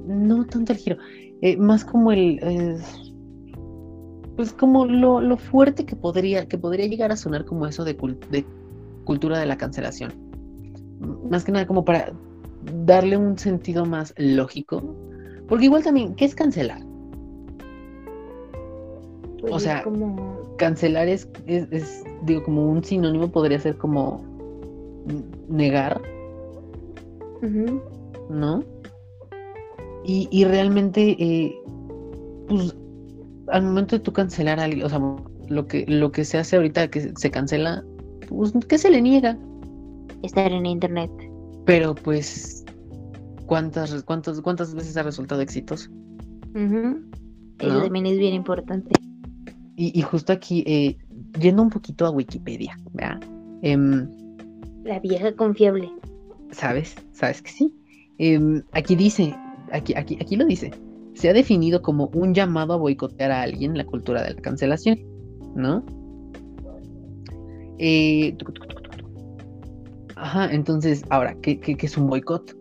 no 0.06 0.46
tanto 0.46 0.74
el 0.74 0.78
giro, 0.78 0.98
eh, 1.42 1.58
más 1.58 1.84
como 1.84 2.12
el... 2.12 2.40
pues 4.36 4.54
como 4.54 4.86
lo, 4.86 5.22
lo, 5.22 5.38
fuerte 5.38 5.88
que 5.88 5.96
podría, 5.96 6.48
que 6.48 6.60
podría 6.60 6.86
llegar 6.86 7.12
a 7.12 7.16
sonar 7.16 7.46
como 7.46 7.66
eso 7.66 7.84
de, 7.84 7.96
de 8.30 8.46
cultura 9.06 9.40
de 9.40 9.48
la 9.48 9.58
cancelación. 9.58 10.14
Más 11.32 11.44
que 11.44 11.52
nada 11.52 11.66
como 11.66 11.84
para 11.84 12.14
darle 12.86 13.18
un 13.18 13.40
sentido 13.40 13.88
más 13.88 14.14
lógico 14.18 14.84
porque 15.48 15.66
igual 15.66 15.84
también, 15.84 16.14
¿qué 16.14 16.26
es 16.26 16.36
cancelar? 16.36 16.82
Pues 19.42 19.52
o 19.52 19.60
sea, 19.60 19.84
cancelar 20.58 21.08
es, 21.08 21.28
es, 21.48 22.04
digo, 22.22 22.44
como 22.44 22.70
un 22.70 22.84
sinónimo 22.84 23.32
podría 23.32 23.60
ser 23.60 23.78
como 23.78 24.33
negar, 25.50 26.02
¿no? 28.30 28.64
Y, 30.06 30.28
y 30.32 30.44
realmente, 30.46 31.16
eh, 31.20 31.56
pues, 32.48 32.76
al 33.48 33.64
momento 33.64 33.98
de 33.98 34.02
tú 34.02 34.14
cancelar 34.14 34.60
a 34.60 34.64
alguien, 34.64 34.86
o 34.86 34.90
sea, 34.90 35.00
lo 35.50 35.68
que, 35.68 35.86
lo 35.88 36.12
que 36.12 36.26
se 36.26 36.38
hace 36.38 36.56
ahorita 36.56 36.90
que 36.90 37.14
se 37.16 37.32
cancela, 37.32 37.84
pues, 38.30 38.54
¿qué 38.68 38.78
se 38.78 38.90
le 38.90 39.02
niega? 39.02 39.38
Estar 40.24 40.52
en 40.52 40.66
internet. 40.66 41.12
Pero 41.66 41.96
pues 41.96 42.64
cuántas, 43.46 44.04
cuántas, 44.04 44.42
cuántas 44.42 44.74
veces 44.74 44.98
ha 44.98 45.04
resultado 45.04 45.42
exitoso. 45.42 45.90
Eso 47.60 47.82
también 47.82 48.06
es 48.06 48.18
bien 48.18 48.34
importante. 48.34 48.92
Y, 49.76 50.02
justo 50.02 50.32
aquí, 50.32 50.64
eh, 50.68 50.98
yendo 51.40 51.64
un 51.64 51.70
poquito 51.70 52.06
a 52.06 52.12
Wikipedia, 52.12 52.78
¿verdad? 52.94 53.20
Em, 53.64 54.08
La 54.84 55.00
vieja 55.00 55.34
confiable. 55.36 55.90
¿Sabes? 56.52 56.96
¿Sabes 57.12 57.42
que 57.42 57.52
sí? 57.52 57.76
Em, 58.18 58.62
aquí 58.72 58.96
dice, 58.96 59.36
aquí, 59.72 59.94
aquí, 59.96 60.18
aquí 60.22 60.36
lo 60.36 60.46
dice, 60.46 60.72
se 61.14 61.30
ha 61.30 61.34
definido 61.34 61.82
como 61.82 62.08
un 62.14 62.34
llamado 62.34 62.74
a 62.74 62.78
boicotear 62.78 63.32
a 63.32 63.42
alguien 63.42 63.78
la 63.78 63.86
cultura 63.86 64.24
de 64.24 64.36
la 64.36 64.42
cancelación, 64.42 65.00
¿no? 65.56 65.84
Eh, 67.80 68.36
ajá, 70.16 70.54
entonces, 70.54 71.04
ahora, 71.10 71.36
¿qué, 71.42 71.60
qué, 71.60 71.76
qué 71.76 71.86
es 71.86 71.98
un 71.98 72.08
boicot? 72.08 72.56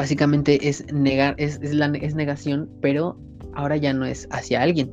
básicamente 0.00 0.66
es 0.66 0.90
negar, 0.94 1.34
es, 1.36 1.60
la, 1.74 1.86
es 1.88 2.14
negación, 2.14 2.70
pero 2.80 3.18
ahora 3.52 3.76
ya 3.76 3.92
no 3.92 4.06
es 4.06 4.26
hacia 4.30 4.62
alguien, 4.62 4.90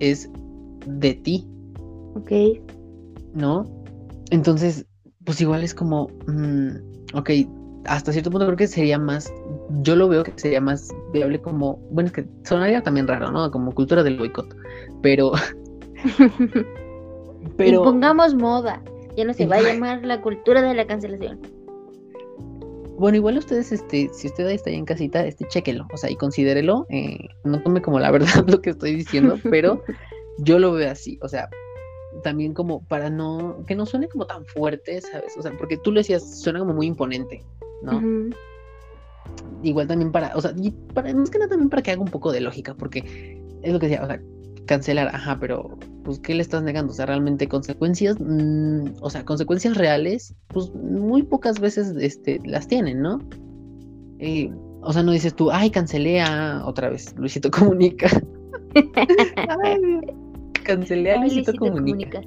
es 0.00 0.30
de 0.86 1.14
ti. 1.14 1.46
Ok. 2.14 2.60
¿No? 3.32 3.64
Entonces, 4.30 4.86
pues 5.24 5.40
igual 5.40 5.62
es 5.62 5.74
como, 5.74 6.08
mm, 6.26 7.14
ok, 7.14 7.30
hasta 7.86 8.12
cierto 8.12 8.30
punto 8.30 8.46
creo 8.46 8.56
que 8.56 8.66
sería 8.66 8.98
más, 8.98 9.32
yo 9.82 9.96
lo 9.96 10.08
veo 10.08 10.24
que 10.24 10.32
sería 10.36 10.60
más 10.60 10.94
viable 11.12 11.40
como, 11.40 11.76
bueno, 11.90 12.08
es 12.08 12.12
que 12.12 12.26
sonaría 12.44 12.82
también 12.82 13.08
raro, 13.08 13.30
¿no? 13.30 13.50
Como 13.50 13.72
cultura 13.72 14.02
del 14.02 14.18
boicot, 14.18 14.54
pero... 15.02 15.32
pero... 17.56 17.82
pongamos 17.82 18.34
moda, 18.34 18.82
ya 19.16 19.24
no 19.24 19.34
se 19.34 19.46
va 19.46 19.56
a 19.56 19.62
llamar 19.62 20.04
la 20.04 20.20
cultura 20.20 20.62
de 20.62 20.74
la 20.74 20.86
cancelación. 20.86 21.40
Bueno, 22.98 23.16
igual 23.16 23.38
ustedes, 23.38 23.72
este, 23.72 24.10
si 24.12 24.26
usted 24.26 24.46
está 24.50 24.68
ahí 24.68 24.76
en 24.76 24.84
casita, 24.84 25.24
este, 25.26 25.48
chéquelo, 25.48 25.86
o 25.90 25.96
sea, 25.96 26.10
y 26.10 26.16
considérelo, 26.16 26.86
eh, 26.90 27.28
no 27.44 27.62
tome 27.62 27.80
como 27.80 27.98
la 27.98 28.10
verdad 28.12 28.46
lo 28.46 28.60
que 28.60 28.70
estoy 28.70 28.94
diciendo, 28.94 29.38
pero 29.50 29.82
yo 30.38 30.58
lo 30.58 30.72
veo 30.72 30.90
así, 30.90 31.18
o 31.22 31.28
sea, 31.28 31.48
también 32.22 32.54
como 32.54 32.82
para 32.82 33.10
no, 33.10 33.64
que 33.66 33.74
no 33.74 33.86
suene 33.86 34.08
como 34.08 34.26
tan 34.26 34.44
fuerte, 34.44 35.00
¿sabes? 35.00 35.36
O 35.38 35.42
sea, 35.42 35.52
porque 35.56 35.76
tú 35.76 35.92
lo 35.92 36.00
decías, 36.00 36.40
suena 36.40 36.58
como 36.58 36.74
muy 36.74 36.86
imponente, 36.86 37.42
¿no? 37.82 38.02
Igual 39.62 39.86
también 39.86 40.10
para, 40.10 40.32
o 40.34 40.40
sea, 40.40 40.52
y 40.56 40.70
para, 40.70 41.12
más 41.14 41.30
que 41.30 41.38
nada 41.38 41.50
también 41.50 41.70
para 41.70 41.82
que 41.82 41.90
haga 41.92 42.02
un 42.02 42.10
poco 42.10 42.32
de 42.32 42.40
lógica, 42.40 42.74
porque 42.74 43.40
es 43.62 43.72
lo 43.72 43.78
que 43.78 43.86
decía, 43.86 44.02
o 44.02 44.06
sea, 44.06 44.20
cancelar, 44.66 45.08
ajá, 45.14 45.38
pero 45.40 45.78
pues 46.04 46.18
¿qué 46.20 46.34
le 46.34 46.42
estás 46.42 46.62
negando? 46.62 46.92
O 46.92 46.94
sea, 46.94 47.06
realmente 47.06 47.48
consecuencias, 47.48 48.16
mm, 48.20 48.96
o 49.00 49.10
sea, 49.10 49.24
consecuencias 49.24 49.76
reales, 49.76 50.34
pues 50.48 50.72
muy 50.74 51.22
pocas 51.22 51.60
veces 51.60 51.94
este, 51.98 52.40
las 52.44 52.68
tienen, 52.68 53.02
¿no? 53.02 53.18
Eh, 54.18 54.52
o 54.82 54.92
sea, 54.92 55.02
no 55.02 55.12
dices 55.12 55.34
tú, 55.34 55.50
ay, 55.50 55.70
cancelé 55.70 56.20
a 56.20 56.62
otra 56.64 56.90
vez, 56.90 57.14
Luisito 57.16 57.50
Comunica. 57.50 58.08
cancelé 60.62 61.12
a 61.12 61.20
Luisito, 61.20 61.52
Comunica. 61.54 62.22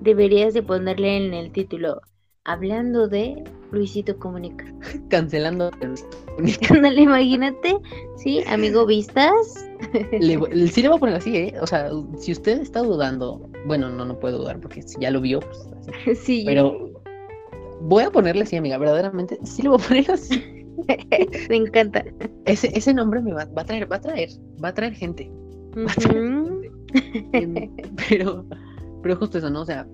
Deberías 0.00 0.54
de 0.54 0.62
ponerle 0.62 1.16
en 1.16 1.34
el 1.34 1.52
título, 1.52 2.00
hablando 2.44 3.08
de 3.08 3.42
Luisito 3.70 4.18
Comunica. 4.18 4.64
Cancelando 5.08 5.70
a 5.80 5.86
Luisito 5.86 6.16
Comunica. 6.26 6.74
imagínate, 7.00 7.76
sí, 8.16 8.42
amigo 8.48 8.86
Vistas 8.86 9.66
sí 10.10 10.82
le 10.82 10.88
voy 10.88 10.96
a 10.96 11.00
poner 11.00 11.16
así, 11.16 11.36
¿eh? 11.36 11.54
O 11.60 11.66
sea, 11.66 11.90
si 12.18 12.32
usted 12.32 12.60
está 12.60 12.80
dudando, 12.80 13.48
bueno, 13.66 13.88
no, 13.90 14.04
no 14.04 14.18
puedo 14.18 14.38
dudar 14.38 14.60
porque 14.60 14.82
si 14.82 15.00
ya 15.00 15.10
lo 15.10 15.20
vio, 15.20 15.40
pues 15.40 16.18
Sí. 16.20 16.44
Pero 16.46 16.92
voy 17.80 18.04
a 18.04 18.10
ponerle 18.10 18.42
así, 18.42 18.56
amiga, 18.56 18.78
verdaderamente, 18.78 19.38
sí 19.44 19.62
le 19.62 19.70
voy 19.70 19.80
a 19.80 19.88
poner 19.88 20.10
así. 20.10 20.64
me 21.48 21.56
encanta. 21.56 22.04
Ese, 22.44 22.70
ese 22.76 22.94
nombre 22.94 23.20
me 23.20 23.32
va, 23.32 23.44
va, 23.46 23.62
a 23.62 23.64
traer, 23.64 23.90
va 23.90 23.96
a 23.96 24.00
traer, 24.00 24.30
va 24.62 24.68
a 24.68 24.74
traer 24.74 24.94
gente. 24.94 25.30
Va 25.76 25.90
a 25.90 25.94
traer 25.94 26.22
gente. 26.22 26.51
pero, 28.08 28.46
pero 29.02 29.16
justo 29.16 29.38
eso, 29.38 29.50
¿no? 29.50 29.62
O 29.62 29.64
sea, 29.64 29.86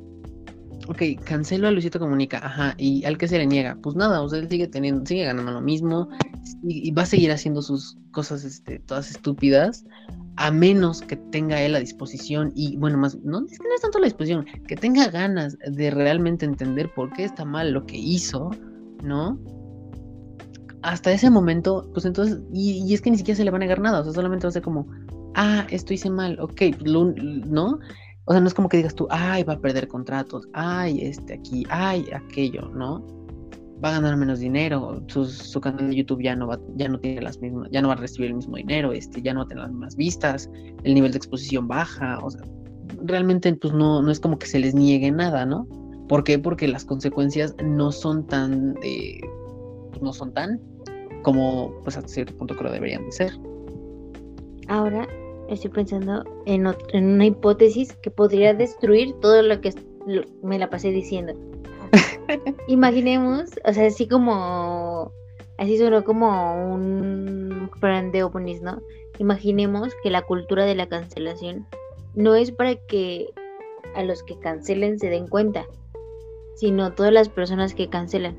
ok, 0.88 1.03
cancelo 1.22 1.68
a 1.68 1.70
Luisito 1.70 1.99
Comunica, 1.99 2.38
ajá, 2.38 2.74
y 2.78 3.05
al 3.05 3.18
que 3.18 3.28
se 3.28 3.38
le 3.38 3.46
niega, 3.46 3.76
pues 3.82 3.94
nada, 3.94 4.22
o 4.22 4.28
sea, 4.28 4.38
él 4.38 4.49
sigue 4.49 4.66
teniendo, 4.66 5.05
sigue 5.05 5.24
ganando 5.24 5.53
lo 5.53 5.61
mismo 5.61 6.09
y, 6.62 6.90
va 6.92 7.03
a 7.03 7.07
seguir 7.07 7.30
haciendo 7.30 7.61
sus 7.61 7.99
cosas, 8.11 8.42
este, 8.44 8.78
todas 8.80 9.11
estúpidas, 9.11 9.84
a 10.36 10.51
menos 10.51 11.03
que 11.03 11.16
tenga 11.16 11.61
él 11.61 11.72
la 11.72 11.80
disposición 11.80 12.53
y, 12.55 12.76
bueno, 12.76 12.96
más, 12.96 13.16
no 13.22 13.44
es 13.44 13.59
que 13.59 13.68
no 13.68 13.74
es 13.74 13.82
tanto 13.82 13.99
la 13.99 14.07
disposición, 14.07 14.46
que 14.66 14.76
tenga 14.76 15.09
ganas 15.09 15.59
de 15.59 15.90
realmente 15.90 16.46
entender 16.46 16.90
por 16.94 17.12
qué 17.12 17.24
está 17.24 17.44
mal 17.44 17.72
lo 17.72 17.84
que 17.84 17.99
hizo, 17.99 18.51
¿no? 19.03 19.38
Hasta 20.82 21.12
ese 21.12 21.28
momento, 21.28 21.90
pues 21.92 22.07
entonces, 22.07 22.38
y, 22.53 22.94
es 22.94 23.03
que 23.03 23.11
ni 23.11 23.18
siquiera 23.18 23.36
se 23.36 23.44
le 23.44 23.51
va 23.51 23.57
a 23.57 23.61
negar 23.61 23.80
nada, 23.80 24.01
o 24.01 24.05
sea, 24.05 24.12
solamente 24.14 24.46
va 24.46 24.49
a 24.49 24.53
ser 24.53 24.62
como, 24.62 24.86
ah, 25.35 25.66
esto 25.70 25.95
hice 25.95 26.11
mal, 26.11 26.39
ok, 26.41 26.62
¿no? 26.85 27.79
O 28.24 28.33
sea, 28.33 28.41
no 28.41 28.47
es 28.47 28.55
como 28.55 28.68
que 28.68 28.76
digas 28.76 28.95
tú, 28.95 29.07
ay, 29.11 29.43
va 29.43 29.55
a 29.55 29.61
perder 29.61 29.89
contratos, 29.89 30.47
ay, 30.53 31.01
este 31.01 31.35
aquí, 31.35 31.64
ay, 31.70 32.05
aquello, 32.12 32.68
¿no? 32.74 33.05
Va 33.83 33.91
a 33.91 33.93
ganar 33.93 34.16
menos 34.16 34.41
dinero, 34.41 35.03
su, 35.09 35.61
canal 35.61 35.89
de 35.89 35.97
YouTube 35.97 36.22
ya 36.22 36.35
no 36.37 36.49
va, 36.49 36.59
ya 36.76 36.89
no 36.89 36.99
tiene 36.99 37.22
las 37.22 37.41
mismas, 37.41 37.68
ya 37.70 37.81
no 37.81 37.89
va 37.89 37.95
a 37.95 37.99
recibir 37.99 38.31
el 38.31 38.37
mismo 38.37 38.57
dinero, 38.57 38.93
este, 38.93 39.22
ya 39.22 39.33
no 39.33 39.41
va 39.41 39.45
a 39.45 39.49
tener 39.49 39.62
las 39.62 39.70
mismas 39.70 39.97
vistas, 39.97 40.51
el 40.83 40.95
nivel 40.95 41.12
de 41.12 41.18
exposición 41.18 41.68
baja, 41.68 42.18
o 42.22 42.31
sea, 42.31 42.43
realmente 43.05 43.55
pues 43.55 43.72
no, 43.72 44.03
no 44.03 44.11
es 44.11 44.20
como 44.20 44.39
que 44.39 44.47
se 44.47 44.59
les 44.59 44.74
niegue 44.74 45.11
nada, 45.11 45.47
¿no? 45.47 45.66
¿Por 46.09 46.24
qué? 46.24 46.39
Porque 46.39 46.66
las 46.66 46.85
consecuencias 46.85 47.55
no 47.62 47.93
son 47.93 48.26
tan, 48.26 48.76
eh, 48.83 49.20
no 50.01 50.12
son 50.12 50.33
tan 50.33 50.61
como 51.22 51.72
pues 51.83 51.97
a 51.97 52.03
cierto 52.03 52.37
punto 52.37 52.57
creo 52.57 52.72
deberían 52.72 53.05
de 53.05 53.12
ser. 53.12 53.33
Ahora 54.69 55.09
estoy 55.49 55.71
pensando 55.71 56.25
en, 56.47 56.66
en 56.93 57.07
una 57.07 57.27
hipótesis 57.27 57.95
que 57.95 58.11
podría 58.11 58.55
destruir 58.55 59.14
todo 59.21 59.43
lo 59.43 59.61
que 59.61 59.73
me 60.43 60.59
la 60.59 60.71
pasé 60.71 60.91
diciendo. 60.91 61.35
Imaginemos, 62.69 63.51
o 63.64 63.73
sea, 63.73 63.87
así 63.87 64.07
como, 64.07 65.12
así 65.57 65.79
sonó 65.79 66.05
como 66.05 66.73
un 66.73 67.71
plan 67.81 68.12
de 68.12 68.23
oponis, 68.23 68.62
¿no? 68.62 68.81
Imaginemos 69.19 69.93
que 70.03 70.11
la 70.11 70.23
cultura 70.23 70.64
de 70.64 70.75
la 70.75 70.89
cancelación 70.89 71.66
no 72.14 72.35
es 72.35 72.53
para 72.53 72.75
que 72.75 73.31
a 73.95 74.03
los 74.03 74.23
que 74.23 74.39
cancelen 74.39 74.99
se 74.99 75.09
den 75.09 75.29
cuenta, 75.29 75.66
sino 76.57 76.93
todas 76.93 77.12
las 77.12 77.29
personas 77.29 77.75
que 77.75 77.89
cancelan. 77.89 78.37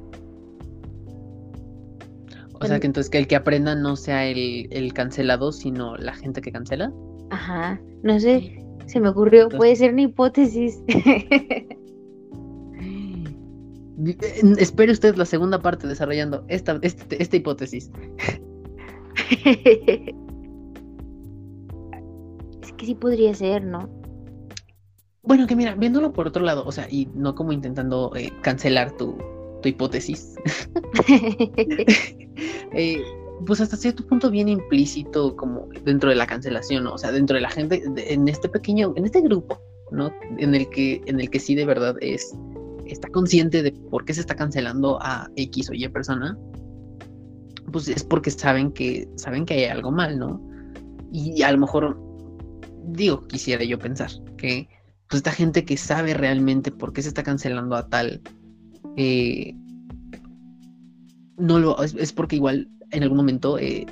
O 2.62 2.66
sea, 2.66 2.80
que 2.80 2.88
entonces 2.88 3.10
que 3.10 3.18
el 3.18 3.28
que 3.28 3.36
aprenda 3.36 3.76
no 3.76 3.96
sea 3.96 4.26
el, 4.26 4.68
el 4.72 4.94
cancelado, 4.94 5.52
sino 5.52 5.98
la 5.98 6.14
gente 6.14 6.42
que 6.42 6.52
cancela. 6.52 6.92
Ajá, 7.30 7.80
no 8.04 8.20
sé, 8.20 8.66
se 8.86 9.00
me 9.00 9.10
ocurrió, 9.10 9.50
puede 9.50 9.76
ser 9.76 9.94
una 9.94 10.04
hipótesis. 10.04 10.82
Espere 14.58 14.92
usted 14.92 15.16
la 15.16 15.26
segunda 15.26 15.62
parte 15.62 15.88
desarrollando 15.88 16.46
esta, 16.48 16.80
este, 16.82 17.22
esta 17.22 17.36
hipótesis. 17.36 17.92
es 19.46 20.14
que 22.78 22.86
sí 22.86 22.96
podría 22.96 23.34
ser, 23.34 23.64
¿no? 23.64 23.90
Bueno, 25.22 25.48
que 25.48 25.56
mira, 25.56 25.76
viéndolo 25.76 26.14
por 26.14 26.28
otro 26.28 26.44
lado, 26.44 26.66
o 26.66 26.72
sea, 26.72 26.88
y 26.90 27.08
no 27.14 27.36
como 27.36 27.52
intentando 27.52 28.12
eh, 28.16 28.32
cancelar 28.42 28.96
tu, 28.98 29.18
tu 29.62 29.70
hipótesis. 29.70 30.36
eh, 32.74 33.02
pues 33.46 33.62
hasta 33.62 33.78
cierto 33.78 34.06
punto 34.06 34.30
bien 34.30 34.50
implícito 34.50 35.36
como 35.36 35.68
dentro 35.84 36.10
de 36.10 36.16
la 36.16 36.28
cancelación, 36.28 36.88
o 36.88 36.98
sea, 36.98 37.12
dentro 37.12 37.36
de 37.36 37.42
la 37.42 37.50
gente, 37.50 37.84
en 37.98 38.28
este 38.28 38.50
pequeño, 38.50 38.94
en 38.96 39.06
este 39.06 39.22
grupo, 39.22 39.62
¿no? 39.92 40.12
En 40.38 40.56
el 40.56 40.70
que, 40.70 41.02
en 41.06 41.20
el 41.20 41.30
que 41.30 41.40
sí 41.40 41.56
de 41.56 41.66
verdad 41.66 41.96
es, 42.02 42.36
está 42.86 43.10
consciente 43.10 43.64
de 43.64 43.72
por 43.72 44.06
qué 44.06 44.14
se 44.14 44.22
está 44.22 44.36
cancelando 44.36 45.00
a 45.02 45.30
X 45.36 45.70
o 45.70 45.74
Y 45.74 45.88
persona, 45.90 46.38
pues 47.72 47.88
es 47.88 48.04
porque 48.04 48.32
saben 48.32 48.72
que, 48.72 49.08
saben 49.16 49.46
que 49.46 49.54
hay 49.56 49.66
algo 49.66 49.92
mal, 49.92 50.20
¿no? 50.20 50.42
Y 51.12 51.42
a 51.42 51.52
lo 51.52 51.60
mejor, 51.60 52.00
digo, 52.86 53.26
quisiera 53.28 53.64
yo 53.64 53.80
pensar 53.80 54.10
que 54.38 54.68
pues 55.08 55.20
esta 55.20 55.32
gente 55.32 55.66
que 55.66 55.76
sabe 55.76 56.14
realmente 56.14 56.72
por 56.72 56.94
qué 56.94 57.02
se 57.02 57.10
está 57.10 57.24
cancelando 57.24 57.76
a 57.76 57.90
tal, 57.90 58.22
eh, 58.96 59.56
no 61.40 61.60
lo, 61.60 61.82
es 61.82 62.14
porque 62.14 62.36
igual 62.36 62.68
en 62.92 63.04
algún 63.04 63.18
momento 63.18 63.58
eh, 63.58 63.86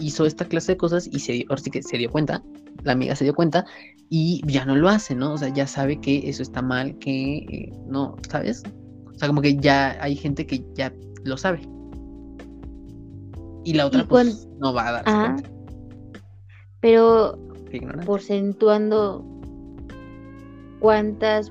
hizo 0.00 0.26
esta 0.26 0.44
clase 0.44 0.72
de 0.72 0.78
cosas 0.78 1.08
y 1.10 1.18
se 1.18 1.32
dio, 1.32 1.46
ahora 1.48 1.62
sí 1.62 1.70
que 1.70 1.82
se 1.82 1.98
dio 1.98 2.10
cuenta, 2.10 2.42
la 2.84 2.92
amiga 2.92 3.14
se 3.16 3.24
dio 3.24 3.34
cuenta 3.34 3.64
y 4.08 4.40
ya 4.46 4.64
no 4.64 4.76
lo 4.76 4.88
hace, 4.88 5.14
¿no? 5.14 5.34
O 5.34 5.38
sea, 5.38 5.48
ya 5.48 5.66
sabe 5.66 6.00
que 6.00 6.28
eso 6.28 6.42
está 6.42 6.62
mal, 6.62 6.96
que 6.98 7.36
eh, 7.36 7.72
no, 7.86 8.16
¿sabes? 8.28 8.62
O 9.14 9.18
sea, 9.18 9.28
como 9.28 9.42
que 9.42 9.56
ya 9.56 10.02
hay 10.02 10.16
gente 10.16 10.46
que 10.46 10.64
ya 10.74 10.92
lo 11.24 11.36
sabe. 11.36 11.60
Y 13.64 13.74
la 13.74 13.86
otra 13.86 14.06
pues 14.06 14.48
no 14.58 14.72
va 14.72 14.88
a 14.88 14.92
darse 14.92 15.12
cuenta. 15.12 15.50
Pero 16.80 17.38
porcentuando 18.06 19.24
cuántas 20.78 21.50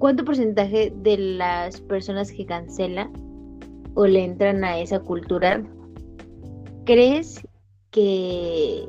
cuánto 0.00 0.24
porcentaje 0.24 0.92
de 0.96 1.18
las 1.18 1.80
personas 1.82 2.32
que 2.32 2.46
cancela 2.46 3.08
o 3.94 4.06
le 4.06 4.24
entran 4.24 4.64
a 4.64 4.78
esa 4.78 4.98
cultura, 4.98 5.62
¿crees 6.86 7.40
que 7.90 8.88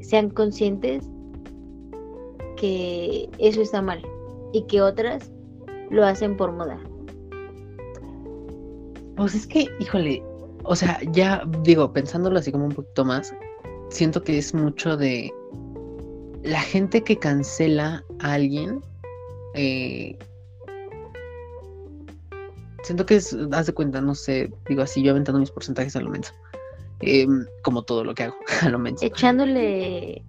sean 0.00 0.28
conscientes 0.30 1.08
que 2.56 3.30
eso 3.38 3.62
está 3.62 3.80
mal 3.80 4.02
y 4.52 4.62
que 4.64 4.82
otras 4.82 5.32
lo 5.90 6.04
hacen 6.04 6.36
por 6.36 6.50
moda? 6.52 6.80
Pues 9.16 9.36
es 9.36 9.46
que, 9.46 9.68
híjole, 9.78 10.20
o 10.64 10.74
sea, 10.74 10.98
ya 11.12 11.44
digo, 11.62 11.92
pensándolo 11.92 12.40
así 12.40 12.50
como 12.50 12.64
un 12.64 12.72
poquito 12.72 13.04
más, 13.04 13.32
siento 13.90 14.20
que 14.20 14.38
es 14.38 14.52
mucho 14.52 14.96
de 14.96 15.32
la 16.42 16.60
gente 16.60 17.04
que 17.04 17.16
cancela 17.16 18.04
a 18.18 18.32
alguien, 18.32 18.80
eh, 19.54 20.18
siento 22.82 23.06
que 23.06 23.16
es, 23.16 23.36
haz 23.52 23.66
de 23.66 23.72
cuenta, 23.72 24.00
no 24.00 24.14
sé, 24.14 24.52
digo 24.68 24.82
así, 24.82 25.02
yo 25.02 25.12
aventando 25.12 25.40
mis 25.40 25.50
porcentajes 25.50 25.96
a 25.96 26.00
lo 26.00 26.10
menos. 26.10 26.32
Em, 27.00 27.44
como 27.62 27.82
todo 27.82 28.04
lo 28.04 28.14
que 28.14 28.24
hago, 28.24 28.36
a 28.62 28.68
lo 28.68 28.78
menos. 28.78 29.02
Echándole 29.02 30.22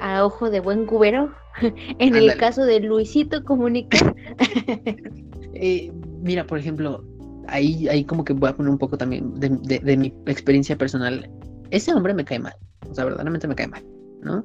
a 0.00 0.24
ojo 0.24 0.50
de 0.50 0.60
buen 0.60 0.86
cubero, 0.86 1.32
en 1.98 2.14
el 2.14 2.36
caso 2.36 2.64
de 2.64 2.80
Luisito 2.80 3.44
Comunica. 3.44 4.14
Eh, 5.54 5.92
mira, 6.22 6.44
por 6.44 6.58
ejemplo, 6.58 7.04
ahí, 7.46 7.86
ahí 7.86 8.04
como 8.04 8.24
que 8.24 8.32
voy 8.32 8.48
a 8.48 8.56
poner 8.56 8.72
un 8.72 8.78
poco 8.78 8.96
también 8.96 9.38
de, 9.38 9.50
de, 9.50 9.96
mi 9.96 10.12
experiencia 10.26 10.76
personal. 10.76 11.30
Ese 11.70 11.92
hombre 11.92 12.14
me 12.14 12.24
cae 12.24 12.38
mal, 12.38 12.54
o 12.88 12.94
sea, 12.94 13.04
verdaderamente 13.04 13.46
me 13.46 13.54
cae 13.54 13.68
mal, 13.68 13.84
¿no? 14.22 14.44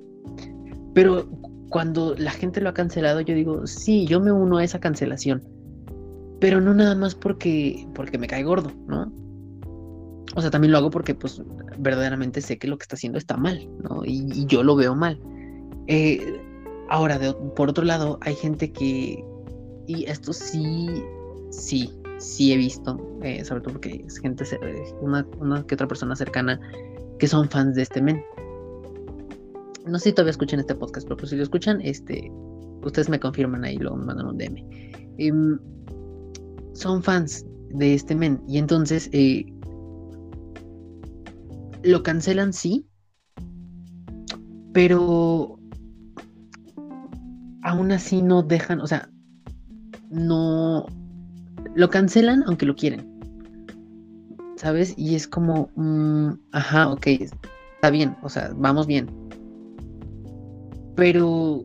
Pero 0.94 1.28
cuando 1.70 2.16
la 2.16 2.32
gente 2.32 2.62
lo 2.62 2.70
ha 2.70 2.74
cancelado, 2.74 3.22
yo 3.22 3.36
digo, 3.36 3.68
sí, 3.68 4.06
yo 4.06 4.20
me 4.20 4.32
uno 4.32 4.58
a 4.58 4.64
esa 4.64 4.80
cancelación 4.80 5.44
pero 6.40 6.62
no 6.62 6.74
nada 6.74 6.96
más 6.96 7.16
porque, 7.16 7.88
porque 7.96 8.18
me 8.18 8.28
cae 8.28 8.44
gordo, 8.44 8.72
¿no? 8.88 9.12
O 10.36 10.42
sea, 10.42 10.52
también 10.52 10.72
lo 10.72 10.78
hago 10.78 10.92
porque 10.92 11.16
pues 11.16 11.42
verdaderamente 11.80 12.42
sé 12.42 12.58
que 12.58 12.68
lo 12.68 12.78
que 12.78 12.84
está 12.84 12.96
haciendo 12.96 13.18
está 13.18 13.38
mal, 13.38 13.68
¿no? 13.82 14.04
Y, 14.06 14.46
yo 14.46 14.62
lo 14.62 14.76
veo 14.76 14.94
mal. 14.94 15.20
Eh, 15.88 16.40
ahora, 16.90 17.20
por 17.56 17.70
otro 17.70 17.84
lado, 17.84 18.20
hay 18.22 18.36
gente 18.36 18.72
que, 18.72 19.24
y 19.88 20.06
esto 20.06 20.32
sí, 20.32 21.04
sí, 21.50 21.92
sí 22.20 22.54
he 22.54 22.58
visto, 22.58 23.00
eh, 23.24 23.44
sobre 23.44 23.62
todo 23.62 23.74
porque 23.74 24.04
es 24.06 24.20
gente, 24.20 24.44
una, 25.02 25.26
una 25.40 25.66
que 25.66 25.74
otra 25.74 25.88
persona 25.88 26.16
cercana, 26.16 26.60
que 27.18 27.28
son 27.28 27.50
fans 27.50 27.76
de 27.76 27.82
este 27.82 28.02
men. 28.02 28.24
No 29.88 30.00
sé 30.00 30.10
si 30.10 30.14
todavía 30.14 30.32
escuchan 30.32 30.60
este 30.60 30.76
podcast, 30.76 31.08
pero 31.08 31.18
pues, 31.18 31.30
si 31.30 31.36
lo 31.36 31.44
escuchan, 31.44 31.80
este, 31.82 32.32
ustedes 32.84 33.10
me 33.10 33.20
confirman 33.20 33.64
ahí, 33.64 33.78
luego 33.78 33.98
mandan 33.98 34.28
un 34.28 34.38
DM. 34.38 34.66
Em, 35.18 35.60
son 36.74 37.02
fans 37.02 37.46
de 37.70 37.94
este 37.94 38.16
men. 38.16 38.42
Y 38.48 38.58
entonces 38.58 39.10
eh, 39.14 39.46
lo 41.84 42.04
cancelan, 42.04 42.54
sí. 42.54 42.86
Pero 44.74 45.58
aún 47.64 47.92
así 47.92 48.22
no 48.22 48.44
dejan, 48.44 48.80
o 48.80 48.88
sea, 48.88 49.10
no 50.10 50.86
lo 51.76 51.90
cancelan 51.90 52.44
aunque 52.46 52.66
lo 52.66 52.76
quieren. 52.76 53.14
¿Sabes? 54.56 54.94
Y 54.98 55.16
es 55.16 55.28
como, 55.28 55.70
mm, 55.76 56.32
ajá, 56.52 56.90
ok, 56.90 57.08
está 57.08 57.90
bien, 57.92 58.16
o 58.24 58.30
sea, 58.30 58.52
vamos 58.56 58.88
bien. 58.88 59.08
Pero 60.98 61.64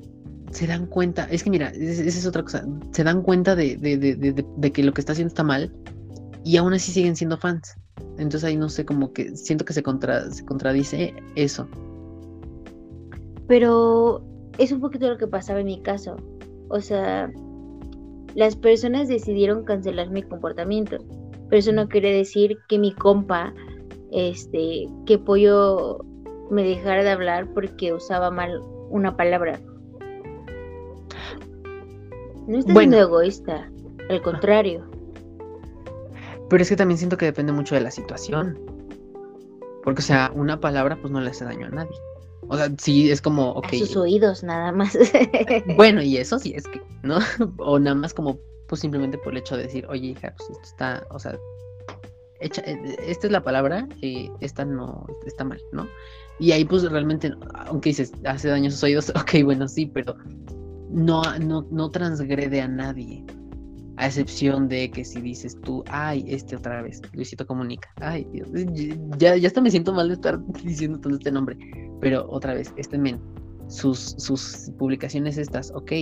se 0.50 0.66
dan 0.66 0.86
cuenta, 0.86 1.24
es 1.30 1.42
que 1.42 1.50
mira, 1.50 1.70
esa 1.70 2.02
es 2.02 2.26
otra 2.26 2.42
cosa, 2.42 2.64
se 2.92 3.02
dan 3.02 3.22
cuenta 3.22 3.56
de, 3.56 3.78
que 4.72 4.82
lo 4.84 4.92
que 4.92 5.00
está 5.00 5.12
haciendo 5.12 5.28
está 5.28 5.42
mal 5.42 5.72
y 6.44 6.58
aún 6.58 6.74
así 6.74 6.92
siguen 6.92 7.16
siendo 7.16 7.38
fans. 7.38 7.74
Entonces 8.18 8.44
ahí 8.44 8.56
no 8.56 8.68
sé, 8.68 8.84
como 8.84 9.12
que 9.14 9.34
siento 9.34 9.64
que 9.64 9.72
se, 9.72 9.82
contra, 9.82 10.30
se 10.30 10.44
contradice 10.44 11.14
eso. 11.34 11.66
Pero 13.48 14.22
es 14.58 14.70
un 14.70 14.80
poquito 14.80 15.08
lo 15.08 15.16
que 15.16 15.26
pasaba 15.26 15.60
en 15.60 15.66
mi 15.66 15.80
caso. 15.80 16.16
O 16.68 16.80
sea, 16.80 17.32
las 18.34 18.54
personas 18.54 19.08
decidieron 19.08 19.64
cancelar 19.64 20.10
mi 20.10 20.22
comportamiento. 20.22 20.98
Pero 21.48 21.58
eso 21.58 21.72
no 21.72 21.88
quiere 21.88 22.14
decir 22.14 22.58
que 22.68 22.78
mi 22.78 22.92
compa, 22.92 23.54
este, 24.10 24.86
que 25.06 25.18
Pollo 25.18 26.04
me 26.50 26.62
dejara 26.62 27.02
de 27.02 27.10
hablar 27.10 27.48
porque 27.54 27.94
usaba 27.94 28.30
mal 28.30 28.60
una 28.92 29.16
palabra. 29.16 29.58
No 32.46 32.58
estás 32.58 32.76
siendo 32.76 32.98
egoísta, 32.98 33.70
al 34.08 34.22
contrario. 34.22 34.84
Pero 36.48 36.62
es 36.62 36.68
que 36.68 36.76
también 36.76 36.98
siento 36.98 37.16
que 37.16 37.24
depende 37.24 37.52
mucho 37.52 37.74
de 37.74 37.80
la 37.80 37.90
situación. 37.90 38.58
Porque, 39.82 40.00
o 40.00 40.04
sea, 40.04 40.30
una 40.34 40.60
palabra 40.60 40.98
pues 41.00 41.10
no 41.10 41.20
le 41.20 41.30
hace 41.30 41.44
daño 41.44 41.66
a 41.66 41.70
nadie. 41.70 41.96
O 42.48 42.56
sea, 42.56 42.70
sí 42.78 43.10
es 43.10 43.22
como, 43.22 43.52
ok. 43.52 43.66
A 43.66 43.78
sus 43.78 43.96
oídos 43.96 44.42
nada 44.42 44.70
más. 44.72 44.96
bueno, 45.76 46.02
y 46.02 46.18
eso 46.18 46.38
sí 46.38 46.52
es 46.54 46.64
que, 46.68 46.82
¿no? 47.02 47.18
o 47.58 47.78
nada 47.78 47.94
más 47.94 48.12
como, 48.12 48.38
pues 48.68 48.80
simplemente 48.80 49.16
por 49.18 49.32
el 49.32 49.38
hecho 49.38 49.56
de 49.56 49.64
decir, 49.64 49.86
oye, 49.88 50.08
hija, 50.08 50.34
pues 50.36 50.50
esto 50.50 50.62
está, 50.62 51.06
o 51.10 51.18
sea, 51.18 51.38
eh, 52.42 52.96
esta 53.06 53.26
es 53.26 53.32
la 53.32 53.42
palabra, 53.42 53.88
eh, 54.00 54.30
esta 54.40 54.64
no, 54.64 55.06
está 55.26 55.44
mal, 55.44 55.60
¿no? 55.72 55.86
Y 56.38 56.52
ahí 56.52 56.64
pues 56.64 56.82
realmente, 56.90 57.32
aunque 57.66 57.90
dices, 57.90 58.12
hace 58.24 58.48
daño 58.48 58.68
a 58.68 58.70
sus 58.70 58.82
oídos, 58.82 59.10
ok, 59.16 59.44
bueno, 59.44 59.68
sí, 59.68 59.86
pero 59.86 60.16
no, 60.90 61.22
no, 61.38 61.66
no 61.70 61.90
transgrede 61.90 62.60
a 62.60 62.68
nadie. 62.68 63.24
A 63.98 64.06
excepción 64.06 64.68
de 64.68 64.90
que 64.90 65.04
si 65.04 65.20
dices 65.20 65.56
tú, 65.60 65.84
ay, 65.88 66.24
este 66.26 66.56
otra 66.56 66.82
vez, 66.82 67.00
Luisito 67.12 67.46
Comunica. 67.46 67.90
Ay, 67.96 68.26
Dios, 68.32 68.48
ya, 69.18 69.36
ya 69.36 69.46
hasta 69.46 69.60
me 69.60 69.70
siento 69.70 69.92
mal 69.92 70.08
de 70.08 70.14
estar 70.14 70.40
diciendo 70.64 70.98
todo 70.98 71.14
este 71.14 71.30
nombre. 71.30 71.56
Pero 72.00 72.26
otra 72.28 72.54
vez, 72.54 72.72
este 72.76 72.98
men, 72.98 73.20
sus, 73.68 74.14
sus 74.18 74.70
publicaciones 74.78 75.36
estas, 75.36 75.70
ok, 75.72 75.92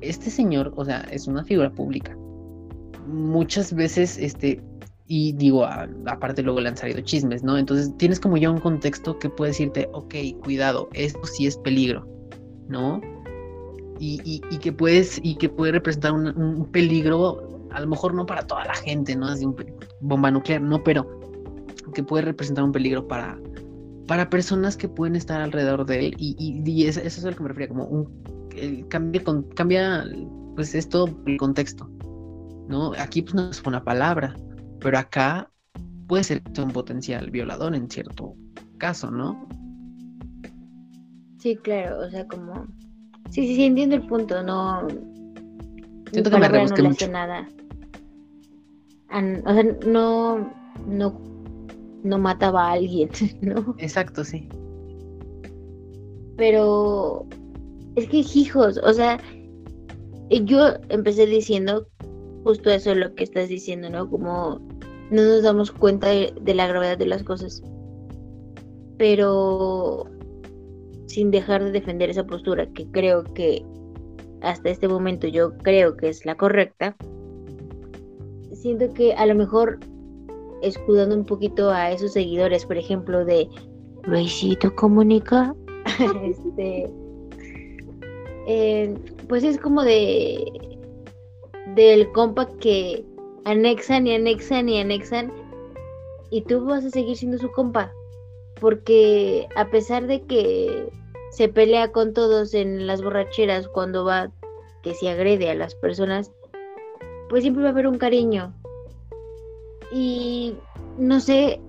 este 0.00 0.30
señor, 0.30 0.72
o 0.76 0.84
sea, 0.84 1.00
es 1.10 1.26
una 1.26 1.44
figura 1.44 1.70
pública. 1.70 2.16
Muchas 3.06 3.74
veces, 3.74 4.16
este, 4.16 4.62
y 5.12 5.32
digo, 5.32 5.66
aparte 6.06 6.40
luego 6.40 6.60
le 6.60 6.68
han 6.68 6.76
salido 6.76 7.00
chismes, 7.00 7.42
¿no? 7.42 7.58
Entonces 7.58 7.92
tienes 7.96 8.20
como 8.20 8.36
ya 8.36 8.48
un 8.48 8.60
contexto 8.60 9.18
que 9.18 9.28
puede 9.28 9.50
decirte, 9.50 9.88
ok, 9.92 10.14
cuidado, 10.44 10.88
esto 10.92 11.24
sí 11.24 11.48
es 11.48 11.56
peligro, 11.56 12.06
¿no? 12.68 13.00
Y, 13.98 14.40
que 14.60 14.72
puedes, 14.72 15.18
y 15.24 15.34
que 15.34 15.48
puede 15.48 15.72
representar 15.72 16.12
un, 16.12 16.64
peligro, 16.70 17.60
a 17.72 17.80
lo 17.80 17.88
mejor 17.88 18.14
no 18.14 18.24
para 18.24 18.46
toda 18.46 18.64
la 18.64 18.74
gente, 18.74 19.16
¿no? 19.16 19.26
Así 19.26 19.44
un 19.44 19.56
bomba 20.00 20.30
nuclear, 20.30 20.62
no, 20.62 20.80
pero 20.84 21.04
que 21.92 22.04
puede 22.04 22.22
representar 22.26 22.62
un 22.62 22.70
peligro 22.70 23.08
para, 23.08 23.36
para 24.06 24.30
personas 24.30 24.76
que 24.76 24.88
pueden 24.88 25.16
estar 25.16 25.40
alrededor 25.40 25.86
de 25.86 26.06
él. 26.06 26.14
Y, 26.18 26.36
y, 26.38 26.86
eso, 26.86 27.00
es 27.00 27.24
a 27.24 27.30
lo 27.30 27.36
que 27.36 27.42
me 27.42 27.48
refería, 27.48 27.68
como 27.68 27.84
un 27.86 28.86
cambia, 28.88 29.22
cambia 29.56 30.04
pues 30.54 30.72
esto 30.76 31.08
el 31.26 31.36
contexto. 31.36 31.90
¿no? 32.68 32.92
Aquí 32.96 33.22
pues 33.22 33.34
no 33.34 33.50
es 33.50 33.60
una 33.66 33.82
palabra, 33.82 34.36
pero 34.80 34.98
acá 34.98 35.50
puede 36.06 36.24
ser 36.24 36.42
un 36.58 36.70
potencial 36.72 37.30
violador 37.30 37.74
en 37.74 37.90
cierto 37.90 38.34
caso, 38.78 39.10
¿no? 39.10 39.48
Sí, 41.38 41.56
claro, 41.56 42.00
o 42.00 42.10
sea, 42.10 42.26
como... 42.26 42.66
Sí, 43.30 43.46
sí, 43.46 43.54
sí, 43.54 43.64
entiendo 43.64 43.96
el 43.96 44.06
punto, 44.06 44.42
no... 44.42 44.88
Siento 46.10 46.30
que 46.30 46.38
me 46.38 46.48
rebusqué 46.48 46.82
no 46.82 47.12
nada. 47.12 47.48
o 49.08 49.54
sea, 49.54 49.62
no, 49.86 50.52
no, 50.86 51.20
no 52.02 52.18
mataba 52.18 52.68
a 52.68 52.72
alguien, 52.72 53.10
¿no? 53.40 53.74
Exacto, 53.78 54.24
sí. 54.24 54.48
Pero 56.36 57.26
es 57.94 58.08
que 58.08 58.18
hijos, 58.34 58.80
o 58.82 58.92
sea, 58.92 59.20
yo 60.30 60.74
empecé 60.88 61.26
diciendo 61.26 61.86
justo 62.44 62.70
eso 62.70 62.94
lo 62.94 63.14
que 63.14 63.24
estás 63.24 63.48
diciendo, 63.48 63.90
¿no? 63.90 64.08
Como 64.08 64.60
no 65.10 65.22
nos 65.22 65.42
damos 65.42 65.70
cuenta 65.72 66.08
de, 66.08 66.54
la 66.54 66.66
gravedad 66.66 66.98
de 66.98 67.06
las 67.06 67.22
cosas. 67.22 67.62
Pero 68.96 70.06
sin 71.06 71.30
dejar 71.30 71.64
de 71.64 71.72
defender 71.72 72.10
esa 72.10 72.24
postura, 72.24 72.66
que 72.72 72.86
creo 72.90 73.24
que 73.24 73.64
hasta 74.42 74.70
este 74.70 74.88
momento 74.88 75.26
yo 75.26 75.56
creo 75.58 75.96
que 75.96 76.08
es 76.08 76.24
la 76.24 76.36
correcta, 76.36 76.96
siento 78.52 78.92
que 78.94 79.14
a 79.14 79.26
lo 79.26 79.34
mejor 79.34 79.80
escudando 80.62 81.16
un 81.16 81.24
poquito 81.24 81.70
a 81.70 81.90
esos 81.90 82.12
seguidores, 82.12 82.64
por 82.66 82.76
ejemplo, 82.76 83.24
de 83.24 83.48
Luisito 84.04 84.74
Comunica, 84.76 85.54
este, 86.22 86.90
eh, 88.46 88.94
pues 89.28 89.44
es 89.44 89.58
como 89.58 89.82
de 89.82 90.44
del 91.74 92.10
compa 92.12 92.46
que 92.58 93.04
anexan 93.44 94.06
y 94.06 94.14
anexan 94.14 94.68
y 94.68 94.80
anexan 94.80 95.32
y 96.30 96.42
tú 96.42 96.64
vas 96.64 96.84
a 96.84 96.90
seguir 96.90 97.16
siendo 97.16 97.38
su 97.38 97.50
compa 97.50 97.92
porque 98.60 99.48
a 99.56 99.70
pesar 99.70 100.06
de 100.06 100.22
que 100.22 100.88
se 101.32 101.48
pelea 101.48 101.92
con 101.92 102.12
todos 102.12 102.54
en 102.54 102.86
las 102.86 103.02
borracheras 103.02 103.68
cuando 103.68 104.04
va 104.04 104.30
que 104.82 104.94
se 104.94 105.08
agrede 105.08 105.50
a 105.50 105.54
las 105.54 105.74
personas 105.74 106.30
pues 107.28 107.42
siempre 107.42 107.62
va 107.62 107.70
a 107.70 107.72
haber 107.72 107.86
un 107.86 107.98
cariño 107.98 108.54
y 109.92 110.54
no 110.98 111.20
sé 111.20 111.60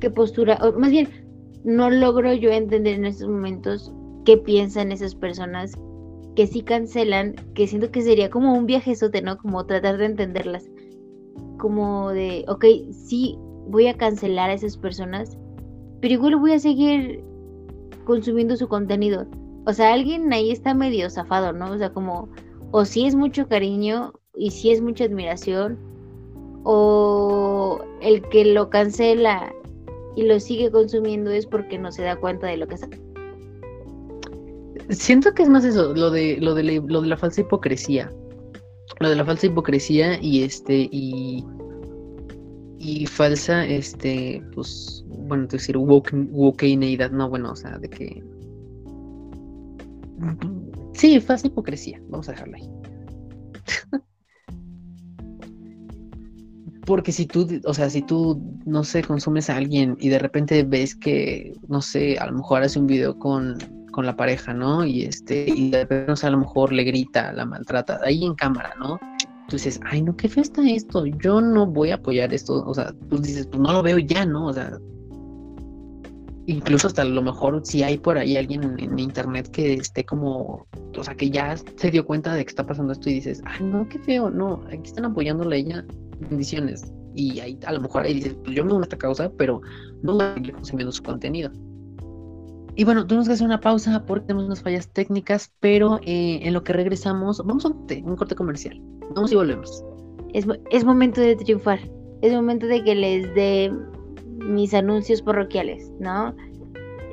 qué 0.00 0.10
postura 0.10 0.58
o 0.62 0.72
más 0.72 0.90
bien 0.90 1.08
no 1.64 1.90
logro 1.90 2.32
yo 2.32 2.50
entender 2.50 2.94
en 2.94 3.06
estos 3.06 3.28
momentos 3.28 3.92
qué 4.24 4.36
piensan 4.36 4.92
esas 4.92 5.14
personas 5.14 5.72
que 6.38 6.46
sí 6.46 6.62
cancelan, 6.62 7.34
que 7.54 7.66
siento 7.66 7.90
que 7.90 8.00
sería 8.00 8.30
como 8.30 8.54
un 8.54 8.64
viajezote, 8.64 9.22
¿no? 9.22 9.38
Como 9.38 9.66
tratar 9.66 9.98
de 9.98 10.06
entenderlas. 10.06 10.70
Como 11.58 12.10
de, 12.10 12.44
ok, 12.48 12.64
sí, 12.92 13.36
voy 13.68 13.88
a 13.88 13.96
cancelar 13.96 14.50
a 14.50 14.54
esas 14.54 14.76
personas, 14.76 15.36
pero 16.00 16.14
igual 16.14 16.36
voy 16.36 16.52
a 16.52 16.58
seguir 16.58 17.22
consumiendo 18.04 18.56
su 18.56 18.68
contenido. 18.68 19.26
O 19.66 19.72
sea, 19.72 19.92
alguien 19.92 20.32
ahí 20.32 20.50
está 20.50 20.72
medio 20.72 21.10
zafado, 21.10 21.52
¿no? 21.52 21.72
O 21.72 21.78
sea, 21.78 21.92
como, 21.92 22.28
o 22.70 22.84
si 22.84 23.06
es 23.06 23.14
mucho 23.14 23.48
cariño 23.48 24.12
y 24.34 24.50
si 24.50 24.70
es 24.70 24.80
mucha 24.80 25.04
admiración, 25.04 25.78
o 26.64 27.78
el 28.00 28.22
que 28.28 28.44
lo 28.44 28.70
cancela 28.70 29.52
y 30.16 30.22
lo 30.22 30.40
sigue 30.40 30.70
consumiendo 30.70 31.30
es 31.30 31.46
porque 31.46 31.78
no 31.78 31.92
se 31.92 32.02
da 32.02 32.16
cuenta 32.16 32.46
de 32.46 32.56
lo 32.56 32.66
que 32.66 32.74
está 32.74 32.88
Siento 34.90 35.34
que 35.34 35.42
es 35.42 35.48
más 35.48 35.64
eso, 35.64 35.94
lo 35.94 36.10
de, 36.10 36.38
lo 36.40 36.54
de, 36.54 36.82
lo 36.86 37.02
de 37.02 37.08
la 37.08 37.16
falsa 37.16 37.42
hipocresía. 37.42 38.10
Lo 39.00 39.08
de 39.08 39.16
la 39.16 39.24
falsa 39.24 39.46
hipocresía 39.46 40.20
y 40.20 40.42
este, 40.42 40.88
y, 40.90 41.44
y 42.78 43.06
falsa, 43.06 43.64
este, 43.64 44.42
pues, 44.54 45.04
bueno, 45.06 45.46
te 45.46 45.56
decir, 45.56 45.76
wokeneidad, 45.76 47.10
no, 47.10 47.28
bueno, 47.28 47.52
o 47.52 47.56
sea, 47.56 47.78
de 47.78 47.88
que... 47.88 48.24
Sí, 50.94 51.20
falsa 51.20 51.46
hipocresía, 51.46 52.00
vamos 52.08 52.28
a 52.28 52.32
dejarla 52.32 52.56
ahí. 52.56 52.68
Porque 56.86 57.12
si 57.12 57.26
tú, 57.26 57.46
o 57.66 57.74
sea, 57.74 57.90
si 57.90 58.00
tú, 58.02 58.42
no 58.64 58.82
sé, 58.82 59.04
consumes 59.04 59.50
a 59.50 59.56
alguien 59.56 59.96
y 60.00 60.08
de 60.08 60.18
repente 60.18 60.62
ves 60.62 60.96
que, 60.96 61.52
no 61.68 61.82
sé, 61.82 62.16
a 62.18 62.26
lo 62.26 62.32
mejor 62.32 62.62
hace 62.62 62.78
un 62.78 62.86
video 62.86 63.18
con 63.18 63.58
con 63.90 64.06
la 64.06 64.16
pareja, 64.16 64.54
¿no? 64.54 64.84
Y 64.84 65.02
este, 65.02 65.46
y 65.48 65.70
de 65.70 65.80
repente 65.80 66.26
a 66.26 66.30
lo 66.30 66.38
mejor 66.38 66.72
le 66.72 66.84
grita, 66.84 67.32
la 67.32 67.44
maltrata, 67.44 68.00
ahí 68.04 68.24
en 68.24 68.34
cámara, 68.34 68.74
¿no? 68.78 68.98
Entonces, 69.42 69.80
ay, 69.86 70.02
no, 70.02 70.14
qué 70.16 70.28
feo 70.28 70.42
está 70.42 70.68
esto, 70.68 71.06
yo 71.06 71.40
no 71.40 71.66
voy 71.66 71.90
a 71.90 71.94
apoyar 71.94 72.34
esto, 72.34 72.62
o 72.66 72.74
sea, 72.74 72.92
tú 73.08 73.18
dices, 73.18 73.46
pues 73.46 73.60
no 73.60 73.72
lo 73.72 73.82
veo 73.82 73.98
ya, 73.98 74.26
¿no? 74.26 74.46
O 74.48 74.52
sea, 74.52 74.78
incluso 76.48 76.86
hasta 76.86 77.04
lo 77.04 77.22
mejor 77.22 77.60
si 77.64 77.82
hay 77.82 77.98
por 77.98 78.18
ahí 78.18 78.36
alguien 78.36 78.78
en, 78.78 78.98
internet 78.98 79.50
que 79.50 79.74
esté 79.74 80.04
como, 80.04 80.66
o 80.96 81.04
sea, 81.04 81.14
que 81.14 81.30
ya 81.30 81.56
se 81.56 81.90
dio 81.90 82.04
cuenta 82.04 82.34
de 82.34 82.44
que 82.44 82.50
está 82.50 82.64
pasando 82.64 82.92
esto 82.92 83.08
y 83.08 83.14
dices, 83.14 83.42
ay, 83.44 83.64
no, 83.64 83.88
qué 83.88 83.98
feo, 83.98 84.30
no, 84.30 84.62
aquí 84.66 84.84
están 84.84 85.04
apoyándole 85.04 85.56
a 85.56 85.58
ella, 85.58 85.84
bendiciones. 86.28 86.92
Y 87.14 87.40
ahí, 87.40 87.58
a 87.66 87.72
lo 87.72 87.80
mejor 87.80 88.04
ahí 88.04 88.14
dices, 88.14 88.36
pues 88.44 88.54
yo 88.54 88.64
me 88.64 88.72
uno 88.72 88.80
a 88.80 88.84
esta 88.84 88.96
causa, 88.96 89.30
pero 89.36 89.60
no 90.02 90.20
a 90.20 90.34
seguir 90.34 90.52
consumiendo 90.52 90.92
su 90.92 91.02
contenido. 91.02 91.50
Y 92.78 92.84
bueno, 92.84 93.04
tuvimos 93.04 93.26
que 93.26 93.34
hacer 93.34 93.44
una 93.44 93.58
pausa 93.58 94.04
porque 94.06 94.26
tenemos 94.26 94.46
unas 94.46 94.62
fallas 94.62 94.86
técnicas, 94.92 95.52
pero 95.58 95.98
eh, 96.04 96.38
en 96.44 96.54
lo 96.54 96.62
que 96.62 96.72
regresamos, 96.72 97.44
vamos 97.44 97.64
a 97.64 97.70
un 97.70 98.14
corte, 98.14 98.36
comercial. 98.36 98.80
Vamos 99.16 99.32
y 99.32 99.34
volvemos. 99.34 99.82
Es, 100.32 100.46
es 100.70 100.84
momento 100.84 101.20
de 101.20 101.34
triunfar. 101.34 101.80
Es 102.22 102.32
momento 102.32 102.68
de 102.68 102.84
que 102.84 102.94
les 102.94 103.34
dé 103.34 103.72
mis 104.36 104.72
anuncios 104.74 105.20
parroquiales, 105.22 105.90
¿no? 105.98 106.32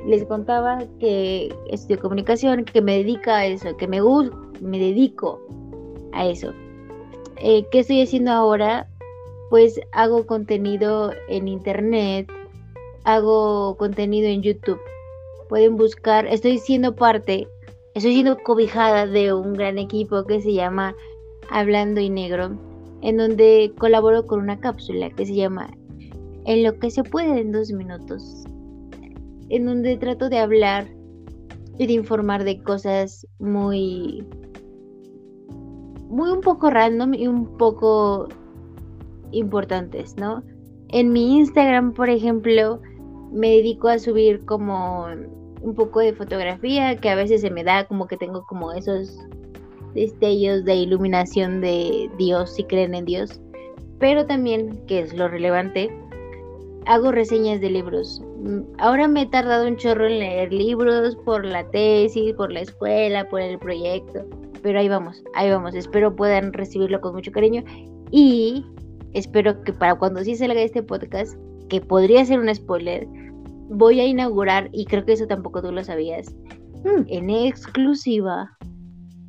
Les 0.06 0.24
contaba 0.26 0.84
que 1.00 1.52
estudio 1.68 1.98
comunicación, 1.98 2.64
que 2.64 2.80
me 2.80 2.98
dedica 2.98 3.38
a 3.38 3.46
eso, 3.46 3.76
que 3.76 3.88
me 3.88 4.00
gusta, 4.00 4.36
me 4.60 4.78
dedico 4.78 5.40
a 6.12 6.26
eso. 6.26 6.52
Eh, 7.38 7.66
¿Qué 7.72 7.80
estoy 7.80 8.02
haciendo 8.02 8.30
ahora? 8.30 8.88
Pues 9.50 9.80
hago 9.90 10.26
contenido 10.26 11.10
en 11.28 11.48
internet, 11.48 12.30
hago 13.02 13.76
contenido 13.76 14.28
en 14.28 14.42
YouTube 14.42 14.78
pueden 15.48 15.76
buscar, 15.76 16.26
estoy 16.26 16.58
siendo 16.58 16.94
parte, 16.94 17.48
estoy 17.94 18.14
siendo 18.14 18.36
cobijada 18.38 19.06
de 19.06 19.32
un 19.32 19.54
gran 19.54 19.78
equipo 19.78 20.24
que 20.24 20.40
se 20.40 20.52
llama 20.52 20.94
Hablando 21.50 22.00
y 22.00 22.10
Negro, 22.10 22.58
en 23.02 23.16
donde 23.16 23.72
colaboro 23.78 24.26
con 24.26 24.40
una 24.40 24.58
cápsula 24.58 25.10
que 25.10 25.26
se 25.26 25.34
llama 25.34 25.70
En 26.44 26.62
lo 26.62 26.78
que 26.78 26.90
se 26.90 27.02
puede 27.02 27.40
en 27.40 27.52
dos 27.52 27.70
minutos, 27.72 28.44
en 29.48 29.66
donde 29.66 29.96
trato 29.96 30.28
de 30.28 30.38
hablar 30.38 30.86
y 31.78 31.86
de 31.86 31.92
informar 31.92 32.44
de 32.44 32.62
cosas 32.62 33.26
muy 33.38 34.26
muy 36.08 36.30
un 36.30 36.40
poco 36.40 36.70
random 36.70 37.14
y 37.14 37.26
un 37.26 37.56
poco 37.58 38.28
importantes, 39.32 40.16
¿no? 40.16 40.42
En 40.88 41.12
mi 41.12 41.38
Instagram, 41.38 41.92
por 41.92 42.08
ejemplo, 42.08 42.80
me 43.32 43.50
dedico 43.50 43.88
a 43.88 43.98
subir 43.98 44.44
como 44.44 45.06
un 45.62 45.74
poco 45.74 46.00
de 46.00 46.12
fotografía, 46.12 46.96
que 46.96 47.08
a 47.08 47.14
veces 47.14 47.40
se 47.40 47.50
me 47.50 47.64
da 47.64 47.86
como 47.86 48.06
que 48.06 48.16
tengo 48.16 48.44
como 48.46 48.72
esos 48.72 49.18
destellos 49.94 50.64
de 50.64 50.76
iluminación 50.76 51.60
de 51.60 52.10
Dios, 52.18 52.54
si 52.54 52.64
creen 52.64 52.94
en 52.94 53.04
Dios. 53.04 53.40
Pero 53.98 54.26
también, 54.26 54.78
que 54.86 55.00
es 55.00 55.14
lo 55.14 55.28
relevante, 55.28 55.90
hago 56.86 57.12
reseñas 57.12 57.60
de 57.60 57.70
libros. 57.70 58.22
mm, 58.38 58.60
ahora 58.78 59.08
me 59.08 59.22
he 59.22 59.26
tardado 59.26 59.66
un 59.66 59.76
chorro 59.76 60.06
en 60.06 60.18
leer 60.18 60.52
libros 60.52 61.16
por 61.24 61.44
la 61.44 61.68
tesis, 61.70 62.32
por 62.34 62.52
la 62.52 62.60
escuela, 62.60 63.28
por 63.28 63.40
el 63.40 63.58
proyecto, 63.58 64.24
pero 64.62 64.78
ahí 64.78 64.88
vamos, 64.88 65.22
ahí 65.34 65.50
vamos. 65.50 65.74
Espero 65.74 66.14
puedan 66.14 66.52
recibirlo 66.52 67.00
con 67.00 67.14
mucho 67.14 67.32
cariño 67.32 67.64
y 68.10 68.64
espero 69.14 69.62
que 69.62 69.72
para 69.72 69.96
cuando 69.96 70.22
sí 70.22 70.36
salga 70.36 70.60
este 70.60 70.82
podcast, 70.82 71.36
que 71.68 71.80
podría 71.80 72.24
ser 72.24 72.40
un 72.40 72.54
spoiler, 72.54 73.06
voy 73.68 74.00
a 74.00 74.06
inaugurar, 74.06 74.68
y 74.72 74.84
creo 74.84 75.04
que 75.04 75.12
eso 75.12 75.26
tampoco 75.26 75.62
tú 75.62 75.72
lo 75.72 75.82
sabías, 75.82 76.34
mm. 76.84 77.02
en 77.08 77.30
exclusiva, 77.30 78.56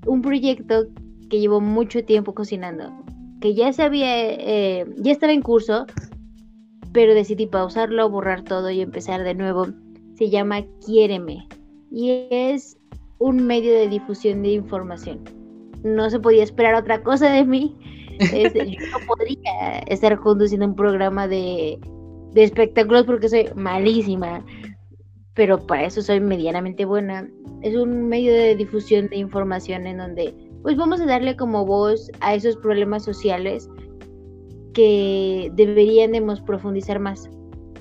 un 0.05 0.21
proyecto 0.21 0.87
que 1.29 1.39
llevo 1.39 1.61
mucho 1.61 2.03
tiempo 2.03 2.33
cocinando, 2.33 2.91
que 3.41 3.53
ya 3.53 3.73
sabía, 3.73 4.07
eh, 4.29 4.85
ya 4.97 5.11
estaba 5.11 5.33
en 5.33 5.41
curso, 5.41 5.85
pero 6.93 7.13
decidí 7.13 7.45
pausarlo, 7.47 8.09
borrar 8.09 8.43
todo 8.43 8.71
y 8.71 8.81
empezar 8.81 9.23
de 9.23 9.35
nuevo. 9.35 9.67
Se 10.15 10.29
llama 10.29 10.65
Quiéreme 10.83 11.47
y 11.91 12.27
es 12.31 12.77
un 13.19 13.45
medio 13.45 13.73
de 13.73 13.87
difusión 13.87 14.41
de 14.41 14.53
información. 14.53 15.19
No 15.83 16.09
se 16.09 16.19
podía 16.19 16.43
esperar 16.43 16.73
otra 16.75 17.03
cosa 17.03 17.29
de 17.29 17.45
mí. 17.45 17.75
yo 18.19 18.87
no 18.91 19.05
podría 19.07 19.79
estar 19.87 20.19
conduciendo 20.19 20.65
un 20.65 20.75
programa 20.75 21.27
de, 21.27 21.79
de 22.33 22.43
espectáculos 22.43 23.05
porque 23.05 23.29
soy 23.29 23.49
malísima, 23.55 24.45
pero 25.33 25.65
para 25.65 25.85
eso 25.85 26.01
soy 26.01 26.19
medianamente 26.19 26.85
buena. 26.85 27.29
Es 27.61 27.75
un 27.75 28.07
medio 28.07 28.33
de 28.33 28.55
difusión 28.55 29.07
de 29.09 29.17
información 29.17 29.87
en 29.87 29.97
donde 29.97 30.33
pues 30.61 30.75
vamos 30.75 30.99
a 30.99 31.05
darle 31.05 31.35
como 31.35 31.65
voz 31.65 32.11
a 32.19 32.35
esos 32.35 32.57
problemas 32.57 33.03
sociales 33.03 33.69
que 34.73 35.51
deberíamos 35.55 36.41
profundizar 36.41 36.99
más. 36.99 37.29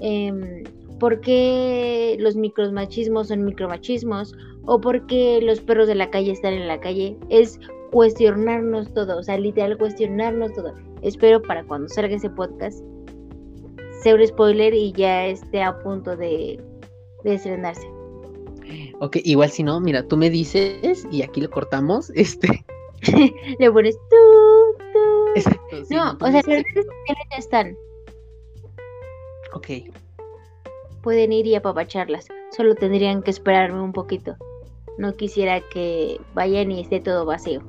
Eh, 0.01 0.64
¿Por 0.98 1.20
qué 1.20 2.16
los 2.18 2.36
micromachismos 2.36 3.28
son 3.28 3.44
micromachismos? 3.44 4.35
¿O 4.64 4.81
por 4.81 5.06
qué 5.06 5.40
los 5.43 5.60
perros 5.60 5.89
de 5.89 5.94
la 5.94 6.10
calle 6.10 6.32
están 6.32 6.55
en 6.55 6.68
la 6.68 6.81
calle? 6.81 7.18
Es 7.28 7.60
cuestionarnos 7.90 8.93
todo, 8.94 9.18
o 9.18 9.23
sea, 9.23 9.39
literal 9.39 9.77
cuestionarnos 9.77 10.52
todo. 10.55 10.74
Espero 11.02 11.43
para 11.43 11.64
cuando 11.64 11.89
salga 11.89 12.16
ese 12.16 12.31
podcast 12.31 12.82
un 14.15 14.27
spoiler 14.27 14.74
y 14.74 14.93
ya 14.93 15.27
esté 15.27 15.62
a 15.62 15.78
punto 15.78 16.16
de, 16.16 16.61
de 17.24 17.35
estrenarse. 17.35 17.87
Ok, 19.01 19.19
igual 19.24 19.51
si 19.51 19.62
no, 19.62 19.81
mira, 19.81 20.07
tú 20.07 20.16
me 20.16 20.31
dices 20.31 21.07
y 21.11 21.23
aquí 21.23 21.41
lo 21.41 21.51
cortamos, 21.51 22.11
este. 22.15 22.65
Le 23.59 23.70
pones 23.70 23.97
tú, 24.11 24.83
tú. 24.93 25.27
Exacto. 25.37 25.77
no, 25.91 26.12
o 26.12 26.31
sea, 26.31 26.31
las 26.33 26.47
redes 26.47 26.65
sociales 26.74 27.27
ya 27.31 27.37
están. 27.37 27.77
Ok. 29.53 29.69
Pueden 31.03 31.33
ir 31.33 31.47
y 31.47 31.55
apapacharlas. 31.55 32.27
Solo 32.57 32.74
tendrían 32.74 33.23
que 33.23 33.31
esperarme 33.31 33.81
un 33.81 33.93
poquito. 33.93 34.37
No 34.99 35.15
quisiera 35.15 35.61
que 35.61 36.20
vayan 36.35 36.73
y 36.73 36.81
esté 36.81 37.01
todo 37.01 37.27
vacío. 37.27 37.62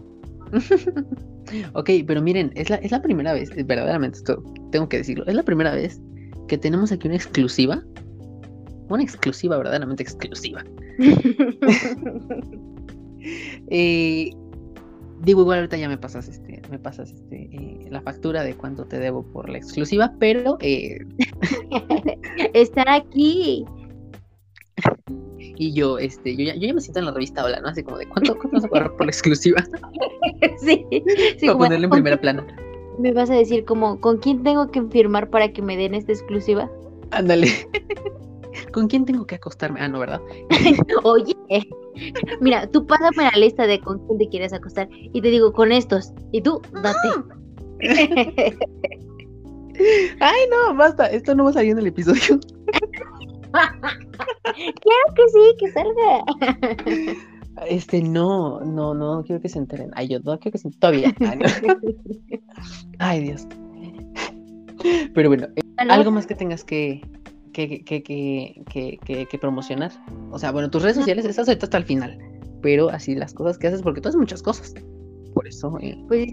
ok, 1.73 1.89
pero 2.07 2.21
miren, 2.21 2.51
es 2.55 2.69
la, 2.69 2.77
es 2.77 2.91
la 2.91 3.01
primera 3.01 3.33
vez, 3.33 3.49
verdaderamente, 3.65 4.17
esto 4.19 4.41
tengo 4.71 4.87
que 4.87 4.97
decirlo, 4.97 5.25
es 5.27 5.35
la 5.35 5.43
primera 5.43 5.73
vez 5.73 5.99
que 6.47 6.57
tenemos 6.57 6.91
aquí 6.91 7.07
una 7.07 7.17
exclusiva. 7.17 7.83
Una 8.89 9.03
exclusiva, 9.03 9.57
verdaderamente 9.57 10.03
exclusiva. 10.03 10.63
eh, 13.69 14.31
digo, 15.21 15.41
igual 15.41 15.59
ahorita 15.59 15.77
ya 15.77 15.89
me 15.89 15.97
pasas 15.97 16.27
este, 16.29 16.61
me 16.69 16.79
pasas 16.79 17.11
este, 17.11 17.49
eh, 17.51 17.87
la 17.89 18.01
factura 18.01 18.43
de 18.43 18.55
cuánto 18.55 18.85
te 18.85 18.99
debo 18.99 19.23
por 19.23 19.49
la 19.49 19.57
exclusiva, 19.57 20.13
pero 20.19 20.57
eh... 20.61 20.99
estar 22.53 22.87
aquí. 22.89 23.65
Y 25.59 25.73
yo, 25.73 25.97
este, 25.97 26.35
yo 26.35 26.43
ya, 26.43 26.53
yo 26.55 26.67
ya 26.67 26.73
me 26.73 26.81
siento 26.81 26.99
en 26.99 27.05
la 27.05 27.11
revista 27.11 27.43
Hola, 27.43 27.59
¿no? 27.61 27.69
Así 27.69 27.81
como 27.81 27.97
de 27.97 28.07
cuánto, 28.07 28.35
cuánto 28.35 28.57
vas 28.57 28.65
a 28.65 28.67
pagar 28.67 28.91
por 28.91 29.05
la 29.05 29.11
exclusiva. 29.11 29.63
sí, 30.61 30.85
sí. 31.39 31.47
Para 31.47 31.57
ponerla 31.57 31.85
en 31.85 31.89
primera 31.89 32.21
plana. 32.21 32.45
Me 32.99 33.13
vas 33.13 33.29
a 33.29 33.35
decir 33.35 33.65
como, 33.65 33.99
¿con 33.99 34.17
quién 34.17 34.43
tengo 34.43 34.71
que 34.71 34.81
firmar 34.83 35.29
para 35.29 35.53
que 35.53 35.61
me 35.61 35.77
den 35.77 35.93
esta 35.93 36.11
exclusiva? 36.11 36.69
Ándale. 37.11 37.47
¿Con 38.73 38.87
quién 38.87 39.05
tengo 39.05 39.25
que 39.25 39.35
acostarme? 39.35 39.79
Ah, 39.81 39.87
no, 39.87 39.99
¿verdad? 39.99 40.21
Oye, 41.03 41.35
mira, 42.41 42.67
tú 42.67 42.85
pásame 42.85 43.23
la 43.23 43.37
lista 43.37 43.67
de 43.67 43.79
con 43.79 43.99
quién 44.05 44.17
te 44.17 44.29
quieres 44.29 44.53
acostar 44.53 44.89
y 44.91 45.21
te 45.21 45.29
digo 45.29 45.53
con 45.53 45.71
estos. 45.71 46.11
Y 46.31 46.41
tú, 46.41 46.61
date. 46.73 47.09
Ay, 50.19 50.39
no, 50.49 50.75
basta. 50.75 51.05
Esto 51.07 51.35
no 51.35 51.43
va 51.43 51.51
a 51.51 51.53
salir 51.53 51.71
en 51.71 51.79
el 51.79 51.87
episodio. 51.87 52.39
claro 53.51 55.13
que 55.15 55.27
sí, 55.29 55.55
que 55.59 55.71
salga. 55.71 56.23
Este, 57.65 58.01
no, 58.01 58.59
no, 58.61 58.93
no 58.93 59.23
quiero 59.23 59.41
que 59.41 59.49
se 59.49 59.57
enteren. 59.59 59.91
Ay, 59.95 60.09
yo 60.09 60.19
no 60.19 60.37
quiero 60.39 60.53
que 60.53 60.57
se 60.57 60.69
Todavía. 60.71 61.13
Ay, 62.99 63.21
Dios. 63.21 63.47
Pero 65.13 65.29
bueno, 65.29 65.47
eh, 65.55 65.61
algo 65.77 66.11
más 66.11 66.27
que 66.27 66.35
tengas 66.35 66.63
que, 66.63 67.01
que, 67.53 67.83
que, 67.83 68.03
que, 68.03 69.25
que, 69.25 69.37
promocionar. 69.39 69.91
O 70.31 70.37
sea, 70.37 70.51
bueno, 70.51 70.69
tus 70.69 70.83
redes 70.83 70.97
sociales, 70.97 71.25
esas 71.25 71.47
ahorita 71.47 71.65
hasta 71.65 71.77
el 71.77 71.85
final. 71.85 72.17
Pero 72.61 72.89
así 72.89 73.15
las 73.15 73.33
cosas 73.33 73.57
que 73.57 73.67
haces, 73.67 73.81
porque 73.81 74.01
tú 74.01 74.09
haces 74.09 74.19
muchas 74.19 74.43
cosas. 74.43 74.73
Por 75.33 75.47
eso. 75.47 75.77
Eh. 75.81 75.97
Pues 76.07 76.27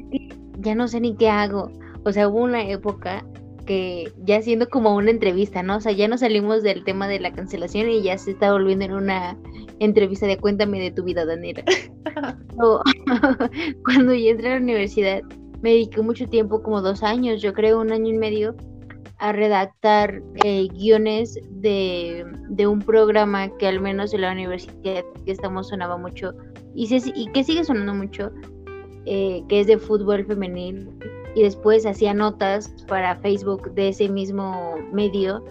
ya 0.59 0.75
no 0.75 0.89
sé 0.89 1.01
ni 1.01 1.17
qué 1.17 1.29
hago. 1.29 1.71
O 2.05 2.13
sea, 2.13 2.29
hubo 2.29 2.43
una 2.43 2.69
época 2.69 3.25
que 3.65 4.13
ya 4.25 4.43
siendo 4.43 4.69
como 4.69 4.95
una 4.95 5.11
entrevista, 5.11 5.63
¿no? 5.63 5.77
O 5.77 5.81
sea, 5.81 5.93
ya 5.93 6.09
no 6.09 6.19
salimos 6.19 6.63
del 6.63 6.85
tema 6.85 7.09
de 7.09 7.21
la 7.21 7.33
cancelación 7.33 7.89
y 7.91 8.03
ya 8.03 8.19
se 8.19 8.33
está 8.33 8.53
volviendo 8.53 8.85
en 8.85 8.93
una 8.93 9.37
entrevista 9.81 10.27
de 10.27 10.39
cuéntame 10.39 10.81
de 10.81 10.91
tu 10.91 11.05
vida, 11.05 11.25
Daniela. 11.25 11.65
cuando 13.85 14.15
ya 14.15 14.31
entré 14.31 14.49
a 14.49 14.55
la 14.55 14.61
universidad, 14.61 15.23
me 15.63 15.71
dediqué 15.71 16.03
mucho 16.03 16.29
tiempo, 16.29 16.63
como 16.63 16.83
dos 16.83 17.03
años, 17.03 17.43
yo 17.43 17.53
creo 17.53 17.81
un 17.81 17.93
año 17.93 18.13
y 18.13 18.19
medio, 18.19 18.55
a 19.19 19.33
redactar 19.33 20.23
eh, 20.45 20.69
guiones 20.73 21.39
de, 21.51 22.27
un 22.67 22.81
programa 22.81 23.49
que 23.57 23.67
al 23.67 23.81
menos 23.81 24.13
en 24.13 24.23
la 24.23 24.33
universidad 24.33 25.05
que 25.25 25.33
estamos 25.33 25.69
sonaba 25.69 25.97
mucho 25.97 26.33
y, 26.75 26.89
y 27.15 27.27
que 27.33 27.45
sigue 27.45 27.65
sonando 27.65 27.95
mucho, 27.95 28.31
eh, 29.07 29.43
que 29.49 29.61
es 29.61 29.67
de 29.67 29.79
fútbol 29.79 30.27
femenil 30.27 30.89
y 31.35 31.43
después 31.43 31.87
hacía 31.87 32.15
notas 32.15 32.75
para 32.87 33.17
Facebook 33.17 33.73
de 33.75 33.89
ese 33.89 34.09
mismo 34.09 34.77
medio 34.93 35.43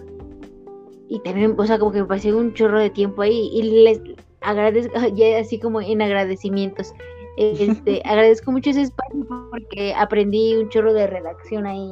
y 1.08 1.20
también, 1.20 1.54
o 1.56 1.66
sea, 1.66 1.78
como 1.78 1.92
que 1.92 2.00
me 2.00 2.08
pasé 2.08 2.34
un 2.34 2.54
chorro 2.54 2.80
de 2.80 2.90
tiempo 2.90 3.22
ahí 3.22 3.50
y 3.52 3.62
les 3.84 4.00
agradezco, 4.40 4.94
ya 5.14 5.38
así 5.38 5.58
como 5.58 5.80
en 5.80 6.02
agradecimientos, 6.02 6.92
este, 7.36 8.02
agradezco 8.04 8.52
mucho 8.52 8.70
ese 8.70 8.82
espacio 8.82 9.26
porque 9.50 9.94
aprendí 9.94 10.56
un 10.56 10.68
chorro 10.70 10.92
de 10.92 11.06
redacción 11.06 11.66
ahí. 11.66 11.90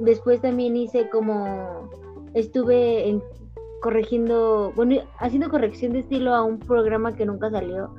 Después 0.00 0.40
también 0.40 0.76
hice 0.76 1.10
como, 1.10 1.90
estuve 2.34 3.08
en, 3.08 3.22
corrigiendo, 3.82 4.72
bueno, 4.74 5.02
haciendo 5.18 5.50
corrección 5.50 5.92
de 5.92 6.00
estilo 6.00 6.34
a 6.34 6.42
un 6.42 6.58
programa 6.58 7.14
que 7.14 7.26
nunca 7.26 7.50
salió, 7.50 7.94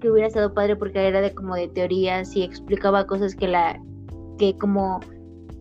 que 0.00 0.10
hubiera 0.10 0.28
estado 0.28 0.52
padre 0.52 0.74
porque 0.74 1.06
era 1.06 1.20
de 1.20 1.32
como 1.34 1.54
de 1.54 1.68
teorías 1.68 2.34
y 2.34 2.42
explicaba 2.42 3.06
cosas 3.06 3.34
que 3.36 3.46
la 3.46 3.80
que 4.38 4.56
como 4.56 5.00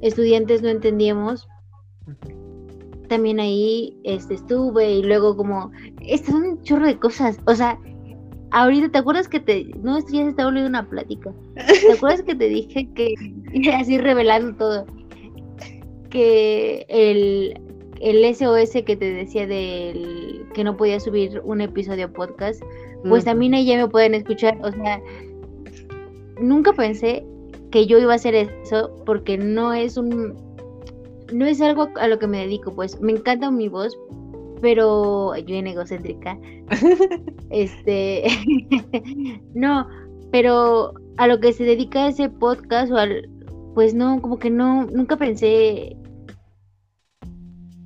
estudiantes 0.02 0.62
no 0.62 0.70
entendíamos. 0.70 1.48
También 3.10 3.40
ahí 3.40 3.98
este, 4.04 4.36
estuve 4.36 4.92
y 4.96 5.04
luego 5.04 5.36
como, 5.36 5.72
es 6.02 6.28
un 6.30 6.62
chorro 6.62 6.88
de 6.88 7.00
cosas, 7.00 7.40
o 7.46 7.56
sea, 7.56 7.80
ahorita 8.52 8.90
te 8.90 8.98
acuerdas 8.98 9.30
que 9.30 9.40
te, 9.40 9.66
no, 9.82 9.98
esto 9.98 10.12
ya 10.14 10.24
se 10.24 10.30
está 10.32 10.46
volviendo 10.46 10.70
una 10.70 10.90
plática, 10.90 11.34
¿te 11.56 11.94
acuerdas 11.94 12.22
que 12.24 12.36
te 12.36 12.50
dije 12.50 12.90
que, 12.96 13.14
así 13.74 13.98
revelando 13.98 14.58
todo, 14.58 14.86
que 16.10 16.86
el, 16.90 17.62
el 18.02 18.36
SOS 18.36 18.84
que 18.86 18.98
te 18.98 19.12
decía 19.14 19.48
del 19.48 20.46
que 20.54 20.66
no 20.66 20.76
podía 20.76 21.00
subir 21.00 21.42
un 21.46 21.62
episodio 21.62 22.12
podcast, 22.12 22.62
pues 23.08 23.24
también 23.24 23.54
ahí 23.54 23.66
ya 23.66 23.78
me 23.78 23.88
pueden 23.88 24.16
escuchar, 24.16 24.58
o 24.64 24.72
sea, 24.72 25.02
nunca 26.42 26.74
pensé 26.74 27.26
que 27.72 27.86
yo 27.86 27.98
iba 27.98 28.14
a 28.14 28.16
hacer 28.16 28.36
eso 28.36 28.96
porque 29.06 29.38
no 29.38 29.74
es 29.74 29.98
un 29.98 30.36
no 31.34 31.46
es 31.46 31.62
algo 31.62 31.90
a 32.00 32.08
lo 32.08 32.20
que 32.20 32.28
me 32.28 32.40
dedico, 32.40 32.74
pues 32.74 33.02
me 33.02 33.12
encanta 33.12 33.52
mi 33.52 33.68
voz, 33.68 33.98
pero 34.62 35.36
yo 35.36 35.56
en 35.56 35.68
egocéntrica. 35.68 36.40
este 37.50 38.24
no, 39.54 39.88
pero 40.32 40.94
a 41.18 41.28
lo 41.28 41.40
que 41.40 41.54
se 41.54 41.64
dedica 41.64 42.08
ese 42.08 42.30
podcast 42.30 42.92
o 42.92 42.98
al 42.98 43.30
pues 43.74 43.94
no, 43.94 44.22
como 44.22 44.40
que 44.40 44.50
no 44.50 44.86
nunca 44.86 45.18
pensé 45.18 45.96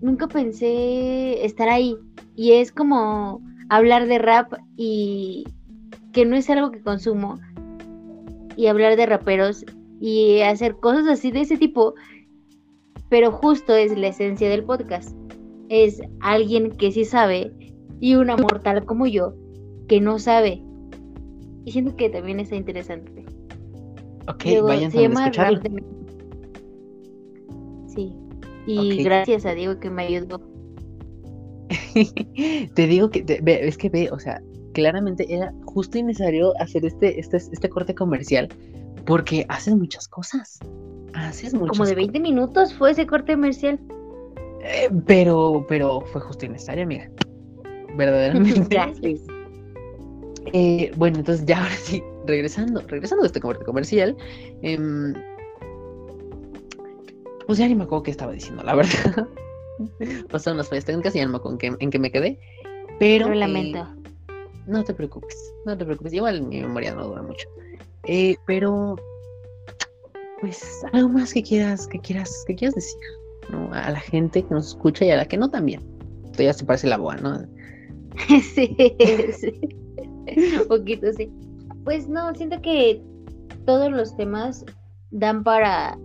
nunca 0.01 0.27
pensé 0.27 1.45
estar 1.45 1.69
ahí 1.69 1.97
y 2.35 2.53
es 2.53 2.71
como 2.71 3.41
hablar 3.69 4.07
de 4.07 4.17
rap 4.17 4.53
y 4.75 5.45
que 6.13 6.25
no 6.25 6.35
es 6.35 6.49
algo 6.49 6.71
que 6.71 6.81
consumo 6.81 7.39
y 8.61 8.67
hablar 8.67 8.95
de 8.95 9.07
raperos 9.07 9.65
y 9.99 10.41
hacer 10.41 10.75
cosas 10.75 11.07
así 11.07 11.31
de 11.31 11.41
ese 11.41 11.57
tipo, 11.57 11.95
pero 13.09 13.31
justo 13.31 13.75
es 13.75 13.97
la 13.97 14.09
esencia 14.09 14.49
del 14.49 14.63
podcast. 14.63 15.15
es 15.69 15.99
alguien 16.19 16.69
que 16.69 16.91
sí 16.91 17.03
sabe 17.03 17.51
y 17.99 18.13
una 18.15 18.37
mortal 18.37 18.85
como 18.85 19.07
yo 19.07 19.33
que 19.87 19.99
no 19.99 20.19
sabe. 20.19 20.61
Y 21.65 21.71
siento 21.71 21.95
que 21.95 22.09
también 22.11 22.39
está 22.39 22.55
interesante. 22.55 23.25
Ok, 24.27 24.43
vayan 24.61 24.91
a 24.95 25.01
escucharlo. 25.01 25.61
Sí. 27.87 28.13
Y 28.67 29.03
gracias 29.03 29.47
a 29.47 29.55
Diego 29.55 29.79
que 29.79 29.89
me 29.89 30.03
ayudó. 30.03 30.39
te 32.75 32.87
digo 32.87 33.09
que, 33.09 33.25
es 33.27 33.77
que 33.77 33.89
ve, 33.89 34.09
o 34.11 34.19
sea, 34.19 34.39
claramente 34.71 35.33
era 35.33 35.53
justo 35.65 35.97
y 35.97 36.03
necesario 36.03 36.53
hacer 36.59 36.85
este, 36.85 37.19
este, 37.19 37.37
este 37.37 37.69
corte 37.69 37.95
comercial 37.95 38.49
porque 39.05 39.45
haces 39.49 39.75
muchas 39.75 40.07
cosas. 40.07 40.59
Haces 41.13 41.53
muchas 41.53 41.77
Como 41.77 41.85
de 41.87 41.95
20 41.95 42.19
minutos 42.19 42.73
fue 42.73 42.91
ese 42.91 43.05
corte 43.05 43.33
comercial. 43.33 43.79
Eh, 44.63 44.89
pero, 45.05 45.65
pero 45.67 46.01
fue 46.01 46.21
justo 46.21 46.45
y 46.45 46.49
necesario, 46.49 46.83
amiga. 46.83 47.09
Verdaderamente. 47.95 48.61
Gracias. 48.69 49.21
Eh, 50.53 50.91
bueno, 50.95 51.19
entonces 51.19 51.45
ya 51.45 51.61
ahora 51.61 51.75
sí, 51.75 52.03
regresando, 52.25 52.81
regresando 52.87 53.23
de 53.23 53.27
este 53.27 53.39
corte 53.39 53.63
comercial, 53.63 54.15
em, 54.61 55.13
pues 57.45 57.59
ya 57.59 57.67
ni 57.67 57.75
me 57.75 57.83
acuerdo 57.83 58.03
qué 58.03 58.11
estaba 58.11 58.31
diciendo, 58.31 58.63
la 58.63 58.75
verdad. 58.75 59.27
Pasaron 60.31 60.57
las 60.57 60.69
fallas 60.69 60.85
técnicas 60.85 61.15
y 61.15 61.19
ya 61.19 61.25
no 61.25 61.31
me 61.31 61.37
acuerdo 61.37 61.57
en 61.79 61.89
qué, 61.89 61.99
me 61.99 62.11
quedé. 62.11 62.39
Pero. 62.99 63.29
Lo 63.29 63.35
lamento. 63.35 63.87
No 64.67 64.83
te 64.83 64.93
preocupes, 64.93 65.53
no 65.65 65.77
te 65.77 65.85
preocupes. 65.85 66.13
Igual 66.13 66.43
mi 66.43 66.61
memoria 66.61 66.93
no 66.93 67.07
dura 67.07 67.21
mucho. 67.21 67.47
Eh, 68.03 68.35
pero. 68.45 68.95
Pues 70.39 70.83
algo 70.93 71.09
más 71.09 71.33
que 71.33 71.43
quieras, 71.43 71.85
que 71.87 71.99
quieras, 71.99 72.43
que 72.47 72.55
quieras 72.55 72.73
decir, 72.73 72.99
¿no? 73.51 73.71
A 73.73 73.91
la 73.91 73.99
gente 73.99 74.41
que 74.41 74.53
nos 74.53 74.69
escucha 74.69 75.05
y 75.05 75.11
a 75.11 75.17
la 75.17 75.25
que 75.25 75.37
no 75.37 75.49
también. 75.49 75.81
Esto 76.25 76.41
ya 76.43 76.53
se 76.53 76.65
parece 76.65 76.87
la 76.87 76.97
boa, 76.97 77.15
¿no? 77.17 77.45
sí, 78.55 78.75
sí. 79.39 79.59
Un 80.61 80.67
poquito, 80.67 81.13
sí. 81.13 81.31
Pues 81.83 82.07
no, 82.07 82.33
siento 82.33 82.59
que 82.61 83.03
todos 83.65 83.91
los 83.91 84.15
temas 84.17 84.65
dan 85.11 85.43
para 85.43 85.97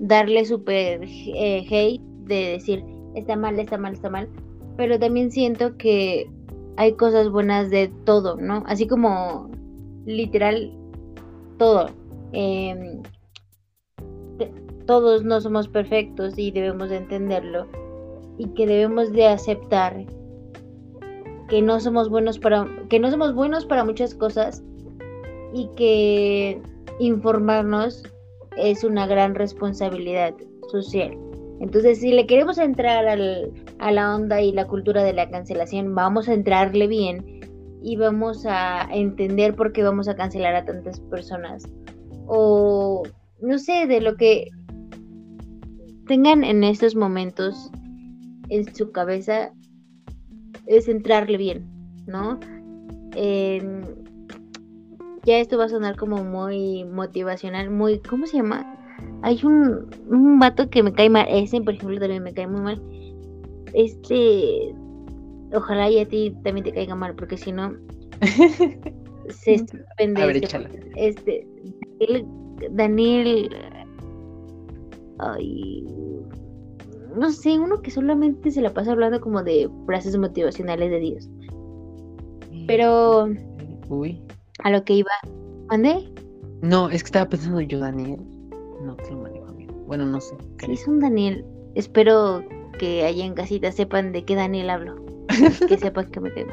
darle 0.00 0.44
super 0.44 1.00
eh, 1.04 1.64
hate 1.70 2.02
de 2.26 2.34
decir 2.52 2.84
está 3.14 3.36
mal, 3.36 3.58
está 3.58 3.78
mal, 3.78 3.94
está 3.94 4.10
mal, 4.10 4.28
pero 4.76 4.98
también 4.98 5.30
siento 5.30 5.76
que 5.76 6.30
hay 6.78 6.92
cosas 6.92 7.28
buenas 7.28 7.70
de 7.70 7.88
todo, 8.04 8.36
¿no? 8.36 8.62
Así 8.66 8.86
como 8.86 9.50
literal 10.06 10.72
todo. 11.58 11.90
Em, 12.30 13.02
todos 14.86 15.24
no 15.24 15.40
somos 15.40 15.66
perfectos 15.66 16.38
y 16.38 16.52
debemos 16.52 16.90
de 16.90 16.98
entenderlo 16.98 17.66
y 18.38 18.46
que 18.50 18.64
debemos 18.64 19.12
de 19.12 19.26
aceptar 19.26 20.06
que 21.48 21.62
no 21.62 21.80
somos 21.80 22.08
buenos 22.08 22.38
para 22.38 22.68
que 22.88 23.00
no 23.00 23.10
somos 23.10 23.34
buenos 23.34 23.66
para 23.66 23.84
muchas 23.84 24.14
cosas 24.14 24.62
y 25.52 25.68
que 25.74 26.62
informarnos 27.00 28.04
es 28.56 28.84
una 28.84 29.08
gran 29.08 29.34
responsabilidad 29.34 30.32
social. 30.70 31.18
Entonces, 31.60 32.00
si 32.00 32.12
le 32.12 32.26
queremos 32.26 32.58
entrar 32.58 33.06
a 33.06 33.90
la 33.90 34.14
onda 34.14 34.40
y 34.40 34.52
la 34.52 34.66
cultura 34.66 35.02
de 35.02 35.12
la 35.12 35.28
cancelación, 35.28 35.94
vamos 35.94 36.28
a 36.28 36.34
entrarle 36.34 36.86
bien 36.86 37.40
y 37.82 37.96
vamos 37.96 38.44
a 38.46 38.88
entender 38.92 39.54
por 39.54 39.72
qué 39.72 39.82
vamos 39.82 40.08
a 40.08 40.14
cancelar 40.14 40.54
a 40.54 40.64
tantas 40.64 41.00
personas. 41.00 41.64
O, 42.26 43.02
no 43.40 43.58
sé, 43.58 43.86
de 43.86 44.00
lo 44.00 44.16
que 44.16 44.50
tengan 46.06 46.44
en 46.44 46.64
estos 46.64 46.94
momentos 46.94 47.70
en 48.48 48.74
su 48.74 48.92
cabeza, 48.92 49.52
es 50.66 50.88
entrarle 50.88 51.36
bien, 51.36 51.66
¿no? 52.06 52.38
ya 55.24 55.38
esto 55.38 55.58
va 55.58 55.64
a 55.64 55.68
sonar 55.68 55.96
como 55.96 56.24
muy 56.24 56.84
motivacional, 56.84 57.68
muy, 57.68 57.98
¿cómo 57.98 58.26
se 58.26 58.38
llama? 58.38 58.77
Hay 59.22 59.40
un, 59.44 59.90
un 60.08 60.38
vato 60.38 60.68
que 60.70 60.82
me 60.82 60.92
cae 60.92 61.10
mal, 61.10 61.26
ese 61.28 61.60
por 61.60 61.74
ejemplo 61.74 61.98
también 61.98 62.22
me 62.22 62.32
cae 62.32 62.46
muy 62.46 62.60
mal. 62.60 62.82
Este, 63.74 64.74
ojalá 65.52 65.90
y 65.90 66.00
a 66.00 66.08
ti 66.08 66.34
también 66.44 66.64
te 66.64 66.72
caiga 66.72 66.94
mal, 66.94 67.14
porque 67.14 67.36
si 67.36 67.52
no, 67.52 67.74
se 69.28 69.58
suspende. 69.58 70.40
Este, 70.96 71.46
este 72.00 72.26
Daniel, 72.70 73.50
ay, 75.18 75.86
no 77.16 77.30
sé, 77.30 77.58
uno 77.58 77.80
que 77.80 77.90
solamente 77.90 78.50
se 78.50 78.60
la 78.60 78.72
pasa 78.72 78.92
hablando 78.92 79.20
como 79.20 79.42
de 79.42 79.68
frases 79.86 80.16
motivacionales 80.16 80.90
de 80.90 81.00
Dios. 81.00 81.28
Pero, 82.66 83.28
uy, 83.88 84.20
a 84.62 84.70
lo 84.70 84.84
que 84.84 84.94
iba, 84.94 85.10
¿mandé? 85.68 86.12
No, 86.62 86.90
es 86.90 87.02
que 87.02 87.08
estaba 87.08 87.28
pensando 87.28 87.60
yo, 87.60 87.78
Daniel. 87.78 88.20
Bueno, 89.88 90.04
no 90.04 90.20
sé. 90.20 90.36
Sí, 90.64 90.72
es 90.72 90.86
un 90.86 91.00
Daniel. 91.00 91.46
Espero 91.74 92.44
que 92.78 93.04
allá 93.04 93.24
en 93.24 93.32
casita 93.32 93.72
sepan 93.72 94.12
de 94.12 94.22
qué 94.22 94.34
Daniel 94.34 94.68
hablo. 94.68 94.96
que 95.66 95.78
sepan 95.78 96.10
que 96.10 96.20
me 96.20 96.32
quedo. 96.32 96.50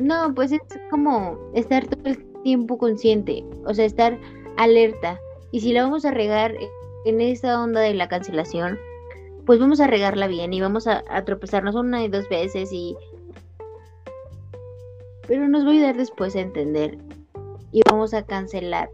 no, 0.00 0.34
pues 0.34 0.50
es 0.50 0.60
como 0.90 1.38
estar 1.54 1.86
todo 1.86 2.10
el 2.10 2.24
tiempo 2.42 2.78
consciente. 2.78 3.44
O 3.64 3.72
sea, 3.72 3.84
estar 3.84 4.18
alerta. 4.56 5.20
Y 5.52 5.60
si 5.60 5.72
la 5.72 5.84
vamos 5.84 6.04
a 6.04 6.10
regar 6.10 6.56
en 7.04 7.20
esa 7.20 7.62
onda 7.62 7.80
de 7.80 7.94
la 7.94 8.08
cancelación, 8.08 8.76
pues 9.46 9.60
vamos 9.60 9.78
a 9.78 9.86
regarla 9.86 10.26
bien 10.26 10.52
y 10.52 10.60
vamos 10.60 10.88
a, 10.88 11.04
a 11.08 11.24
tropezarnos 11.24 11.76
una 11.76 12.02
y 12.02 12.08
dos 12.08 12.28
veces 12.28 12.72
y 12.72 12.96
pero 15.28 15.48
nos 15.48 15.64
va 15.64 15.68
a 15.68 15.72
ayudar 15.72 15.96
después 15.96 16.34
a 16.34 16.40
entender 16.40 16.98
y 17.70 17.82
vamos 17.88 18.12
a 18.14 18.24
cancelar 18.24 18.90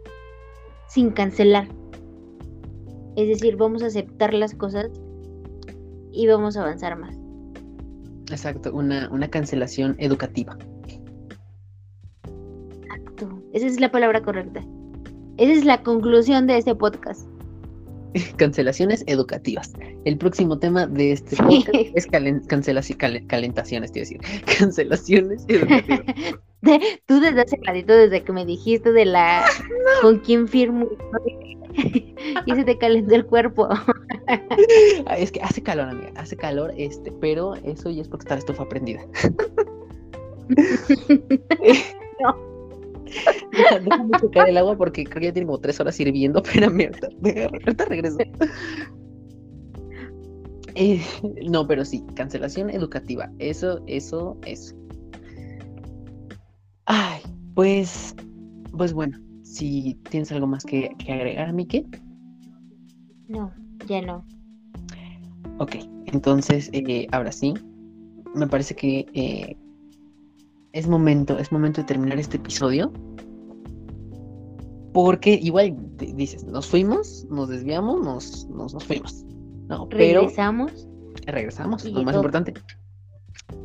sin 0.87 1.11
cancelar. 1.11 1.67
Es 3.19 3.27
decir, 3.27 3.57
vamos 3.57 3.83
a 3.83 3.87
aceptar 3.87 4.33
las 4.33 4.55
cosas 4.55 4.89
y 6.13 6.25
vamos 6.27 6.55
a 6.55 6.61
avanzar 6.61 6.97
más. 6.97 7.17
Exacto, 8.31 8.73
una, 8.73 9.09
una 9.11 9.27
cancelación 9.27 9.97
educativa. 9.99 10.57
Exacto, 12.23 13.43
esa 13.51 13.65
es 13.65 13.81
la 13.81 13.91
palabra 13.91 14.21
correcta. 14.21 14.63
Esa 15.35 15.51
es 15.51 15.65
la 15.65 15.83
conclusión 15.83 16.47
de 16.47 16.59
este 16.59 16.73
podcast. 16.75 17.27
Cancelaciones 18.37 19.03
educativas. 19.07 19.73
El 20.05 20.17
próximo 20.17 20.57
tema 20.59 20.87
de 20.87 21.13
este 21.13 21.35
podcast 21.35 21.69
es 21.73 22.07
cancelaciones, 22.47 23.23
calentaciones, 23.27 23.91
te 23.91 23.99
decir. 24.01 24.19
Cancelaciones 24.59 25.45
educativas. 25.47 26.01
Tú 27.05 27.19
desde 27.21 27.41
hace 27.41 27.57
ratito, 27.65 27.93
desde 27.93 28.23
que 28.23 28.33
me 28.33 28.45
dijiste 28.45 28.91
de 28.91 29.05
la 29.05 29.45
con 30.01 30.19
quién 30.19 30.47
firmo 30.47 30.89
y 32.45 32.53
se 32.53 32.63
te 32.65 32.77
calentó 32.77 33.15
el 33.15 33.25
cuerpo. 33.25 33.69
es 35.17 35.31
que 35.31 35.41
hace 35.41 35.63
calor, 35.63 35.87
amiga, 35.87 36.11
hace 36.15 36.35
calor, 36.35 36.73
este, 36.75 37.13
pero 37.13 37.55
eso 37.55 37.89
ya 37.89 38.01
es 38.01 38.09
porque 38.09 38.23
está 38.23 38.35
la 38.35 38.39
estufa 38.39 38.67
prendida. 38.67 39.01
no. 42.19 42.48
Déjame 43.83 44.17
checar 44.19 44.49
el 44.49 44.57
agua 44.57 44.77
porque 44.77 45.03
creo 45.03 45.19
que 45.19 45.25
ya 45.27 45.33
tiene 45.33 45.45
como 45.47 45.59
tres 45.59 45.79
horas 45.79 45.99
hirviendo. 45.99 46.39
Espérame, 46.43 46.91
ahorita, 47.23 47.85
regreso. 47.85 48.17
Eh, 50.75 51.01
no, 51.49 51.67
pero 51.67 51.83
sí, 51.83 52.05
cancelación 52.15 52.69
educativa. 52.69 53.29
Eso, 53.39 53.81
eso, 53.87 54.37
eso. 54.45 54.73
Ay, 56.85 57.19
pues, 57.53 58.15
pues 58.77 58.93
bueno, 58.93 59.19
si 59.43 59.95
tienes 60.09 60.31
algo 60.31 60.47
más 60.47 60.63
que, 60.63 60.89
que 60.99 61.11
agregar, 61.11 61.51
Mike. 61.51 61.85
No, 63.27 63.51
ya 63.87 64.01
no. 64.01 64.23
Ok, 65.57 65.75
entonces, 66.05 66.69
eh, 66.71 67.07
ahora 67.11 67.33
sí, 67.33 67.53
me 68.33 68.47
parece 68.47 68.75
que 68.75 69.05
eh, 69.13 69.57
es 70.73 70.87
momento, 70.87 71.37
es 71.37 71.51
momento 71.51 71.81
de 71.81 71.87
terminar 71.87 72.19
este 72.19 72.37
episodio. 72.37 72.91
Porque 74.93 75.33
igual 75.35 75.75
dices, 75.97 76.43
nos 76.45 76.67
fuimos, 76.67 77.25
nos 77.29 77.49
desviamos, 77.49 78.01
nos, 78.03 78.47
nos, 78.49 78.83
fuimos. 78.83 79.23
No, 79.67 79.87
regresamos. 79.89 80.87
regresamos, 81.25 81.85
lo 81.85 82.03
más 82.03 82.15
importante. 82.15 82.53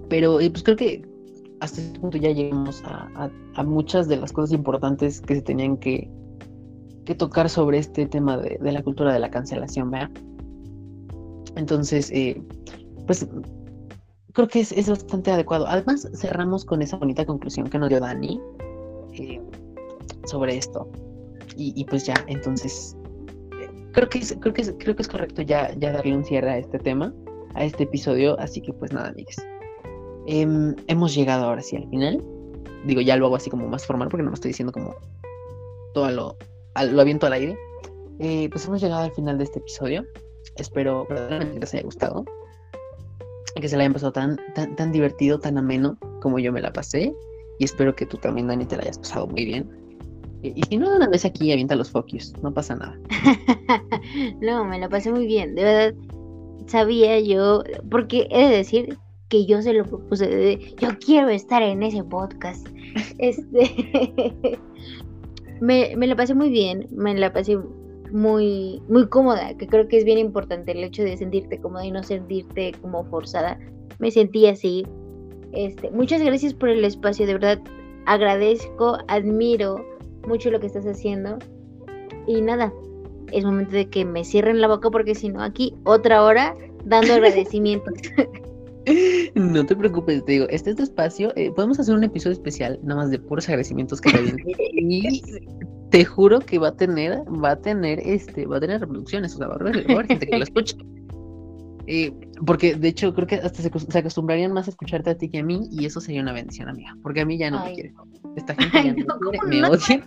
Pero 0.08 0.40
eh, 0.40 0.50
pues 0.50 0.62
creo 0.62 0.76
que 0.76 1.02
hasta 1.60 1.80
este 1.80 1.98
punto 1.98 2.18
ya 2.18 2.30
llegamos 2.30 2.82
a, 2.84 3.30
muchas 3.64 4.06
de 4.06 4.16
las 4.16 4.32
cosas 4.32 4.52
importantes 4.52 5.20
que 5.22 5.36
se 5.36 5.42
tenían 5.42 5.78
que, 5.78 6.10
que 7.06 7.14
tocar 7.14 7.48
sobre 7.48 7.78
este 7.78 8.06
tema 8.06 8.36
de, 8.36 8.58
la 8.60 8.82
cultura 8.82 9.12
de 9.12 9.18
la 9.18 9.30
cancelación, 9.30 9.90
¿verdad? 9.90 10.10
Entonces, 11.56 12.10
eh, 12.10 12.42
pues 13.06 13.26
creo 14.34 14.48
que 14.48 14.60
es, 14.60 14.88
bastante 14.88 15.30
adecuado. 15.30 15.66
Además, 15.66 16.08
cerramos 16.14 16.64
con 16.64 16.82
esa 16.82 16.96
bonita 16.96 17.24
conclusión 17.24 17.70
que 17.70 17.78
nos 17.78 17.88
dio 17.88 18.00
Dani 18.00 18.40
eh, 19.14 19.40
sobre 20.26 20.56
esto. 20.56 20.88
Y, 21.56 21.84
pues 21.84 22.04
ya, 22.04 22.14
entonces, 22.26 22.96
creo 23.92 24.08
que 24.08 24.18
es, 24.18 24.36
creo 24.40 24.52
que 24.52 24.76
creo 24.76 24.96
que 24.96 25.02
es 25.02 25.08
correcto 25.08 25.40
ya, 25.42 25.72
ya 25.78 25.92
darle 25.92 26.16
un 26.16 26.24
cierre 26.24 26.50
a 26.50 26.58
este 26.58 26.78
tema. 26.80 27.14
a 27.54 27.64
este 27.64 27.84
episodio. 27.84 28.38
Así 28.40 28.60
que 28.60 28.72
pues 28.72 28.92
nada, 28.92 29.10
amigos. 29.10 29.36
Em, 30.26 30.74
hemos 30.88 31.14
llegado 31.14 31.44
ahora 31.44 31.62
sí 31.62 31.76
al 31.76 31.88
final. 31.88 32.20
Digo, 32.84 33.00
ya 33.00 33.16
lo 33.16 33.26
hago 33.26 33.36
así 33.36 33.50
como 33.50 33.68
más 33.68 33.86
formal 33.86 34.08
porque 34.08 34.24
no 34.24 34.30
me 34.30 34.34
estoy 34.34 34.50
diciendo 34.50 34.72
como 34.72 34.96
todo 35.94 36.10
lo, 36.10 36.36
lo 36.90 37.00
aviento 37.00 37.26
al 37.28 37.34
aire. 37.34 37.56
Eh, 38.18 38.48
pues 38.50 38.66
hemos 38.66 38.82
llegado 38.82 39.04
al 39.04 39.12
final 39.12 39.38
de 39.38 39.44
este 39.44 39.60
episodio. 39.60 40.04
Espero 40.56 41.06
verdaderamente 41.08 41.60
les 41.60 41.74
haya 41.74 41.84
gustado. 41.84 42.24
Que 43.54 43.68
se 43.68 43.76
la 43.76 43.84
hayan 43.84 43.92
pasado 43.92 44.12
tan, 44.12 44.38
tan, 44.54 44.74
tan 44.76 44.92
divertido, 44.92 45.38
tan 45.38 45.58
ameno 45.58 45.96
como 46.20 46.38
yo 46.38 46.52
me 46.52 46.60
la 46.60 46.72
pasé. 46.72 47.14
Y 47.58 47.64
espero 47.64 47.94
que 47.94 48.06
tú 48.06 48.16
también, 48.16 48.48
Dani, 48.48 48.64
te 48.64 48.76
la 48.76 48.82
hayas 48.82 48.98
pasado 48.98 49.26
muy 49.26 49.44
bien. 49.44 49.70
Y, 50.42 50.62
si 50.68 50.76
no, 50.76 50.94
una 50.94 51.08
vez 51.08 51.24
aquí 51.24 51.50
avienta 51.52 51.74
los 51.74 51.90
focus, 51.90 52.34
no 52.42 52.52
pasa 52.52 52.76
nada. 52.76 52.98
no, 54.42 54.64
me 54.64 54.78
la 54.78 54.88
pasé 54.88 55.10
muy 55.10 55.26
bien. 55.26 55.54
De 55.54 55.64
verdad, 55.64 55.94
sabía 56.66 57.18
yo, 57.20 57.62
porque 57.90 58.26
he 58.30 58.48
de 58.48 58.56
decir 58.56 58.98
que 59.28 59.46
yo 59.46 59.62
se 59.62 59.72
lo 59.72 59.84
propuse, 59.84 60.74
yo 60.78 60.88
quiero 60.98 61.28
estar 61.28 61.62
en 61.62 61.82
ese 61.82 62.04
podcast. 62.04 62.66
este, 63.18 64.58
me, 65.60 65.96
me 65.96 66.06
la 66.06 66.16
pasé 66.16 66.34
muy 66.34 66.50
bien, 66.50 66.88
me 66.90 67.14
la 67.14 67.32
pasé 67.32 67.58
muy, 68.14 68.80
muy 68.88 69.08
cómoda, 69.08 69.56
que 69.58 69.66
creo 69.66 69.88
que 69.88 69.98
es 69.98 70.04
bien 70.04 70.18
importante 70.18 70.70
el 70.70 70.84
hecho 70.84 71.02
de 71.02 71.16
sentirte 71.16 71.58
cómoda 71.58 71.84
y 71.84 71.90
no 71.90 72.02
sentirte 72.02 72.72
como 72.80 73.04
forzada. 73.06 73.58
Me 73.98 74.10
sentí 74.10 74.46
así. 74.46 74.86
Este, 75.52 75.90
muchas 75.90 76.22
gracias 76.22 76.54
por 76.54 76.68
el 76.68 76.84
espacio, 76.84 77.26
de 77.26 77.34
verdad 77.34 77.60
agradezco, 78.06 78.98
admiro 79.08 79.84
mucho 80.26 80.50
lo 80.50 80.60
que 80.60 80.68
estás 80.68 80.86
haciendo. 80.86 81.38
Y 82.26 82.40
nada, 82.40 82.72
es 83.32 83.44
momento 83.44 83.72
de 83.72 83.88
que 83.90 84.04
me 84.04 84.24
cierren 84.24 84.60
la 84.60 84.68
boca 84.68 84.90
porque 84.90 85.14
si 85.14 85.28
no 85.28 85.42
aquí 85.42 85.74
otra 85.84 86.22
hora 86.22 86.54
dando 86.84 87.12
agradecimientos. 87.14 87.94
No 89.34 89.66
te 89.66 89.74
preocupes, 89.74 90.24
te 90.24 90.32
digo, 90.32 90.46
este 90.50 90.70
es 90.70 90.76
tu 90.76 90.82
espacio. 90.84 91.32
Eh, 91.34 91.50
podemos 91.50 91.80
hacer 91.80 91.94
un 91.94 92.04
episodio 92.04 92.34
especial, 92.34 92.78
nada 92.84 93.02
más 93.02 93.10
de 93.10 93.18
puros 93.18 93.48
agradecimientos 93.48 94.00
que 94.00 94.12
te 94.12 94.18
Y 94.72 95.22
te 95.94 96.04
juro 96.04 96.40
que 96.40 96.58
va 96.58 96.68
a 96.68 96.76
tener, 96.76 97.22
va 97.32 97.52
a 97.52 97.56
tener, 97.56 98.00
este, 98.00 98.46
va 98.46 98.56
a 98.56 98.60
tener 98.60 98.80
reproducciones, 98.80 99.32
o 99.36 99.38
sea, 99.38 99.46
va 99.46 99.54
a 99.54 99.58
haber, 99.58 100.06
gente 100.08 100.26
que 100.26 100.38
lo 100.38 100.44
escuche. 100.44 100.76
Eh, 101.86 102.10
porque 102.46 102.76
de 102.76 102.88
hecho 102.88 103.12
creo 103.12 103.26
que 103.26 103.34
hasta 103.34 103.60
se, 103.60 103.98
acostumbrarían 103.98 104.54
más 104.54 104.68
a 104.68 104.70
escucharte 104.70 105.10
a 105.10 105.18
ti 105.18 105.28
que 105.28 105.40
a 105.40 105.44
mí 105.44 105.68
y 105.70 105.84
eso 105.84 106.00
sería 106.00 106.22
una 106.22 106.32
bendición, 106.32 106.70
amiga, 106.70 106.96
porque 107.02 107.20
a 107.20 107.26
mí 107.26 107.36
ya 107.36 107.50
no 107.50 107.62
me 107.62 107.74
quiere. 107.74 107.92
Esta 108.36 108.54
gente 108.54 108.84
ya 108.84 108.94
no, 109.06 109.18
me 109.20 109.38
quiere, 109.38 109.46
me 109.46 109.68
odia. 109.68 110.02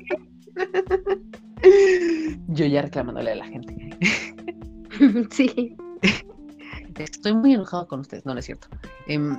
Yo 2.47 2.65
ya 2.65 2.81
reclamándole 2.81 3.31
a 3.31 3.35
la 3.35 3.45
gente. 3.45 3.95
sí. 5.29 5.77
Estoy 6.97 7.35
muy 7.35 7.53
enojado 7.53 7.87
con 7.87 7.99
ustedes, 7.99 8.25
no, 8.25 8.33
no 8.33 8.39
es 8.39 8.45
cierto. 8.45 8.69
Em, 9.05 9.37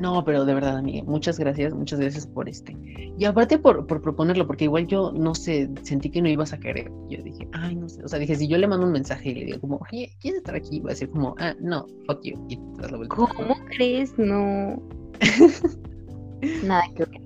no, 0.00 0.24
pero 0.24 0.44
de 0.44 0.54
verdad, 0.54 0.78
amiga, 0.78 1.04
muchas 1.04 1.38
gracias, 1.38 1.74
muchas 1.74 2.00
gracias 2.00 2.26
por 2.26 2.48
este. 2.48 2.76
Y 3.18 3.24
aparte 3.24 3.58
por, 3.58 3.86
por 3.86 4.00
proponerlo, 4.00 4.46
porque 4.46 4.64
igual 4.64 4.86
yo, 4.86 5.12
no 5.12 5.34
sé, 5.34 5.68
sentí 5.82 6.10
que 6.10 6.22
no 6.22 6.28
ibas 6.28 6.52
a 6.52 6.58
querer. 6.58 6.90
Yo 7.08 7.22
dije, 7.22 7.46
ay, 7.52 7.76
no 7.76 7.88
sé, 7.88 8.02
o 8.02 8.08
sea, 8.08 8.18
dije, 8.18 8.34
si 8.36 8.48
yo 8.48 8.56
le 8.58 8.66
mando 8.66 8.86
un 8.86 8.92
mensaje 8.92 9.30
y 9.30 9.34
le 9.34 9.44
digo 9.44 9.60
como, 9.60 9.80
oye, 9.90 10.16
¿quieres 10.20 10.38
estar 10.38 10.54
aquí? 10.54 10.80
Va 10.80 10.90
a 10.90 10.94
decir 10.94 11.10
como, 11.10 11.34
ah, 11.38 11.54
no, 11.60 11.86
fuck 12.06 12.22
you. 12.22 12.34
Y 12.48 12.58
tras 12.78 12.90
la 12.90 12.96
vuelta. 12.96 13.14
¿Cómo 13.14 13.54
crees? 13.76 14.16
No. 14.18 14.82
Nada 16.64 16.84
que 16.96 17.04
ver. 17.04 17.20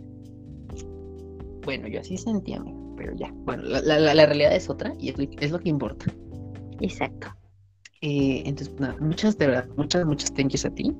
Bueno, 1.64 1.88
yo 1.88 2.01
así 2.01 2.16
sentía, 2.16 2.56
amiga, 2.56 2.78
pero 2.96 3.14
ya. 3.16 3.32
Bueno, 3.44 3.62
la, 3.62 3.80
la, 3.80 4.14
la 4.14 4.26
realidad 4.26 4.55
es 4.55 4.68
otra 4.68 4.92
y 4.98 5.10
es 5.10 5.18
lo, 5.18 5.24
es 5.38 5.51
lo 5.51 5.60
que 5.60 5.68
importa. 5.68 6.06
Exacto. 6.80 7.28
Eh, 8.01 8.42
entonces, 8.44 8.78
nada, 8.78 8.96
muchas, 9.01 9.38
de 9.38 9.46
verdad, 9.46 9.68
muchas, 9.76 10.05
muchas 10.05 10.34
thank 10.34 10.48
yous 10.48 10.66
a 10.66 10.70
ti. 10.70 10.94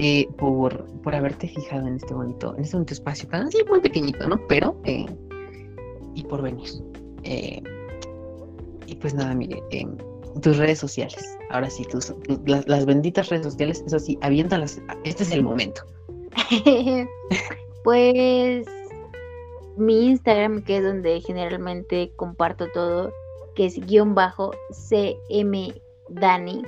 Eh, 0.00 0.28
por, 0.38 0.84
por 1.02 1.12
haberte 1.12 1.48
fijado 1.48 1.88
en 1.88 1.96
este 1.96 2.14
bonito, 2.14 2.54
en 2.56 2.62
este 2.62 2.94
espacio 2.94 3.28
tan 3.28 3.48
así 3.48 3.58
muy 3.68 3.80
pequeñito, 3.80 4.28
¿no? 4.28 4.40
Pero, 4.46 4.80
eh, 4.84 5.06
y 6.14 6.22
por 6.22 6.40
venir. 6.40 6.68
Eh, 7.24 7.60
y 8.86 8.94
pues 8.94 9.12
nada, 9.14 9.34
mire, 9.34 9.60
tus 10.40 10.56
redes 10.56 10.78
sociales. 10.78 11.36
Ahora 11.50 11.68
sí, 11.68 11.84
las, 12.46 12.86
benditas 12.86 13.28
redes 13.28 13.46
sociales, 13.46 13.82
eso 13.84 13.98
sí, 13.98 14.16
aviéntalas. 14.20 14.80
Este 15.02 15.24
es 15.24 15.32
el 15.32 15.42
momento. 15.42 15.82
pues 17.82 18.66
mi 19.76 20.06
Instagram, 20.06 20.62
que 20.62 20.76
es 20.76 20.84
donde 20.84 21.20
generalmente 21.22 22.12
comparto 22.14 22.68
todo, 22.72 23.12
que 23.56 23.66
es 23.66 23.84
guion 23.84 24.14
bajo 24.14 24.52
CM 24.70 25.74
Dani. 26.08 26.62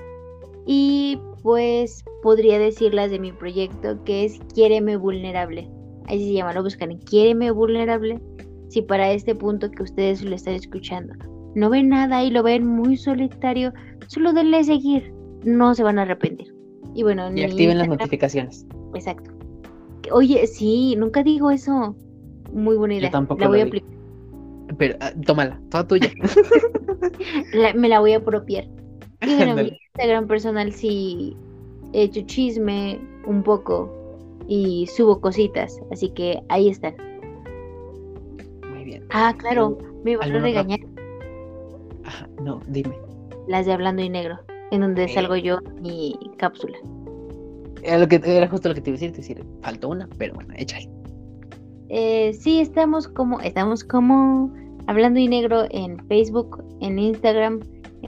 Y 0.67 1.19
pues 1.43 2.05
podría 2.23 2.59
decirlas 2.59 3.11
de 3.11 3.19
mi 3.19 3.33
proyecto 3.33 4.03
que 4.05 4.25
es 4.25 4.39
Quiéreme 4.55 4.97
Vulnerable. 4.97 5.71
Ahí 6.07 6.19
se 6.27 6.33
llama, 6.33 6.53
lo 6.53 6.63
buscan 6.63 6.91
en 6.91 6.99
Quiéreme 6.99 7.51
Vulnerable. 7.51 8.21
Si 8.69 8.83
para 8.83 9.11
este 9.11 9.35
punto 9.35 9.71
que 9.71 9.83
ustedes 9.83 10.23
lo 10.23 10.35
están 10.35 10.55
escuchando 10.55 11.15
no 11.55 11.71
ven 11.71 11.89
nada 11.89 12.23
y 12.23 12.31
lo 12.31 12.43
ven 12.43 12.67
muy 12.67 12.97
solitario, 12.97 13.73
solo 14.07 14.33
denle 14.33 14.63
seguir, 14.65 15.13
no 15.45 15.75
se 15.75 15.83
van 15.83 15.99
a 15.99 16.03
arrepentir. 16.03 16.55
Y 16.95 17.03
bueno, 17.03 17.31
y 17.35 17.43
activen 17.45 17.79
las 17.79 17.89
notificaciones. 17.89 18.67
Exacto. 18.95 19.31
Oye, 20.13 20.47
sí, 20.47 20.97
nunca 20.97 21.23
digo 21.23 21.51
eso. 21.51 21.95
Muy 22.53 22.77
buena 22.77 22.95
idea. 22.95 23.11
tampoco 23.11 23.41
la 23.43 23.49
voy 23.49 23.61
a 23.61 23.65
aplicar. 23.65 23.91
Pero 24.79 24.97
ah, 25.01 25.13
tómala, 25.27 25.61
toda 25.71 25.87
tuya. 25.87 26.11
me 27.77 27.89
la 27.89 28.01
voy 28.01 28.13
a 28.13 28.19
apropiar. 28.19 28.67
Y 29.23 29.37
bueno, 29.37 29.55
mi 29.55 29.79
Instagram 29.95 30.27
personal 30.27 30.73
sí 30.73 31.37
he 31.93 32.03
hecho 32.03 32.23
chisme 32.23 33.01
un 33.27 33.43
poco 33.43 33.91
y 34.49 34.87
subo 34.87 35.21
cositas, 35.21 35.81
así 35.93 36.11
que 36.11 36.43
ahí 36.49 36.69
están. 36.69 36.95
Muy 38.71 38.85
bien. 38.85 39.05
Ah, 39.11 39.35
claro, 39.37 39.79
me 40.05 40.17
van 40.17 40.35
a 40.35 40.39
regañar. 40.41 40.81
Ajá, 42.05 42.29
no, 42.43 42.61
dime. 42.69 42.97
Las 43.47 43.67
de 43.67 43.73
Hablando 43.73 44.03
y 44.03 44.09
Negro, 44.09 44.39
en 44.71 44.81
donde 44.81 45.09
salgo 45.09 45.37
yo 45.37 45.59
mi 45.81 46.19
cápsula. 46.39 46.77
Era, 47.83 47.99
lo 47.99 48.09
que, 48.09 48.21
era 48.25 48.49
justo 48.49 48.69
lo 48.69 48.75
que 48.75 48.81
te 48.81 48.91
iba 48.91 48.97
a 48.97 49.01
decir, 49.01 49.17
decir, 49.17 49.45
faltó 49.63 49.89
una, 49.89 50.09
pero 50.19 50.35
bueno, 50.35 50.53
échale. 50.57 50.89
Eh, 51.89 52.33
sí, 52.33 52.61
estamos 52.61 53.09
como, 53.09 53.41
estamos 53.41 53.83
como 53.85 54.53
Hablando 54.87 55.19
y 55.21 55.29
Negro 55.29 55.65
en 55.71 55.99
Facebook, 56.07 56.65
en 56.81 56.99
Instagram, 56.99 57.61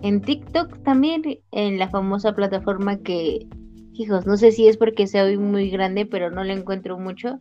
en 0.03 0.20
TikTok 0.20 0.83
también, 0.83 1.23
en 1.53 1.79
la 1.79 1.89
famosa 1.89 2.35
plataforma 2.35 2.99
que, 2.99 3.47
hijos, 3.93 4.27
no 4.27 4.37
sé 4.37 4.53
si 4.53 4.69
es 4.69 4.77
porque 4.77 5.07
soy 5.07 5.39
muy 5.39 5.70
grande, 5.70 6.07
pero 6.07 6.31
no 6.31 6.43
le 6.43 6.55
encuentro 6.55 6.99
mucho. 6.99 7.39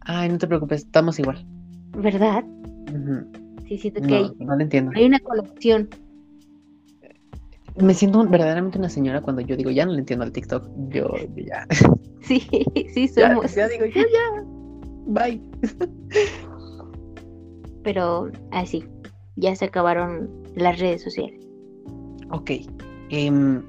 Ay, 0.00 0.28
no 0.28 0.38
te 0.38 0.46
preocupes, 0.46 0.82
estamos 0.82 1.18
igual. 1.18 1.46
¿Verdad? 1.96 2.44
Sí, 3.66 3.78
siento 3.78 4.02
que 4.02 4.14
hay, 4.14 4.30
no 4.38 4.60
entiendo. 4.60 4.92
hay 4.94 5.06
una 5.06 5.18
conexión. 5.20 5.88
Me 7.80 7.94
siento 7.94 8.24
verdaderamente 8.24 8.78
una 8.78 8.88
señora 8.88 9.20
cuando 9.20 9.40
yo 9.40 9.56
digo, 9.56 9.70
ya 9.70 9.86
no 9.86 9.92
le 9.92 10.00
entiendo 10.00 10.24
al 10.24 10.32
TikTok, 10.32 10.68
yo, 10.88 11.08
ya. 11.36 11.66
Sí, 12.20 12.46
sí, 12.92 13.08
somos. 13.08 13.54
Ya, 13.54 13.68
digo, 13.68 13.86
yo 13.86 14.02
ya, 14.02 14.44
bye. 15.06 15.40
Pero 17.84 18.30
así, 18.50 18.84
ya 19.36 19.56
se 19.56 19.64
acabaron 19.64 20.28
las 20.54 20.78
redes 20.78 21.02
sociales. 21.02 21.47
Ok. 22.30 22.50
Em, 23.10 23.62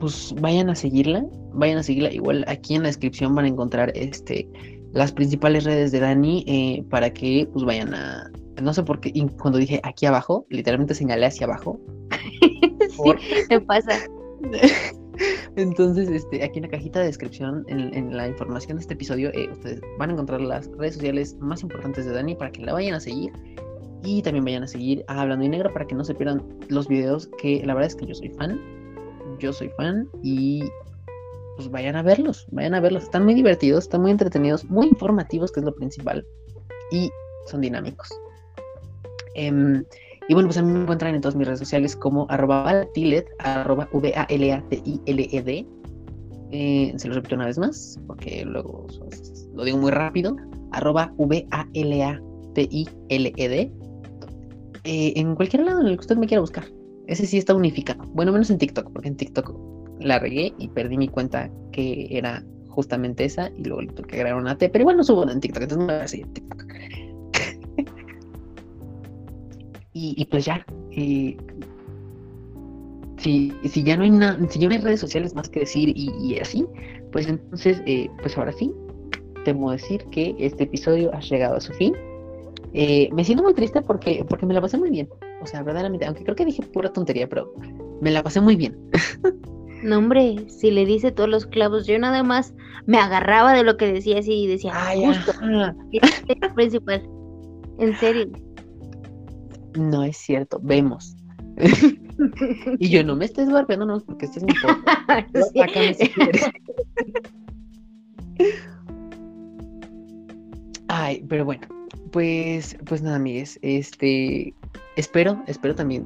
pues 0.00 0.34
vayan 0.40 0.70
a 0.70 0.74
seguirla. 0.74 1.24
Vayan 1.52 1.78
a 1.78 1.82
seguirla. 1.82 2.12
Igual 2.12 2.44
aquí 2.48 2.74
en 2.74 2.82
la 2.82 2.88
descripción 2.88 3.34
van 3.34 3.44
a 3.44 3.48
encontrar 3.48 3.92
este 3.94 4.48
las 4.92 5.12
principales 5.12 5.64
redes 5.64 5.92
de 5.92 6.00
Dani 6.00 6.44
eh, 6.46 6.84
para 6.90 7.12
que 7.12 7.48
pues 7.52 7.64
vayan 7.64 7.94
a. 7.94 8.30
No 8.62 8.74
sé 8.74 8.82
por 8.82 9.00
qué, 9.00 9.12
cuando 9.40 9.58
dije 9.58 9.80
aquí 9.84 10.06
abajo, 10.06 10.46
literalmente 10.48 10.94
señalé 10.94 11.26
hacia 11.26 11.46
abajo. 11.46 11.78
sí, 12.90 13.46
me 13.50 13.60
pasa. 13.60 13.92
Entonces, 15.56 16.08
este, 16.08 16.42
aquí 16.44 16.58
en 16.58 16.64
la 16.64 16.70
cajita 16.70 17.00
de 17.00 17.06
descripción, 17.06 17.64
en, 17.68 18.16
la 18.16 18.28
información 18.28 18.76
de 18.76 18.82
este 18.82 18.94
episodio, 18.94 19.30
eh, 19.34 19.48
ustedes 19.50 19.80
van 19.98 20.10
a 20.10 20.12
encontrar 20.12 20.40
las 20.40 20.68
redes 20.78 20.94
sociales 20.94 21.36
más 21.40 21.62
importantes 21.62 22.06
de 22.06 22.12
Dani 22.12 22.34
para 22.34 22.50
que 22.50 22.62
la 22.62 22.72
vayan 22.72 22.94
a 22.94 23.00
seguir 23.00 23.32
y 24.02 24.22
también 24.22 24.44
vayan 24.44 24.62
a 24.62 24.68
seguir 24.68 25.04
Hablando 25.08 25.44
y 25.44 25.48
Negro 25.48 25.72
para 25.72 25.86
que 25.86 25.94
no 25.94 26.04
se 26.04 26.14
pierdan 26.14 26.42
los 26.68 26.88
videos 26.88 27.28
que 27.38 27.62
la 27.64 27.74
verdad 27.74 27.88
es 27.88 27.96
que 27.96 28.06
yo 28.06 28.14
soy 28.14 28.28
fan. 28.30 28.60
Yo 29.38 29.52
soy 29.52 29.68
fan 29.76 30.08
y 30.22 30.64
pues 31.56 31.70
vayan 31.70 31.96
a 31.96 32.02
verlos, 32.02 32.46
vayan 32.52 32.74
a 32.74 32.80
verlos. 32.80 33.02
Están 33.04 33.24
muy 33.24 33.34
divertidos, 33.34 33.84
están 33.84 34.02
muy 34.02 34.12
entretenidos, 34.12 34.64
muy 34.66 34.86
informativos, 34.86 35.50
que 35.50 35.60
es 35.60 35.66
lo 35.66 35.74
principal. 35.74 36.24
Y 36.92 37.10
son 37.46 37.60
dinámicos. 37.60 38.08
Em, 39.34 39.84
y 40.28 40.34
bueno, 40.34 40.48
pues 40.48 40.58
a 40.58 40.62
me 40.62 40.82
encuentran 40.82 41.14
en 41.14 41.20
todas 41.20 41.34
mis 41.34 41.46
redes 41.46 41.58
sociales 41.58 41.96
como 41.96 42.26
arroba 42.28 42.62
valatilet, 42.62 43.26
arroba 43.38 43.88
V-A-L-A-T-I-L-E-D. 43.92 45.66
Eh, 46.50 46.94
se 46.96 47.08
lo 47.08 47.14
repito 47.14 47.34
una 47.34 47.46
vez 47.46 47.58
más, 47.58 47.98
porque 48.06 48.44
luego 48.44 48.86
lo 49.54 49.64
digo 49.64 49.78
muy 49.78 49.90
rápido. 49.90 50.36
Arroba 50.72 51.12
V-A-L-A-T-I-L-E-D. 51.16 52.18
Eh, 54.90 55.12
en 55.20 55.34
cualquier 55.34 55.64
lado 55.64 55.82
en 55.82 55.88
el 55.88 55.96
que 55.96 56.00
usted 56.00 56.16
me 56.16 56.26
quiera 56.26 56.40
buscar. 56.40 56.64
Ese 57.08 57.26
sí 57.26 57.36
está 57.36 57.54
unificado. 57.54 58.02
Bueno, 58.14 58.32
menos 58.32 58.48
en 58.48 58.56
TikTok, 58.56 58.90
porque 58.90 59.08
en 59.08 59.16
TikTok 59.18 59.54
la 60.00 60.18
regué 60.18 60.54
y 60.56 60.68
perdí 60.68 60.96
mi 60.96 61.08
cuenta 61.08 61.50
que 61.72 62.08
era 62.10 62.42
justamente 62.68 63.26
esa 63.26 63.50
y 63.58 63.64
luego 63.64 63.82
le 63.82 63.88
tuve 63.88 64.06
que 64.08 64.16
agregar 64.16 64.40
una 64.40 64.56
T, 64.56 64.70
pero 64.70 64.84
igual 64.84 64.96
no 64.96 65.04
subo 65.04 65.28
en 65.28 65.40
TikTok, 65.40 65.64
entonces 65.64 65.78
no 65.78 65.84
me 65.84 65.94
voy 65.94 66.04
a 66.04 66.08
seguir 66.08 66.26
TikTok. 66.28 66.64
y, 69.92 70.24
pues 70.24 70.46
ya, 70.46 70.64
eh, 70.92 71.36
si, 73.18 73.52
si, 73.68 73.82
ya 73.82 73.94
no 73.98 74.04
hay 74.04 74.10
nada, 74.10 74.38
si 74.48 74.58
ya 74.58 74.68
no 74.68 74.74
hay 74.74 74.80
redes 74.80 75.00
sociales 75.00 75.34
más 75.34 75.50
que 75.50 75.60
decir 75.60 75.92
y, 75.94 76.38
así, 76.38 76.64
pues 77.12 77.28
entonces, 77.28 77.82
eh, 77.84 78.08
pues 78.22 78.38
ahora 78.38 78.52
sí, 78.52 78.72
temo 79.44 79.70
decir 79.70 80.02
que 80.10 80.34
este 80.38 80.64
episodio 80.64 81.14
ha 81.14 81.20
llegado 81.20 81.56
a 81.56 81.60
su 81.60 81.74
fin. 81.74 81.92
Eh, 82.74 83.08
me 83.12 83.24
siento 83.24 83.42
muy 83.42 83.54
triste 83.54 83.82
porque, 83.82 84.24
porque 84.28 84.46
me 84.46 84.54
la 84.54 84.60
pasé 84.60 84.78
muy 84.78 84.90
bien. 84.90 85.08
O 85.42 85.46
sea, 85.46 85.62
verdaderamente, 85.62 86.06
aunque 86.06 86.24
creo 86.24 86.36
que 86.36 86.44
dije 86.44 86.62
pura 86.62 86.92
tontería, 86.92 87.28
pero 87.28 87.52
me 88.00 88.10
la 88.10 88.22
pasé 88.22 88.40
muy 88.40 88.56
bien. 88.56 88.76
No, 89.82 89.98
hombre, 89.98 90.44
si 90.48 90.72
le 90.72 90.84
dice 90.84 91.12
todos 91.12 91.30
los 91.30 91.46
clavos, 91.46 91.86
yo 91.86 91.96
nada 92.00 92.24
más 92.24 92.52
me 92.86 92.98
agarraba 92.98 93.52
de 93.52 93.62
lo 93.62 93.76
que 93.76 93.92
decía 93.92 94.18
así 94.18 94.32
y 94.32 94.46
decía, 94.48 94.74
justo, 94.96 95.32
es 95.92 96.52
principal. 96.54 97.08
En 97.78 97.96
serio. 97.96 98.28
No 99.78 100.02
es 100.02 100.16
cierto, 100.16 100.58
vemos. 100.60 101.16
y 102.78 102.88
yo 102.88 103.04
no 103.04 103.14
me 103.14 103.26
estés 103.26 103.50
barbeando, 103.50 103.86
no, 103.86 104.00
porque 104.00 104.26
este 104.26 104.40
es 104.40 104.44
mi 104.44 104.52
si 105.52 105.62
quieres. 105.72 105.98
Ay, 110.88 111.24
pero 111.28 111.44
bueno, 111.44 111.68
pues, 112.10 112.76
pues 112.86 113.02
nada, 113.02 113.16
amigues, 113.16 113.58
este, 113.62 114.54
espero, 114.96 115.42
espero 115.46 115.74
también 115.74 116.04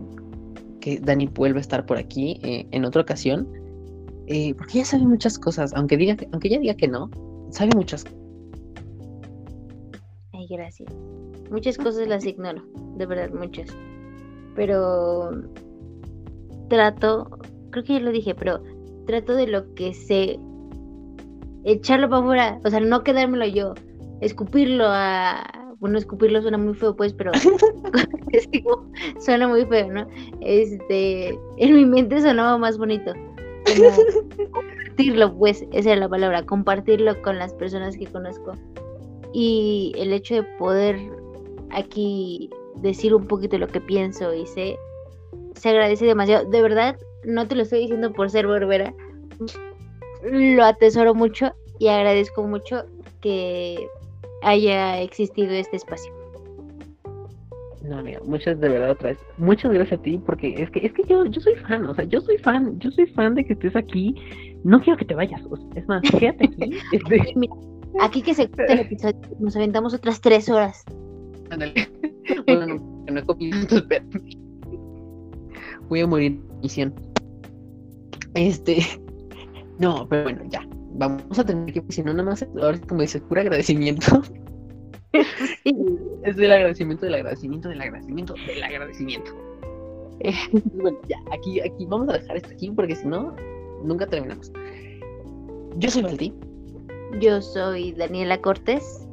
que 0.80 0.98
Dani 0.98 1.26
vuelva 1.26 1.58
a 1.58 1.60
estar 1.60 1.86
por 1.86 1.96
aquí 1.96 2.38
eh, 2.42 2.66
en 2.70 2.84
otra 2.84 3.02
ocasión, 3.02 3.48
eh, 4.26 4.54
porque 4.54 4.78
ella 4.78 4.84
sabe 4.84 5.04
muchas 5.04 5.38
cosas, 5.38 5.72
aunque 5.74 5.96
diga, 5.96 6.16
aunque 6.32 6.48
ella 6.48 6.58
diga 6.58 6.74
que 6.74 6.88
no, 6.88 7.10
sabe 7.50 7.70
muchas. 7.74 8.04
Ay, 10.32 10.46
gracias. 10.48 10.92
Muchas 11.50 11.76
cosas 11.76 12.08
las 12.08 12.24
ignoro, 12.24 12.62
de 12.96 13.06
verdad, 13.06 13.30
muchas. 13.30 13.68
Pero 14.56 15.30
trato, 16.68 17.38
creo 17.70 17.84
que 17.84 17.92
ya 17.94 18.00
lo 18.00 18.10
dije, 18.10 18.34
pero 18.34 18.62
trato 19.06 19.34
de 19.34 19.46
lo 19.46 19.72
que 19.74 19.94
sé, 19.94 20.38
echarlo 21.64 22.08
para 22.08 22.22
afuera, 22.22 22.60
o 22.64 22.70
sea, 22.70 22.80
no 22.80 23.04
quedármelo 23.04 23.46
yo, 23.46 23.74
escupirlo 24.20 24.86
a, 24.88 25.61
bueno, 25.82 25.98
escupirlo 25.98 26.40
suena 26.40 26.58
muy 26.58 26.74
feo, 26.74 26.94
pues, 26.94 27.12
pero 27.12 27.32
suena 29.18 29.48
muy 29.48 29.66
feo, 29.66 29.90
¿no? 29.90 30.06
Este, 30.40 31.36
en 31.56 31.74
mi 31.74 31.84
mente 31.84 32.20
sonaba 32.20 32.56
más 32.56 32.78
bonito. 32.78 33.12
compartirlo, 34.52 35.36
pues, 35.36 35.66
esa 35.72 35.92
es 35.92 35.98
la 35.98 36.08
palabra, 36.08 36.46
compartirlo 36.46 37.20
con 37.22 37.36
las 37.36 37.52
personas 37.54 37.96
que 37.96 38.06
conozco. 38.06 38.52
Y 39.32 39.92
el 39.96 40.12
hecho 40.12 40.36
de 40.36 40.44
poder 40.56 41.00
aquí 41.72 42.48
decir 42.76 43.12
un 43.12 43.26
poquito 43.26 43.58
lo 43.58 43.66
que 43.66 43.80
pienso 43.80 44.32
y 44.32 44.46
sé, 44.46 44.78
se 45.56 45.68
agradece 45.70 46.06
demasiado. 46.06 46.48
De 46.48 46.62
verdad, 46.62 46.96
no 47.24 47.48
te 47.48 47.56
lo 47.56 47.62
estoy 47.62 47.80
diciendo 47.80 48.12
por 48.12 48.30
ser 48.30 48.46
berbera. 48.46 48.94
Lo 50.22 50.64
atesoro 50.64 51.12
mucho 51.12 51.52
y 51.80 51.88
agradezco 51.88 52.44
mucho 52.44 52.84
que 53.20 53.88
haya 54.42 55.00
existido 55.00 55.52
este 55.52 55.76
espacio. 55.76 56.12
No, 57.84 57.98
amiga, 57.98 58.20
muchas 58.24 58.60
de 58.60 58.68
verdad 58.68 58.92
otra 58.92 59.10
vez. 59.10 59.18
Muchas 59.38 59.72
gracias 59.72 59.98
a 59.98 60.02
ti, 60.02 60.20
porque 60.24 60.62
es 60.62 60.70
que, 60.70 60.86
es 60.86 60.92
que 60.92 61.02
yo, 61.04 61.24
yo 61.26 61.40
soy 61.40 61.56
fan, 61.56 61.84
o 61.86 61.94
sea, 61.94 62.04
yo 62.04 62.20
soy 62.20 62.38
fan, 62.38 62.78
yo 62.78 62.90
soy 62.92 63.06
fan 63.06 63.34
de 63.34 63.44
que 63.44 63.54
estés 63.54 63.74
aquí. 63.74 64.14
No 64.62 64.80
quiero 64.80 64.96
que 64.96 65.04
te 65.04 65.14
vayas, 65.14 65.42
es 65.74 65.88
más, 65.88 66.02
quédate 66.18 66.44
aquí. 66.44 66.76
Este. 66.92 67.34
aquí 68.00 68.22
que 68.22 68.34
se 68.34 68.48
el 68.68 68.78
episodio, 68.78 69.16
nos 69.40 69.56
aventamos 69.56 69.94
otras 69.94 70.20
tres 70.20 70.48
horas. 70.48 70.84
Ándale. 71.50 71.88
bueno, 72.46 72.66
no, 72.66 73.04
no 73.10 73.18
he 73.18 73.24
copiado, 73.24 73.66
Voy 75.88 76.00
a 76.00 76.06
morir 76.06 76.40
misión. 76.62 76.94
Este. 78.34 78.78
No, 79.78 80.06
pero 80.08 80.22
bueno, 80.22 80.42
ya 80.48 80.64
vamos 80.94 81.38
a 81.38 81.44
tener 81.44 81.72
que, 81.72 81.82
si 81.88 82.02
no, 82.02 82.12
nada 82.12 82.30
más, 82.30 82.46
ahora 82.60 82.78
como 82.80 83.00
dices, 83.02 83.22
puro 83.22 83.40
agradecimiento. 83.40 84.22
Es 86.24 86.36
del 86.36 86.52
agradecimiento, 86.52 87.04
del 87.04 87.16
agradecimiento, 87.16 87.68
del 87.68 87.82
agradecimiento, 87.82 88.34
del 88.46 88.62
agradecimiento. 88.62 89.32
bueno, 90.74 90.98
ya, 91.08 91.16
aquí, 91.32 91.60
aquí, 91.60 91.84
vamos 91.86 92.08
a 92.08 92.12
dejar 92.14 92.36
esto 92.36 92.50
aquí 92.50 92.70
porque 92.70 92.96
si 92.96 93.06
no, 93.06 93.34
nunca 93.84 94.06
terminamos. 94.06 94.52
Yo 95.76 95.90
soy 95.90 96.02
Valdi. 96.02 96.32
Yo 97.20 97.42
soy 97.42 97.92
Daniela 97.92 98.40
Cortés. 98.40 99.06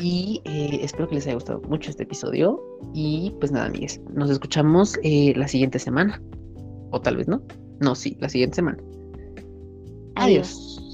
Y 0.00 0.40
eh, 0.44 0.78
espero 0.82 1.08
que 1.08 1.16
les 1.16 1.26
haya 1.26 1.34
gustado 1.34 1.60
mucho 1.62 1.90
este 1.90 2.04
episodio. 2.04 2.62
Y 2.94 3.34
pues 3.40 3.50
nada, 3.50 3.66
amigues, 3.66 4.00
nos 4.12 4.30
escuchamos 4.30 4.96
eh, 5.02 5.32
la 5.36 5.48
siguiente 5.48 5.78
semana. 5.78 6.22
O 6.90 7.00
tal 7.00 7.16
vez 7.16 7.26
no. 7.26 7.42
No, 7.80 7.94
sí, 7.94 8.16
la 8.20 8.28
siguiente 8.28 8.56
semana. 8.56 8.78
Adiós. 10.14 10.87